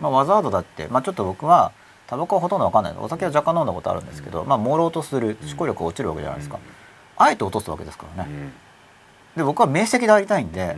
[0.00, 1.72] まあ、わざわざだって、まあ、ちょっと僕は
[2.06, 2.94] タバコはほとんど分かんない。
[2.98, 6.58] お酒は若干飲んだことあるんですけど、まあ、朦朧とする思考力が落ちるわけじゃないですか、
[7.18, 8.30] あえて落とすわけですからね、
[9.36, 10.74] で僕は明晰でありたいんで、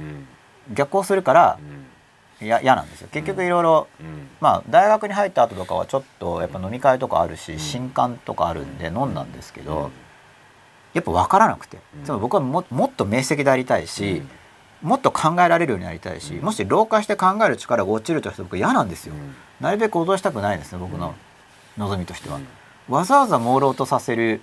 [0.74, 1.58] 逆行するから
[2.41, 3.09] 嫌なんですよ。
[3.12, 3.89] 結局いろいろ
[4.41, 9.91] まあ大学に入った後とかはちょっとやっぱ飲み会とかあるし新刊とかあるんで飲んだんですけど
[10.94, 11.78] やっぱ分からなくて。
[12.05, 14.23] つまり僕はももっと明晰でありたいし、
[14.83, 19.15] もっと考えられるようになりたいし、もし老化して考える力が落ちるとして僕嫌なんですよ、
[19.60, 21.15] なるべく脅したくないですね僕の
[21.77, 22.41] 望みとしては、
[22.89, 24.41] わざわざ朦朧とさせる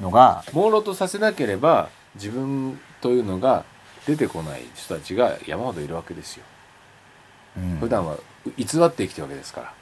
[0.00, 3.64] のが朦朧とさせなければ自分というのが
[4.06, 6.55] 出てこない人たちが山ほどいるわけですよ、うん、
[7.80, 8.16] 普段は
[8.56, 9.72] 偽って生きてるわけですから。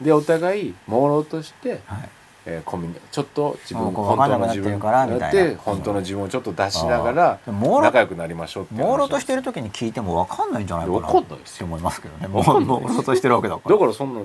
[0.00, 2.08] でお互い朦朧として、はい。
[2.46, 10.98] えー、コミュニちょっと自分本当の自分やって本当の自分をちょっと出しながら仲良くなりましょうって朦朧としてる時に聞いても分かんないんじゃないかな。
[11.00, 13.74] 分かんないですよ思いますけどね朦朧としてるわけだから。
[13.74, 14.20] だからそんな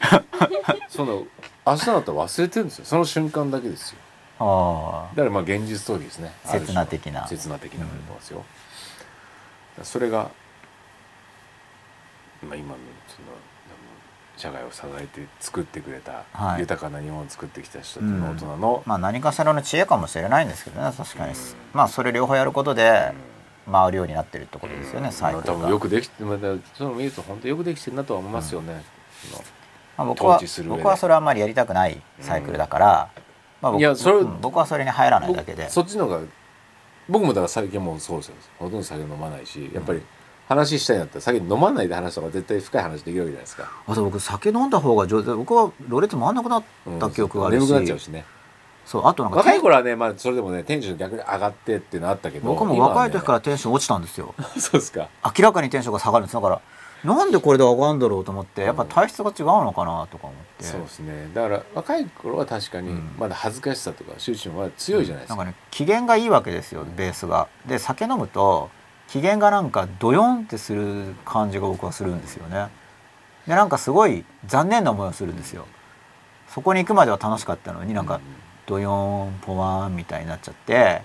[0.88, 1.24] その
[1.66, 2.84] 明日だったら忘れてるんですよ。
[2.86, 3.98] その瞬間だけですよ。
[4.40, 6.32] あだからまあ現実逃避ですね。
[6.44, 7.28] 刹那的な。
[7.28, 8.42] 刹那的なことですよ、
[9.78, 10.30] うん、それが、
[12.46, 12.76] まあ、今の
[13.08, 13.28] その
[14.36, 21.36] 社会を支えて作ってくれた、はい、豊かな日本を作ってきた人の大人の、うん、まあ、何かしらの知恵かもしれないんですけどね確かに、うん、
[21.74, 23.12] まあそれ両方やることで
[23.70, 28.82] 回るようになってるってことですよね、うん、サイクルが、多分よくできてまたその見ると本当よくできてるなとは思いますよね、
[29.98, 33.10] まあ、僕は僕はそれはあんまりやりたくないサイクルだから、
[33.60, 35.68] まあ僕、いやそれ、僕はそれに入らないだけで。
[35.68, 36.20] そっちの方が
[37.08, 38.34] 僕もだから最近もそうですよ。
[38.58, 40.00] ほとんど酒飲まないしやっぱり、
[40.50, 43.70] 話したいんだったら酒飲まないで話した方が絶対深い話できるわけじゃないですか。
[43.86, 45.32] あと僕酒飲んだ方が上手。
[45.32, 46.64] 僕はろれつ回んなくなっ
[46.98, 48.24] た記憶があるし、うん、眠くなっちゃうしね。
[48.84, 54.34] そうあとなんか若い頃はね、まあ、それでもねテンション逆に上がってっていうのあったけど僕も若い時からテンション落ちたんですよ。
[54.58, 55.08] そうですか。
[55.24, 56.60] 明らかにテンションが下がるんですだから
[57.04, 61.30] なんでこれで上がるんだろうと思ってやっぱ体質が違うのかなとか思って、うん、そうですね。
[61.32, 67.46] だから若い頃は確かにまだ恥ずかしさとか周知もまだ強いじゃないですか、うん、なんかね機嫌がいいわけですよベースが。
[67.66, 68.70] で酒飲むと
[69.10, 72.68] 機嫌がなんかドヨンってする感じが僕はするんですよね。
[73.46, 75.66] でなんかすごい残念な思いをするんですよ。
[76.48, 78.20] そこに行くまでは楽しかったのになんか
[78.66, 81.02] ドヨンポワンみたいになっちゃって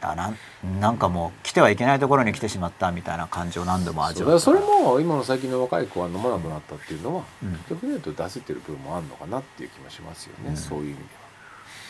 [0.00, 11.02] あなんなんかもう来てはいけないところに来てしまったみたいな感じを何度も味わうそれも今の最近の若い子は飲まなくなったっていうのは、うん、逆に言うと出せてる部分もあるのかなっていう気もしますよね、うん、そういう意味で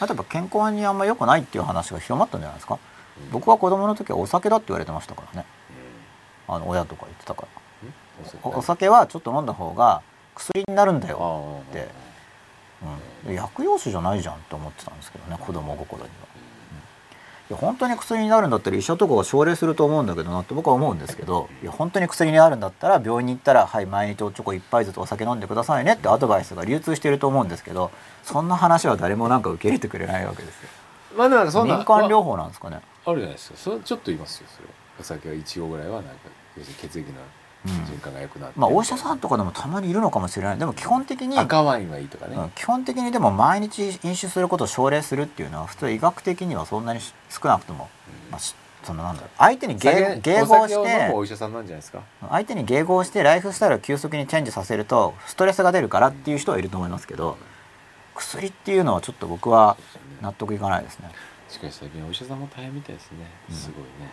[0.00, 0.06] は。
[0.06, 2.78] 例えば健康にあんま良くないっていう話が広まったんじゃないですか。
[3.30, 5.46] 僕は子供の時はお酒だって言われてましたからね、
[6.48, 7.62] あの親とか言ってたから。
[8.42, 8.88] お酒。
[8.88, 10.02] はちょっと飲んだ方が
[10.34, 11.88] 薬になるんだよって、
[13.26, 16.08] うん、薬用酒じゃないじゃんって思ってたんですけどね子供心には、
[17.50, 27.90] いや本当に薬になるんだったら医者とかが奨励すると思うんだけどなって僕は思うんですけどいや本当に薬になるんだったら病院に行ったらはい毎日おちょこ1杯ずつお酒飲んでくださいねってアドバイスが流通してると思うんですけど
[28.22, 30.68] そんな話は誰もなんか受け入れてくれないわけですよ。
[31.16, 32.80] まあなんかそんな民間療法なんですかね。
[33.04, 33.56] あるじゃないですか。
[33.56, 34.46] それちょっと言いますよ。
[34.54, 34.68] それ
[35.00, 36.10] お酒は一合ぐらいはなんか
[36.56, 37.18] 血液の
[37.64, 40.58] 循環が良くなって、うん、まあお医者さんとかでもたまにいるのかもしれない。
[40.58, 47.88] でも基本的に赤ワインはいいとかね、うん、基本的にでも毎日飲酒することを奨励するっていうのは普通医学的にはそんなに少なくとも、
[48.26, 48.40] うん、まあ
[48.84, 49.30] そのなんだろう。
[49.38, 52.02] 相手に迎合してお医者さんなんじゃないですか。
[52.28, 57.38] 相手に迎合してライフスタイルを急速にチェンジさせるとストレスが出るからっていう人はいると思いますけど、
[58.14, 59.76] 薬っていうのはちょっと僕は
[60.20, 61.10] 納得いかないですね
[61.52, 63.18] しかし最近お医者さんも大変みたいですね。
[63.50, 64.10] すごいね、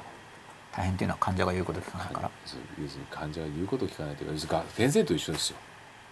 [0.73, 2.31] 大変っていうのは患者が言うこと聞かないから。
[2.43, 2.57] 要す
[2.95, 5.57] るに患者が言うこと聞かないというか先生と一緒ですよ。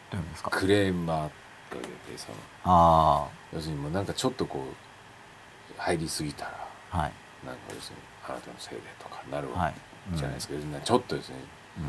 [0.09, 0.49] どうですか？
[0.51, 1.29] クレーマーが
[1.71, 2.37] 出てその。
[2.63, 7.11] あ要するにもうなんかちょっとこう入りすぎたら、あはい。
[7.45, 9.57] なんか要するにあなたのせいでとかなるはい。
[9.59, 9.73] わ
[10.11, 11.35] けじゃないですか、ちょっとですね。
[11.79, 11.83] うん。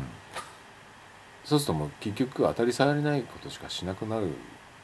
[1.45, 4.27] そうするともう結局当たり障りないことしかしなくなる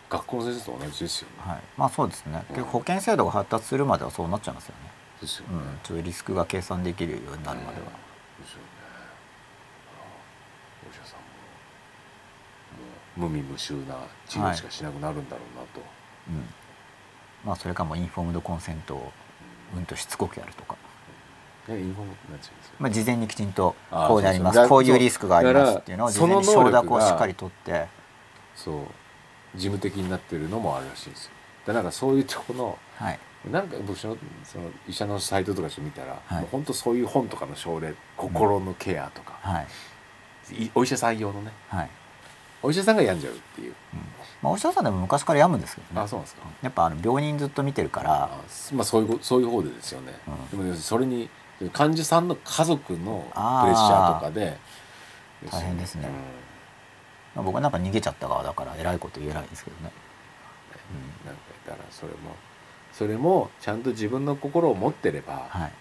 [0.10, 1.36] 学校の先生と同じですよね。
[1.40, 2.56] はい、まあそうですね、うん。
[2.56, 5.54] 結構保険制度が発達するまではそうなっちゃいますよね、ですよね。
[5.54, 7.88] うん、ちょっとリスクが計算できるようになるまでは、
[8.40, 8.66] ですよね。
[10.88, 11.20] お医者さん
[13.20, 13.96] ももう無味無臭な
[14.28, 15.82] 治療しかしなくなるんだろうなと。
[16.30, 16.46] うん。
[17.44, 19.12] まあそれかもうインフォームドコンセントを
[19.76, 20.76] うんとしつこくやるとか、
[22.80, 24.70] まあ、事前にきちんとこうであります。
[24.70, 27.88] こういうリスクがありますっていうのを事前に承諾をしっかり取って。
[28.56, 28.86] そう
[29.56, 31.32] 事務的になってるのもあるらしいんですよ。
[31.68, 33.20] でなんかそういうとこのはい。
[33.52, 36.48] なんか僕そのその医者のサイトとかして見たら、はい。
[36.52, 40.64] 本当そういう本とかの症例心のケアとか、はい。
[40.66, 41.90] いお医者さん用のねはい、
[42.62, 43.74] お医者さんが病んじゃうっていう、
[44.42, 46.02] まあ、お医者さんでも昔から病むんですけどね。
[46.02, 48.24] あそうですか、やっぱあの病人ずっと見てるから。
[48.26, 48.30] あ
[48.74, 50.58] まあそういうこそういう方でですよね、うん。
[50.58, 54.58] でも要するにそれに患者さんの家族のプレッシャーとかで
[55.52, 56.08] 大変ですね。
[56.08, 56.45] うん
[57.36, 59.92] まあ、僕はなんか逃げちゃった側だから偉いこと言えないですけどね、
[61.26, 62.18] なんかだからそれも
[62.94, 65.72] それもちゃんと自分の心を持ってれば、はい。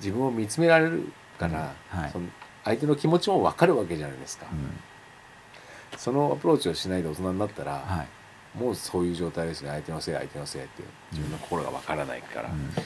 [0.00, 2.00] 自分を見つめられるから、うん。
[2.00, 2.10] はい。
[2.12, 2.28] その
[2.64, 5.98] 相手の気持ちも分かるわけじゃないですか、うん。
[5.98, 8.08] そのアプローチをしないで大人になったら、はい。
[8.56, 12.72] もうそういう状態ですね相手のせい相手のせいって自分の心が分からないから、うん。
[12.72, 12.84] だか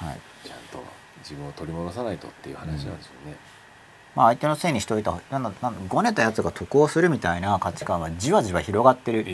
[0.00, 0.20] らはい。
[0.44, 0.82] ちゃんと
[1.18, 3.36] 自分を取り戻さないとっていう話なんですよね。
[4.16, 9.24] まあ、相手のせいにしといたなんだなんだごねたやつが得をするみたいな価値観はじわじわ広がってる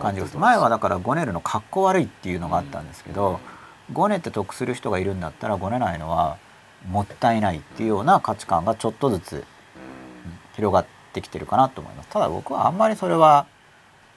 [0.00, 0.40] 感じがする。
[0.40, 3.38] 前はだからごねるのかっこ悪いっていうのがあったんですけど、
[3.92, 6.38] ごねて得する人がいるんだったらごねないのは
[6.88, 9.44] もったいないっていうような価値観がちょっとずつ
[10.56, 12.08] 広がってきてるかなと思います。
[12.08, 13.46] ただ僕はあんまりそれは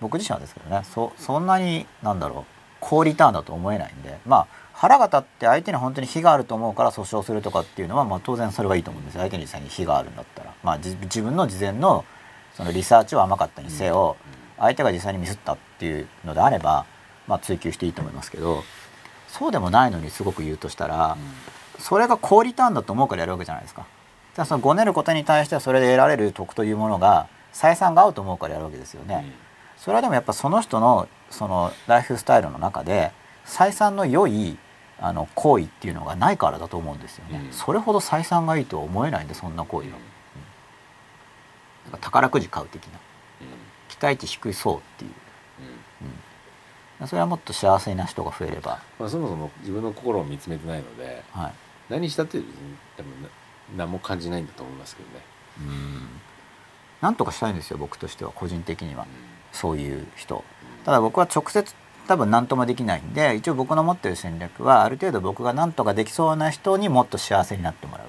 [0.01, 2.43] 僕自身はですけどねそそんなになんだろう
[2.79, 4.47] 高リターンだと思えないんでまあ
[4.77, 12.03] 腹が立って相手に本当に非があると思うから訴訟するとかっていうのは、まあ、当然それはいいと思うんですよ相手に実際に非があるんだったら、まあ、じ自分の事前の
[12.53, 14.17] そのリサーチは甘かったにせよ
[14.57, 16.85] 相手が実際にミスったっていうのであれば、
[17.25, 18.63] まあ、追求していいと思いますけど
[19.29, 21.17] そうでもないのにすごく言うとしたら
[21.79, 23.85] それが高リターンだと思うからやるわけじゃないですか。
[24.33, 29.25] じゃあそのごねることに対してはそれで得られる得というものが採算が合うと思うからやるわけですよね。
[29.77, 33.11] それはでもやっぱその人のそのライフスタイルの中で
[33.45, 34.57] 採算の良い
[34.99, 37.51] あの行為っていうのがないからだと思うんですよね、うん。
[37.51, 41.91] それほど採算がいいとは思えないんでそんな行為は、うん。
[41.91, 42.99] なんか宝くじ買う的な。
[43.87, 45.11] 期待値低いそうっていう、
[46.99, 51.53] うん、それはもっと幸せな人が増えれば、まあ、そもそも自分の心を見つめてないのではい、
[51.89, 52.53] 何したって別に
[52.97, 53.29] 多分な
[53.77, 55.25] 何も感じないんだと思いますけどね。
[55.59, 56.07] うん。
[57.01, 59.07] なんとかしたいんですよ僕としては個人的には。
[59.51, 60.43] そういう人。
[60.83, 61.73] ただ僕は直接
[62.07, 68.07] 多分何ともできないんで一応僕の持ってる戦略はある程度僕が何とかできそうな人にもっと幸せになってもらう。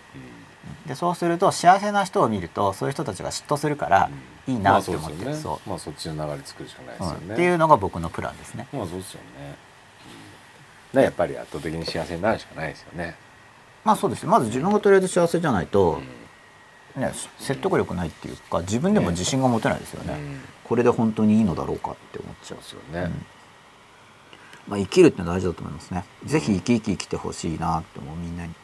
[0.86, 4.10] でそうすると幸せな人を見るとそういう人たちが嫉妬するから
[4.47, 5.60] いいなって思ってまあるそうそうですよね。
[5.66, 7.18] まあそっちの流れ作るしかないですよね。
[7.26, 7.33] うん。
[7.33, 8.68] っていうのが僕のプランですね。
[8.73, 9.57] まあそうですよね。
[10.94, 13.16] うん、やっぱり圧倒的に幸せになるしかないですよね。
[13.84, 16.00] まあそうですまず自分がとりあえず幸せじゃないと、
[16.97, 20.41] ね、説得力ないっていうか自分でも自信が持てないですよね、うん。
[20.65, 22.58] これで本当にいいのだろうかって思っちゃう。
[22.58, 23.10] ですよね。
[24.69, 26.05] まあ、生きるってのは大事だと思いますね。
[26.25, 28.55] ぜひ生き生き生きてほしいなって思うみんなに。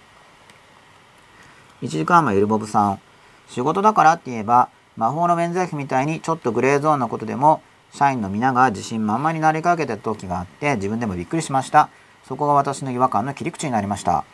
[1.82, 3.00] 1時間前ゆるぼぶさん。
[3.48, 11.90] 仕事だからって言えば魔法の免罪符みたいにちょっとグレーゾーンのことでも社員の皆が自信満々になりかけてた時があって自分でもびっくりしました。
[12.26, 14.24] そこが私の違和感の切り口になりました。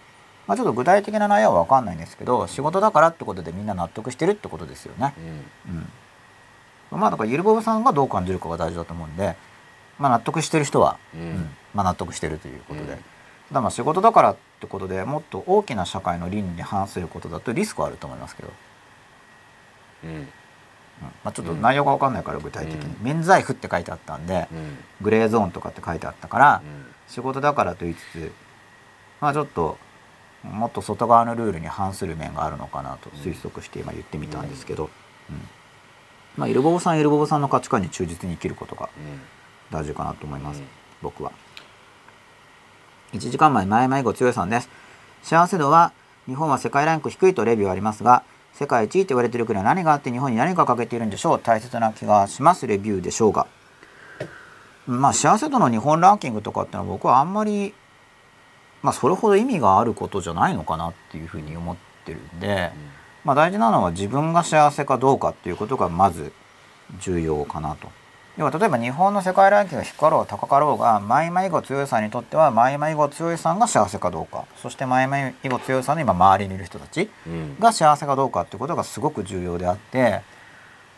[0.47, 5.15] まあ、ちょっと具体的な内容は分かんないんですけど仕事だからってことでみんな納得してるってことですよね。
[6.91, 9.37] うん、まあだからゆるぼぶさんがどう感じるかが大事だと思うんで、
[9.99, 12.99] まあ、納得してる人はうんうんまあ、納得してるということで、うん。
[12.99, 18.53] ただまあ仕事だからってことでもっと大きな社会の倫理に反することだとリスクはあると思いますけど、
[20.05, 20.11] うん。
[20.11, 20.17] うん。
[20.17, 20.29] うん
[21.23, 23.05] まあ、ちょっと内容が分かんないから具体的に、うん。
[23.05, 24.79] 免罪符って書いてあったんで、うん。
[25.01, 26.87] グレーゾーンとかって書いてあったから、うん。
[27.09, 28.33] 仕事だからと言いつつ
[29.21, 29.79] まあちょっと
[30.43, 34.91] もっと外側のルールに反する面があるのかなと推測して今言ってみたんですけど、
[35.31, 35.49] うん。
[36.37, 38.91] まあイルボボさんイルボボさんの価値観に忠実に生きることが
[39.71, 40.67] 大事かなと思います、うん。
[41.01, 41.33] 僕は
[43.13, 44.69] 1時間前前々ご強いさんです。
[45.23, 45.93] 幸せ度は
[46.27, 48.23] 日本は世界ランク低いとレビューありますが
[48.53, 51.41] 世界一位と言われている国は何があって日本に何が欠けているんでしょう？
[51.41, 52.67] 大切な気がします。
[52.67, 53.47] レビューでしょうが。
[54.87, 57.73] まあ幸せ度の日本ランキングとかってのは僕はあんまり
[58.83, 62.73] まあそれほど意味があることじゃないのかなっていうふうに思ってるんで、
[63.25, 66.33] まあ大事なのは自分が幸せかどうかっていうことがまず
[67.01, 67.91] 重要かなと。
[68.39, 74.47] 要は例えば日本の世界ランキングが低かろう高かろうがマイマイゴ強いさんにとってはマイマイゴ強いさんが幸せかどうか。
[74.63, 77.11] そしてマイマイゴ強いさんの今周りにいる人たち。
[77.59, 80.21] が幸せかどうかっていうことがすごく重要であって、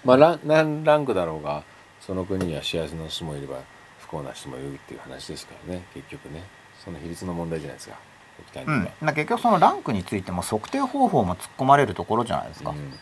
[0.04, 1.64] まあラ何ランクだろうが
[1.98, 3.56] その国には幸せな人もいれば
[4.00, 5.82] 不幸な人もいるっていう話ですからね。
[5.94, 6.42] 結局ね。
[6.84, 7.96] その比率の問題じゃないですか。
[8.66, 12.70] うん、結局そのランクについても測定方法も突っ込まれるところじゃないですか。
[12.70, 12.92] うん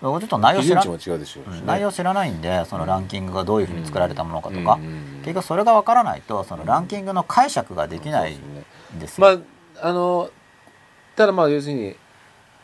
[0.00, 0.84] ちょっと内容知ら
[1.64, 4.78] 内容知らないんでそのランキングがどういうふうに作られたものかとか、
[5.22, 9.26] 結局それが分からないとそのランキングの解釈ができないんですよ。
[9.26, 9.42] ま
[9.82, 10.30] ああの
[11.16, 11.96] ただまあ要するに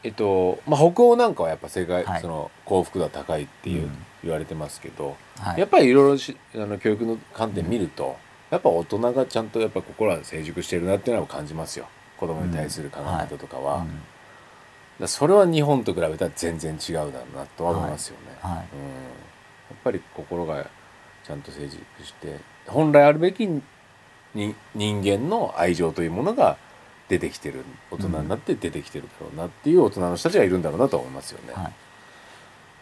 [0.05, 3.91] えっとまあ、北欧なんかはやっぱ世界、はい、その幸福度は高いっていう、うん、
[4.23, 8.13] 言われてますけど、はい、やっぱりいろいろあの教育の観点見ると、うん、
[8.51, 11.87] やっぱ大人がちゃんとやっぱ心は成熟してるなっていうのは感じますよ。
[12.19, 13.77] 子供に対する考え方とかは。
[13.77, 13.81] うん。
[13.81, 14.14] はい
[15.07, 18.37] それは日本と比べたら全然違うだろうなとは思いますよね。
[18.41, 18.57] はい。
[18.57, 18.87] はい、うん、や
[19.75, 20.67] っぱり心が
[21.25, 23.63] ちゃんと成熟して本来あるべきに
[24.75, 26.57] 人間の愛情というものが
[27.09, 31.53] 出てきてる大人になって出てきてるだろうなっていう大人の人たちがいるんだろうなと思いますよね。
[31.55, 31.73] はい、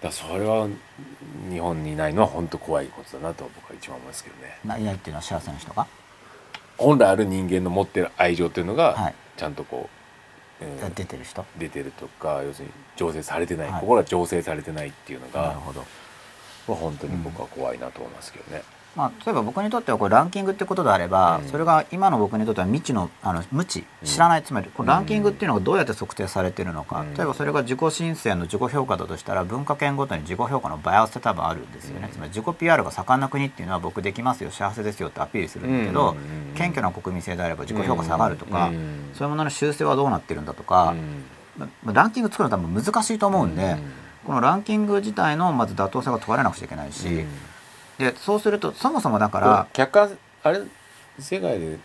[0.02, 0.68] だそれは
[1.50, 4.80] 日本にいないのは本当怖いことだなと僕は一番思いますけどね。
[4.80, 5.86] いないっていうのは幸せな人が？
[6.78, 10.01] 本来ある人間の持ってる愛情というのがちゃんとこう
[10.62, 11.44] うん、出てる人？
[11.58, 15.84] 出てるとか要するに醸成されてない、はい、心が醸成されてないっていうのがなるほど。
[16.68, 18.62] は本当に僕は怖いなと思いますけどね。
[18.94, 34.50] まあ、例えば僕にとってはこれランキングってことであれば、うん、それが今の僕にとっては未知のあの無知知らない、つまりこれランキングっていうのがどうやって測定されているのか、うん、例えばそれが自己申請の自己評価だとしたら文化圏ごとに自己評価のバイアスって多分あるんですよね、うん、つまり自己 PR が盛んな国っていうのは僕できますよ。
[34.50, 36.14] 幸せですよってアピールするんだけど、
[36.54, 38.70] 謙虚な国民性であれば自己評価下がるとか、
[39.14, 40.94] そういうものの修正はどうなってるんだとか、
[41.56, 43.76] まあ、ランキング作るのは多分難しいと思うんで、
[44.26, 47.24] このランキング自体のまず妥当性が問われなくちゃいけないし。
[47.98, 50.60] でそうするとそもそもだから客観あれ
[51.18, 51.78] 世界で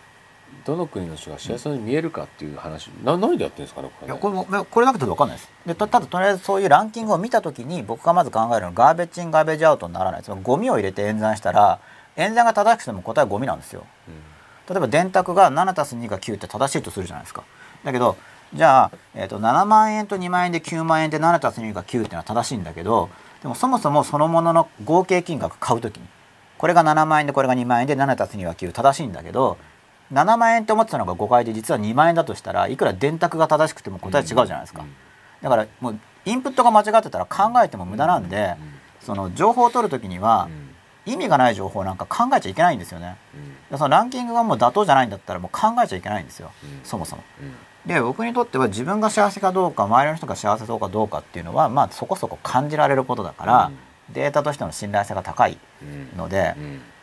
[0.64, 5.50] どの国の人が幸せに見えるかっていう話、な何でやってるんですかねこれ、ね、いやこれもこれだけで分かんないです。
[5.66, 10.22] でただとりあえずそういうランキングを見た時に僕がまず考えるのはガーベッジインガーベージアウトにならない。
[10.22, 11.80] つまりゴミを入れて演算したら
[12.16, 14.14] 演算が正しくても答えはゴミなんですよ、うん、
[14.74, 17.44] 例えば電卓が7たす2が9って正しいとするじゃないですか。
[17.84, 18.16] だけど
[18.54, 23.10] じゃあ、えーと、7万円と2万円で9万円で7たす2が9っていうのは正しいんだけど
[23.42, 26.06] でもそもそもそのものの合計金額買う時に
[26.56, 29.56] これが7万円でこれが2万円で7たす2は9正しいんだけど
[30.12, 34.84] 7万円って思ってたのが5回で実は2万円だとしたらいくら電卓が正しくても答え違うじゃないですか。
[35.42, 38.56] だからもうインプットが間違ってたら考えても無駄なんで
[39.00, 40.48] その情報を取る時には
[41.06, 43.16] 意味がない情報なんか考えちゃいけないんですよね。
[43.70, 46.50] そのランキングがもう妥当じゃないんだったらもう考えちゃいけないんですよ。
[46.82, 47.22] そもそも。
[47.86, 53.70] で僕にとっては自分が幸せかどうか周りの人が幸せかどうかっていうのはまあそこそこ感じられることだから。
[54.12, 55.58] データとしての信頼性が高い
[56.16, 56.54] ので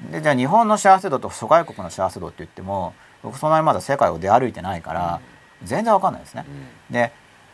[0.04, 5.22] うん、でじゃあ日本の幸せ度と諸外国の幸せ度って言っても僕そんなにまだ世界を出歩いてないから、
[5.64, 6.46] 全然わかんないですね。
[6.90, 7.12] で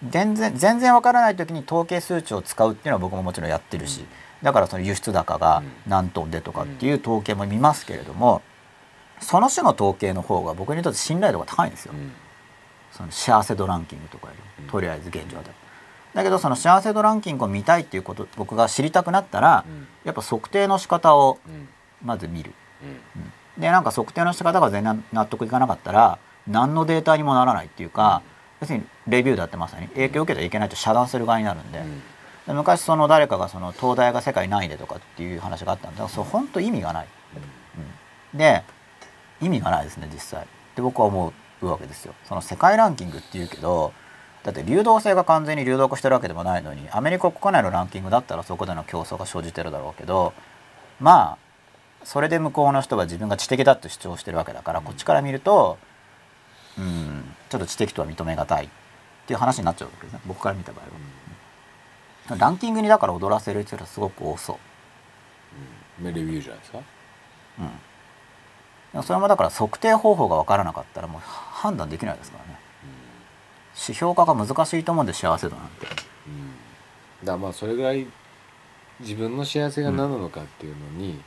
[0.09, 4.05] 全然全然わからない時に統計数値を使うっていうのは僕ももちろんやってるし、
[4.41, 8.41] だからその輸出高が何トンでとかっていう統計も見ますけれども
[9.19, 11.93] その種の統計の方が僕にとって信頼度が高いんですよ。
[12.91, 15.51] その幸せ度ランキングとかよりとりあえず現状で。
[16.13, 21.39] だけどその幸せ度ランキングを見たいっていうこと僕が知りたくなったら、うん、やっぱ測定の仕方を
[22.03, 22.51] まず見る、
[22.83, 22.89] うん。
[22.89, 28.21] うん、でなんか測定の仕方が全然納得いかなかったら何のデータにもならないっていうか、
[28.59, 31.81] 要するにレビューだってまさに影響を受けてはいけないと遮断する側になるんで。
[32.47, 37.07] で昔その誰かがその東大が世界何位でとかっていう話があったんでそれ本当意味がない、
[38.33, 38.63] で
[39.39, 40.47] 意味がないですね実際。
[40.75, 41.33] で僕は思う
[41.67, 43.93] わけですよその世界ランキングっていうけど
[44.43, 50.33] だって流動性が完全に流動化してるわけでもないのにアメリカ国内のランキングだったらそこでの競争が生じてるだろうけど
[50.99, 51.37] まあ
[52.03, 55.77] それで向こうの人は自分が知的だと主張してるわけだからこっちから見ると
[56.77, 58.69] うんちょっと知的とは認めがたいっ
[59.27, 62.37] ていう話になっちゃうわけですね僕から見た場合は。
[62.37, 64.57] ランキングにだから踊らせる人はすごく多そう。
[66.05, 66.79] うん、レビューじゃないですか？
[68.93, 69.03] うん。
[69.03, 71.21] それもだから測定方法が分からなかったらもう
[71.61, 72.59] 判断できないですからね。
[73.73, 75.87] 指標化が難しいと思うんで幸せ度なんて。
[77.21, 78.07] うん、だまあそれぐらい
[78.99, 81.21] 自分の幸せが何なのかっていうのに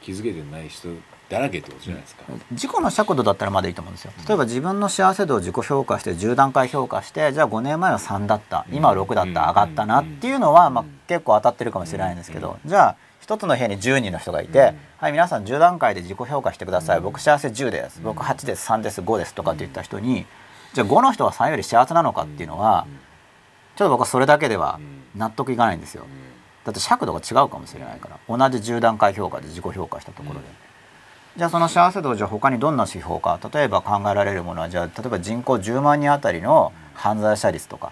[0.00, 0.88] 気づけてない人
[1.28, 2.24] だらけってことじゃないですか。
[2.50, 4.12] 自己の尺度だったらまだいいと思うんですよ。
[4.28, 8.66] 例えば自分の幸せ度を自己評価して10段階評価してじゃあ5年前は3だった。
[8.72, 9.48] 今は6だった。
[9.48, 17.00] 上がったなっていうのは、まあ、結構当たってるかもしれないんですけどじゃあ一つの部屋に10人の人がいて、はい皆さん10段階で自己評価してください。
[17.00, 18.00] 僕幸せ10です。
[18.00, 20.26] 僕8です3です5ですとかって言った人に
[20.74, 22.86] じゃあ5の人は3より幸せなのかっていうのは
[23.74, 24.78] ちょっと僕はそれだけでは
[25.16, 26.04] 納得いかないんですよ。
[26.64, 30.46] だって尺度が違うかもしれないから同じ10段階評価で自己評価したところで。
[31.36, 33.40] じゃあその幸せ度をじゃあ他にどんな指標か。
[33.52, 37.90] 例えば考えられるものはじゃあ例えば人口10万人あたりの犯罪者率とか。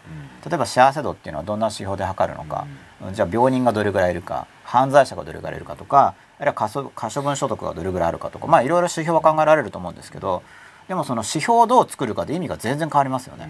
[0.48, 2.68] 例えば幸せ度っていうのはどんな指標で測るのか。
[3.12, 10.42] じゃあ病人がどれぐらいいるか犯罪者がどれぐらいいるかとかあるいは可処分所得がどれぐらいあるかとかまあいろいろ指標は考えられると思うんですけど
[10.88, 13.48] でもその指標をどう作るかで意味が全然変わりますよね。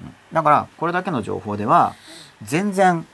[0.00, 1.94] うん、だからこれだけの情報では
[2.42, 3.06] 全然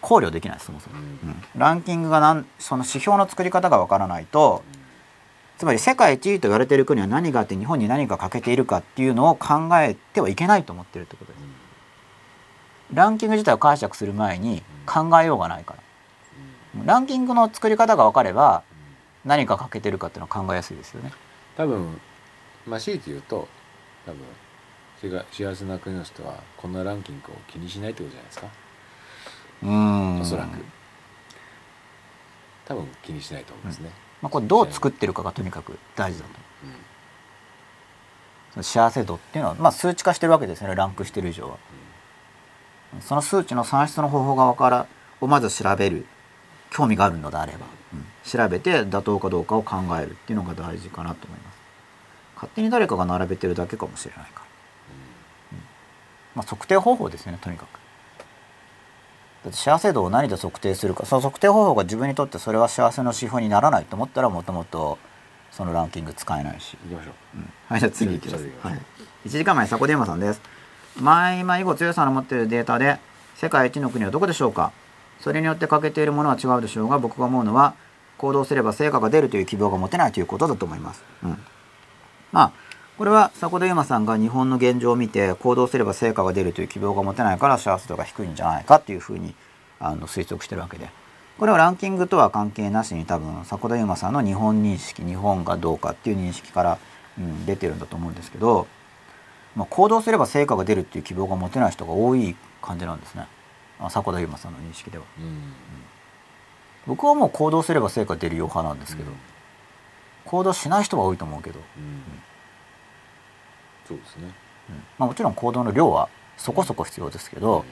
[0.00, 4.62] 考慮できないそもそも、うん、ランキングがなんその指標の作り方がわからないと
[5.58, 11.44] つまり世界一位と言われている国は何があって日本に何が欠けているかっていうのを考えてはいけないと思ってるってことです。
[12.92, 15.83] ランキング自体を解釈する前に考えようがないから。
[16.84, 18.62] ランキングの作り方が分かれば
[19.24, 21.12] 何か欠けてるかっていうのは考えやすいですよね。
[21.56, 22.00] 多分
[22.66, 23.48] まあ強いて言うと
[24.06, 24.20] 多分
[25.30, 28.46] 幸せな国の人はこんなランキングを気にしないってことじゃないですか。
[29.62, 30.58] うんおそらく
[32.64, 33.88] 多分気にしないと思いますね。
[33.88, 36.30] うんまあ、これどう作ってるかがとにかく大事だと。
[38.56, 41.58] うん、幸せ度っていうのは、まあ、数値化してるわけですねランクしてる以上は。
[42.94, 44.86] うん、その数値の算出の方法が分から
[45.20, 46.06] をまず調べる
[46.74, 51.54] 興味があるのであれば、うん、調べて妥当かどうかを考えるっていうのが大事かなと思います。
[52.34, 54.42] 勝手に誰かが並べてるだけかもしれないから。
[55.52, 55.58] うん。
[56.34, 57.68] まあ、測定方法ですねとにかく。
[59.44, 61.06] だって幸せ度を何で測定するか。
[61.06, 64.98] その測定方法が自分にとってそれは幸せの指標にならないと思ったらもともと
[65.52, 66.76] そのランキング使えないし。
[66.88, 68.80] 行きましょう、うん、はいじゃあ次いきます、はい、
[69.26, 70.40] 1時間前迫電話さんです。
[71.00, 72.98] 前今以後強さの持っているデータで
[73.36, 74.72] 世界一の国はどこでしょうか？
[75.20, 77.74] それによって欠けているものは違うでしょうが僕が思うのは
[78.18, 81.38] 行動すれば成果が出るという希望が持てないということだと思います、うん、
[82.32, 82.52] まあ
[82.96, 89.34] これは迫田悠馬さんが日本の現状を見て行動すれば成果が出るという希望が持てないから幸せ度が低いんじゃないかっていうふうに
[89.80, 90.88] あの推測してるわけで。
[91.38, 96.78] これはランキングとは関係なしに多分迫田悠馬さんの日本認識日本がどうかっていう認識から、
[97.18, 98.68] うん、出てるんだと思うんですけど、
[99.56, 103.26] まあ、行動すれば成果が出るっていう希望が持てない人が多い感じなんですね。
[103.90, 105.24] 迫田悠馬さんの認識では、うん。
[105.24, 105.32] うん、
[106.86, 109.10] 僕はもう行動すれば成果出るよ派なんですけど、
[110.24, 111.60] 行動しない人は多いと思うけど、
[113.86, 114.32] そうですね、
[114.98, 117.64] まあ、もちろん行動の量はそこそこ必要ですけど、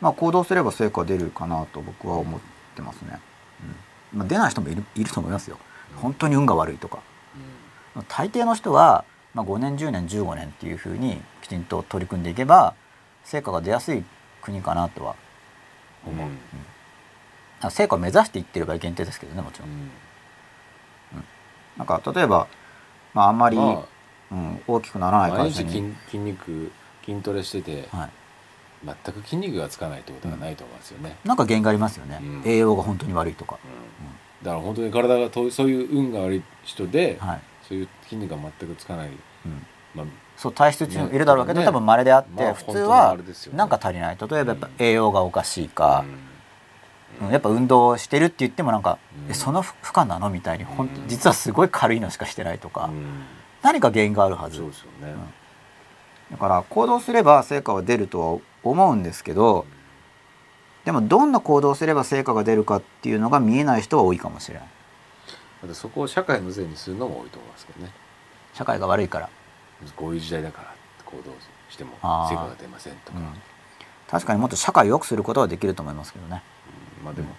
[0.00, 2.40] まあ、行動すれば成果出るかなと僕は思っ
[2.74, 3.20] てますね。
[4.12, 4.18] うん。
[4.18, 5.58] まあ、出ない人もいるいると思いますよ。
[5.96, 7.00] 本当に運が悪いとか。
[7.96, 9.04] うん、大抵の人は、
[9.34, 12.74] まあ、5年10年15年っていうふうにきちんと取り組んでいけば
[13.24, 14.04] 成果が出やすい
[14.42, 15.16] 国かなとは
[16.06, 16.26] 思う。
[16.26, 16.38] うん。
[17.64, 19.68] うん、成果を目指していってれば限定ですけどねもちろん。
[19.70, 19.90] うん、
[21.78, 22.46] なんか例えば、
[23.14, 23.84] まあ、あんまり、まあ、
[24.32, 26.72] うん、大きくならない会社に筋筋肉
[27.04, 28.10] 筋トレしてて、はい。
[28.84, 39.10] 全く筋肉がつかないってことはないと思うんですよね、うん、なんか原因がありますよね、うん、栄養が本当に悪いとか、うん、だから本当に体がそういう運が悪い人で、はい、そういう筋肉が全くつかない、
[39.94, 40.06] まあ、
[40.42, 43.16] そう体質中いるだろうけど、ね、多分稀であって、まあ、普通は
[43.54, 44.18] なんか足りない。
[44.20, 46.04] 例えばやっぱ栄養がおかしいか、
[47.30, 48.98] やっぱ運動してるって言ってもなんか、
[49.30, 52.90] えその負荷なのみたいに本当実はすごい軽いのしかしてないとか、
[53.62, 54.56] 何か原因があるはず。
[54.56, 55.14] そうですよね、
[56.32, 59.64] だから行動すれば成果は出るとは思うんですけど
[60.84, 64.68] でもどんな行動をすれば成果が出るかっていうのが見えない人は多いかもしれない。
[65.74, 67.92] そこを社会のせいにするのも多いと思いますけどね。
[68.52, 69.30] 社会が悪いから
[69.96, 71.32] こういう時代だから行動
[71.70, 73.26] しても成果が出ませんとか、うん、
[74.08, 76.42] 確かにもっと社会を良くすることはできると思いますけどね、
[77.00, 77.34] うん、まあでも、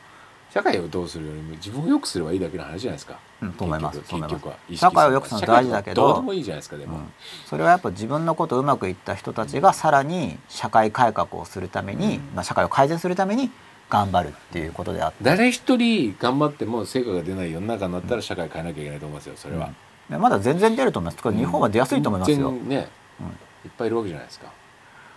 [0.53, 3.17] 社会をどうするよりも自分を良くすればいいだけの話じゃないですか。
[3.41, 3.99] うん、と思います。
[4.01, 7.13] 結局は社会を良くするの大事だけど、どうでもいいじゃないですかでも、うん、
[7.47, 13.49] それはやっぱ自分のことうまくいった人たちがさらに社会改革をするために、うん、まあ社会を改善するために
[13.89, 19.33] 頑張るっていうことであって、誰一人頑張っても成果が出ない世の中になったら社会変えなきゃいけないと思いますよ。
[19.35, 19.71] それは。
[20.09, 21.23] うん、まだ全然出ると思います。
[21.23, 22.51] これ日本は出やすいと思いますよ。
[22.51, 23.29] ね、うん、い
[23.67, 24.47] っぱいいるわけじゃないですか。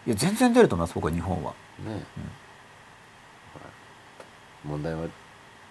[0.07, 0.95] いや全然出ると思います。
[0.95, 1.53] 僕は日本は。
[1.85, 2.05] ね。
[4.65, 5.07] 問題は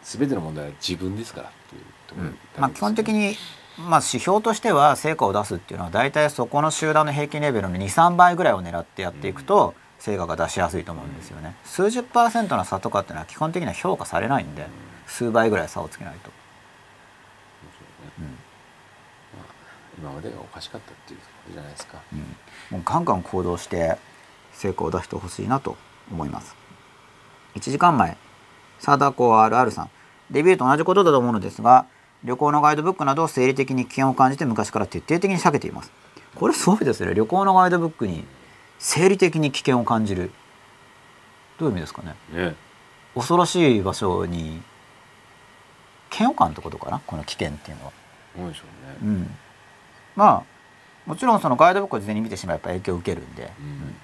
[0.03, 3.35] 全ての問題は自分ですからっていうところ、ねうん、まあ、基本的に、
[3.77, 11.56] まあ、指標としては成果を出すっていうのは大体そこの集団の平均レベルの23倍ぐらいを狙ってやっていくと、成果が出しやすいと思うんですよね。
[11.64, 14.68] 数十パーセントの差とかっていうのは基本的には評価されないんで、
[15.08, 16.32] 数倍ぐらい差をつけないと。
[18.19, 18.38] うん
[19.98, 22.19] 今までがおかしかったっていうことじゃないですか、うん、
[22.72, 23.98] もうガンガン行動して
[24.53, 25.77] 成功を出してほしいなと
[26.11, 26.56] 思います。
[27.56, 28.17] 1時間前
[28.80, 29.90] サダコ RR さん
[30.30, 31.85] デビューと同じことだと思うのですが
[32.24, 35.91] 旅行のガイドブックなど生理的に危険を感じて昔から徹底的に避けています。
[36.33, 37.14] これそうですね。
[37.14, 38.25] 旅行のガイドブックに
[38.80, 40.32] 生理的に危険を感じる。
[41.57, 42.15] どういう意味ですかね。
[42.33, 42.56] ね。
[43.14, 44.61] 恐ろしい場所に
[46.17, 46.99] 嫌悪感ってことかな？
[47.06, 47.91] この危険っていうのは。
[48.35, 48.64] そうでしょ
[49.01, 49.38] うね、うん、
[50.16, 53.95] まあもちろんそのガイドブックを事前に見てしまえば影響を受けるんで、うん、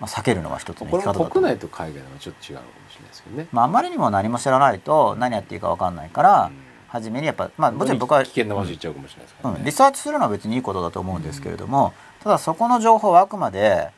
[0.00, 6.52] まあ、避けるのは一つの生き方だと国内と海外のはちょっと違うのかもしれないですけどね、まあ、あまりにも何も知らないと何やっていいか分かんないから、うん、
[6.88, 13.90] 初めにやっぱまあもちろん僕は危険な場所行っちゃうかもしれないですから、ね、うん、リサーチするのは別にいいことだと思うんですけれども、ただそこの情報はあくまで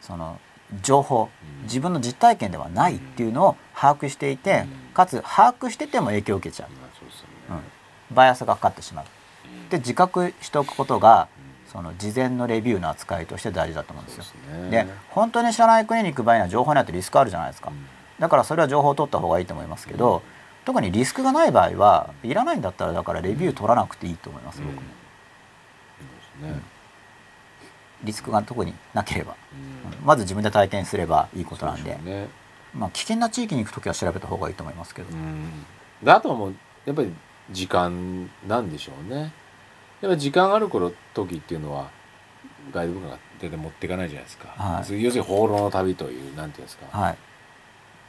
[0.00, 0.38] その
[0.82, 1.30] 情報
[1.62, 6.68] 自分の実体験ではないっていうのを把握していて、かつ把握してても影響を受けちゃう、
[7.50, 9.04] うん、バイアスがかかってしまう。
[9.72, 11.28] で自覚しておくことが
[11.72, 14.24] その事前のレビューの扱いとして大事だと思うんですよ。
[14.70, 17.72] で本当に知らない国に行く場合には情報にあってリスクあるじゃないですか。
[18.18, 20.22] だからそれは情報を取った方がいいと思いますけど、
[20.64, 24.82] 特にリスクがない場合はいらないんだったらだからレビュー取らなくていいと思います、僕も。
[26.42, 26.62] うん。
[28.04, 32.28] リスクが特になければ、うん、まず自分で体験すればいいことなんで、ね、
[32.74, 35.64] まあ、危険な地域に行く時は調べた方がいいと思いますけど、うん、
[36.02, 37.12] であとはもうやっぱり
[37.50, 39.32] 時間なんでしょうね
[40.02, 41.90] やっぱり時間ある頃時っていうのは
[42.72, 47.16] ガイドブックが全然持っていかないじゃないですか、はい、要するに放浪の旅というなんていうんですか、はい、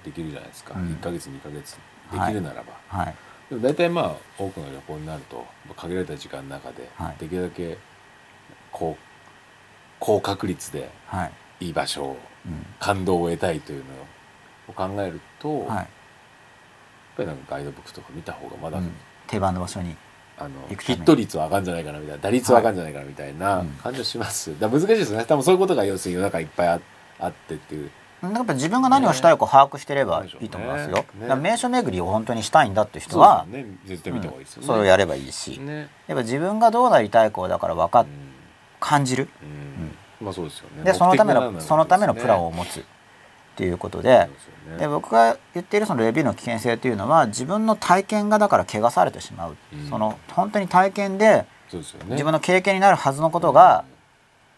[0.04, 1.78] できるじゃないですか、うん、1か月2か月
[2.12, 3.16] できるならば、はい、はい、
[3.50, 6.90] でも大体まあ多くの旅行になると限られた時間の中で
[7.20, 7.78] できるだけ
[8.72, 9.04] こう
[10.00, 10.90] 高確率で
[11.60, 13.92] いい場所を、うん、感動を得たいというの
[14.68, 15.88] を考えると、はい、やっ
[17.16, 18.92] ぱりなんかガイドブックとか見た方がまだ、うん、
[19.28, 19.96] 定番の場所に
[20.38, 25.26] あのヒット率は上がるんじゃないかなみたいな打率は上がるんじゃないかなみたいな感じはします、はい、だ難しいですね。
[25.26, 26.82] 多分そういうことが要するに世の中いっぱいあ
[27.20, 27.92] あってっていう。
[28.22, 31.06] やっぱ自分が何をしたいか把握してればいいと思いますよ。
[31.20, 31.28] ね。
[31.28, 35.60] ね、名所巡りを本当にしたいんだって人は、ね、絶対見た方がいいですよね、それをやればいいし、
[36.08, 38.06] やっぱ自分がどうなりたい子だから分かっ、
[38.80, 39.28] 感じる、
[40.22, 40.84] まあそうですよね。
[40.86, 42.86] でそのためのそのためのプランを持つ
[43.54, 44.30] っていうことで
[44.80, 51.46] で僕が言っているそのレビューの危険性というのは自分の体験がだから汚されてしまう、うん、その本当に体験で
[52.10, 53.84] 自分の経験になるはずのことが、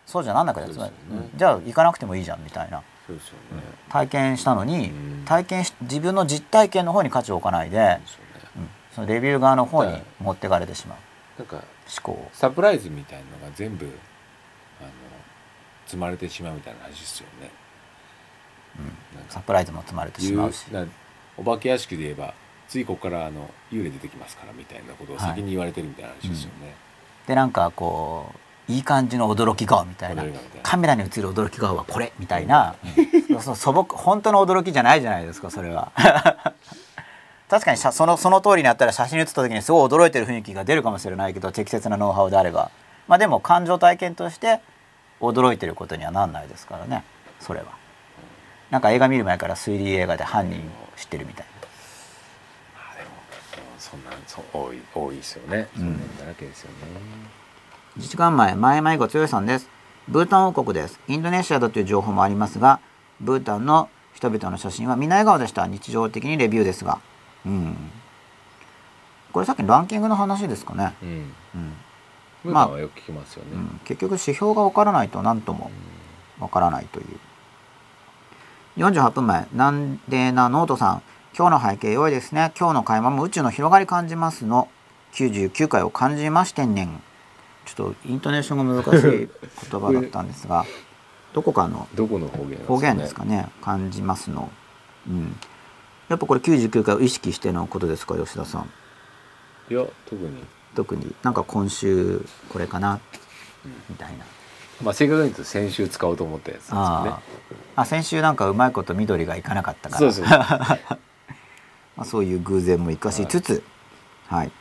[0.05, 0.91] そうじゃなんなくなっちゃう、
[1.35, 2.79] じゃあ行かなくてもいいじゃんみたいな。
[2.79, 2.83] ね、
[3.87, 4.91] 体験したのに、
[5.25, 7.99] 体験し自分の実体験の方に価値を置かないで、
[8.57, 10.97] うん、そのレビュー側の方に持ってかれてしまう。
[11.37, 11.63] なんか思
[12.01, 14.89] 考サプライズみたいのが全部あの
[15.85, 17.51] 積まれてしまうみたいな話ですよね。
[18.79, 20.65] うん、サプライズも積まれてしまうし。
[21.37, 22.33] お化け屋敷で言えば
[22.67, 26.55] ついここからあの幽霊出てきますからみたいなことを先に言われてるみたいな話ですよね。
[26.61, 26.75] はいうん、
[27.27, 28.33] でなんかこ
[28.69, 30.23] ういい感じの驚き顔みたいな
[30.63, 32.75] カメラに映る驚き顔はこれみたいな、
[33.29, 35.91] うん、そ素朴本当の驚きじゃないじゃないですかそれは。
[37.47, 42.71] 確かにそのその通りになったら写真に写った時にすごい驚いてる雰囲気が出るかもしれないけど適切なノウハウであれば、
[43.07, 44.61] まあ、でも感情体験として
[45.21, 47.03] 驚いてることにはなんないですからね
[47.39, 47.67] それは
[48.71, 50.63] なんか映画見る前から推理映画で犯人を
[50.97, 51.67] 知ってるみたいな。
[52.75, 53.09] まあでも
[53.77, 56.75] そんなそ多い多いですよね、うん、だらけですよね。
[57.97, 59.69] 1時間前前迷子強さんです。
[60.07, 60.99] ブータン王国です。
[61.07, 62.79] インドネシアだという情報もありますが
[63.21, 65.67] ブータンの人々の写真はみんな笑顔でした。
[65.67, 66.99] 日常的にレビューですが。
[67.45, 67.91] うん。
[69.31, 71.33] これさっきのランキングの話ですかね、うん、
[72.45, 72.53] うん。
[72.53, 75.71] まあよく聞きますよね、うん、結局指標が分からないと何とも
[76.39, 77.19] 分からないという
[78.77, 81.01] 48分前なんでなノートさん。
[81.37, 82.51] 今日の背景良いですね。
[82.59, 84.67] 今日の会話も宇宙の広がり感じますの。
[85.13, 87.01] 99回を感じましてんねん。
[87.65, 89.29] ちょっとイントネーションが難しい
[89.71, 90.65] 言葉だったんですが。
[91.33, 93.49] どこかのどこの方言、ね、方言ですかね。
[93.61, 94.49] 感じますの。
[95.07, 95.35] うん。
[96.09, 98.69] やっぱこれ99回を意識してのことですか吉田さん。
[99.69, 100.43] いや特に。
[100.75, 101.15] 特に。
[101.23, 102.99] なんか今週これかな、
[103.89, 104.25] みたいな。
[104.81, 107.11] まあ正確に言うと先週使おうと思ったやつですよね。
[107.75, 110.11] あ先週なんかうまいこと緑がいかなかったから。
[110.11, 110.25] そう
[111.97, 113.63] まあそういう偶然も生かしつつ、
[114.27, 114.51] はい。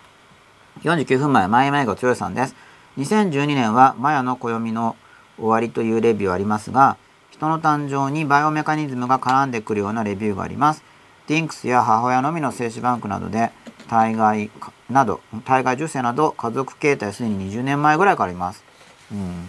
[0.82, 2.54] 49分前、前々が剛さんです。
[2.98, 4.96] 2012年はマヤの暦の
[5.36, 6.96] 終わりというレビューありますが、
[7.30, 10.84] 人の誕生にバイオメカニズムが絡んでくるようなレビューがあります。
[11.26, 13.50] ディンクスや母親のみの精子バンクなどで
[13.88, 14.50] 体外
[14.90, 18.62] など体外受精など家族形態すでに20年前ぐらいからあります、
[19.10, 19.48] うん、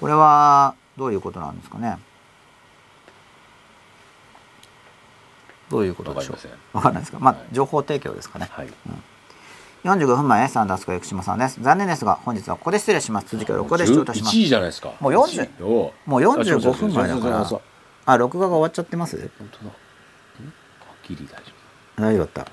[0.00, 1.98] これはどういうことなんですかね
[5.70, 6.76] どういうことでしょう？
[6.76, 6.94] わかん。
[6.94, 7.18] ないですか？
[7.20, 8.66] まあ、はい、情報提供ですかね、はい。
[8.66, 8.70] う
[9.88, 11.62] ん、45分前サンダースコ生島さんです。
[11.62, 13.28] 残念ですが本日はここで失礼します。
[13.30, 14.36] 続きは録画で視聴いたします。
[14.36, 14.92] 1位じゃないですか。
[15.00, 17.60] もう40おもう45分前だから。
[18.06, 19.30] あ録画が終わっちゃってます？
[19.38, 19.72] 本当だ。
[21.06, 21.52] ギリ大丈
[21.96, 22.24] 大丈夫。
[22.24, 22.44] だった